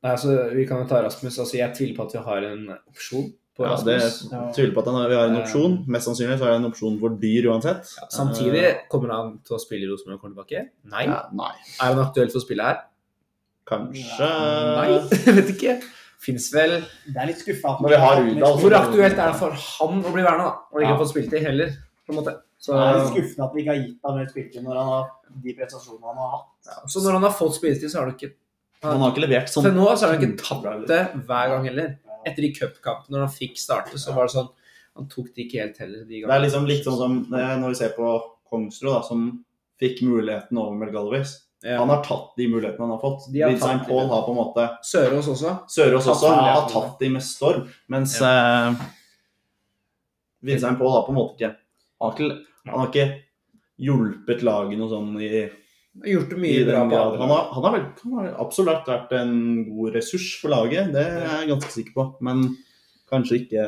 Nei, 0.00 0.14
altså, 0.14 0.32
vi 0.54 0.64
kan 0.64 0.80
jo 0.80 0.88
ta 0.88 1.02
Rasmus. 1.04 1.34
Altså, 1.42 1.58
jeg 1.58 1.74
tviler 1.76 1.96
på 1.96 2.06
at 2.06 2.14
vi 2.14 2.22
har 2.24 2.44
en 2.54 2.62
opsjon 2.88 3.26
på 3.60 3.66
Ja, 3.68 3.76
det 3.84 3.96
Rasmus. 4.00 4.32
Ja. 4.32 4.40
tviler 4.56 4.72
på 4.74 4.80
at 4.82 4.88
han 4.90 4.94
har, 4.96 5.08
vi 5.12 5.18
har 5.20 5.28
en 5.28 5.36
Eh. 5.36 5.42
opsjon. 5.44 5.74
Mest 5.86 6.08
sannsynlig 6.08 6.38
så 6.40 6.46
er 6.48 6.54
det 6.54 6.60
en 6.64 6.70
opsjon 6.72 6.98
for 7.02 7.16
dyr 7.20 7.48
uansett. 7.52 7.92
Ja, 8.00 8.08
samtidig, 8.16 8.64
kommer 8.88 9.12
han 9.12 9.34
til 9.44 9.56
å 9.56 9.60
spille 9.60 9.84
i 9.84 9.90
Rosenborg 9.92 10.16
og 10.16 10.22
kommer 10.24 10.36
tilbake? 10.40 10.68
Nei. 10.88 11.04
Ja, 11.10 11.20
nei. 11.36 11.52
Er 11.80 11.92
han 11.94 11.98
aktuell 12.06 12.30
for 12.32 12.40
å 12.40 12.46
spille 12.46 12.64
her? 12.64 12.80
Kanskje 13.70 14.28
Nei, 14.80 14.88
vet 15.36 15.50
ikke. 15.54 15.74
Fins 16.20 16.50
vel 16.52 16.80
Det 17.06 17.16
er 17.16 17.28
litt 17.30 17.38
skuffa. 17.40 17.76
Når 17.80 17.88
vi 17.94 17.98
har 18.02 18.18
Udal, 18.20 18.58
Hvor 18.60 18.74
aktuelt 18.76 19.16
er 19.16 19.30
det 19.30 19.36
for 19.40 19.54
han 19.56 20.02
å 20.04 20.12
bli 20.12 20.24
værende, 20.24 20.48
da? 20.48 20.54
Og 20.72 20.82
ikke 20.82 20.90
Ja. 20.90 20.98
få 20.98 21.38
i 21.38 21.44
heller, 21.44 21.70
på 22.06 22.12
en 22.12 22.18
måte. 22.20 22.34
Så, 22.60 22.74
Det 22.76 22.82
er 22.84 22.98
litt 22.98 23.08
skuffende 23.14 23.44
at 23.46 23.54
vi 23.54 23.62
ikke 23.62 23.72
har 23.72 23.80
gitt 23.86 24.00
ham 24.04 24.16
mer 24.18 24.26
spilletid 24.28 24.62
når 24.66 24.76
han 24.76 24.86
har 24.92 25.06
de 25.44 25.54
prestasjonene 25.56 26.04
han 26.10 26.16
har 26.20 26.30
hatt. 26.36 26.90
så 26.92 27.00
når 27.00 27.12
han 27.12 27.22
har 27.22 27.32
fått 27.32 27.54
spilletid, 27.56 27.88
så 27.90 27.98
har 28.00 28.04
han 28.10 28.14
ikke 28.16 28.32
Han 28.82 29.00
har 29.00 29.10
ikke 29.12 29.24
levert 29.28 29.48
sånn 29.52 29.62
Til 29.64 29.72
nå 29.76 29.86
så 29.96 30.06
har 30.08 30.14
han 30.14 30.20
ikke 30.20 30.38
tatt 30.40 30.86
det 30.88 31.00
hver 31.26 31.48
gang 31.52 31.64
heller. 31.68 31.98
Etter 32.26 32.42
de 32.42 32.52
cupkampene 32.54 33.16
når 33.16 33.26
han 33.26 33.34
fikk 33.34 33.58
starte, 33.58 33.98
så 33.98 34.12
var 34.16 34.26
det 34.28 34.34
sånn 34.36 34.48
Han 34.96 35.06
tok 35.08 35.28
det 35.34 35.46
ikke 35.46 35.60
helt 35.62 35.78
heller 35.78 36.00
de 36.04 36.08
Det 36.08 36.16
er 36.18 36.26
gangene. 36.26 36.42
liksom 36.44 36.66
litt 36.66 36.84
sånn 36.84 36.96
som 36.98 37.12
eh, 37.34 37.52
når 37.60 37.68
vi 37.72 37.78
ser 37.78 37.92
på 37.96 38.08
Kongsrud, 38.50 38.90
da, 38.92 39.02
som 39.06 39.44
fikk 39.80 40.02
muligheten 40.02 40.58
over 40.58 40.74
Melgalvis. 40.76 41.36
Ja. 41.62 41.78
Han 41.78 41.88
har 41.92 42.02
tatt 42.04 42.34
de 42.36 42.48
mulighetene 42.50 42.86
han 42.88 42.90
har 42.96 43.00
fått. 43.00 43.28
De 43.32 43.40
har 43.44 43.50
Hvitsein 43.52 43.78
tatt- 43.84 43.88
har 44.10 44.22
på 44.26 44.32
en 44.34 44.38
måte 44.40 44.64
Sørås 44.84 45.28
også. 45.28 45.54
Sørås 45.70 46.06
også 46.10 46.28
han 46.34 46.44
har 46.50 46.68
tatt 46.72 46.98
de 46.98 47.08
med 47.14 47.22
storm, 47.22 47.68
mens 47.88 48.16
ja. 48.20 48.70
uh, 48.74 48.82
Vincent 50.42 50.78
Paul 50.80 50.90
har 50.90 51.02
på 51.06 51.12
en 51.12 51.18
måte 51.20 51.36
ikke 51.36 51.54
Han 52.00 52.10
har 52.10 52.16
ikke, 52.18 52.38
han 52.66 52.78
har 52.80 52.88
ikke 52.88 53.08
hjulpet 53.80 54.42
laget 54.44 54.78
noe 54.80 54.88
sånn 54.90 55.10
i, 55.20 55.44
Har 56.00 56.06
gjort 56.12 56.30
det 56.30 56.38
mye 56.38 56.64
bra 56.68 56.82
på 56.86 56.98
andre 57.00 57.18
Han 57.18 57.32
har, 57.34 57.46
han, 57.54 57.64
har 57.66 57.72
vel, 57.74 57.86
han 58.04 58.12
har 58.18 58.28
absolutt 58.44 58.86
vært 58.88 59.14
en 59.18 59.32
god 59.66 59.96
ressurs 59.96 60.28
for 60.40 60.52
laget, 60.54 60.92
det 60.94 61.02
er 61.02 61.24
jeg 61.40 61.48
ganske 61.50 61.72
sikker 61.74 61.96
på. 61.96 62.04
Men 62.22 62.44
kanskje 63.10 63.40
ikke 63.42 63.64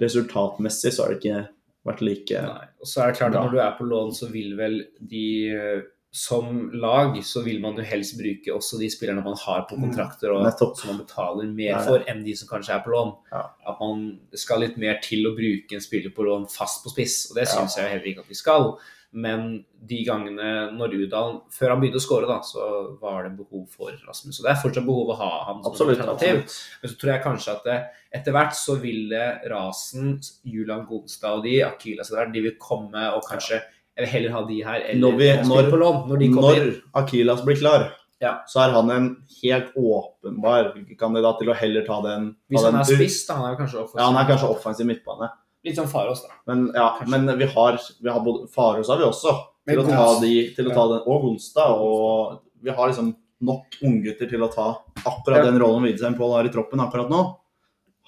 resultatmessig 0.00 0.92
så 0.94 1.04
har 1.04 1.12
det 1.12 1.20
ikke 1.20 1.40
vært 1.86 2.04
like 2.06 2.44
Nei. 2.46 2.68
Og 2.80 2.88
så 2.88 3.02
er 3.02 3.10
det 3.12 3.18
klart 3.18 3.34
at 3.36 3.42
når 3.44 3.56
du 3.56 3.60
er 3.60 3.74
på 3.78 3.88
lån, 3.90 4.14
så 4.16 4.28
vil 4.32 4.54
vel 4.58 4.78
de 5.00 5.26
eh, 5.52 5.82
Som 6.12 6.70
lag 6.76 7.14
så 7.24 7.40
vil 7.40 7.60
man 7.62 7.78
jo 7.80 7.84
helst 7.88 8.18
bruke 8.18 8.52
også 8.52 8.76
de 8.80 8.90
spillerne 8.92 9.22
man 9.24 9.36
har 9.40 9.62
på 9.64 9.78
kontrakter, 9.80 10.28
og 10.34 10.42
Nettopp. 10.44 10.74
som 10.76 10.90
man 10.92 10.98
betaler 11.06 11.48
mer 11.48 11.78
for 11.86 12.04
enn 12.04 12.20
de 12.26 12.34
som 12.36 12.50
kanskje 12.50 12.74
er 12.74 12.82
på 12.84 12.92
lån. 12.92 13.14
Ja. 13.32 13.46
At 13.64 13.80
man 13.80 14.02
skal 14.36 14.60
litt 14.60 14.76
mer 14.76 14.98
til 15.00 15.24
å 15.24 15.32
bruke 15.32 15.72
en 15.72 15.80
spiller 15.80 16.12
på 16.12 16.26
lån 16.26 16.44
fast 16.52 16.84
på 16.84 16.92
spiss, 16.92 17.30
og 17.30 17.38
det 17.40 17.46
Ja. 17.48 17.64
jeg 17.64 17.88
heller 17.94 18.10
ikke 18.10 18.26
at 18.26 18.28
vi 18.28 18.36
skal. 18.36 18.76
Men 19.14 19.64
de 19.86 19.98
gangene 20.06 20.70
når 20.72 20.94
Udal 21.04 21.34
Før 21.52 21.68
han 21.74 21.80
begynte 21.82 22.00
å 22.00 22.04
skåre, 22.04 22.26
da, 22.30 22.38
så 22.40 22.98
var 22.98 23.24
det 23.26 23.34
behov 23.36 23.66
for 23.68 23.90
Rasmus. 24.08 24.38
Og 24.40 24.46
det 24.46 24.50
er 24.54 24.62
fortsatt 24.62 24.86
behov 24.86 25.10
å 25.12 25.16
ha 25.18 25.30
han 25.50 25.62
som 25.62 25.72
Absolutt. 25.72 25.98
alternativ. 26.00 26.38
absolutt. 26.40 26.80
Men 26.82 26.90
så 26.90 26.96
tror 27.02 27.12
jeg 27.12 27.22
kanskje 27.26 27.52
at 27.52 27.64
det, 27.68 27.76
etter 28.14 28.32
hvert 28.32 28.56
så 28.56 28.78
ville 28.80 29.22
Rasen, 29.52 30.14
Julian 30.48 30.86
Gonstad 30.88 31.36
og 31.36 31.44
de, 31.44 31.58
Akila 31.66 32.02
der, 32.08 32.32
de 32.32 32.40
vil 32.40 32.56
komme 32.58 33.04
og 33.14 33.22
kanskje 33.28 33.60
Jeg 33.92 34.06
vil 34.06 34.12
heller 34.14 34.30
ha 34.32 34.40
de 34.48 34.62
her 34.64 34.80
eller 34.88 35.00
Når 35.02 35.18
vi- 35.18 35.48
når- 35.48 35.70
lån 35.76 36.08
når. 36.08 36.28
Når 36.32 36.82
Akilas 36.94 37.42
blir 37.44 37.56
klar, 37.60 37.92
Ja. 38.22 38.38
så 38.48 38.60
er 38.64 38.70
han 38.72 38.90
en 38.90 39.16
helt 39.42 39.74
åpenbar 39.76 40.72
kandidat 40.98 41.38
til 41.38 41.48
å 41.48 41.54
heller 41.54 41.84
ta 41.84 42.00
den. 42.00 42.36
Hvis 42.50 42.60
ta 42.62 42.70
han 42.70 42.72
den 42.72 42.80
er 42.80 42.96
spiss, 42.96 43.26
da. 43.26 43.34
Han 43.34 43.52
er 43.52 43.56
kanskje 43.58 43.78
offensiv. 43.82 43.98
Ja, 43.98 44.10
han 44.10 44.16
er 44.16 44.30
kanskje 44.32 44.48
offensiv 44.56 44.86
midtbane. 44.86 45.28
Litt 45.64 45.76
sånn 45.78 45.88
Farås, 45.90 46.22
da. 46.26 46.34
Men, 46.50 46.70
ja, 46.74 46.88
men 47.06 47.26
vi 47.38 47.46
har, 47.46 47.78
vi 48.02 48.10
har 48.10 48.20
både 48.24 48.48
Farås 48.50 48.88
har 48.90 48.98
vi 48.98 49.04
også, 49.06 49.34
til 49.68 49.78
å 49.78 49.84
ta, 49.86 50.06
de, 50.20 50.32
til 50.56 50.66
å 50.70 50.74
ta 50.74 50.86
den, 50.90 51.02
og 51.06 51.22
Gonstad. 51.22 51.76
Og 51.78 52.40
vi 52.66 52.70
har 52.74 52.88
liksom 52.90 53.12
nok 53.46 53.78
unggutter 53.82 54.28
til 54.30 54.42
å 54.42 54.50
ta 54.52 54.66
akkurat 55.06 55.38
Ja. 55.38 55.44
den 55.50 55.58
rollen 55.62 55.82
Widsheim 55.86 56.14
Pål 56.18 56.34
har 56.36 56.44
i 56.46 56.52
troppen 56.54 56.80
akkurat 56.82 57.08
nå. 57.10 57.22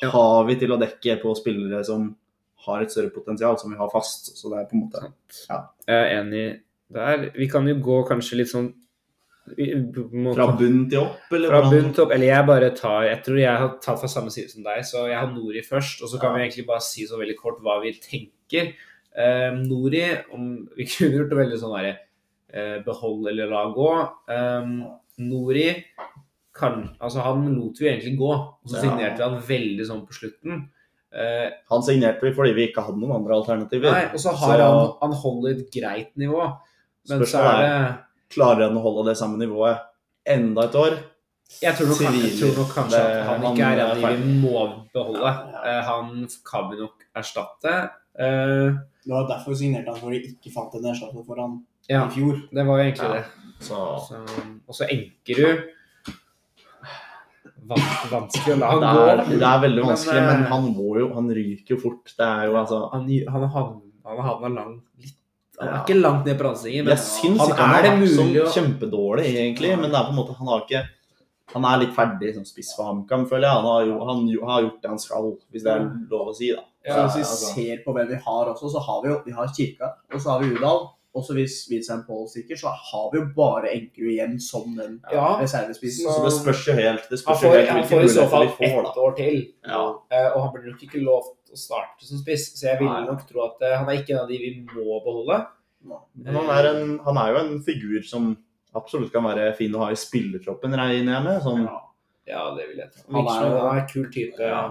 Ja. 0.03 0.11
Har 0.11 0.45
vi 0.47 0.57
til 0.59 0.71
å 0.75 0.79
dekke 0.81 1.21
på 1.23 1.35
spillere 1.39 1.85
som 1.87 2.17
har 2.67 2.81
et 2.83 2.91
større 2.91 3.11
potensial, 3.15 3.57
som 3.59 3.71
vi 3.71 3.77
har 3.79 3.91
fast. 3.93 4.33
Så 4.37 4.51
det 4.51 4.59
er 4.61 4.65
på 4.71 4.75
en 4.75 4.85
måte 4.89 5.13
Jeg 5.87 5.95
er 5.95 6.23
enig 6.23 6.61
der. 6.91 7.31
Vi 7.37 7.47
kan 7.51 7.67
jo 7.69 7.75
gå 7.75 8.03
kanskje 8.09 8.37
litt 8.39 8.49
sånn 8.51 8.73
vi- 8.73 8.73
på 8.73 8.73
en 8.73 8.75
måte- 8.75 8.83
fra 9.45 10.47
bunn 10.57 10.89
til 10.91 10.99
opp, 11.03 11.33
eller 11.37 11.53
Fra 11.53 11.61
bunn 11.71 11.93
til 11.93 12.05
opp, 12.07 12.13
eller 12.17 12.27
jeg 12.31 12.47
bare 12.49 12.71
tar 12.77 13.05
Jeg 13.05 13.23
tror 13.27 13.39
jeg 13.43 13.59
har 13.61 13.69
tatt 13.85 14.01
fra 14.01 14.09
samme 14.09 14.31
side 14.33 14.51
som 14.51 14.65
deg, 14.65 14.81
så 14.89 15.07
jeg 15.11 15.19
har 15.19 15.31
Nori 15.33 15.61
først. 15.67 16.03
Og 16.03 16.09
så 16.09 16.19
kan 16.21 16.31
Ja. 16.33 16.37
vi 16.39 16.43
egentlig 16.49 16.67
bare 16.67 16.81
si 16.81 17.07
så 17.07 17.19
veldig 17.21 17.37
kort 17.37 17.61
hva 17.63 17.81
vi 17.83 17.93
tenker. 17.93 18.73
Eh, 19.17 19.51
Nori, 19.53 20.05
om 20.33 20.69
vi 20.77 20.85
kunne 20.87 21.19
gjort 21.19 21.31
det 21.31 21.39
veldig 21.43 21.61
sånn 21.61 21.77
derre 21.77 21.99
uh, 22.55 22.83
behold 22.87 23.29
eller 23.29 23.51
la 23.51 23.65
gå. 23.75 23.91
Um, 24.31 24.85
Nori 25.19 25.85
kan 26.55 26.97
Altså, 27.01 27.21
han 27.23 27.45
lot 27.55 27.79
vi 27.81 27.89
egentlig 27.91 28.17
gå, 28.19 28.31
og 28.33 28.71
så 28.71 28.81
signerte 28.81 29.19
vi 29.19 29.23
han 29.29 29.41
veldig 29.43 29.87
sånn 29.89 30.07
på 30.07 30.15
slutten. 30.15 30.69
Uh, 31.15 31.51
Han 31.71 31.83
signerte 31.83 32.23
vi 32.23 32.33
fordi 32.35 32.55
vi 32.55 32.69
ikke 32.69 32.83
hadde 32.83 32.99
noen 32.99 33.17
andre 33.21 33.35
alternativer. 33.37 33.91
nei, 33.93 34.05
og 34.13 34.19
så 34.19 34.31
har 34.35 34.57
Så- 34.59 34.63
han 34.63 34.93
Han 35.03 35.13
holder 35.21 35.51
et 35.51 35.71
greit 35.71 36.17
nivå, 36.17 36.57
men 37.09 37.21
så 37.21 37.39
er 37.43 37.63
det 37.63 37.99
Klarer 38.35 38.69
han 38.69 38.77
å 38.79 38.83
holde 38.85 39.09
det 39.11 39.17
samme 39.21 39.39
nivået 39.41 39.79
enda 40.27 40.65
et 40.69 40.75
år? 40.81 40.97
Jeg 41.63 41.75
tror 41.77 41.87
nok, 41.93 42.01
jeg 42.01 42.33
tror 42.41 42.57
nok 42.57 42.71
kanskje 42.75 42.99
Det- 42.99 43.21
at 43.21 43.27
han 43.29 43.43
han 43.43 43.53
ikke 43.55 43.65
er 43.65 43.79
er 43.79 43.85
en 43.85 43.91
av 43.91 44.11
de 44.11 44.17
vi 44.17 44.41
må 44.41 44.85
beholde. 44.95 45.33
Eh, 45.65 45.83
Han 45.85 46.29
kan 46.51 46.71
vi 46.71 46.77
nok 46.81 47.05
erstatte. 47.15 47.91
Uh, 48.19 48.79
Det 49.05 49.11
var 49.13 49.27
derfor 49.29 49.55
signerte 49.55 49.91
han, 49.91 49.97
for 50.01 50.11
de 50.11 50.21
ikke 50.23 50.53
fant 50.55 50.75
en 50.75 50.87
erstatter 50.93 51.25
for 51.27 51.37
han 51.37 51.63
Ja, 51.91 52.07
i 52.07 52.11
fjor. 52.11 52.41
det 52.53 52.65
var 52.67 52.79
jo 52.79 52.85
egentlig 52.85 53.09
Ja. 53.09 53.13
det. 53.15 53.25
Så 53.61 53.99
Så, 54.09 54.15
og 54.69 54.75
så 54.75 54.85
Enkerud 54.89 55.65
van 57.67 57.79
vanskelig 58.11 58.55
å 58.55 58.59
la 58.61 58.71
han 58.71 58.81
Det 58.81 58.93
gå. 58.95 59.05
er, 59.09 59.39
det 59.39 59.49
er 59.49 59.61
veldig 59.65 59.85
vanskelig, 59.89 60.23
men, 60.27 60.41
men 60.43 60.53
han 60.53 60.75
må 60.77 60.97
jo 61.01 61.07
Han 61.15 61.29
ryker 61.29 61.75
jo 61.77 61.81
fort. 61.81 62.05
Det 62.19 62.27
er 62.27 62.47
jo 62.51 62.57
altså 62.61 62.81
Han, 62.93 63.07
han, 63.09 63.81
han 64.05 64.19
havna 64.29 64.49
langt, 64.59 64.83
litt 65.01 65.17
Han 65.61 65.69
er 65.69 65.73
Ja. 65.73 65.85
ikke 65.85 66.01
langt 66.01 66.25
ned 66.27 66.39
på 66.39 66.45
randstillinger, 66.49 66.85
men 66.85 66.97
Jeg 66.97 67.05
syns 67.05 67.39
han 67.39 67.49
ikke 67.51 67.57
han 67.63 67.71
er 67.71 67.75
har 67.75 67.83
det 68.01 68.09
sånn 68.11 68.27
mulig 68.33 68.43
å 68.43 68.53
kjempedårlig, 68.57 69.27
egentlig. 69.39 69.71
Men 69.81 69.91
det 69.91 69.99
er 70.01 70.05
på 70.09 70.15
en 70.15 70.17
måte 70.19 70.37
Han 70.39 70.49
har 70.49 70.61
ikke 70.67 70.85
Han 71.55 71.65
er 71.65 71.79
litt 71.85 71.95
ferdig 71.95 72.35
som 72.35 72.45
spiss 72.45 72.75
for 72.75 72.85
HamKam, 72.89 73.29
føler 73.29 73.43
jeg. 73.47 73.55
Han 73.55 73.65
har, 73.69 73.83
jo, 73.87 73.99
han 74.09 74.29
har 74.49 74.63
gjort 74.65 74.81
det 74.83 74.89
han 74.91 74.99
skal, 74.99 75.37
hvis 75.53 75.63
det 75.63 75.71
er 75.71 75.85
lov 76.11 76.29
å 76.33 76.35
si, 76.35 76.49
da. 76.51 76.63
Ja, 76.85 76.95
så 76.95 77.05
hvis 77.05 77.15
vi 77.15 77.23
altså. 77.23 77.55
ser 77.55 77.85
på 77.85 77.95
hvem 77.95 78.09
vi 78.09 78.15
har 78.17 78.47
også, 78.51 78.71
så 78.73 78.81
har 78.83 79.03
vi 79.03 79.09
jo 79.13 79.23
vi 79.25 79.33
har 79.33 79.47
Kirka, 79.55 79.93
og 80.13 80.21
så 80.21 80.31
har 80.31 80.41
vi 80.41 80.55
Udal. 80.57 80.89
Også 81.15 81.33
hvis 81.37 81.69
Vincent 81.71 82.09
Paul 82.09 82.27
stikker, 82.27 82.57
så 82.59 82.67
har 82.75 83.11
vi 83.13 83.21
jo 83.21 83.27
bare 83.37 83.71
Enkerud 83.71 84.11
igjen 84.17 84.41
som 84.43 84.75
den 84.75 85.01
Ja. 85.13 85.39
reservespissen. 85.39 86.11
Så 86.11 86.25
det 86.25 86.33
spørs 86.33 86.67
jo 86.67 86.73
helt 86.75 87.03
Det 87.09 87.11
Han 87.11 87.19
spørs 87.23 87.43
jo 87.45 87.49
får, 87.49 87.55
helt 87.55 87.69
han 87.69 87.79
hvilke 87.85 87.95
får 87.95 88.03
i 88.03 88.09
så 88.09 88.29
fall 88.29 88.47
vi 88.59 88.67
ett 88.67 88.97
år 88.99 89.17
til. 89.17 89.37
Ja. 89.69 89.83
Eh, 90.11 90.29
og 90.35 90.43
han 90.43 90.51
blir 90.57 90.73
nok 90.73 90.83
ikke 90.83 91.05
lovt 91.05 91.44
å 91.55 91.61
starte 91.61 92.07
som 92.09 92.19
spiss, 92.21 92.51
så 92.59 92.69
jeg 92.73 92.81
vil 92.83 92.91
nok 93.09 93.23
tro 93.29 93.45
at 93.47 93.63
eh, 93.65 93.77
han 93.79 93.89
er 93.91 94.01
ikke 94.03 94.15
en 94.17 94.23
av 94.25 94.29
de 94.33 94.39
vi 94.43 94.51
må 94.75 94.99
beholde. 95.05 95.41
Men 95.85 96.35
han 96.41 96.51
er, 96.55 96.69
en, 96.73 96.99
han 97.05 97.19
er 97.21 97.33
jo 97.35 97.41
en 97.45 97.57
figur 97.65 98.05
som 98.09 98.31
absolutt 98.75 99.13
kan 99.15 99.25
være 99.27 99.51
fin 99.59 99.75
å 99.77 99.83
ha 99.85 99.91
i 99.93 99.99
spillertroppen, 100.01 100.73
regner 100.81 101.19
jeg 101.19 101.25
med. 101.31 101.41
Sånn, 101.45 101.65
Ja. 101.69 101.81
Ja, 102.25 102.43
det 102.57 102.65
vil 102.71 102.79
jeg 102.81 102.89
tro. 102.95 103.03
Han 103.13 103.27
er 103.29 103.51
han 103.53 103.67
er 103.77 103.81
en 103.83 103.89
kul 103.91 104.07
type. 104.09 104.41
Ja. 104.41 104.63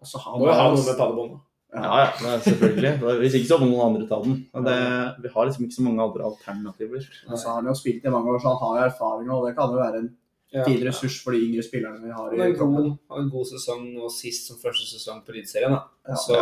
Og 0.00 0.06
så 0.08 0.18
har 0.20 0.34
Må 0.36 0.44
jo 0.46 0.52
ha 0.52 0.66
han- 0.66 0.74
noe 0.76 0.84
med 0.84 0.98
paddebånd. 0.98 1.38
ja, 1.72 1.94
ja, 2.02 2.10
det 2.20 2.28
er 2.34 2.42
selvfølgelig. 2.44 2.92
Hvis 3.22 3.34
ikke 3.38 3.48
så 3.48 3.58
må 3.62 3.68
noen 3.70 3.86
andre 3.86 4.06
ta 4.10 4.18
den. 4.20 4.34
Det, 4.66 4.76
vi 5.24 5.28
har 5.32 5.46
liksom 5.48 5.64
ikke 5.64 5.78
så 5.78 5.84
mange 5.86 6.02
andre 6.04 6.26
alternativer. 6.28 7.06
Altså, 7.30 7.46
han 7.54 7.64
har 7.64 7.72
jo 7.72 7.78
spilt 7.80 8.04
i 8.04 8.12
mange 8.12 8.28
år, 8.34 8.38
så 8.42 8.52
han 8.52 8.60
har 8.66 8.76
jo 8.82 8.88
erfaring, 8.90 9.30
og 9.32 9.46
det 9.48 9.54
kan 9.56 9.72
jo 9.72 9.80
være 9.80 10.02
en 10.04 10.10
Ja. 10.50 10.64
fin 10.66 10.80
ressurs 10.82 11.20
for 11.22 11.30
de 11.36 11.44
yngre 11.46 11.62
spillerne 11.62 12.00
vi 12.02 12.10
har 12.10 12.32
Han 12.32 12.40
har 12.40 12.48
i 12.48 12.54
en 12.56 12.58
god, 12.58 12.86
en 13.20 13.28
god 13.30 13.46
sesong 13.52 13.84
nå 13.94 14.08
sist 14.10 14.48
som 14.50 14.58
første 14.58 14.88
sesong 14.88 15.20
på 15.22 15.30
Eliteserien. 15.30 15.76
Ja. 16.08 16.16
Så 16.18 16.38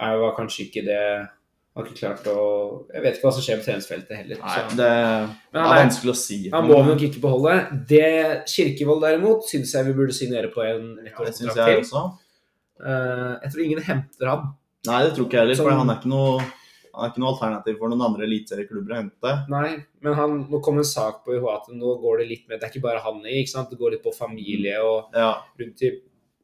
er 0.00 0.14
jo 0.16 0.30
kanskje 0.38 0.64
ikke 0.68 0.86
det 0.86 1.02
Har 1.76 1.84
ikke 1.86 1.98
klart 2.00 2.24
å 2.32 2.38
Jeg 2.88 3.02
vet 3.04 3.18
ikke 3.18 3.28
hva 3.28 3.32
som 3.36 3.44
skjer 3.44 3.60
på 3.60 3.66
treningsfeltet 3.68 4.16
heller. 4.22 4.40
Nei, 4.40 4.54
så. 4.56 4.78
det 4.80 4.88
er 5.60 5.82
vanskelig 5.84 6.14
å 6.14 6.16
si. 6.18 6.38
han 6.50 6.66
må 6.66 6.80
nok 6.86 7.04
ikke 7.06 7.20
beholde. 7.22 7.58
Det 7.92 8.08
Kirkevold 8.50 9.04
derimot 9.04 9.44
syns 9.46 9.74
jeg 9.76 9.86
vi 9.86 9.94
burde 10.00 10.16
signere 10.16 10.50
på 10.54 10.64
en 10.64 10.88
ettårskontrakt 11.04 11.60
jeg 11.60 11.76
til. 11.76 11.84
også. 11.84 12.02
Eh, 12.80 13.28
jeg 13.44 13.52
tror 13.52 13.66
ingen 13.66 13.84
henter 13.90 14.32
han. 14.32 14.48
Nei, 14.88 15.02
det 15.04 15.12
tror 15.14 15.28
ikke 15.28 15.38
jeg 15.38 15.44
heller, 15.46 15.60
for 15.60 15.76
han 15.76 15.92
er 15.92 16.00
ikke 16.00 16.10
noe 16.10 16.40
han 16.94 17.04
er 17.06 17.10
ikke 17.12 17.22
noe 17.22 17.32
alternativ 17.34 17.78
for 17.78 17.88
noen 17.92 18.02
andre 18.06 18.24
eliteserieklubber 18.26 18.92
å 18.94 18.98
hente. 19.00 19.32
Nei, 19.52 19.70
men 20.02 20.14
han, 20.18 20.36
nå 20.50 20.60
kom 20.64 20.78
en 20.82 20.84
sak 20.88 21.22
på 21.24 21.36
UH 21.38 21.48
at 21.54 21.68
nå 21.74 21.96
går 22.02 22.22
det 22.22 22.28
litt 22.30 22.48
med 22.48 22.60
Det 22.60 22.66
er 22.68 22.72
ikke 22.74 22.82
bare 22.88 23.02
han 23.04 23.20
i, 23.26 23.40
ikke 23.42 23.52
sant? 23.54 23.70
det 23.70 23.78
går 23.78 23.94
litt 23.96 24.02
på 24.04 24.12
familie 24.16 24.78
og 24.82 25.14
Ja, 25.16 25.34
rundt 25.60 25.82
i 25.86 25.92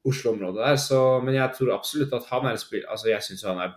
Oslo-området 0.06 0.62
der. 0.62 0.76
Så, 0.78 1.00
men 1.24 1.34
jeg 1.34 1.50
tror 1.56 1.72
absolutt 1.74 2.12
at 2.14 2.28
han 2.30 2.46
er 2.46 2.54
en 2.54 2.62
spiller 2.62 2.86
Altså, 2.94 3.08
jeg 3.10 3.22
syns 3.26 3.42
han 3.48 3.58
er 3.64 3.74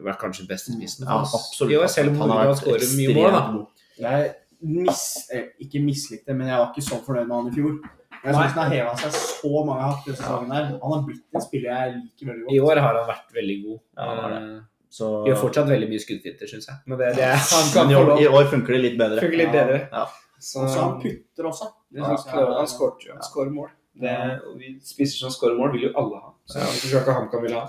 vært 0.00 0.20
kanskje 0.20 0.46
best 0.48 0.68
i 0.68 0.74
spissen. 0.76 1.06
ja 1.08 1.18
absolutt. 1.20 1.72
Jo, 1.74 1.80
selv 1.92 2.12
om 2.14 2.20
Han 2.24 2.30
har 2.36 2.54
skåret 2.56 2.92
mye 2.96 3.14
mål, 3.16 3.32
da. 3.36 3.64
Jeg 4.00 4.30
mis, 4.60 5.02
eh, 5.32 5.46
ikke 5.60 5.80
mislikte, 5.84 6.34
men 6.36 6.48
jeg 6.48 6.56
var 6.60 6.70
ikke 6.72 6.84
så 6.84 6.98
fornøyd 7.04 7.26
med 7.28 7.36
han 7.36 7.48
i 7.50 7.56
fjor. 7.56 7.74
Jeg 8.20 8.34
syns 8.36 8.52
han 8.56 8.58
har 8.66 8.72
heva 8.74 8.94
seg 9.00 9.12
så 9.16 9.60
mange 9.64 9.84
hakk 9.86 10.02
denne 10.04 10.18
sesongen. 10.20 10.50
her. 10.52 10.64
Han 10.82 10.92
har 10.92 11.04
blitt 11.06 11.22
en 11.36 11.44
spiller 11.44 11.70
jeg 11.72 11.94
liker 11.96 12.26
veldig 12.30 12.44
godt. 12.44 12.54
I 12.56 12.60
år 12.68 12.80
har 12.84 12.98
han 13.00 13.06
vært 13.08 13.30
veldig 13.38 13.56
god. 13.64 13.78
Ja, 13.96 14.08
han 14.10 14.18
har 14.24 14.34
Eh, 14.40 14.58
Så, 14.90 15.08
Gjør 15.28 15.36
fortsatt 15.38 15.68
veldig 15.70 15.86
mye 15.92 16.02
skuddfinter, 16.02 16.48
syns 16.50 16.66
jeg. 16.66 16.76
Men 16.90 16.98
det, 16.98 17.12
det 17.16 17.22
er, 17.28 17.36
han 17.38 17.68
kan 17.74 17.86
men 17.86 17.94
i 17.94 17.98
år, 18.00 18.08
i 18.24 18.26
år 18.26 18.48
funker 18.50 18.74
det 18.74 18.80
litt 18.82 18.96
bedre. 18.98 19.20
Funker 19.22 19.38
litt 19.38 19.52
bedre. 19.54 19.76
Ja. 19.92 20.06
Så, 20.40 20.64
Og 20.64 20.70
så 20.72 20.80
han 20.82 20.96
putter 21.02 21.46
også. 21.46 21.68
Det 21.92 22.00
ja, 22.00 22.06
han 22.08 22.16
er- 22.16 22.66
skårer 22.66 23.06
jo. 23.06 23.50
Mål. 23.54 23.68
Det, 24.00 24.16
og 24.48 24.56
vi 24.58 24.72
spisser 24.82 25.18
som 25.26 25.30
skårer 25.34 25.56
mål, 25.58 25.72
vil 25.76 25.82
jo 25.88 25.92
alle 26.00 26.18
ha. 26.24 26.32
Så 26.48 26.58
Ja. 26.58 26.66
tror 26.80 27.00
ikke 27.02 27.14
HamKam 27.20 27.42
vil 27.46 27.54
ha. 27.54 27.64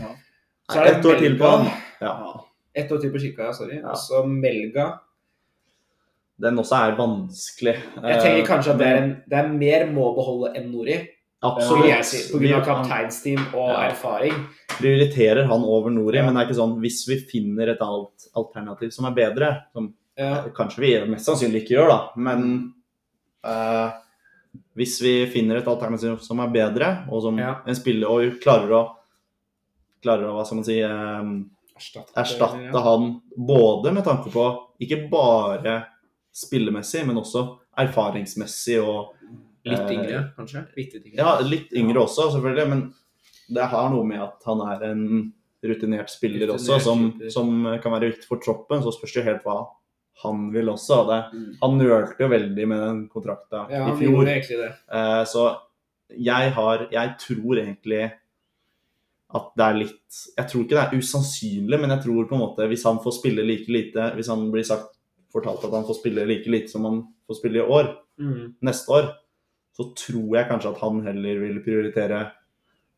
Ja. 0.00 0.10
Så 0.72 0.80
er 0.80 0.84
det 0.84 0.96
Ett 0.96 1.04
år 1.06 1.18
til 1.18 1.38
på 1.38 1.50
han. 1.50 1.66
Ja. 2.00 2.12
Ett 2.74 2.90
år 2.92 3.00
til 3.00 3.12
på 3.12 3.20
Kirka, 3.22 3.42
ja, 3.44 3.52
sorry. 3.52 3.76
Ja. 3.78 3.90
Og 3.90 3.96
så 3.98 4.24
Melga. 4.26 4.86
Den 6.40 6.58
også 6.58 6.74
er 6.74 6.96
vanskelig. 6.98 7.76
Jeg 8.02 8.20
tenker 8.22 8.40
Eh, 8.42 8.46
kanskje 8.48 8.72
at 8.72 8.78
det 8.78 8.86
er, 8.86 8.96
en, 9.02 9.10
det 9.30 9.38
er 9.38 9.48
mer 9.52 9.84
må 9.94 10.08
beholde 10.16 10.56
enn 10.58 10.72
Nori. 10.72 10.96
Absolutt. 11.44 12.42
Ja, 12.42 12.56
av 12.58 12.64
kapteinsteam 12.64 13.42
og 13.54 13.70
Ja. 13.70 13.90
erfaring. 13.90 14.46
prioriterer 14.74 15.44
han 15.46 15.62
over 15.62 15.90
Nori, 15.90 16.16
Ja. 16.16 16.24
men 16.24 16.34
det 16.34 16.42
er 16.42 16.48
ikke 16.48 16.60
sånn 16.60 16.80
hvis 16.80 17.06
vi 17.06 17.16
finner 17.30 17.68
et 17.68 17.80
alt 17.80 18.26
alternativ 18.34 18.92
som 18.92 19.04
er 19.04 19.12
bedre, 19.12 19.62
som 19.72 19.92
Ja. 20.16 20.44
kanskje 20.48 20.78
vi 20.78 21.06
mest 21.06 21.26
sannsynlig 21.26 21.62
ikke 21.62 21.76
gjør, 21.76 21.88
da, 21.88 22.10
men 22.16 22.74
uh, 23.44 23.92
hvis 24.76 25.00
vi 25.02 25.26
finner 25.26 25.56
et 25.58 25.66
alternativ 25.66 26.20
som 26.20 26.40
er 26.40 26.48
bedre, 26.48 27.06
og 27.10 27.22
som 27.22 27.38
en 27.38 27.74
spiller 27.74 28.08
og 28.08 28.40
klarer 28.40 28.70
å 28.70 28.90
klarer 30.02 30.28
å, 30.28 30.34
hva 30.36 30.44
skal 30.44 30.56
man 30.56 30.64
si, 30.64 30.82
um, 30.82 31.50
Erstatte, 31.76 32.12
erstatte 32.16 32.82
han 32.82 33.20
både 33.36 33.92
med 33.92 34.04
tanke 34.04 34.30
på 34.30 34.44
ikke 34.80 35.08
bare 35.10 35.86
spillemessig, 36.32 37.04
men 37.06 37.16
også 37.16 37.58
erfaringsmessig 37.76 38.76
og 38.82 39.14
Litt 39.64 39.80
eh, 39.80 39.94
yngre, 39.96 40.18
kanskje? 40.36 40.66
Litt 40.76 40.94
yngre. 41.00 41.16
Ja, 41.16 41.38
litt 41.40 41.72
yngre 41.72 42.02
også, 42.04 42.30
selvfølgelig, 42.34 42.68
men 42.68 42.94
det 43.54 43.64
har 43.72 43.90
noe 43.92 44.04
med 44.08 44.20
at 44.24 44.42
han 44.48 44.60
er 44.68 44.82
en 44.90 45.04
rutinert 45.64 46.10
spiller 46.12 46.46
Rutinert 46.50 46.60
også, 46.60 46.80
som, 46.84 47.04
som 47.32 47.78
kan 47.82 47.92
være 47.96 48.10
viktig 48.12 48.28
for 48.28 48.40
troppen. 48.44 48.82
Så 48.84 48.92
spørs 48.98 49.14
det 49.16 49.24
helt 49.24 49.44
hva 49.46 49.62
han 50.24 50.50
vil 50.52 50.68
også. 50.72 50.98
Det, 51.08 51.20
Mm. 51.34 51.46
han 51.62 51.78
nølte 51.80 52.20
jo 52.20 52.28
veldig 52.28 52.66
med 52.68 52.80
den 52.84 53.00
kontrakta 53.08 53.64
Ja, 53.72 53.86
i 53.88 53.96
fjor. 53.98 54.28
Eh, 54.28 55.24
så 55.24 55.46
jeg 56.14 56.52
har 56.54 56.84
Jeg 56.92 57.14
tror 57.18 57.56
egentlig 57.58 58.12
at 59.34 59.48
det 59.56 59.64
er 59.64 59.74
litt 59.80 60.18
Jeg 60.38 60.46
tror 60.50 60.62
ikke 60.62 60.76
det 60.76 60.84
er 60.84 60.98
usannsynlig, 61.00 61.80
men 61.80 61.90
jeg 61.90 62.02
tror 62.04 62.28
på 62.28 62.36
en 62.36 62.44
måte 62.44 62.68
hvis 62.70 62.84
han 62.86 63.00
får 63.02 63.16
spille 63.18 63.42
like 63.42 63.66
lite 63.72 64.12
Hvis 64.14 64.28
han 64.30 64.44
blir 64.52 64.62
sagt 64.68 64.92
fortalt 65.34 65.64
at 65.66 65.72
han 65.74 65.82
får 65.88 65.96
spille 65.98 66.26
like 66.28 66.46
lite 66.52 66.70
som 66.70 66.84
han 66.86 67.00
får 67.26 67.40
spille 67.40 67.58
i 67.64 67.66
år, 67.66 67.94
Mm. 68.20 68.54
neste 68.62 68.88
år, 68.94 69.08
så 69.74 69.88
tror 69.98 70.36
jeg 70.38 70.48
kanskje 70.50 70.72
at 70.74 70.82
han 70.84 71.00
heller 71.08 71.40
vil 71.42 71.60
prioritere 71.64 72.20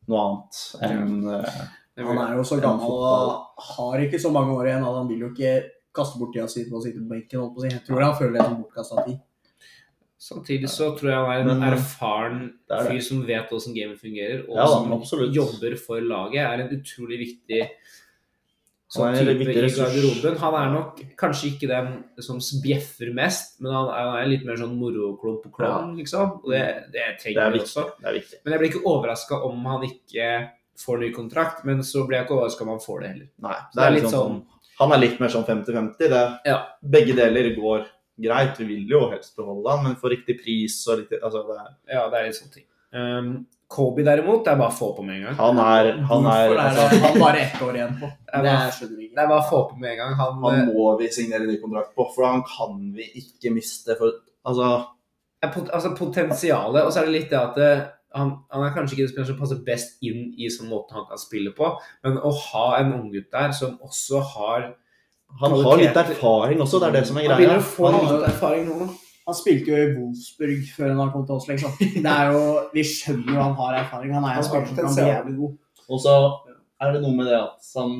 noe 0.07 0.23
annet 0.23 0.59
enn 0.87 1.31
eh, 1.33 1.61
Han 2.05 2.19
er 2.21 2.35
jo 2.37 2.43
så 2.45 2.59
gammel 2.61 2.91
og 2.93 3.63
har 3.71 4.03
ikke 4.03 4.19
så 4.21 4.29
mange 4.29 4.53
år 4.53 4.69
igjen. 4.69 4.83
Han 4.85 5.07
vil 5.09 5.23
jo 5.25 5.31
ikke 5.31 5.53
kaste 5.97 6.19
bort 6.21 6.35
tida 6.35 6.45
si 6.51 6.67
på 6.67 6.77
å 6.77 6.83
sitte 6.83 7.01
på 7.01 7.09
benken. 7.09 7.47
Jeg 7.65 7.81
tror 7.87 8.03
han 8.05 8.13
føler 8.19 8.35
det 8.37 8.45
som 8.45 8.59
bortkasta 8.61 9.05
tid. 9.07 9.23
Samtidig 10.27 10.69
så 10.73 10.91
tror 10.97 11.11
jeg 11.11 11.17
han 11.17 11.31
er 11.33 11.51
en 11.53 11.65
erfaren 11.67 12.37
det 12.69 12.73
er 12.73 12.85
det. 12.85 12.91
fyr 12.91 13.03
som 13.05 13.19
vet 13.25 13.51
hvordan 13.53 13.75
gamet 13.75 14.01
fungerer, 14.01 14.39
og 14.47 14.55
Ja 14.57 14.65
da, 14.69 14.99
som 15.09 15.25
jobber 15.33 15.75
for 15.81 16.01
laget. 16.01 16.41
Er 16.43 16.63
en 16.63 16.73
utrolig 16.77 17.19
viktig 17.21 17.61
sånn 18.87 19.09
Han 19.11 19.17
type 19.19 19.51
i 19.51 19.69
garderoben. 19.75 20.37
Han 20.39 20.53
er 20.55 20.69
nok 20.71 20.99
kanskje 21.19 21.49
ikke 21.51 21.67
den 21.67 21.89
som 22.23 22.39
bjeffer 22.63 23.11
mest, 23.15 23.57
men 23.59 23.73
han 23.75 23.89
er, 23.91 24.05
han 24.11 24.19
er 24.21 24.29
litt 24.31 24.45
mer 24.47 24.59
sånn 24.59 24.77
moroklump 24.79 25.47
og 25.49 25.59
ja. 25.59 25.73
liksom. 25.97 26.37
Og 26.43 26.53
det, 26.53 26.61
det 26.93 26.93
Det 26.93 27.03
er 27.03 27.17
trenger 27.23 27.57
vi 27.57 27.63
også. 27.65 27.87
Det. 27.99 28.13
Men 28.45 28.55
jeg 28.55 28.61
blir 28.61 28.71
ikke 28.71 28.85
overraska 28.93 29.41
om 29.49 29.65
han 29.65 29.83
ikke 29.89 30.29
får 30.77 31.01
ny 31.01 31.11
kontrakt, 31.11 31.65
men 31.65 31.83
så 31.83 32.05
blir 32.07 32.19
jeg 32.19 32.27
ikke 32.27 32.37
overraska 32.37 32.63
om 32.63 32.71
han 32.75 32.83
får 32.85 33.01
det 33.01 33.11
heller. 33.11 33.27
Nei, 33.47 33.57
det 33.73 33.83
er 33.83 33.95
litt 33.97 34.09
sånn- 34.13 34.43
Han 34.77 34.91
er 34.93 34.99
litt 35.01 35.19
mer 35.19 35.29
sånn 35.33 35.45
50-50. 35.45 35.97
det- 36.09 36.39
Ja. 36.45 36.65
Begge 36.83 37.15
deler 37.15 37.55
går 37.55 37.87
greit. 38.21 38.57
Vi 38.57 38.65
vil 38.65 38.87
jo 38.87 39.09
helst 39.09 39.35
beholde 39.35 39.69
han, 39.69 39.83
men 39.83 39.95
for 39.95 40.09
riktig 40.09 40.39
pris 40.41 40.87
og 40.87 40.99
riktig 40.99 41.19
altså 41.21 41.45
det 41.47 41.57
er, 41.57 41.75
Ja, 41.95 42.09
det 42.09 42.19
er 42.19 42.25
litt 42.25 42.35
sånn 42.35 42.53
ting. 42.53 42.63
Um, 42.93 43.47
Kobe 43.67 44.03
derimot, 44.07 44.45
det 44.45 44.51
er 44.53 44.59
bare 44.61 44.71
å 44.71 44.77
få 44.77 44.87
på 44.95 45.03
med 45.03 45.17
en 45.17 45.23
gang. 45.25 45.35
Han 45.41 45.57
er, 45.59 45.89
han 46.07 46.27
er, 46.31 46.45
Hvorfor 46.47 46.53
er 46.55 46.67
altså, 46.69 46.85
det 46.93 47.01
han 47.03 47.17
bare 47.19 47.39
ett 47.43 47.61
år 47.65 47.75
igjen 47.75 47.97
på? 47.99 48.07
Det 48.07 48.33
er 48.33 48.43
Det 48.45 48.51
bare- 48.53 48.87
Det 49.17 49.23
er 49.23 49.27
bare 49.27 49.41
å 49.43 49.49
få 49.49 49.59
på 49.69 49.75
med 49.81 49.89
en 49.91 49.97
gang. 49.97 50.13
Han, 50.21 50.37
han 50.43 50.59
eh, 50.61 50.69
må 50.71 50.85
vi 51.01 51.09
signere 51.11 51.47
ny 51.49 51.57
kontrakt 51.59 51.91
på, 51.95 52.05
for 52.15 52.25
han 52.29 52.43
kan 52.47 52.77
vi 52.95 53.09
ikke 53.19 53.51
miste. 53.53 53.97
For, 53.99 54.13
altså, 54.47 54.69
pot 55.53 55.69
altså 55.75 55.91
potensialet, 55.97 56.83
og 56.85 56.91
så 56.93 57.01
er 57.01 57.05
det 57.09 57.15
litt 57.17 57.29
det 57.29 57.39
at 57.41 57.55
det, 57.59 57.71
han, 58.15 58.31
han 58.55 58.63
er 58.63 58.71
kanskje 58.73 58.95
ikke 58.95 59.03
den 59.03 59.11
spilleren 59.11 59.31
som 59.33 59.39
passer 59.41 59.59
best 59.67 59.97
inn 60.01 60.31
i 60.39 60.47
sånn 60.49 60.69
måten 60.71 60.95
han 60.95 61.05
kan 61.11 61.19
spille 61.19 61.51
på, 61.57 61.73
men 62.07 62.15
å 62.23 62.31
ha 62.31 62.65
en 62.79 62.93
unggutt 63.01 63.27
der 63.35 63.51
som 63.51 63.75
også 63.83 64.21
har 64.33 64.69
han 65.41 65.51
har 65.59 65.75
litt 65.77 65.97
erfaring 65.99 66.61
også, 66.63 66.79
det 66.79 66.87
er 66.87 66.91
det 67.01 67.07
som 67.09 67.17
er 67.19 67.27
Han 67.27 67.35
greia. 67.35 67.37
begynner 67.41 67.59
å 67.59 67.67
få 67.67 67.91
Han- 67.91 67.99
litt 68.15 68.29
erfaring 68.29 68.63
nå. 68.69 68.87
Han 69.27 69.35
spilte 69.35 69.71
jo 69.73 69.77
i 69.77 69.93
Wolfsburg 69.97 70.67
før 70.71 70.93
han 70.95 71.09
kom 71.11 71.25
til 71.27 71.35
oss, 71.35 71.47
liksom. 71.49 71.73
Det 72.05 72.11
er 72.13 72.29
jo, 72.31 72.43
vi 72.71 72.83
skjønner 72.87 73.33
jo 73.33 73.41
han 73.41 73.57
har 73.59 73.79
erfaring. 73.81 74.13
Han 74.15 74.23
er 74.23 74.37
en 74.37 74.39
har 74.39 74.45
spiller 74.47 74.69
som 74.69 74.77
kan 74.79 74.93
bli 74.95 75.07
jævlig 75.09 75.35
god. 75.41 75.57
Og 75.87 76.01
så 76.03 76.13
er 76.83 76.93
det 76.95 77.01
noe 77.03 77.15
med 77.17 77.27
det 77.31 77.39
at 77.41 77.73
han 77.79 77.97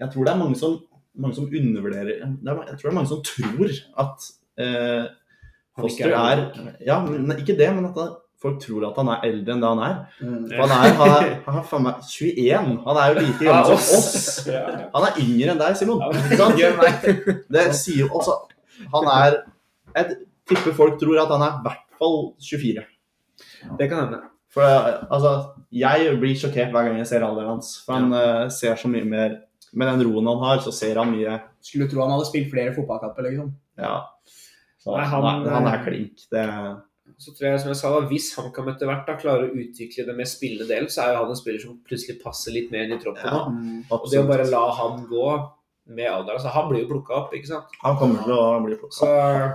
Jeg 0.00 0.10
tror 0.12 0.24
det 0.24 0.32
er 0.32 0.40
mange 0.40 0.58
som, 0.58 0.74
mange 1.18 1.36
som 1.36 1.46
undervurderer 1.46 2.08
det 2.08 2.16
er, 2.22 2.60
Jeg 2.70 2.78
tror 2.78 2.88
det 2.88 2.92
er 2.92 2.98
mange 2.98 3.10
som 3.10 3.22
tror 3.26 3.74
at 4.04 4.28
eh, 4.64 5.04
Foster 5.78 6.14
er 6.16 6.42
Ja, 6.86 6.98
men 7.04 7.36
ikke 7.38 7.58
det, 7.58 7.68
men 7.74 7.90
at 7.90 7.98
han, 8.00 8.14
folk 8.42 8.60
tror 8.62 8.88
at 8.88 8.98
han 8.98 9.10
er 9.14 9.26
eldre 9.28 9.54
enn 9.54 9.62
det 9.62 9.70
han 9.70 9.82
er. 9.82 9.96
Mm. 10.22 10.46
For 10.50 10.62
han 10.64 10.74
er, 10.74 10.94
han 10.98 11.12
er, 11.14 11.30
han 11.46 11.60
er 11.60 11.66
faen 11.70 11.84
meg 11.86 12.02
21. 12.06 12.72
Han 12.86 13.00
er 13.02 13.12
jo 13.12 13.26
like 13.26 13.48
gammel 13.48 13.78
som 13.82 13.98
oss. 13.98 14.46
Ja, 14.46 14.64
Han 14.94 15.06
er 15.08 15.20
yngre 15.22 15.54
enn 15.54 15.62
deg, 15.62 15.78
Simon. 15.78 16.02
Det 17.54 17.68
sier 17.78 18.04
jo 18.04 18.10
også 18.18 18.40
Han 18.94 19.10
er 19.14 19.38
Jeg 19.94 20.18
tipper 20.48 20.74
folk 20.76 20.98
tror 21.00 21.20
at 21.22 21.32
han 21.34 21.44
er 21.44 21.58
i 21.58 21.66
hvert 21.66 21.86
fall 22.00 22.18
24. 22.48 22.84
Det 23.78 23.88
kan 23.90 24.04
hende. 24.04 24.22
For 24.54 24.64
altså, 24.64 25.32
jeg 25.74 26.14
blir 26.22 26.38
sjokkert 26.38 26.72
hver 26.72 26.88
gang 26.88 26.98
jeg 27.02 27.10
ser 27.10 27.26
alderen 27.26 27.52
hans. 27.56 27.74
For 27.84 27.98
han 27.98 28.14
uh, 28.14 28.48
ser 28.52 28.78
så 28.80 28.88
mye 28.90 29.04
mer 29.06 29.36
Med 29.76 29.90
den 29.90 30.06
roen 30.08 30.24
han 30.30 30.40
har, 30.40 30.62
så 30.64 30.72
ser 30.72 30.96
han 30.96 31.10
mye 31.12 31.34
Skulle 31.60 31.90
tro 31.90 32.00
han 32.00 32.14
hadde 32.14 32.28
spilt 32.30 32.48
flere 32.48 32.72
fotballkamper, 32.72 33.26
liksom. 33.28 33.50
Ja. 33.76 33.98
Så, 34.80 34.94
Nei, 34.94 35.04
han, 35.10 35.26
nei, 35.44 35.52
han, 35.52 35.66
eh, 35.68 35.74
er 35.74 35.82
klink. 35.84 36.22
Det 36.32 36.44
Så 37.20 37.34
tror 37.36 37.50
jeg, 37.50 37.60
som 37.60 37.72
jeg 37.74 37.80
sa, 37.82 37.90
da, 37.92 38.06
Hvis 38.08 38.30
han 38.38 38.48
kan 38.56 38.70
etter 38.72 38.88
hvert 38.88 39.04
da 39.10 39.18
klare 39.20 39.50
å 39.50 39.52
utvikle 39.52 40.06
det 40.08 40.16
med 40.16 40.30
spillende 40.30 40.70
del, 40.70 40.88
så 40.88 41.04
er 41.04 41.12
jo 41.12 41.20
han 41.20 41.34
en 41.34 41.40
spiller 41.42 41.60
som 41.60 41.76
plutselig 41.84 42.16
passer 42.22 42.56
litt 42.56 42.72
mer 42.72 42.86
inn 42.88 42.96
i 42.96 43.00
troppen 43.02 43.28
Ja. 43.28 43.44
nå. 43.44 43.84
Og 43.98 44.08
det 44.08 44.22
å 44.22 44.28
bare 44.30 44.48
la 44.48 44.64
han 44.80 45.04
gå 45.10 45.28
med 45.88 46.08
alderen 46.08 46.36
altså 46.36 46.52
Han 46.56 46.68
blir 46.70 46.86
jo 46.86 46.90
plukka 46.94 47.16
opp, 47.16 47.36
ikke 47.36 47.52
sant. 47.52 47.76
Han 47.84 48.00
kommer 48.00 48.24
til 48.24 48.32
å 48.32 48.64
bli 48.64 48.80
plukka. 48.80 48.96
Så 49.02 49.12
nei, 49.12 49.52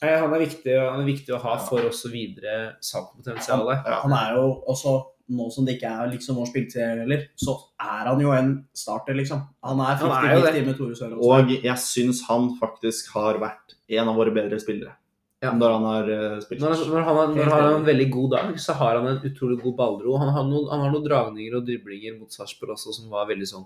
han, 0.00 0.32
er 0.32 0.40
viktig, 0.46 0.74
han 0.80 1.00
er 1.02 1.08
viktig 1.08 1.34
å 1.36 1.40
ha 1.42 1.56
for 1.60 1.84
også 1.90 2.08
videre 2.12 2.76
salgpotensialet. 2.80 3.82
Ja. 3.86 3.98
Han 4.04 4.14
er 4.16 4.36
jo 4.38 4.44
også, 4.72 4.94
nå 5.36 5.48
som 5.52 5.66
det 5.68 5.76
ikke 5.76 5.90
er 5.92 6.08
liksom 6.14 6.38
vår 6.40 6.48
spilleserie 6.50 7.02
heller, 7.02 7.26
så 7.38 7.52
er 7.84 8.08
han 8.08 8.22
jo 8.24 8.32
en 8.34 8.54
starter, 8.74 9.14
liksom. 9.18 9.42
Han 9.66 9.82
er 9.84 10.00
Han 10.00 10.14
er 10.16 10.32
jo 10.38 10.40
50-50 10.46 10.66
med 10.70 10.78
Tore 10.80 10.96
Søren 10.96 11.18
også. 11.18 11.28
Og 11.36 11.52
jeg 11.66 11.76
syns 11.84 12.22
han 12.30 12.48
faktisk 12.62 13.12
har 13.18 13.38
vært 13.42 13.76
en 14.00 14.08
av 14.08 14.16
våre 14.16 14.32
bedre 14.34 14.58
spillere. 14.62 14.96
Ja. 15.40 15.52
Når 15.56 15.72
han 15.72 15.84
har 15.88 16.08
eh, 16.12 16.40
spilt. 16.44 16.60
Når, 16.60 16.74
når, 16.90 17.04
han, 17.06 17.16
har- 17.16 17.30
når 17.36 17.44
han 17.48 17.62
har 17.64 17.76
en 17.78 17.86
veldig 17.86 18.08
god 18.12 18.30
dag, 18.34 18.58
så 18.60 18.74
har 18.76 18.98
han 18.98 19.06
en 19.08 19.22
utrolig 19.24 19.56
god 19.62 19.76
ballro. 19.78 20.16
Han 20.20 20.32
har 20.36 20.44
noen, 20.44 20.66
han 20.68 20.82
har 20.84 20.90
noen 20.92 21.06
dragninger 21.06 21.56
og 21.56 21.64
driblinger 21.68 22.18
mot 22.18 22.32
Sarpsborg 22.34 22.74
også 22.74 22.92
som 22.98 23.06
var 23.12 23.28
veldig 23.30 23.48
sånn 23.48 23.64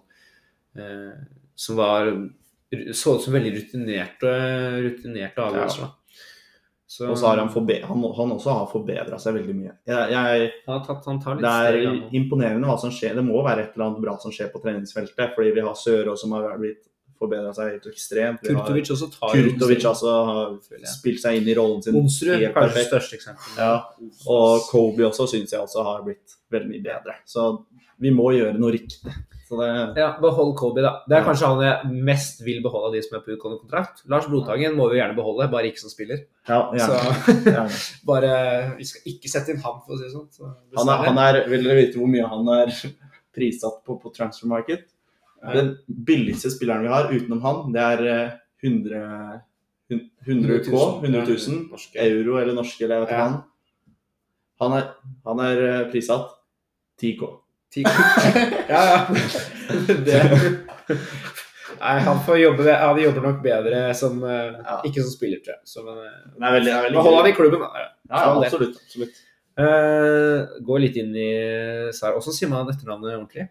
eh, 0.79 1.17
Som 1.59 1.77
var 1.81 2.13
så 2.95 3.17
ut 3.17 3.23
som 3.23 3.35
veldig 3.35 3.51
rutinerte, 3.55 4.31
rutinerte 4.83 5.43
avgjørelser. 5.43 5.83
da. 5.87 5.93
Så 6.87 7.07
Og 7.09 7.19
så 7.19 7.31
har 7.31 7.41
han, 7.41 7.49
forbe 7.51 7.79
han, 7.81 8.03
han 8.17 8.33
også 8.35 8.55
har 8.59 8.67
forbedra 8.71 9.19
seg 9.19 9.39
veldig 9.39 9.55
mye. 9.57 9.71
Jeg, 9.89 10.11
jeg, 10.13 10.49
han, 10.67 10.75
har 10.75 10.83
tatt, 10.85 11.07
han 11.09 11.21
tar 11.23 11.39
litt 11.39 11.47
det 11.47 11.53
er 11.69 11.79
steg. 11.81 12.03
imponerende 12.21 12.69
hva 12.69 12.77
som 12.81 12.93
skjer. 12.93 13.15
Det 13.17 13.25
må 13.25 13.41
være 13.45 13.65
et 13.65 13.79
eller 13.79 13.87
annet 13.89 14.03
bra 14.05 14.19
som 14.21 14.35
skjer 14.35 14.51
på 14.53 14.61
treningsfeltet. 14.63 15.33
Fordi 15.37 15.55
vi 15.57 15.65
har 15.65 15.79
Sørås 15.81 16.23
som 16.27 16.37
har 16.37 16.53
blitt 16.61 16.85
forbedra 17.19 17.53
seg 17.57 17.73
helt 17.73 17.89
ekstremt. 17.89 18.43
Vi 18.45 18.53
har 18.53 18.61
Kurtovic 18.61 18.91
også 18.95 19.09
tar 19.15 19.35
Kurtovic 19.35 19.87
altså 19.89 20.15
har 20.29 20.57
spilt 20.93 21.23
seg 21.23 21.39
inn 21.41 21.49
i 21.49 21.57
rollen 21.57 21.85
sin 21.85 21.97
Onsrud 21.99 22.35
er 22.37 22.53
kanskje 22.55 22.81
det 22.81 22.89
største 22.91 23.19
eksempelet. 23.21 23.61
Ja, 23.61 23.77
og 24.35 24.67
Kobe 24.69 25.07
også 25.09 25.29
syns 25.31 25.55
jeg 25.55 25.63
også 25.63 25.87
har 25.87 26.03
blitt 26.07 26.37
veldig 26.53 26.73
mye 26.73 26.85
bedre. 26.85 27.17
Så 27.29 27.47
vi 28.03 28.13
må 28.15 28.29
gjøre 28.35 28.59
noe 28.59 28.75
riktig. 28.75 29.15
Så 29.45 29.59
det, 29.61 29.97
Ja, 30.01 30.17
behold 30.21 30.55
Kobe, 30.57 30.81
da. 30.81 31.03
Det 31.07 31.17
er 31.19 31.21
Ja. 31.21 31.27
kanskje 31.27 31.47
han 31.51 31.61
jeg 31.61 32.03
mest 32.05 32.41
vil 32.45 32.63
beholde 32.63 32.87
av 32.87 32.93
de 32.95 33.03
som 33.03 33.19
er 33.19 33.23
på 33.27 33.37
utgående 33.37 33.61
kontrakt. 33.61 34.01
Lars 34.09 34.25
Blodhagen 34.27 34.75
må 34.77 34.89
vi 34.91 34.97
gjerne 34.97 35.15
beholde, 35.17 35.51
bare 35.53 35.69
ikke 35.69 35.81
som 35.83 35.91
spiller. 35.91 36.25
ja, 36.49 36.71
Så 36.73 36.97
gjerne. 36.97 37.45
gjerne. 37.57 38.07
bare 38.07 38.77
Vi 38.79 38.85
skal 38.85 39.03
ikke 39.13 39.29
sette 39.29 39.51
inn 39.53 39.61
ham, 39.61 39.83
for 39.87 39.95
å 39.95 39.99
si 39.99 40.05
det 40.05 40.13
sånn. 40.15 40.29
Så 40.33 40.49
Han 40.79 40.89
er, 40.89 41.05
han 41.11 41.19
er, 41.19 41.49
vil 41.49 41.63
dere 41.63 41.77
vite 41.83 41.99
hvor 42.01 42.09
mye 42.09 42.27
han 42.27 42.49
er 42.49 42.73
prissatt 43.37 43.85
på 43.85 44.01
på 44.01 44.15
transfer 44.15 44.47
market? 44.49 44.87
Den 45.53 45.75
billigste 45.89 46.49
spilleren 46.51 46.83
vi 46.83 46.89
har 46.89 47.11
utenom 47.13 47.43
han, 47.45 47.73
det 47.75 47.83
er 47.83 48.07
eh, 48.09 48.31
100, 48.65 49.43
hun- 49.91 50.11
100 50.25 50.65
K, 50.65 51.01
100 51.03 51.27
000 51.29 51.69
euro 52.01 52.39
eller 52.41 52.55
norske, 52.57 52.81
eller 52.83 52.97
jeg 52.97 53.05
vet 53.05 53.11
ikke 53.11 53.19
Ja. 53.21 53.29
han. 53.29 53.43
Han 54.61 54.73
er, 54.79 54.89
han 55.27 55.41
er 55.41 55.63
eh, 55.69 55.91
prissatt 55.93 56.31
10 56.99 57.19
K. 57.21 57.29
Ti- 57.75 57.85
ja, 58.73 58.83
ja. 58.91 58.99
Det 60.07 60.21
Nei, 61.81 61.99
han 62.07 62.21
får 62.25 62.39
jobbe 62.39 62.67
ja, 62.69 62.77
Han 62.87 63.01
jobber 63.03 63.25
nok 63.25 63.41
bedre 63.45 63.85
som 63.99 64.21
eh, 64.23 64.57
Ja. 64.61 64.79
Ikke 64.87 65.03
som 65.03 65.13
spiller, 65.13 65.41
tror 65.45 65.57
jeg. 65.57 65.63
Som, 65.69 65.89
men, 65.91 66.05
eh, 66.07 66.49
er 66.49 66.59
veldig, 66.59 66.75
veldig 66.87 66.99
Behold 67.01 67.19
han 67.19 67.31
i 67.31 67.37
klubben, 67.37 67.65
da. 67.65 67.85
Ja, 67.85 67.89
ja 68.15 68.35
absolutt. 68.39 68.79
absolutt. 68.85 69.23
Uh, 69.55 70.57
gå 70.67 70.79
litt 70.83 70.97
inn 70.99 71.13
i 71.15 71.31
Sara. 71.95 72.17
Hvordan 72.17 72.35
sier 72.35 72.51
man 72.51 72.71
etternavnet 72.73 73.15
ordentlig? 73.15 73.49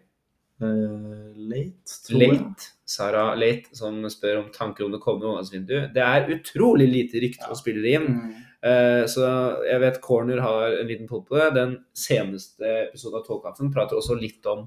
Uh, 0.60 1.32
late, 1.48 2.00
tror 2.06 2.24
jeg. 2.24 2.34
Late. 2.34 2.70
Sara 2.84 3.22
Late, 3.40 3.72
som 3.76 4.02
spør 4.12 4.42
om 4.42 4.50
tanker 4.52 4.84
om 4.84 4.92
det 4.92 5.00
kommende 5.00 5.30
overgangsvinduet. 5.30 5.94
Det 5.94 6.04
er 6.04 6.28
utrolig 6.34 6.90
lite 6.90 7.22
rykter 7.22 7.54
og 7.54 7.58
spillere 7.60 7.96
inn. 7.96 8.10
Mm. 8.18 8.42
Eh, 8.64 9.04
så 9.10 9.24
jeg 9.66 9.80
vet 9.82 10.00
Corner 10.04 10.40
har 10.40 10.78
en 10.78 10.88
liten 10.88 11.08
poll 11.08 11.24
på 11.26 11.36
det. 11.36 11.50
Den 11.58 11.74
seneste 11.96 12.68
episoden 12.86 13.20
av 13.20 13.26
Tålkaffen 13.26 13.72
prater 13.74 13.98
også 13.98 14.16
litt 14.16 14.46
om 14.48 14.64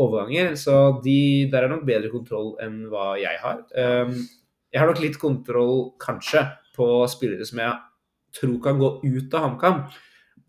overganger, 0.00 0.54
så 0.60 1.00
de, 1.02 1.48
der 1.50 1.66
er 1.66 1.72
nok 1.72 1.86
bedre 1.88 2.12
kontroll 2.12 2.52
enn 2.62 2.84
hva 2.92 3.14
jeg 3.18 3.40
har. 3.42 3.64
Um, 3.74 4.20
jeg 4.70 4.78
har 4.78 4.86
nok 4.86 5.02
litt 5.02 5.18
kontroll, 5.20 5.90
kanskje, 6.00 6.44
på 6.76 6.86
spillere 7.10 7.44
som 7.48 7.58
jeg 7.60 7.74
tror 8.38 8.60
kan 8.62 8.78
gå 8.78 8.92
ut 9.02 9.34
av 9.34 9.48
HamKam. 9.48 9.80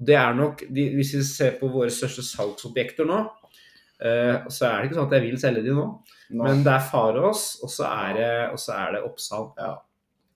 Det 0.01 0.15
er 0.17 0.37
nok, 0.37 0.61
de, 0.69 0.85
Hvis 0.97 1.15
vi 1.17 1.23
ser 1.25 1.57
på 1.57 1.71
våre 1.73 1.89
største 1.93 2.23
salgsobjekter 2.27 3.07
nå, 3.09 3.23
uh, 3.25 4.37
så 4.45 4.67
er 4.67 4.75
det 4.77 4.91
ikke 4.91 4.99
sånn 4.99 5.09
at 5.09 5.17
jeg 5.17 5.25
vil 5.25 5.41
selge 5.41 5.65
de 5.65 5.77
nå. 5.79 5.87
No. 6.31 6.45
Men 6.45 6.61
det 6.67 6.75
er 6.77 6.89
Farås, 6.91 7.45
og 7.65 7.71
så 7.73 7.89
er 7.89 8.17
det, 8.19 8.33
og 8.53 8.61
så 8.61 8.77
er 8.77 8.97
det 8.97 9.05
Oppsal. 9.09 9.49
Ja. 9.57 9.73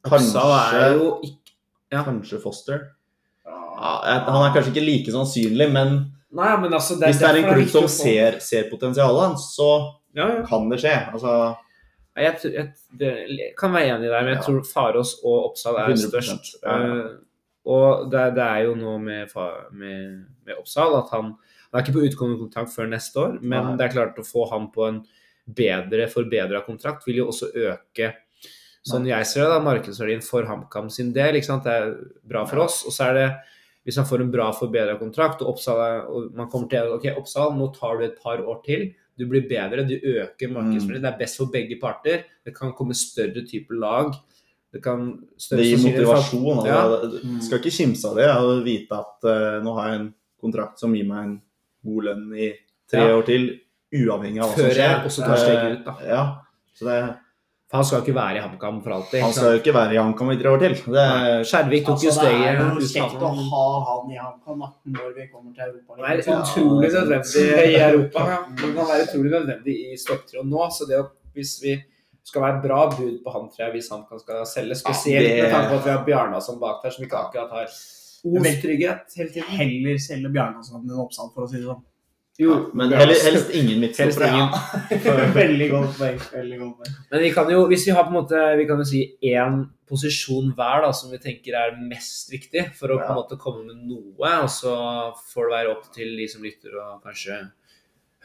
Oppsal 0.09 0.55
er 0.57 0.97
jo 0.97 1.11
ikke 1.23 1.44
ja. 1.95 2.03
Kanskje 2.05 2.41
Foster. 2.43 2.85
Ja, 3.45 3.95
han 4.27 4.41
er 4.41 4.53
kanskje 4.55 4.71
ikke 4.73 4.85
like 4.85 5.13
sannsynlig, 5.13 5.67
men 5.73 5.97
Nei, 6.35 6.49
men 6.59 6.73
altså 6.75 6.97
det 6.99 7.11
hvis 7.11 7.21
det 7.21 7.27
er 7.29 7.37
en 7.39 7.45
klubb 7.47 7.69
som 7.71 7.85
ser, 7.91 8.39
ser 8.43 8.65
potensialet 8.67 9.29
hans, 9.29 9.45
så 9.55 9.69
ja, 10.15 10.25
ja. 10.33 10.41
kan 10.47 10.67
det 10.71 10.81
skje. 10.83 10.95
Altså, 11.13 11.35
jeg, 12.15 12.39
Jeg, 12.43 12.67
jeg, 12.99 13.53
kan 13.59 13.73
være 13.75 13.95
enig 13.95 14.07
i 14.07 14.11
deg, 14.11 14.23
men 14.23 14.33
jeg 14.33 14.43
tror 14.43 14.61
Farås 14.67 15.17
og 15.23 15.49
Oppsal 15.51 15.79
er 15.79 15.93
100%, 15.93 16.09
størst. 16.09 16.53
Eh, 16.63 17.05
og 17.71 18.07
det, 18.11 18.25
det 18.37 18.45
er 18.45 18.67
jo 18.67 18.75
noe 18.79 18.99
med, 19.03 19.31
med, 19.75 20.25
med 20.47 20.59
Oppsal 20.59 20.95
at 20.99 21.11
han, 21.15 21.33
han 21.69 21.79
er 21.79 21.85
ikke 21.85 21.97
på 21.97 22.05
utgående 22.07 22.39
kontrakt 22.39 22.73
før 22.75 22.91
neste 22.91 23.21
år, 23.21 23.39
men 23.41 23.71
Nei. 23.71 23.75
det 23.79 23.87
er 23.87 23.95
klart 23.95 24.19
å 24.21 24.27
få 24.27 24.47
han 24.51 24.69
på 24.75 24.87
en 24.89 25.01
bedre, 25.45 26.07
forbedra 26.11 26.63
kontrakt 26.65 27.05
vil 27.07 27.21
jo 27.21 27.29
også 27.31 27.51
øke 27.53 28.11
Sånn 28.85 29.05
jeg 29.09 29.25
ser 29.25 29.41
det, 29.47 29.49
da, 29.55 29.59
markedsverdien 29.65 30.21
for 30.21 30.45
HamKam 30.45 30.89
sin 30.93 31.11
del. 31.15 31.35
ikke 31.39 31.47
sant? 31.49 31.63
Det 31.65 31.73
er 31.73 31.95
bra 32.27 32.43
for 32.45 32.65
oss. 32.67 32.83
Og 32.85 32.93
så 32.93 33.07
er 33.09 33.13
det, 33.17 33.29
hvis 33.85 33.97
han 33.97 34.05
får 34.05 34.21
en 34.21 34.31
bra 34.33 34.51
forbedra 34.53 34.93
kontrakt, 34.99 35.41
og 35.41 35.55
Oppsal 35.55 35.79
er, 35.81 36.03
og 36.05 36.35
man 36.37 36.49
kommer 36.51 36.69
til 36.69 36.93
ok, 36.93 37.07
Oppsal, 37.17 37.55
nå 37.57 37.71
tar 37.73 37.97
du 37.97 38.05
et 38.05 38.19
par 38.21 38.43
år 38.45 38.61
til. 38.65 38.91
Du 39.17 39.25
blir 39.31 39.47
bedre, 39.49 39.85
du 39.87 39.95
øker 39.95 40.51
markedsverdien. 40.53 41.01
Det 41.01 41.11
er 41.13 41.17
best 41.17 41.37
for 41.41 41.49
begge 41.53 41.79
parter. 41.81 42.25
Det 42.45 42.53
kan 42.55 42.73
komme 42.77 42.93
større 42.93 43.45
typer 43.47 43.73
lag. 43.79 44.13
Det 44.75 44.83
kan 44.83 45.05
større 45.39 45.63
det 45.63 45.69
gir 45.71 45.83
motivasjon. 45.85 46.65
Ja. 46.67 46.79
Altså, 46.83 47.21
Du 47.23 47.41
skal 47.41 47.61
ikke 47.61 47.71
kimse 47.77 48.09
av 48.09 48.15
det. 48.19 48.29
Å 48.29 48.55
vite 48.65 48.97
at 49.01 49.23
uh, 49.29 49.63
nå 49.63 49.73
har 49.79 49.89
jeg 49.93 49.99
en 50.01 50.09
kontrakt 50.41 50.81
som 50.83 50.93
gir 50.93 51.07
meg 51.09 51.21
en 51.23 51.35
god 51.87 52.03
lønn 52.09 52.25
i 52.37 52.51
tre 52.91 53.05
Ja. 53.07 53.15
år 53.17 53.23
til, 53.25 53.47
uavhengig 53.95 54.41
av 54.43 54.49
hva 54.51 54.57
Før 54.59 54.67
som 54.67 54.73
skjer. 54.75 54.75
Før 54.75 54.99
jeg 54.99 55.05
også 55.09 55.25
tar 55.25 55.37
steget 55.41 55.77
ut, 55.79 55.85
da. 55.85 55.93
Uh, 55.95 56.09
Ja, 56.11 56.23
så 56.75 56.89
det, 56.91 56.97
For 57.05 57.24
han 57.75 57.85
skal 57.85 57.97
jo 57.99 58.03
ikke 58.05 58.15
være 58.15 58.35
i 58.37 58.41
HamKam 58.45 58.77
for 58.83 58.91
alltid. 58.97 59.21
han 59.21 59.33
skal 59.35 59.49
jo 59.53 59.59
ikke 59.61 59.73
være 59.75 59.93
i 59.95 59.99
HamKam 60.01 60.31
i 60.31 60.37
tre 60.41 60.49
år 60.51 60.59
til. 60.63 60.75
Det. 60.95 61.05
Skjervik 61.49 61.85
tok 61.85 62.03
jo 62.05 62.09
Altså, 62.11 62.21
det 62.21 62.33
er 62.49 62.61
jo 62.61 62.87
kjekt 62.93 63.25
å 63.27 63.31
ha 63.53 63.65
han 63.89 64.11
i 64.11 64.19
HamKam 64.21 64.63
når 64.97 65.09
vi 65.17 65.27
kommer 65.33 65.51
til 65.57 65.63
Europa. 65.69 65.97
Det 65.97 66.05
er 66.11 66.39
utrolig 66.41 66.89
nødvendig 66.95 67.43
i 67.73 67.81
Europa. 67.89 68.19
Det 68.61 68.71
kan 68.75 68.87
være 68.93 69.03
utrolig 69.09 69.31
nødvendig 69.37 69.75
i 69.91 69.97
stopptråden 70.05 70.49
nå. 70.55 70.69
Så 70.77 70.87
det 70.89 70.99
å, 71.01 71.05
hvis 71.35 71.53
vi 71.63 71.75
skal 72.25 72.41
være 72.41 72.61
bra 72.63 72.79
bud 72.89 73.19
på 73.23 73.29
han, 73.35 73.49
tror 73.53 73.65
jeg, 73.67 73.71
hvis 73.77 73.89
han 73.93 74.01
skal 74.19 74.45
selge, 74.49 74.75
spesielt 74.79 75.27
det- 75.29 75.43
med 75.43 75.51
tanke 75.53 75.69
på 75.69 75.75
at 75.81 75.85
vi 75.85 75.91
har 75.91 76.05
Bjarnason 76.07 76.59
bak 76.59 76.81
der, 76.83 76.89
som 76.95 77.03
ikke 77.05 77.17
akkurat 77.21 77.51
har 77.51 77.67
ostrygghet 78.25 79.13
hele 79.17 79.29
tiden. 79.29 79.49
Heller 79.59 79.97
selge 80.01 80.31
Bjarnason 80.33 80.81
enn 80.81 81.03
Oppsal, 81.03 81.29
for 81.35 81.45
å 81.45 81.49
si 81.51 81.57
det 81.61 81.67
sånn. 81.69 81.83
Jo, 82.39 82.55
men 82.75 82.91
heller, 82.91 83.15
helst 83.23 83.51
ingen 83.55 83.79
midtstoppere. 83.79 84.27
Ja. 85.05 85.13
Veldig 85.35 85.69
godt 85.71 85.93
poeng. 85.95 86.17
Veldig 86.33 86.57
godt 86.59 86.81
poeng. 86.81 86.95
Men 87.13 87.23
vi 87.23 87.31
kan 87.31 87.51
jo, 87.51 87.61
hvis 87.71 87.85
vi 87.87 87.93
har 87.95 88.03
på 88.03 88.11
en 88.11 88.17
måte, 88.17 88.41
vi 88.59 88.65
kan 88.67 88.81
jo 88.81 88.87
si 88.89 89.03
én 89.31 89.61
posisjon 89.87 90.51
hver 90.57 90.83
da, 90.83 90.91
som 90.97 91.13
vi 91.13 91.21
tenker 91.21 91.55
er 91.55 91.77
mest 91.79 92.31
viktig 92.33 92.65
for 92.75 92.91
å 92.91 92.99
på 92.99 93.07
en 93.13 93.19
måte 93.21 93.39
komme 93.39 93.63
med 93.69 93.85
noe, 93.87 94.33
og 94.41 94.49
så 94.51 94.75
får 95.31 95.47
det 95.47 95.55
være 95.55 95.75
opp 95.77 95.87
til 95.95 96.15
de 96.19 96.27
som 96.31 96.43
lytter 96.43 96.75
og 96.81 97.05
kanskje 97.05 97.39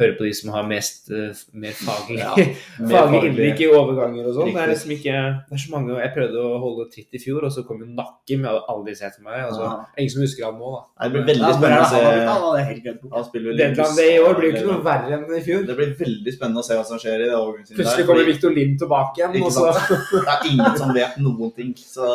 høre 0.00 0.16
på 0.18 0.24
de 0.26 0.32
som 0.36 0.50
har 0.54 0.64
mest 0.68 1.10
eh, 1.14 1.40
mer 1.52 1.74
faglig, 1.78 2.18
Ja, 2.20 2.32
faglig 2.92 3.20
innblikk 3.30 3.62
i 3.64 3.68
overganger 3.70 4.28
og 4.30 4.36
sånn. 4.38 4.50
Det 4.54 4.62
er 4.64 4.72
liksom 4.72 4.94
ikke 4.96 5.14
Det 5.48 5.56
er 5.56 5.62
så 5.64 5.72
mange 5.74 5.96
Jeg 6.00 6.12
prøvde 6.16 6.44
å 6.44 6.52
holde 6.62 6.86
tritt 6.94 7.18
i 7.18 7.22
fjor, 7.22 7.46
og 7.48 7.54
så 7.54 7.64
kom 7.68 7.80
jo 7.84 7.88
Nakkim. 7.88 8.42
med 8.44 8.50
alle 8.72 8.84
de 8.88 8.94
sett 8.98 9.16
til 9.18 9.24
meg. 9.26 9.40
Altså, 9.46 9.62
Ja. 9.66 9.72
Ingen 10.00 10.14
som 10.14 10.22
husker 10.24 10.46
han 10.48 10.58
nå, 10.60 10.70
da. 10.76 10.82
Nei, 11.00 11.08
Det 11.08 11.12
blir 11.16 11.26
veldig 11.32 11.52
spennende 11.58 11.84
å 11.84 11.90
se. 11.94 13.56
Deadland 13.60 13.96
Day 14.00 14.14
i 14.16 14.20
år 14.24 14.38
blir 14.38 14.50
jo 14.50 14.54
ikke 14.56 14.68
noe 14.70 14.84
verre 14.84 15.16
enn 15.18 15.26
i 15.36 15.42
fjor. 15.44 15.66
Det 15.68 15.76
blir 15.80 15.94
veldig 15.98 16.36
spennende 16.36 16.62
å 16.62 16.66
se 16.66 16.78
hva 16.78 16.86
som 16.88 17.00
skjer 17.02 17.24
i 17.24 17.28
det 17.30 17.36
overgangsvinduet. 17.38 17.80
Plutselig 17.82 18.06
kommer 18.10 18.30
Victor 18.30 18.54
Lind 18.56 18.78
tilbake 18.80 19.20
igjen, 19.20 19.36
Ikke 19.40 19.46
og 19.46 19.52
så 19.52 19.66
Det 20.10 20.28
er 20.36 20.46
ingen 20.52 20.78
som 20.80 20.94
vet 20.96 21.18
noen 21.22 21.54
ting, 21.56 21.74
så 21.76 22.06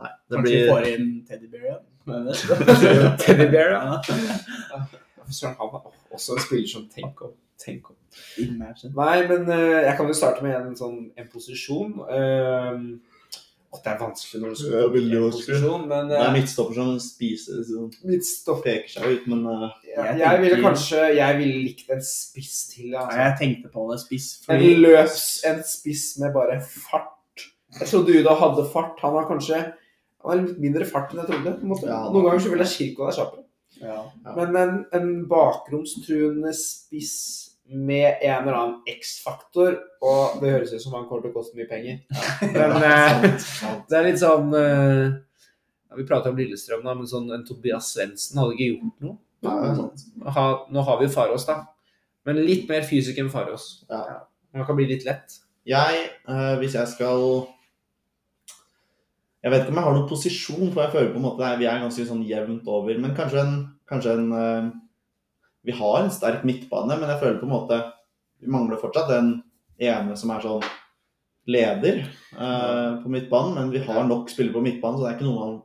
Nei, 0.00 0.08
det 0.30 0.36
Kanskje 0.36 0.56
vi 0.56 0.68
får 0.70 0.88
inn 0.94 1.08
Teddy 1.28 1.46
Bear 1.52 1.64
igjen. 1.68 1.86
Teddy 2.40 2.74
Bear, 2.80 3.16
Teddybear, 3.20 3.70
ja. 3.76 4.82
Ja. 5.30 5.36
Søren, 5.38 5.56
han 5.60 5.70
var 5.72 5.86
også 6.12 6.36
en 6.36 6.44
spiller 6.44 6.68
som 6.74 6.88
tenk 6.92 7.22
om. 7.28 7.32
Tenk 7.60 7.90
om. 7.92 7.96
Imagine. 8.42 8.90
Nei, 8.96 9.16
men 9.30 9.46
uh, 9.46 9.80
jeg 9.86 9.94
kan 9.98 10.08
jo 10.10 10.16
starte 10.18 10.42
med 10.42 10.56
en 10.58 10.76
sånn 10.78 10.98
en 11.16 11.30
posisjon. 11.30 11.94
Uh, 12.10 12.98
Åh, 13.70 13.78
Det 13.84 13.90
er 13.92 13.98
vanskelig 14.00 14.40
når 14.42 14.50
du 14.50 14.58
skal 14.58 14.88
veldig 14.90 15.14
en 15.18 15.24
vanskelig. 15.28 15.46
posisjon, 15.46 15.82
men 15.92 16.08
Det 16.10 16.16
er 16.18 16.24
eh, 16.26 16.32
midtstopper 16.34 16.74
som 16.74 16.88
spiser 17.04 17.60
som 17.68 17.84
midtstopper. 18.10 18.64
peker 18.64 18.90
seg 18.96 19.12
ut, 19.12 19.28
men 19.30 19.44
uh, 19.46 19.68
jeg, 19.86 19.94
Jeg 20.08 20.18
jeg 20.24 20.40
ville 20.42 20.56
kanskje 20.64 21.04
Jeg 21.20 21.36
ville 21.38 21.60
likt 21.68 21.92
en 21.94 22.02
spiss 22.02 22.56
til. 22.72 22.88
Ja, 22.96 23.04
Altså. 23.04 23.20
jeg 23.20 23.36
tenkte 23.44 23.70
på 23.76 23.84
det 23.92 24.00
spiss. 24.02 24.26
En 24.50 24.64
løs, 24.82 25.20
en 25.52 25.62
spiss 25.62 26.06
med 26.18 26.34
bare 26.34 26.58
fart. 26.66 27.46
Jeg 27.78 27.86
trodde 27.92 28.16
Uda 28.24 28.34
hadde 28.42 28.66
fart. 28.72 28.98
Han 29.04 29.14
har 29.20 29.28
kanskje 29.30 29.60
han 30.20 30.32
har 30.34 30.40
litt 30.42 30.58
mindre 30.60 30.84
fart 30.84 31.14
enn 31.14 31.22
jeg 31.22 31.30
trodde. 31.30 31.52
på 31.60 31.64
en 31.64 31.70
måte. 31.70 31.86
Ja, 31.88 32.00
Noen 32.10 32.26
ganger 32.26 32.42
så 32.44 32.50
vil 32.52 32.60
jeg 32.66 32.72
Kirko 32.74 33.06
er 33.06 33.14
kjappere. 33.20 33.44
Ja. 33.80 34.00
Men 34.36 34.56
en, 34.56 34.74
en 34.96 35.08
bakromstruende 35.28 36.52
spiss 36.56 37.16
med 37.70 38.18
en 38.20 38.42
eller 38.42 38.56
annen 38.58 38.78
X-faktor 38.98 39.76
Og 40.02 40.40
det 40.40 40.50
høres 40.50 40.72
ut 40.74 40.82
som 40.82 40.96
han 40.98 41.04
kommer 41.06 41.22
til 41.22 41.30
å 41.30 41.36
koste 41.36 41.58
mye 41.58 41.68
penger. 41.70 42.00
Men 42.50 42.74
eh, 42.88 43.26
det 43.86 43.98
er 43.98 44.06
litt 44.08 44.22
sånn 44.22 44.54
eh, 44.58 45.04
ja, 45.12 45.98
Vi 45.98 46.06
prater 46.08 46.32
om 46.32 46.40
Lillestrøm, 46.40 46.82
da, 46.86 46.96
men 46.98 47.10
sånn 47.10 47.30
en 47.34 47.44
Tobias 47.46 47.92
Svendsen 47.94 48.40
hadde 48.42 48.56
ikke 48.56 48.72
gjort 48.72 49.04
noe. 49.06 49.18
Ha, 50.34 50.46
nå 50.68 50.82
har 50.84 50.98
vi 51.00 51.06
jo 51.06 51.14
Farås, 51.14 51.46
da. 51.48 51.62
Men 52.28 52.42
litt 52.44 52.66
mer 52.68 52.82
fysisk 52.84 53.18
enn 53.22 53.30
Farås. 53.32 53.70
Ja. 53.88 54.20
Det 54.50 54.66
kan 54.66 54.76
bli 54.76 54.88
litt 54.90 55.06
lett. 55.06 55.38
Jeg, 55.68 56.02
eh, 56.28 56.54
hvis 56.60 56.74
jeg 56.76 56.90
skal 56.90 57.24
Jeg 59.40 59.52
vet 59.52 59.62
ikke 59.62 59.72
om 59.72 59.78
jeg 59.80 59.86
har 59.86 59.96
noen 59.96 60.10
posisjon, 60.10 60.66
for 60.72 60.82
jeg 60.84 60.92
føler 60.94 61.12
på 61.14 61.20
en 61.20 61.24
måte 61.24 61.46
at 61.46 61.60
vi 61.60 61.68
er 61.70 61.80
ganske 61.80 62.04
sånn 62.08 62.26
jevnt 62.28 62.66
over. 62.68 62.98
Men 63.00 63.14
kanskje 63.16 63.40
en, 63.40 63.54
kanskje 63.88 64.16
en 64.18 64.26
eh, 64.36 64.70
Vi 65.68 65.76
har 65.76 65.96
en 66.00 66.12
sterk 66.12 66.44
midtbane, 66.48 66.96
men 66.96 67.08
jeg 67.12 67.20
føler 67.20 67.40
på 67.40 67.48
en 67.48 67.52
måte 67.52 67.80
Vi 68.40 68.52
mangler 68.52 68.80
fortsatt 68.80 69.12
den 69.12 69.32
ene 69.80 70.16
som 70.16 70.32
er 70.32 70.44
sånn 70.44 70.64
leder 71.50 72.02
uh, 72.36 73.00
på 73.02 73.10
midtbanen. 73.12 73.56
Men 73.56 73.72
vi 73.72 73.82
har 73.84 74.04
nok 74.08 74.30
spillere 74.32 74.56
på 74.56 74.64
midtbanen, 74.64 74.98
så 74.98 75.06
det 75.06 75.10
er 75.10 75.16
ikke 75.18 75.28
noe 75.28 75.40
man 75.40 75.56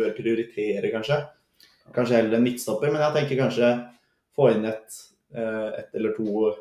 bør 0.00 0.16
prioritere, 0.16 0.90
kanskje. 0.92 1.20
Kanskje 1.94 2.18
heller 2.18 2.38
en 2.38 2.46
midtstopper, 2.46 2.90
men 2.92 3.02
jeg 3.02 3.16
tenker 3.16 3.40
kanskje 3.44 3.70
få 4.38 4.50
inn 4.54 4.66
et, 4.70 4.98
eh, 5.34 5.68
et 5.80 5.98
eller 5.98 6.14
to 6.18 6.52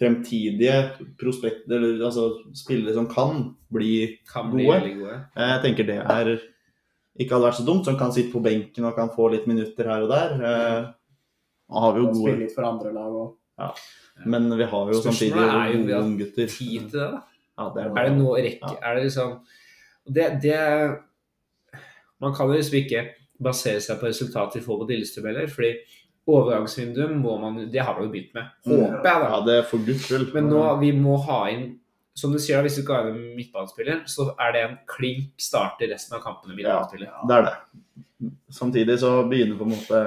fremtidige 0.00 0.76
prospekter, 1.20 1.76
eller 1.76 2.04
altså 2.08 2.24
spillere 2.56 2.94
som 2.96 3.06
kan 3.10 3.44
bli 3.72 4.18
Kan 4.30 4.50
bli 4.50 4.66
Gode. 4.66 4.94
gode. 4.98 5.20
Jeg 5.36 5.62
tenker 5.62 5.86
det 5.86 6.00
er 6.02 6.32
ikke 7.14 7.36
hadde 7.36 7.46
vært 7.46 7.58
så 7.60 7.66
dumt, 7.66 7.86
som 7.86 7.98
kan 7.98 8.10
sitte 8.14 8.32
på 8.32 8.42
benken 8.42 8.84
og 8.88 8.96
kan 8.96 9.12
få 9.14 9.28
litt 9.30 9.46
minutter 9.46 9.86
her 9.86 10.02
og 10.02 10.10
der. 10.10 10.32
Eh, 10.34 10.88
har 11.78 11.92
vi 11.94 12.00
jo 12.02 12.08
gode... 12.10 12.22
spille 12.24 12.40
litt 12.42 12.54
for 12.56 12.66
andre 12.66 12.90
lag 12.96 13.18
òg. 13.20 13.30
men 14.26 14.48
vi 14.58 14.66
har 14.66 14.90
jo 14.90 14.98
samtidig 14.98 15.30
Spørsmålet 15.30 15.54
er 15.54 15.68
jo 15.70 15.78
om 15.78 15.84
vi 15.86 15.92
gode 15.92 15.94
har 15.94 16.08
unggutter. 16.08 16.46
Tid 16.50 16.88
til 16.90 16.98
det, 16.98 17.10
da. 17.12 17.20
Ja, 17.54 17.68
det 17.70 17.84
er, 17.84 17.90
Er 17.94 18.08
det 18.08 18.16
noe 18.18 18.40
rekke 18.42 18.70
Er 18.82 18.96
det 18.96 19.02
liksom 19.04 19.36
det, 20.10 20.24
det 20.42 20.56
Man 22.18 22.34
kan 22.34 22.50
jo 22.50 22.56
liksom 22.58 22.78
ikke 22.80 23.04
basere 23.44 23.80
seg 23.84 24.00
på 24.00 24.08
resultatet 24.10 24.58
vi 24.58 24.64
får 24.66 24.80
på 24.80 24.88
Lillestrøm 24.90 25.26
heller, 25.30 25.46
fordi 25.50 25.70
overgangsvinduet 26.26 27.10
må 27.20 27.34
man 27.40 27.56
Det 27.70 27.80
har 27.84 27.94
man 27.98 28.06
jo 28.06 28.12
begynt 28.14 28.34
med. 28.34 28.46
Håper 28.64 29.04
jeg, 29.08 29.22
da. 29.24 29.30
Ja, 29.34 29.40
det 29.44 29.54
er 29.58 29.66
for 29.68 29.78
guds 29.84 30.06
skyld. 30.08 30.30
Men 30.34 30.48
nå 30.48 30.62
vi 30.80 30.92
må 30.96 31.18
ha 31.26 31.42
inn 31.52 31.78
som 32.16 32.30
du 32.32 32.38
sier, 32.38 32.62
Hvis 32.62 32.76
du 32.76 32.82
ikke 32.84 32.94
har 32.94 33.08
en 33.10 33.34
midtbanespiller, 33.36 34.04
så 34.06 34.28
er 34.38 34.52
det 34.54 34.60
en 34.68 34.76
klink 34.86 35.32
start 35.42 35.80
i 35.82 35.88
resten 35.90 36.14
av 36.16 36.22
kampene. 36.22 36.54
midtbanespiller. 36.54 37.10
Det 37.28 37.36
er 37.36 37.48
det. 37.48 38.30
Samtidig 38.54 38.98
så 39.02 39.16
begynner 39.28 39.58
på 39.58 39.66
en 39.66 39.74
måte 39.74 40.02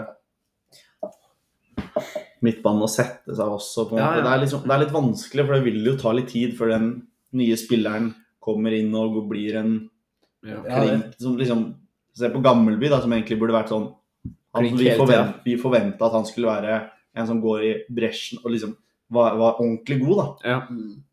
midtbanen 2.45 2.85
å 2.85 2.89
sette 2.91 3.35
seg 3.35 3.49
også. 3.57 3.87
På 3.89 3.97
en 3.97 4.01
Ja, 4.01 4.07
måte. 4.11 4.17
ja. 4.17 4.23
Det, 4.23 4.31
er 4.33 4.41
liksom, 4.45 4.63
det 4.67 4.73
er 4.75 4.83
litt 4.85 4.95
vanskelig, 4.95 5.45
for 5.45 5.53
det 5.57 5.63
vil 5.65 5.85
jo 5.85 5.95
ta 5.97 6.11
litt 6.15 6.29
tid 6.31 6.55
før 6.57 6.71
den 6.75 6.87
nye 7.37 7.57
spilleren 7.59 8.11
kommer 8.47 8.71
inn 8.77 8.93
og 8.95 9.21
blir 9.29 9.57
en 9.59 9.89
Ja. 10.45 10.61
Ja, 10.63 10.79
klink 10.83 11.15
som 11.19 11.35
liksom 11.37 11.75
Se 12.17 12.29
på 12.33 12.39
Gammelby, 12.41 12.87
da, 12.89 12.97
som 13.01 13.11
egentlig 13.13 13.37
burde 13.37 13.53
vært 13.53 13.69
sånn 13.69 13.91
han, 14.57 14.77
vi, 14.77 14.89
forvent, 14.99 15.39
vi 15.45 15.55
forventa 15.61 16.05
at 16.09 16.17
han 16.17 16.25
skulle 16.29 16.51
være 16.51 16.75
en 17.17 17.27
som 17.29 17.39
går 17.41 17.63
i 17.65 17.71
bresjen 17.89 18.39
og 18.43 18.51
liksom 18.53 18.75
var, 19.09 19.37
var 19.39 19.59
ordentlig 19.63 20.01
god, 20.03 20.17
da. 20.19 20.27
Ja. 20.51 20.57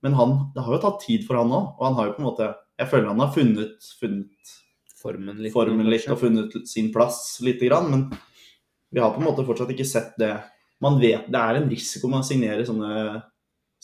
Men 0.02 0.16
han, 0.18 0.32
det 0.54 0.64
har 0.66 0.74
jo 0.74 0.80
tatt 0.82 1.00
tid 1.06 1.22
for 1.28 1.38
han 1.38 1.52
òg, 1.54 1.68
og 1.78 1.84
han 1.86 1.94
har 2.00 2.08
jo 2.10 2.14
på 2.16 2.22
en 2.24 2.28
måte 2.32 2.48
Jeg 2.80 2.88
føler 2.90 3.06
han 3.12 3.20
har 3.22 3.30
funnet, 3.36 3.86
funnet 4.00 4.54
Formen 5.04 5.36
litt. 5.38 5.52
formen 5.54 5.86
litt 5.92 6.08
og 6.10 6.18
funnet 6.18 6.54
sin 6.66 6.88
plass 6.92 7.38
lite 7.44 7.68
grann, 7.68 7.90
men 7.92 8.02
vi 8.90 9.00
har 9.00 9.12
på 9.14 9.20
en 9.22 9.26
måte 9.28 9.44
fortsatt 9.46 9.70
ikke 9.70 9.86
sett 9.86 10.14
det. 10.18 10.32
Man 10.80 10.98
vet 11.00 11.26
Det 11.30 11.38
er 11.40 11.58
en 11.60 11.68
risiko 11.70 12.08
med 12.08 12.20
å 12.24 12.26
signere 12.26 12.64
sånne 12.66 13.22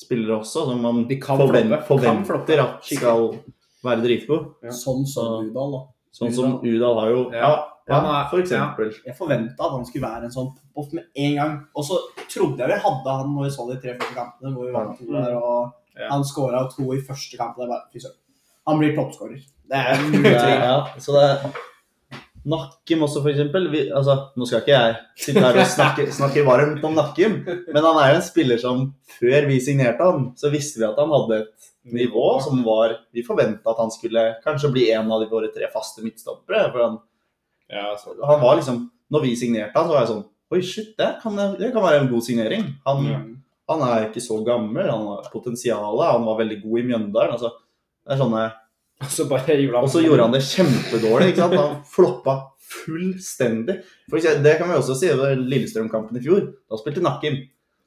spillere 0.00 0.40
også, 0.40 0.64
som 0.70 0.80
man 0.82 1.06
De 1.06 1.16
kan 1.20 1.38
forven- 1.38 1.74
forventer 1.86 2.58
at 2.64 2.84
skal 2.84 3.34
være 3.84 4.02
dritgode. 4.02 4.54
Ja. 4.64 4.70
Sånn 4.74 5.06
som 5.06 5.44
Udal, 5.50 5.72
da. 5.76 5.80
Sånn 6.12 6.32
som 6.34 6.58
Udal 6.64 6.98
har 7.00 7.10
jo 7.10 7.30
Ja. 7.32 7.40
Ja, 7.40 7.52
ja, 7.90 7.98
er- 8.20 8.28
for 8.30 8.38
eksempel. 8.42 8.92
Jeg 9.06 9.16
forventa 9.18 9.66
at 9.66 9.72
han 9.76 9.84
skulle 9.86 10.06
være 10.08 10.24
en 10.28 10.34
sånn 10.34 10.50
pop-off 10.54 10.92
med 10.96 11.04
en 11.16 11.36
gang. 11.36 11.54
Og 11.76 11.84
så 11.84 11.98
trodde 12.30 12.58
jeg 12.62 12.68
vi 12.72 12.80
hadde 12.86 13.16
han 13.18 13.34
når 13.34 13.44
vi 13.48 13.50
så 13.56 13.66
de 13.70 13.80
tre 13.82 13.96
første 13.98 14.14
kampene, 14.14 14.54
hvor 14.54 14.66
vi 14.66 14.72
vant 14.78 14.98
to 14.98 15.12
der, 15.12 15.34
og 15.36 15.72
Ja. 15.98 16.08
han 16.10 16.22
skåra 16.24 16.64
to 16.74 16.92
i 16.94 17.00
første 17.02 17.36
kamp. 17.36 17.56
Det 17.58 17.68
bare, 17.68 17.82
fy 17.92 17.98
søren. 17.98 18.16
Han 18.66 18.78
blir 18.78 18.94
toppskårer. 18.96 19.42
Det 19.70 19.76
er 19.76 19.96
tvil. 19.96 20.22
ja, 20.62 20.86
så 20.98 21.12
det 21.12 21.24
er 21.30 21.52
Nakkim 22.46 23.02
også, 23.04 23.20
for 23.20 23.28
eksempel. 23.34 23.66
Vi, 23.70 23.82
altså, 23.92 24.14
nå 24.38 24.46
skal 24.48 24.62
ikke 24.62 24.72
jeg 24.72 24.94
sitte 25.20 25.42
her 25.44 25.58
og 25.60 25.66
snakke, 25.68 26.06
snakke 26.16 26.44
varmt 26.46 26.82
om 26.88 26.94
Nakkim, 26.96 27.34
men 27.44 27.84
han 27.84 27.98
er 28.00 28.14
jo 28.14 28.20
en 28.20 28.24
spiller 28.24 28.58
som 28.62 28.86
før 29.18 29.46
vi 29.50 29.58
signerte 29.60 30.00
han, 30.08 30.30
så 30.40 30.48
visste 30.52 30.80
vi 30.80 30.86
at 30.88 30.96
han 30.96 31.12
hadde 31.12 31.42
et 31.42 31.68
nivå 31.92 32.40
som 32.44 32.62
var 32.64 32.96
Vi 33.12 33.22
forventa 33.26 33.70
at 33.74 33.78
han 33.82 33.90
skulle 33.92 34.24
kanskje 34.44 34.72
bli 34.72 34.90
en 34.92 35.10
av 35.12 35.20
de 35.20 35.28
våre 35.28 35.52
tre 35.52 35.68
faste 35.72 36.00
midtstoppere. 36.04 36.70
For 36.72 36.80
han, 36.86 36.98
Ja, 37.70 37.94
han 38.26 38.40
var 38.42 38.56
liksom 38.58 38.82
Når 39.10 39.22
vi 39.22 39.36
signerte 39.38 39.78
han, 39.78 39.86
så 39.86 39.94
var 39.94 40.02
jeg 40.02 40.12
sånn 40.12 40.24
Oi, 40.50 40.60
shit, 40.66 40.88
det 40.98 41.12
kan, 41.22 41.36
det 41.60 41.68
kan 41.70 41.84
være 41.84 42.00
en 42.00 42.08
god 42.10 42.24
signering. 42.26 42.64
Han, 42.82 43.04
mm. 43.06 43.26
han 43.70 43.82
er 43.86 44.08
ikke 44.08 44.22
så 44.24 44.40
gammel, 44.42 44.88
han 44.90 45.04
har 45.06 45.28
potensial, 45.30 46.00
han 46.02 46.24
var 46.26 46.40
veldig 46.40 46.56
god 46.64 46.80
i 46.80 46.82
Mjøndalen. 46.88 47.36
Altså, 47.36 47.52
det 48.02 48.16
er 48.16 48.18
sånne 48.18 48.48
Og 49.04 49.12
så 49.14 49.28
bare 49.30 49.54
gjorde 49.56 49.78
han 49.78 49.86
og 49.86 49.92
så 49.94 50.02
gjorde 50.02 50.26
han 50.26 50.34
det 50.34 50.42
kjempedårlig. 50.44 51.30
ikke 51.30 51.40
sant? 51.44 51.54
Han 51.56 51.78
floppa 51.88 52.34
fullstendig. 52.70 53.78
For 54.10 54.20
det 54.44 54.56
kan 54.58 54.68
vi 54.68 54.76
også 54.76 54.96
si 54.98 55.08
over 55.14 55.38
Lillestrøm-kampen 55.38 56.18
i 56.18 56.24
fjor. 56.26 56.42
Da 56.68 56.78
spilte 56.80 57.04
Nakkim. 57.04 57.38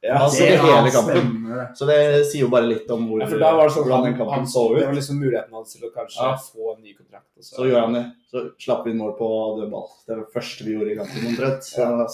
Ja, 0.03 0.17
altså, 0.25 0.39
det- 0.43 0.49
det 0.51 0.59
hele 0.59 0.91
kampen. 0.91 1.15
stemmer. 1.15 1.73
Så 1.79 1.85
det 1.87 2.25
sier 2.27 2.41
jo 2.41 2.49
bare 2.49 2.67
litt 2.67 2.89
om 2.91 3.07
hvor, 3.07 3.21
Ja, 3.21 3.27
for 3.27 3.39
da 3.39 3.51
var 3.55 3.67
det 3.69 3.73
sånn 3.75 3.85
hvordan 3.87 4.03
den 4.03 4.17
kampen 4.17 4.33
han, 4.35 4.45
så 4.45 4.63
Det 4.77 4.85
var 4.85 4.93
liksom 4.93 5.19
muligheten 5.19 5.53
hans 5.53 5.73
til 5.73 5.87
å 5.89 5.93
kanskje 5.93 6.21
Ja. 6.27 6.35
få 6.35 6.75
en 6.75 6.83
ny 6.83 6.93
kontrakt. 6.93 7.31
og 7.37 7.43
Så 7.43 7.63
gjør 7.69 7.81
han 7.85 7.93
det. 7.93 8.05
Så 8.31 8.51
slapp 8.59 8.83
vi 8.85 8.91
inn 8.91 8.97
mål 8.97 9.17
på 9.17 9.29
dødball. 9.61 9.87
Det 10.05 10.15
var 10.17 10.23
det 10.25 10.33
første 10.33 10.65
vi 10.65 10.73
gjorde 10.75 10.91
i 10.91 10.95
kampen, 10.95 11.27
omtrent. 11.31 11.77
ja. 11.77 12.07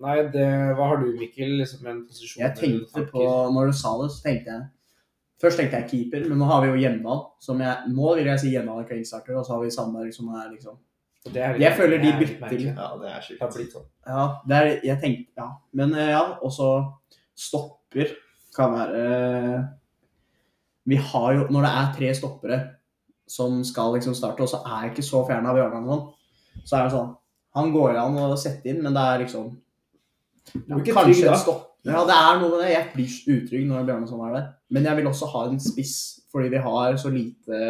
Nei, 0.00 0.22
det, 0.32 0.76
hva 0.76 0.88
har 0.88 0.96
du, 0.96 1.12
Mikkel? 1.18 1.58
Liksom 1.60 1.86
en 1.86 2.06
posisjon 2.06 2.40
Jeg 2.40 2.56
tenkte 2.56 3.10
på, 3.10 3.24
når 3.52 3.66
du 3.66 3.72
sa 3.72 3.96
det, 4.02 4.10
så 4.10 4.22
tenkte 4.24 4.46
jeg 4.46 4.68
Først 5.42 5.56
tenkte 5.56 5.72
jeg 5.80 5.88
keeper, 6.12 6.28
men 6.28 6.38
nå 6.38 6.44
har 6.44 6.60
vi 6.60 6.68
jo 6.68 6.88
Hjemdal. 6.88 7.26
Som 7.40 7.60
jeg, 7.60 7.76
nå 7.88 8.14
vil 8.16 8.26
jeg 8.26 8.38
si 8.40 8.50
Hjemdal 8.52 8.80
er 8.80 8.88
kveldstarter, 8.88 9.38
og 9.38 9.46
så 9.46 9.52
har 9.54 9.60
vi 9.62 9.70
Sandberg 9.70 10.12
som 10.12 10.28
er 10.34 10.50
liksom 10.54 10.76
Og 11.26 11.34
det 11.34 11.42
er 11.44 11.58
Jeg 11.60 11.76
føler 11.76 11.98
de 12.00 12.06
det 12.06 12.14
er 12.14 12.20
bytter 12.22 12.62
ja, 12.64 12.88
det 12.96 13.10
er 13.10 13.20
Det 13.20 13.24
sjukt. 13.26 13.40
har 13.42 13.70
sånn. 13.74 13.86
Ja, 14.06 14.22
det 14.48 14.56
er, 14.56 14.68
jeg 14.88 15.00
tenkte, 15.02 15.32
ja. 15.36 15.48
Men 15.76 15.92
ja, 15.98 16.06
ja, 16.14 16.22
også 16.40 16.68
stopper 17.36 18.14
kan 18.56 18.72
være 18.74 19.68
Vi 20.88 20.96
har 20.96 21.32
jo, 21.36 21.46
når 21.52 21.66
det 21.66 21.72
er 21.80 21.90
tre 21.98 22.14
stoppere 22.16 22.60
som 23.30 23.60
skal 23.62 23.92
liksom 23.94 24.14
starte, 24.18 24.42
og 24.42 24.50
så 24.50 24.62
er 24.66 24.86
jeg 24.88 24.94
ikke 24.96 25.06
så 25.06 25.20
fjern 25.28 25.46
av 25.46 25.54
Bjørnar 25.54 25.84
sånn, 25.86 26.06
så 26.66 26.78
er 26.78 26.86
det 26.88 26.94
sånn 26.96 27.12
Han 27.54 27.70
går 27.74 27.98
an 28.00 28.16
å 28.24 28.30
sette 28.40 28.72
inn, 28.72 28.80
men 28.82 28.96
det 28.96 29.04
er 29.04 29.22
liksom 29.26 29.52
er 30.56 30.80
kanskje 30.82 31.14
trygg 31.14 31.28
en 31.30 31.38
stopp. 31.38 31.66
Ja, 31.86 32.02
det 32.04 32.16
er 32.16 32.40
noe 32.40 32.50
med 32.52 32.60
det. 32.64 32.70
Jeg 32.74 32.88
blir 32.94 33.36
utrygg 33.36 33.66
når 33.68 33.86
Bjørnarsson 33.88 34.22
er 34.26 34.34
der. 34.34 34.48
Men 34.74 34.88
jeg 34.88 34.98
vil 34.98 35.08
også 35.10 35.28
ha 35.32 35.44
en 35.48 35.60
spiss, 35.62 35.94
fordi 36.32 36.50
vi 36.52 36.60
har 36.64 36.96
så 37.00 37.12
lite 37.12 37.60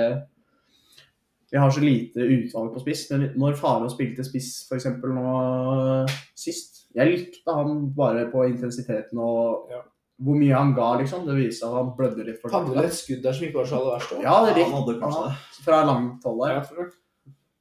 vi 1.51 1.59
har 1.59 1.71
så 1.71 1.81
lite 1.83 2.21
utvalg 2.21 2.73
på 2.75 2.81
spiss. 2.85 3.09
Men 3.11 3.33
når 3.37 3.57
Faro 3.59 3.89
spilte 3.91 4.23
spiss 4.25 4.67
f.eks. 4.71 4.87
nå 5.03 6.07
sist 6.39 6.77
Jeg 6.95 7.07
likte 7.11 7.55
han 7.55 7.89
bare 7.95 8.27
på 8.33 8.45
intensiteten 8.49 9.19
og 9.23 9.69
Ja. 9.71 9.81
hvor 10.21 10.35
mye 10.39 10.55
han 10.55 10.73
ga, 10.75 10.89
liksom. 11.01 11.27
Det 11.27 11.37
viser 11.37 11.67
at 11.69 11.75
han 11.79 11.93
blødde 11.97 12.25
litt 12.27 12.41
for 12.43 12.51
Hadde 12.51 12.75
vel 12.75 12.85
et 12.85 12.93
skudd 12.97 13.23
der 13.23 13.33
som 13.33 13.47
ikke 13.47 13.61
var 13.63 13.67
så 13.71 13.77
aller 13.79 13.95
verst? 13.99 14.13
også? 14.13 14.23
Ja, 14.23 14.35
det 14.45 14.51
er 14.57 14.65
Han 14.65 14.73
hadde 14.75 14.95
riktig. 14.95 15.03
kanskje 15.03 15.23
Ja, 15.23 15.29
det. 15.31 15.65
fra 15.65 15.85
langt 15.87 16.25
hold 16.25 16.41
der. 16.49 16.55
Ja. 16.55 16.89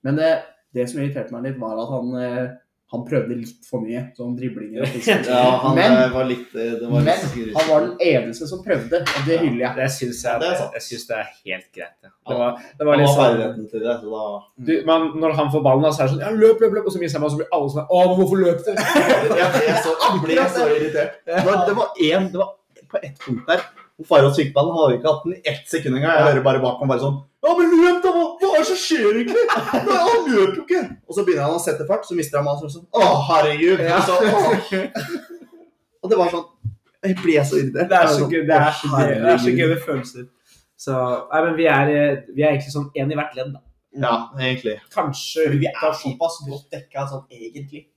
Men 0.03 0.15
det, 0.15 0.31
det 0.73 0.89
som 0.89 0.99
irriterte 1.01 1.31
meg 1.33 1.43
litt, 1.43 1.59
var 1.59 1.77
at 1.83 1.89
han, 1.89 2.15
eh, 2.15 2.49
han 2.89 3.03
prøvde 3.05 3.35
litt 3.37 3.65
for 3.69 3.83
mye. 3.85 3.99
Sånn 4.17 4.31
driblinger 4.37 4.81
og 4.81 4.87
fisker. 4.95 5.27
Ja, 5.29 5.43
han 5.61 5.75
Men- 5.77 5.97
eh, 5.97 6.07
var 6.13 6.25
litt 6.25 6.55
eh, 6.57 6.71
det 6.79 6.87
var 6.89 7.03
Men 7.05 7.05
litt 7.05 7.57
han 7.57 7.67
var 7.69 7.83
den 7.85 7.97
eneste 8.01 8.47
som 8.49 8.63
prøvde, 8.65 9.01
og 9.05 9.27
det 9.27 9.37
hyller 9.43 9.61
jeg. 9.65 9.73
Det 9.77 9.89
syns 9.93 10.23
jeg, 10.25 10.41
det 10.41 10.49
jeg 10.79 10.85
synes 10.87 11.05
det 11.11 11.17
er 11.19 11.27
helt 11.45 11.67
greit. 11.75 11.95
Ja. 12.03 12.09
Det 12.29 12.37
var, 12.39 12.57
det 12.79 12.87
var 12.89 12.99
litt 13.01 13.11
sånn 13.13 13.67
til 13.69 13.83
det, 13.85 13.93
så 14.01 14.13
da 14.13 14.23
du, 14.69 14.73
man, 14.89 15.07
Når 15.21 15.35
han 15.37 15.51
får 15.53 15.63
ballen, 15.65 15.85
så 15.93 16.03
er 16.03 16.09
det 16.09 16.13
sånn 16.15 16.23
Ja, 16.25 16.31
løp, 16.33 16.61
løp, 16.61 16.75
løp! 16.77 16.85
Og 16.89 16.93
så 16.93 17.01
mister 17.01 17.19
han, 17.21 17.25
og 17.29 17.33
så 17.33 17.39
blir 17.41 17.53
alle 17.57 17.71
sånn 17.73 17.85
Å, 17.89 18.01
men 18.09 18.19
hvorfor 18.19 18.41
løp 18.43 18.65
du? 18.65 18.71
jeg, 19.39 19.61
jeg, 19.69 19.77
så, 19.85 19.93
jeg 20.05 20.23
ble 20.25 20.47
så 20.57 20.67
irritert. 20.73 21.19
Det 21.29 21.43
var, 21.45 21.61
det 21.69 21.77
var, 21.77 21.93
en, 22.09 22.27
det 22.33 22.41
var 22.41 22.51
på 22.89 23.01
ett 23.05 23.17
punkt 23.21 23.45
der 23.49 23.61
Farås 24.07 24.37
han 24.39 24.69
hadde 24.77 24.95
ikke 24.95 25.11
hatt 25.11 25.25
den 25.25 25.35
i 25.35 25.41
ett 25.51 25.65
sekund 25.67 25.97
engang. 25.97 26.13
Jeg 26.15 26.27
hører 26.29 26.45
bare 26.45 26.61
bak 26.63 26.79
meg 26.81 26.93
bare 26.93 27.03
sånn 27.03 27.17
Ja, 27.43 27.55
men 27.57 27.73
løp, 27.73 27.99
da! 28.03 28.13
Hva, 28.15 28.51
er 28.53 28.61
det 28.61 28.67
som 28.69 28.79
skjer, 28.79 29.07
egentlig? 29.11 29.45
Nei, 29.49 29.99
han 30.05 30.27
løper 30.27 30.55
jo 30.55 30.63
ikke! 30.63 30.83
Og 31.07 31.17
så 31.17 31.25
begynner 31.27 31.47
han 31.47 31.57
å 31.57 31.63
sette 31.63 31.87
fart, 31.89 32.07
så 32.07 32.15
mister 32.15 32.39
han 32.39 32.61
så 32.61 32.71
sånn 32.71 32.87
Å, 32.95 33.09
herregud! 33.29 33.83
Ja. 33.83 33.99
Så, 34.07 34.15
å. 34.15 34.83
og 36.03 36.13
det 36.13 36.19
var 36.21 36.33
sånn 36.35 36.47
Jeg 37.05 37.17
ble 37.19 37.37
så 37.47 37.59
irritert. 37.59 37.91
Det 37.91 37.99
er 37.99 38.11
så 38.13 38.27
gøy, 38.27 38.41
sånn, 38.41 38.49
det 38.49 38.59
er 38.59 38.67
«Å, 38.67 38.75
så 38.79 38.91
gøy, 38.93 39.15
det 39.15 39.33
er 39.33 39.43
så 39.45 39.55
gøy 39.55 39.71
med 39.73 39.83
følelser. 39.85 40.27
Så, 40.79 40.95
nei, 41.33 41.43
men 41.45 41.55
vi 41.59 41.67
er, 41.67 41.93
vi 42.31 42.43
er 42.43 42.53
egentlig 42.53 42.75
sånn 42.75 42.89
én 42.95 43.11
i 43.11 43.19
hvert 43.19 43.35
ledd, 43.35 43.51
da. 43.55 43.63
Ja, 43.99 44.15
egentlig. 44.39 44.77
Kanskje 44.93 45.47
vi 45.57 45.67
er 45.67 45.95
såpass 45.97 46.39
godt 46.45 46.69
dekka 46.71 47.07
sånn 47.09 47.25
egentlig. 47.33 47.87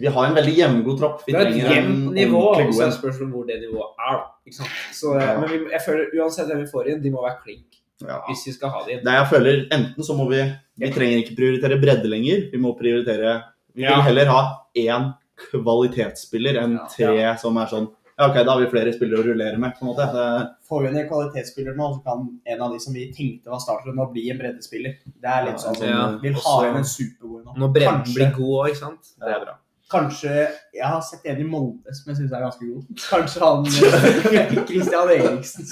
Vi 0.00 0.06
har 0.14 0.26
en 0.30 0.34
veldig 0.34 0.54
jevngod 0.56 0.98
tropp. 0.98 1.22
Vi 1.26 1.34
er 1.34 1.46
et 1.50 1.56
jevnt 1.60 2.12
nivå, 2.16 2.40
og 2.56 2.72
så 2.74 2.86
er 2.86 2.94
spørsmålet 2.96 3.34
hvor 3.34 3.46
det 3.46 3.58
nivået 3.60 4.06
er. 4.10 4.18
Ikke 4.46 4.56
sant? 4.56 4.68
Så, 4.96 5.14
Ja. 5.20 5.38
Men 5.40 5.48
vi, 5.52 5.58
jeg 5.70 5.80
føler 5.84 6.16
uansett 6.20 6.46
hvem 6.48 6.64
vi 6.64 6.70
får 6.72 6.88
inn, 6.94 7.02
de 7.02 7.10
må 7.10 7.22
være 7.22 7.38
klink 7.44 7.78
Ja. 8.00 8.20
hvis 8.28 8.46
vi 8.46 8.52
skal 8.56 8.70
ha 8.70 8.82
det 8.86 8.92
inn. 8.98 9.04
Nei, 9.04 9.14
jeg 9.20 9.28
føler, 9.28 9.62
enten 9.70 10.02
så 10.04 10.16
må 10.16 10.28
vi 10.30 10.40
Vi 10.80 10.88
trenger 10.90 11.18
ikke 11.22 11.36
prioritere 11.36 11.76
bredde 11.80 12.08
lenger. 12.08 12.50
Vi 12.50 12.58
må 12.58 12.72
prioritere 12.78 13.42
Vi 13.76 13.82
vil 13.84 14.02
heller 14.02 14.26
ha 14.26 14.42
én 14.74 15.14
kvalitetsspiller 15.50 16.56
enn 16.62 16.78
Ja. 16.78 16.86
tre 16.96 17.38
som 17.38 17.56
er 17.58 17.66
sånn 17.66 17.88
Ja, 18.18 18.26
OK, 18.28 18.34
da 18.44 18.52
har 18.52 18.60
vi 18.60 18.66
flere 18.68 18.92
spillere 18.92 19.22
å 19.22 19.24
rullere 19.24 19.56
med, 19.56 19.72
på 19.78 19.80
en 19.80 19.88
måte. 19.88 20.04
Det, 20.12 20.50
Får 20.68 20.82
vi 20.82 20.88
en 21.00 21.08
kvalitetsspiller 21.08 21.74
nå, 21.74 21.86
så 21.94 22.04
kan 22.04 22.26
en 22.52 22.60
av 22.60 22.72
de 22.74 22.78
som 22.78 22.92
vi 22.92 23.06
tenkte 23.16 23.48
var 23.48 23.58
starter, 23.58 23.94
nå 23.96 24.12
bli 24.12 24.28
en 24.30 24.36
breddespiller. 24.36 24.98
Det 25.06 25.24
er 25.30 25.46
litt 25.46 25.56
sånn 25.62 25.74
som 25.74 25.88
Ja. 25.88 26.18
Vil 26.20 26.34
ha 26.34 26.56
inn 26.68 26.76
en 26.76 26.84
supergod 26.84 27.44
nå. 27.46 27.54
Når 27.56 27.72
bredden 27.72 28.02
Kanskje- 28.04 28.14
blir 28.14 28.34
god 28.36 28.52
òg, 28.60 28.68
ikke 28.68 28.76
sant. 28.82 29.00
Det 29.18 29.26
er 29.34 29.40
bra. 29.46 29.54
Kanskje 29.90 30.32
Jeg 30.76 30.86
har 30.86 31.00
sett 31.02 31.24
en 31.26 31.40
i 31.42 31.44
Molde 31.50 31.90
som 31.96 32.10
jeg 32.12 32.20
syns 32.20 32.32
er 32.36 32.44
ganske 32.44 32.66
god. 32.68 32.82
Kanskje 33.10 33.40
han 33.42 33.66
eh, 33.66 34.52
Christian 34.68 35.10
Eriksen. 35.10 35.66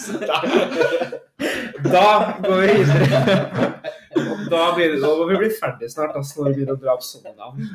Da 1.92 2.34
går 2.42 2.60
vi 2.62 2.72
videre. 2.72 3.74
Da 4.50 4.62
blir 4.74 4.94
det, 4.94 4.98
nå 5.02 5.10
vi 5.28 5.36
bli 5.38 5.48
ferdig 5.54 5.90
snart, 5.92 6.16
altså, 6.18 6.40
når 6.40 6.48
vi 6.48 6.54
begynner 6.58 6.74
å 6.74 6.80
dra 6.82 6.94
opp 6.96 7.04
sånne 7.06 7.34
navn. 7.36 7.66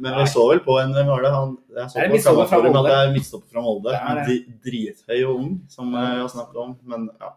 Men 0.00 0.14
vi 0.20 0.26
så 0.32 0.44
vel 0.48 0.62
på 0.64 0.76
en 0.80 0.94
Hvem 0.96 1.10
var 1.10 1.24
det? 1.26 1.32
Han, 1.34 1.56
jeg 1.76 1.90
så 1.92 1.98
er 2.00 2.06
på 2.06 2.14
midtstopper 2.14 2.46
fra 2.52 2.60
Molde. 2.64 2.84
det 2.86 2.94
er 3.02 3.12
midtstopper 3.16 3.50
fra 3.52 3.64
Molde. 3.66 3.96
Dri- 4.22 4.44
Drithøy 4.64 5.18
og 5.26 5.32
ung, 5.34 5.50
som 5.72 5.92
jeg 5.98 6.22
har 6.22 6.30
snakket 6.32 6.62
om. 6.62 6.72
Men 6.88 7.08
ja. 7.20 7.32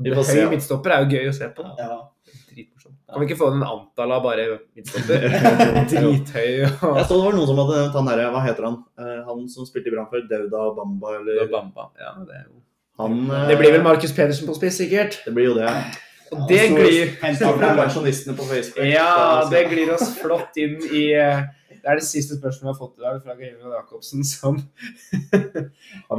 Vi 0.00 0.12
Høy 0.12 0.20
får 0.20 0.28
se. 0.30 0.44
midtstopper 0.52 0.94
er 0.94 1.02
jo 1.06 1.16
gøy 1.16 1.30
å 1.32 1.36
se 1.40 1.48
på. 1.56 1.66
Ja. 1.80 1.96
Dritmorsomt. 2.50 2.96
Kan 3.10 3.22
vi 3.22 3.26
ikke 3.28 3.38
få 3.38 3.48
en 3.54 3.62
Antala 3.66 4.18
bare 4.24 4.46
midtstopper? 4.76 5.26
Drithøy 5.90 6.64
og 6.66 6.98
Jeg 6.98 7.06
så 7.06 7.16
det 7.16 7.22
var 7.24 7.36
noen 7.38 7.48
som 7.50 7.60
hadde 7.62 7.78
nevnt 7.78 7.98
han 7.98 8.10
derre 8.10 8.26
Hva 8.34 8.42
heter 8.44 8.66
han? 8.68 8.76
Eh, 9.00 9.16
Han 9.28 9.44
som 9.52 9.68
spilte 9.68 9.90
i 9.90 9.94
Brann 9.94 10.10
før? 10.10 10.26
Dauda 10.30 10.66
Bamba, 10.76 11.16
eller 11.20 11.48
Bamba. 11.52 11.88
Ja, 12.00 12.14
det, 12.26 12.42
er 12.42 12.46
jo... 12.48 12.60
Han 13.02 13.20
eh, 13.28 13.48
det 13.50 13.58
blir 13.60 13.74
vel 13.76 13.86
Markus 13.86 14.14
Pedersen 14.16 14.50
på 14.50 14.56
spiss, 14.58 14.80
sikkert. 14.82 15.20
Det 15.26 15.34
blir 15.36 15.50
jo 15.50 15.56
det. 15.58 15.70
Og 16.30 16.44
det 16.50 16.60
så 16.68 16.76
glir 16.78 17.14
pensjonistene 17.18 18.36
på 18.38 18.46
Facebook. 18.46 18.84
Ja, 18.86 19.46
det 19.50 19.64
glir 19.72 19.90
oss 19.96 20.12
flott 20.20 20.58
inn 20.62 20.76
i 20.94 21.08
eh, 21.18 21.42
Det 21.80 21.88
er 21.88 21.98
det 21.98 22.06
siste 22.06 22.36
spørsmålet 22.38 22.66
vi 22.66 22.70
har 22.70 22.78
fått 22.78 22.98
i 22.98 23.06
dag 23.06 23.22
fra 23.24 23.38
Geir 23.38 23.74
Jacobsen, 23.74 24.24
som 24.26 24.58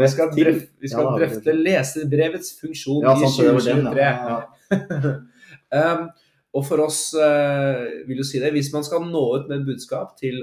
Vi 0.02 0.08
skal, 0.12 0.32
drøfte, 0.36 0.72
vi 0.82 0.92
skal 0.92 1.06
Ja, 1.06 1.18
drøfte 1.22 1.56
leserbrevets 1.56 2.56
funksjon 2.60 3.06
Ja, 3.06 3.16
i 3.16 3.28
sant, 3.28 3.40
det 3.40 3.54
var 3.56 3.68
den, 3.70 3.92
2023. 3.92 5.31
Um, 5.72 6.10
og 6.52 6.65
for 6.68 6.84
oss 6.84 7.14
eh, 7.15 7.85
vil 8.10 8.18
jo 8.19 8.26
si 8.27 8.39
det, 8.43 8.49
hvis 8.52 8.73
man 8.73 8.84
skal 8.84 9.06
nå 9.07 9.22
ut 9.38 9.45
med 9.48 9.61
et 9.61 9.68
budskap 9.69 10.18
til 10.19 10.41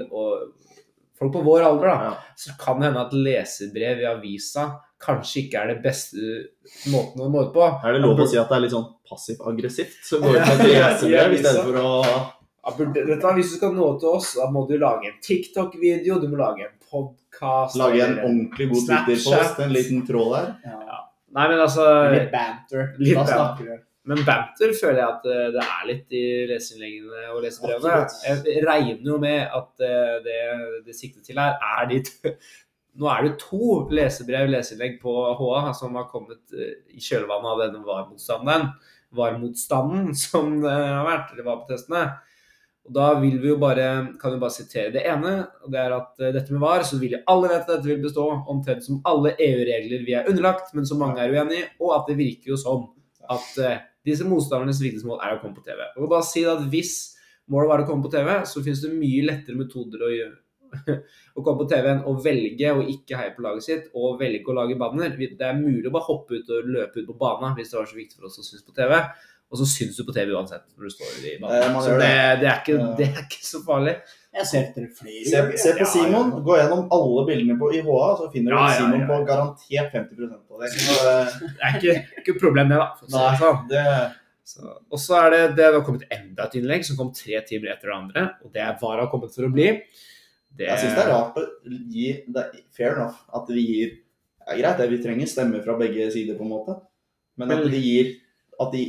folk 1.19 1.33
på 1.35 1.43
vår 1.45 1.65
alder, 1.67 1.89
da, 1.91 2.13
så 2.39 2.55
kan 2.57 2.79
det 2.79 2.87
hende 2.89 3.03
at 3.03 3.13
leserbrev 3.13 4.01
i 4.01 4.07
avisa 4.09 4.63
kanskje 4.99 5.43
ikke 5.45 5.61
er 5.61 5.69
det 5.73 5.77
beste 5.83 6.39
måten 6.91 7.21
å 7.23 7.29
nå 7.31 7.43
ut 7.45 7.53
på. 7.53 7.61
Er 7.85 7.93
det 7.95 8.01
lov 8.03 8.19
å 8.19 8.27
si 8.27 8.39
at 8.41 8.49
det 8.49 8.57
er 8.57 8.63
litt 8.65 8.73
sånn 8.73 8.87
passiv-aggressivt? 9.07 9.99
Så 10.03 10.19
går 10.23 10.35
det 10.35 10.41
ja, 10.41 10.55
lesebrev 10.89 11.35
i 11.35 11.37
ja, 11.39 11.43
stedet 11.43 11.65
for 11.67 11.79
å 11.83 11.91
Ja, 12.09 12.73
burde- 12.77 13.05
vet 13.07 13.27
Hvis 13.37 13.51
du 13.53 13.57
skal 13.59 13.75
nå 13.77 13.91
ut 13.93 14.01
til 14.01 14.09
oss, 14.09 14.31
da 14.39 14.49
må 14.51 14.65
du 14.67 14.75
lage 14.81 15.07
en 15.11 15.19
TikTok-video, 15.23 16.17
du 16.19 16.27
må 16.31 16.41
lage 16.41 16.65
en 16.67 16.73
podkast 16.89 17.77
lage 17.79 18.01
en 18.03 18.17
ordentlig 18.17 18.67
god 18.73 18.89
Twitter-post, 18.89 19.61
en 19.63 19.73
liten 19.77 20.01
tråd 20.07 20.33
der. 20.35 20.49
Ja. 20.65 20.99
Nei, 21.37 21.45
men 21.53 21.61
altså 21.61 21.85
Litt 22.15 22.31
banter. 22.33 22.89
Litt 22.97 23.13
da 23.15 23.21
banter. 23.21 23.37
snakker 23.37 23.69
vi. 23.69 23.77
Men 24.09 24.23
banter 24.25 24.71
føler 24.73 25.03
jeg 25.03 25.07
at 25.07 25.27
eh, 25.29 25.49
det 25.53 25.65
er 25.65 25.83
litt 25.85 26.15
i 26.17 26.23
leseinnleggene 26.49 27.27
og 27.29 27.43
lesebrevene. 27.43 27.97
Jeg 28.25 28.63
regner 28.65 29.11
jo 29.11 29.17
med 29.21 29.43
at 29.59 29.83
eh, 29.85 30.15
det 30.25 30.39
det 30.87 30.95
sikter 30.97 31.21
til 31.25 31.41
her, 31.41 31.59
er 31.59 31.89
de 31.91 32.01
Nå 32.99 33.05
er 33.07 33.27
det 33.27 33.35
to 33.39 33.83
lesebrev, 33.93 34.49
leseinnlegg 34.49 34.97
på 34.99 35.11
HA 35.37 35.59
som 35.77 35.93
har 35.95 36.07
kommet 36.09 36.41
eh, 36.57 36.79
i 36.89 37.03
kjølvannet 37.05 37.51
av 37.51 37.61
denne 37.61 37.83
VAR-motstanden. 37.85 38.65
VAR-motstanden 39.15 40.09
som 40.17 40.57
det 40.63 40.73
har 40.73 41.05
vært, 41.05 41.29
eller 41.35 41.45
var 41.45 41.61
på 41.61 41.69
testene. 41.69 42.01
Og 42.89 42.95
da 42.97 43.11
vil 43.21 43.37
vi 43.43 43.51
jo 43.51 43.59
bare, 43.61 43.85
kan 44.19 44.33
vi 44.33 44.41
bare 44.41 44.55
sitere 44.55 44.89
det 44.95 45.05
ene, 45.05 45.35
og 45.61 45.69
det 45.71 45.83
er 45.83 45.95
at 45.99 46.25
dette 46.33 46.55
med 46.55 46.63
VAR, 46.63 46.81
så 46.87 46.97
vil 46.97 47.19
alle 47.19 47.51
vite 47.51 47.61
at 47.61 47.71
dette 47.75 47.91
vil 47.91 48.01
bestå 48.01 48.25
omtrent 48.49 48.81
som 48.83 49.03
alle 49.07 49.35
EU-regler 49.37 50.03
vi 50.07 50.17
er 50.17 50.27
underlagt, 50.31 50.73
men 50.73 50.89
som 50.89 50.99
mange 51.03 51.21
er 51.21 51.35
uenig 51.37 51.61
i, 51.61 51.67
og 51.77 51.93
at 51.99 52.09
det 52.09 52.17
virker 52.19 52.55
jo 52.55 52.59
sånn 52.59 52.87
at 53.29 53.53
disse 54.05 54.27
motstandernes 54.27 54.81
viktigste 54.83 55.09
mål 55.09 55.23
er 55.25 55.35
å 55.35 55.39
komme 55.41 55.57
på 55.57 55.65
TV. 55.65 55.81
Og 55.97 56.11
bare 56.11 56.27
si 56.27 56.43
at 56.47 56.61
hvis 56.71 56.93
målet 57.51 57.71
var 57.71 57.83
å 57.83 57.87
komme 57.89 58.05
på 58.05 58.13
TV, 58.13 58.29
så 58.47 58.63
finnes 58.65 58.83
det 58.85 58.93
mye 58.93 59.25
lettere 59.27 59.59
metoder 59.59 60.05
å 60.05 60.11
gjøre 60.13 60.37
å 61.37 61.41
komme 61.41 61.63
på 61.63 61.69
TV 61.71 61.87
enn 61.89 62.03
å 62.05 62.13
velge 62.21 62.73
å 62.75 62.83
ikke 62.93 63.17
heie 63.17 63.33
på 63.33 63.41
laget 63.41 63.65
sitt 63.65 63.87
og 63.97 64.19
velge 64.21 64.51
å 64.51 64.57
lage 64.59 64.77
banner. 64.77 65.15
Det 65.17 65.45
er 65.45 65.57
mulig 65.57 65.87
å 65.89 65.95
bare 65.95 66.05
hoppe 66.11 66.37
ut 66.37 66.51
og 66.53 66.69
løpe 66.69 67.01
ut 67.01 67.09
på 67.09 67.17
banen 67.19 67.57
hvis 67.57 67.73
det 67.73 67.79
var 67.79 67.89
så 67.89 67.97
viktig 67.97 68.19
for 68.19 68.29
oss 68.29 68.37
å 68.41 68.45
synes 68.45 68.67
på 68.67 68.75
TV. 68.77 68.99
Og 69.49 69.57
så 69.57 69.65
syns 69.65 69.97
du 69.97 70.03
på 70.05 70.13
TV 70.13 70.35
uansett 70.37 70.67
når 70.77 70.85
du 70.85 70.93
står 70.93 71.09
i 71.09 71.31
Eh, 71.33 71.39
banen. 71.41 71.73
man 71.73 71.81
Så 71.81 71.95
det, 71.97 72.11
det. 72.43 72.51
er 72.51 72.59
ikke, 72.61 72.77
det 72.99 73.07
er 73.09 73.23
ikke 73.23 73.45
så 73.47 73.63
farlig. 73.65 73.95
Jeg 74.35 74.45
ser 74.45 74.65
etter 74.67 74.85
flere 74.93 75.25
Se, 75.25 75.39
se 75.57 75.71
på 75.73 75.79
Ja, 75.81 75.85
Simon. 75.89 76.27
ja. 76.35 76.39
Gå 76.45 76.57
gjennom 76.59 76.83
alle 76.93 77.23
bildene 77.25 77.55
på 77.59 77.71
IHA, 77.73 78.01
så 78.19 78.27
finner 78.33 78.53
du 78.53 78.57
Ja, 78.59 78.67
ja, 78.69 78.75
Simon 78.77 79.01
ja. 79.01 79.07
på 79.09 79.17
garantert 79.25 79.91
50 79.95 80.33
av 80.35 80.61
det. 80.61 80.69
Så, 80.75 80.97
eh, 81.09 81.39
Det 81.41 81.63
er 81.65 81.77
ikke, 81.79 81.95
ikke 82.21 82.35
problem, 82.39 82.69
det, 82.69 82.77
da. 82.77 82.89
det 83.01 83.09
Nei, 83.15 83.31
sånn. 83.41 83.63
det 83.71 83.85
Så, 84.49 84.61
og 84.91 84.97
så 85.01 85.17
er 85.25 85.29
det, 85.33 85.41
det 85.57 85.65
har 85.73 85.81
kommet 85.85 86.05
enda 86.13 86.45
et 86.47 86.55
innlegg 86.57 86.85
som 86.85 86.97
kom 86.97 87.11
tre 87.13 87.41
timer 87.45 87.69
etter 87.75 87.89
det 87.91 87.95
andre. 87.97 88.23
Og 88.45 88.53
det 88.53 88.61
er 88.65 88.77
VAR 88.81 88.99
har 89.03 89.09
kommet 89.11 89.33
for 89.33 89.45
å 89.45 89.51
bli. 89.53 89.67
Det, 90.57 90.65
Jeg 90.65 90.79
syns 90.81 90.95
det 90.97 91.03
er 91.05 91.11
rart 91.13 91.35
å 91.37 91.43
gi 91.93 92.07
det 92.25 92.41
er 92.45 92.63
Fair 92.73 92.95
enough 92.95 93.19
at 93.37 93.45
vi 93.53 93.61
gir 93.65 93.91
ja, 94.49 94.55
Greit, 94.57 94.77
det, 94.79 94.87
vi 94.89 94.97
trenger 95.03 95.27
stemmer 95.29 95.61
fra 95.61 95.75
begge 95.77 96.07
sider, 96.11 96.33
på 96.39 96.41
en 96.47 96.49
måte. 96.49 96.79
Men 97.37 97.51
at 97.53 97.65
de 97.69 97.77
gir 97.81 98.15
At 98.59 98.71
de 98.73 98.81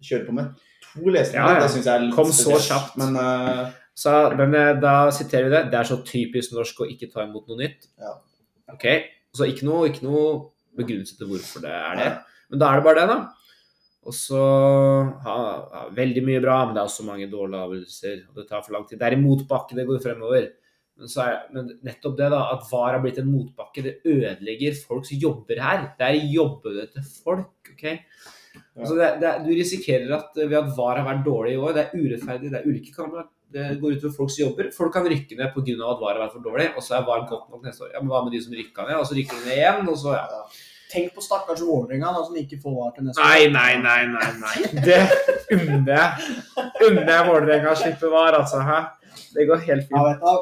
kjører 0.00 0.26
på 0.28 0.32
med 0.32 0.52
to 0.94 1.10
lesninger, 1.10 1.42
Ja, 1.42 1.54
ja. 1.58 1.62
det 1.64 1.70
syns 1.74 1.84
jeg 1.90 1.94
er 1.94 2.04
litt 2.06 2.14
Kom 2.14 2.30
så 2.32 2.54
kjapt. 2.62 2.94
Men 3.02 3.16
eh, 3.18 3.72
Så, 3.94 4.10
men 4.38 4.56
eh, 4.58 4.72
da 4.82 4.94
siterer 5.14 5.48
vi 5.48 5.54
det. 5.54 5.62
Det 5.72 5.78
er 5.78 5.90
så 5.90 6.00
typisk 6.06 6.56
norsk 6.56 6.82
å 6.82 6.90
ikke 6.90 7.10
ta 7.12 7.26
imot 7.26 7.46
noe 7.50 7.60
nytt. 7.62 7.88
Ja. 8.00 8.16
Ok, 8.74 8.88
Så 9.34 9.46
ikke 9.50 9.66
noe, 9.68 9.88
ikke 9.90 10.06
noe 10.06 10.26
begrunnelse 10.74 11.18
til 11.18 11.30
hvorfor 11.30 11.62
det 11.62 11.72
er 11.74 11.98
det. 12.00 12.10
Men 12.50 12.62
da 12.62 12.70
er 12.70 12.80
det 12.80 12.86
bare 12.86 13.00
det, 13.00 13.14
da. 13.14 13.44
Og 14.04 14.12
så 14.16 14.40
ja, 15.24 15.36
ja, 15.72 15.84
Veldig 15.96 16.24
mye 16.26 16.42
bra, 16.44 16.58
men 16.66 16.76
det 16.76 16.82
er 16.82 16.90
også 16.90 17.06
mange 17.06 17.30
dårlige 17.32 17.62
avgjørelser. 17.66 18.20
Og 18.30 18.40
det 18.40 18.46
tar 18.50 18.64
for 18.66 18.76
lang 18.76 18.86
tid. 18.88 19.00
Det 19.00 19.08
er 19.08 19.16
i 19.16 19.22
motbakke 19.22 19.78
det 19.78 19.86
går 19.88 20.02
fremover. 20.04 20.50
Men, 20.94 21.10
så 21.10 21.24
er, 21.24 21.38
men 21.54 21.72
nettopp 21.86 22.16
det, 22.18 22.30
da, 22.34 22.42
at 22.54 22.66
VAR 22.70 22.96
har 22.96 23.02
blitt 23.02 23.18
en 23.18 23.30
motbakke, 23.30 23.82
det 23.82 23.96
ødelegger 24.06 24.76
folks 24.78 25.10
jobber 25.16 25.62
her. 25.62 25.86
Det 25.98 26.06
er 26.06 26.28
jobbene 26.30 26.86
til 26.92 27.06
folk. 27.24 27.72
ok? 27.72 27.86
Altså 28.78 28.98
det, 28.98 29.08
det, 29.22 29.32
du 29.42 29.50
risikerer 29.50 30.12
at 30.14 30.36
eh, 30.38 30.46
ved 30.46 30.60
at 30.60 30.74
VAR 30.76 31.00
har 31.00 31.08
vært 31.08 31.24
dårlig 31.26 31.56
i 31.56 31.62
år, 31.62 31.74
det 31.74 31.84
er 31.84 31.96
urettferdig, 31.98 32.52
det 32.52 32.60
er 32.60 32.68
ulike 32.68 32.94
kameraer. 32.94 33.26
Det 33.54 33.64
går 33.78 33.96
utover 33.96 34.14
folks 34.16 34.36
jobber. 34.40 34.70
Folk 34.74 34.92
kan 34.96 35.06
rykke 35.06 35.38
ned 35.38 35.52
pga. 35.54 35.74
at 35.78 36.00
VAR 36.00 36.14
har 36.16 36.22
vært 36.24 36.32
for 36.34 36.42
dårlig, 36.44 36.68
og 36.74 36.82
så 36.82 36.96
er 36.98 37.04
VAR 37.06 37.26
godt 37.30 37.50
nok 37.52 37.62
neste 37.62 37.86
år. 37.86 37.92
Ja, 37.94 38.00
Men 38.02 38.10
hva 38.10 38.22
med 38.26 38.34
de 38.34 38.40
som 38.42 38.56
rykka 38.58 38.86
ned, 38.88 38.96
og 38.98 39.06
så 39.06 39.14
rykker 39.18 39.40
de 39.40 39.50
ned 39.50 39.58
igjen, 39.60 39.88
og 39.88 39.98
så 40.00 40.16
ja. 40.16 40.46
Tenk 40.94 41.14
på 41.14 41.22
stakkars 41.24 41.62
Vålerenga 41.64 42.10
som 42.26 42.36
ikke 42.38 42.58
får 42.62 42.74
var 42.76 42.90
til 42.94 43.06
neste 43.06 43.22
Nei, 43.22 43.46
nei, 43.50 43.72
nei, 43.82 44.02
nei. 44.12 44.26
nei. 44.42 44.56
Det 44.86 45.00
unner 45.56 45.94
jeg. 45.94 46.34
Unner 46.86 47.12
jeg 47.14 47.28
Vålerenga 47.30 47.72
å 47.72 47.78
slippe 47.78 48.10
VAR, 48.12 48.40
altså. 48.42 48.62
Hæ? 48.66 48.80
Det 49.34 49.46
går 49.48 49.62
helt 49.70 49.86
fint. 49.88 49.98
Ja, 49.98 50.04
vet 50.10 50.18
du 50.20 50.26
hva? 50.28 50.34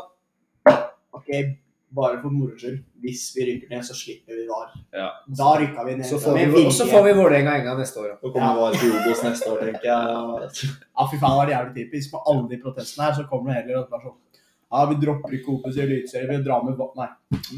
Bare 1.93 2.21
for 2.23 2.33
moro 2.33 2.57
skyld. 2.57 2.79
Hvis 3.05 3.23
vi 3.37 3.45
rykker 3.49 3.69
ned, 3.75 3.85
så 3.85 3.95
slipper 3.97 4.37
vi 4.39 4.47
VAR. 4.49 4.71
Ja. 4.97 5.09
Da 5.39 5.51
rykka 5.61 5.85
vi 5.85 5.97
ned. 5.99 6.07
Så 6.09 6.19
får 6.23 6.39
vi, 6.39 6.63
og 6.65 6.73
så 6.73 6.87
får 6.89 7.03
vi 7.05 7.13
Vålerenga 7.19 7.57
en 7.59 7.67
gang 7.67 7.81
neste 7.83 8.01
år. 8.01 8.15
Da 8.23 8.31
kommer 8.33 8.61
VAR 8.61 8.79
til 8.81 8.95
Obos 8.97 9.21
neste 9.27 9.51
år, 9.53 9.59
tenker 9.67 9.89
jeg. 9.91 10.71
Ja, 10.97 11.07
fy 11.11 11.19
faen, 11.21 11.37
var 11.37 11.51
det 11.51 11.57
jævlig 11.57 11.75
typisk. 11.83 12.15
På 12.15 12.23
alle 12.33 12.47
de 12.53 12.61
protestene 12.63 13.09
her, 13.09 13.19
så 13.19 13.27
kommer 13.29 13.53
det 13.53 13.59
heller 13.61 13.83
at 13.83 13.93
det 13.93 14.01
sånn 14.07 14.17
Ja, 14.73 14.87
vi 14.89 14.97
dropper 15.03 15.37
ikke 15.37 15.53
Obos 15.53 15.77
i 15.77 15.85
Eliteserien, 15.85 16.33
vi 16.33 16.47
drar 16.47 16.65
med 16.65 16.81
Nei. 16.97 17.11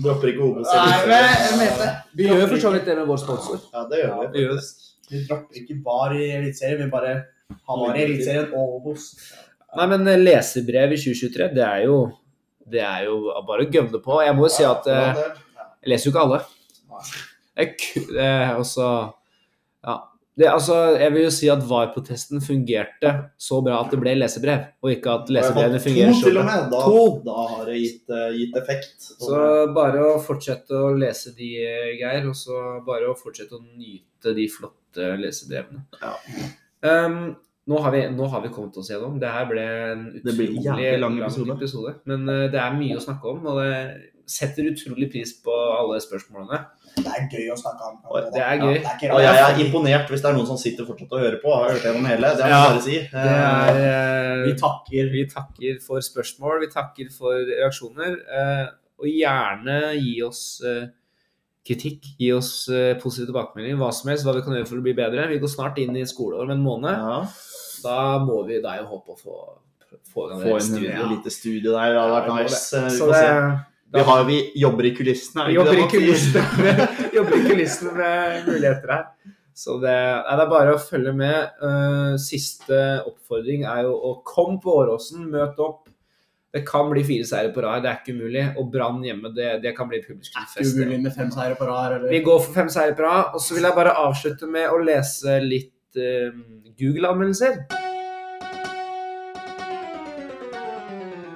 Dropper 0.02 0.32
ikke 0.32 0.48
Obos. 0.48 0.74
i 0.74 0.80
Eliteserien. 0.80 2.02
Vi 2.18 2.28
gjør 2.30 2.44
for 2.56 2.64
så 2.66 2.74
vidt 2.74 2.90
det 2.90 2.98
med 2.98 3.12
vår 3.12 3.22
sponsor. 3.22 3.62
Ja, 3.70 3.86
det 3.92 4.02
gjør 4.02 4.18
vi. 4.18 4.42
Gjør 4.42 4.58
det. 4.58 4.66
Vi 5.12 5.22
dropper 5.28 5.62
ikke 5.62 5.78
VAR 5.86 6.18
i 6.18 6.26
Eliteserien, 6.40 6.82
vi 6.82 6.90
bare 6.90 7.14
har 7.54 7.82
VAR 7.84 8.00
i 8.00 8.06
Eliteserien 8.08 8.50
og 8.50 8.80
Obos. 8.80 9.08
Nei, 9.74 9.86
men 9.90 10.04
lesebrev 10.06 10.26
leserbrev 10.26 10.92
i 10.94 11.02
2023, 11.02 11.50
det 11.54 11.66
er 11.66 11.86
jo 11.86 11.96
Det 12.70 12.80
er 12.80 13.04
jo 13.08 13.18
bare 13.46 13.66
å 13.66 13.70
gønne 13.70 14.00
på. 14.02 14.18
Jeg 14.24 14.34
må 14.38 14.46
jo 14.48 14.52
si 14.54 14.64
at 14.64 14.86
eh, 14.88 15.22
Jeg 15.84 15.92
leser 15.92 16.08
jo 16.10 16.14
ikke 16.14 16.24
alle. 16.24 16.40
Ku- 17.54 18.16
eh, 18.18 18.50
også, 18.58 18.86
ja. 19.86 19.94
det, 20.36 20.48
altså, 20.50 20.74
jeg 20.98 21.12
vil 21.14 21.22
jo 21.28 21.30
si 21.36 21.50
at 21.52 21.62
VAR-protesten 21.68 22.40
fungerte 22.42 23.12
så 23.38 23.60
bra 23.62 23.76
at 23.84 23.92
det 23.94 24.00
ble 24.02 24.14
lesebrev, 24.18 24.64
og 24.82 24.90
ikke 24.90 25.12
at 25.20 25.30
lesebrevene 25.36 25.78
fungerer 25.84 26.16
så 26.18 26.32
bra. 26.34 26.56
Da, 26.72 26.80
To! 26.88 27.04
da 27.28 27.36
har 27.52 27.68
det 27.70 27.76
gitt, 27.78 28.02
uh, 28.10 28.26
gitt 28.34 28.58
effekt. 28.58 28.96
Så 29.20 29.44
bare 29.76 30.02
å 30.08 30.18
fortsette 30.24 30.74
å 30.74 30.90
lese 30.98 31.34
de, 31.36 31.52
eh, 31.62 31.92
Geir, 32.00 32.26
og 32.32 32.34
så 32.40 32.64
bare 32.86 33.12
å 33.12 33.16
fortsette 33.20 33.54
å 33.54 33.62
nyte 33.62 34.34
de 34.34 34.48
flotte 34.50 35.12
lesebrevene. 35.22 35.84
Ja. 36.02 36.16
Um, 36.84 37.36
nå, 37.66 37.78
har 37.80 37.92
vi, 37.94 38.00
nå 38.12 38.26
har 38.28 38.42
vi 38.44 38.50
kommet 38.52 38.76
oss 38.76 38.90
gjennom. 38.92 39.14
Det 39.20 39.30
her 39.32 39.46
ble 39.48 39.62
en 39.64 40.02
utrolig 40.18 40.48
ble 40.60 40.90
lang 41.00 41.14
lang 41.16 41.30
episode. 41.30 41.54
episode. 41.56 41.94
Men 42.10 42.26
uh, 42.28 42.42
det 42.52 42.60
er 42.60 42.74
mye 42.76 42.98
å 42.98 43.04
snakke 43.04 43.30
om, 43.30 43.46
og 43.48 43.60
det 43.62 43.70
setter 44.28 44.68
utrolig 44.70 45.10
pris 45.12 45.32
på 45.44 45.52
alle 45.52 45.98
spørsmålene. 46.00 46.58
Det 46.96 47.10
er 47.12 47.24
gøy 47.32 47.48
å 47.52 47.56
snakke 47.60 47.88
om. 47.90 47.96
Og 48.08 48.28
Det 48.32 48.40
er 48.40 48.60
gøy. 48.60 48.76
Det 48.80 49.08
er 49.08 49.12
Og 49.16 49.20
jeg 49.24 49.40
er 49.44 49.60
imponert 49.64 50.12
hvis 50.12 50.22
det 50.24 50.30
er 50.30 50.36
noen 50.38 50.48
som 50.48 50.60
sitter 50.60 50.86
fortsatt 50.88 51.12
og 51.12 51.24
hører 51.24 51.38
på 51.42 51.50
og 51.50 51.56
har 51.58 51.74
hørt 51.74 51.86
gjennom 51.88 52.08
hele. 52.08 52.30
Det 52.38 52.44
må 52.46 52.52
Ja. 52.52 52.60
bare 52.68 52.84
si. 52.84 52.98
Er, 53.12 53.80
uh, 53.84 54.44
Vi 54.44 54.54
takker. 54.60 55.10
Vi 55.12 55.24
takker 55.32 55.80
for 55.84 56.04
spørsmål, 56.04 56.60
vi 56.64 56.70
takker 56.72 57.10
for 57.16 57.32
reaksjoner. 57.52 58.20
Uh, 58.28 58.66
Og 59.02 59.08
gjerne 59.10 59.78
gi 59.98 60.20
oss 60.22 60.60
kritikk, 61.66 62.04
gi 62.20 62.28
oss 62.32 62.68
positive 62.68 63.00
positiv 63.02 63.26
tilbakemelding, 63.32 63.76
hva 63.80 63.88
som 63.92 64.08
helst, 64.12 64.24
hva 64.24 64.36
vi 64.36 64.44
kan 64.46 64.54
gjøre 64.54 64.68
for 64.68 64.78
å 64.78 64.84
bli 64.84 64.94
bedre. 64.94 65.26
Vi 65.32 65.40
går 65.42 65.50
snart 65.50 65.80
inn 65.82 65.96
i 65.98 66.04
skoleår 66.06 66.44
om 66.46 66.52
en 66.54 66.62
måned. 66.62 66.94
Ja. 66.94 67.24
Da 67.84 68.00
må 68.24 68.40
vi, 68.48 68.58
da 68.64 68.74
er 68.74 68.82
jo 68.82 68.90
håpe 68.94 69.14
å 69.14 69.20
få, 69.20 69.38
få 70.12 70.26
i 70.26 70.32
gang 70.32 70.42
Få 70.42 70.48
det 70.48 70.56
inn 70.56 70.66
studiet. 70.72 71.04
lite 71.12 71.34
studio 71.34 71.76
der. 71.76 71.94
Det 71.94 72.02
hadde 72.02 72.18
vært 72.18 72.34
nice. 72.40 72.82
Vi, 72.88 73.12
det, 73.12 74.00
vi, 74.00 74.04
har, 74.08 74.24
vi 74.28 74.40
jobber 74.64 74.90
i 74.90 74.92
kulissene. 74.96 75.46
vi 75.50 75.56
jobber 75.58 75.78
det 75.78 75.86
i 75.86 75.90
kulissene 75.92 76.66
med, 76.66 76.84
jobber 77.18 77.38
i 77.38 77.46
kulissene 77.48 77.96
med 77.98 78.50
muligheter 78.50 78.94
her. 78.96 79.08
Så 79.54 79.76
det, 79.78 79.94
nei, 79.94 80.34
det 80.34 80.42
er 80.42 80.50
bare 80.50 80.74
å 80.74 80.82
følge 80.82 81.12
med. 81.14 81.58
Uh, 81.62 82.14
siste 82.18 82.78
oppfordring 83.06 83.62
er 83.70 83.84
jo 83.86 83.94
å 83.94 84.16
komme 84.26 84.58
på 84.62 84.80
Åråsen, 84.80 85.28
møt 85.30 85.60
opp. 85.62 85.84
Det 86.54 86.62
kan 86.66 86.86
bli 86.86 87.02
fire 87.02 87.26
seire 87.26 87.50
på 87.54 87.62
rad, 87.64 87.80
det 87.82 87.90
er 87.90 87.96
ikke 87.98 88.14
umulig. 88.14 88.42
Og 88.58 88.68
Brann 88.70 89.00
hjemme, 89.02 89.30
det, 89.34 89.56
det 89.62 89.72
kan 89.74 89.88
bli 89.90 89.98
publikumsfest. 90.02 90.58
det. 90.58 90.66
Umulig 90.70 91.00
med 91.02 91.14
fem 91.14 91.30
seire 91.34 91.58
på 91.58 91.66
rad. 91.66 92.04
Vi 92.10 92.20
går 92.22 92.42
for 92.44 92.54
fem 92.54 92.70
seire 92.70 92.94
på 92.98 93.02
rad. 93.06 93.32
Og 93.34 93.42
så 93.42 93.56
vil 93.56 93.66
jeg 93.66 93.78
bare 93.78 93.94
avslutte 94.04 94.50
med 94.50 94.70
å 94.70 94.78
lese 94.82 95.40
litt 95.42 95.72
eh, 95.96 96.34
Google-anmeldelser. 96.80 97.64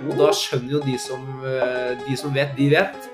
Og 0.08 0.14
da 0.16 0.28
skjønner 0.32 0.78
jo 0.78 0.84
de 0.84 0.98
som, 1.00 1.24
eh, 1.44 1.98
de 2.06 2.16
som 2.16 2.34
vet, 2.34 2.54
de 2.56 2.70
vet. 2.72 3.08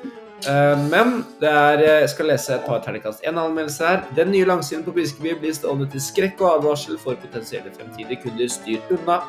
Eh, 0.44 0.78
men 0.90 1.24
er, 1.40 1.80
jeg 1.80 2.08
skal 2.12 2.28
lese 2.28 2.54
et 2.54 2.66
par 2.66 2.82
terningkast. 2.84 3.24
En 3.24 3.38
anmeldelse 3.38 3.86
her. 3.86 4.04
Den 4.16 4.30
nye 4.34 4.44
langsiden 4.44 4.84
på 4.84 4.92
Briskeby 4.92 5.34
blir 5.40 5.56
stående 5.56 5.88
til 5.90 6.00
skrekk 6.04 6.40
og 6.44 6.58
advarsel 6.58 6.98
for 7.00 7.18
potensielle 7.20 7.72
fremtidige 7.72 8.22
kunder. 8.22 8.48
Styr 8.48 8.80
unna. 8.90 9.22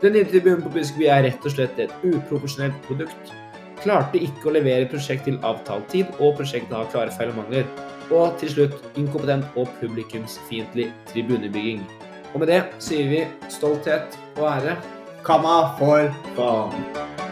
Den 0.00 0.14
nye 0.16 0.24
tribunen 0.24 0.62
på 0.64 0.72
Briskeby 0.72 1.10
er 1.10 1.26
rett 1.26 1.44
og 1.44 1.52
slett 1.52 1.78
et 1.82 1.92
uprofesjonelt 2.06 2.78
produkt. 2.86 3.34
Klarte 3.82 4.20
ikke 4.20 4.48
å 4.48 4.54
levere 4.54 4.88
prosjekt 4.88 5.26
til 5.28 5.40
avtalt 5.44 5.88
tid, 5.92 6.08
og 6.18 6.36
prosjektet 6.38 6.76
har 6.76 6.88
klare 6.92 7.12
feil 7.16 7.32
og 7.32 7.42
mangler. 7.42 7.66
Og 8.10 8.34
til 8.40 8.50
slutt 8.54 8.98
inkompetent 8.98 9.46
og 9.56 9.70
publikumsfiendtlig 9.80 10.90
tribunebygging. 11.12 11.84
Og 12.34 12.42
med 12.42 12.50
det 12.50 12.62
sier 12.82 13.10
vi 13.10 13.24
stolthet 13.50 14.18
og 14.36 14.46
ære. 14.50 14.78
Kamma 15.26 15.60
for 15.78 16.10
Faen. 16.34 17.29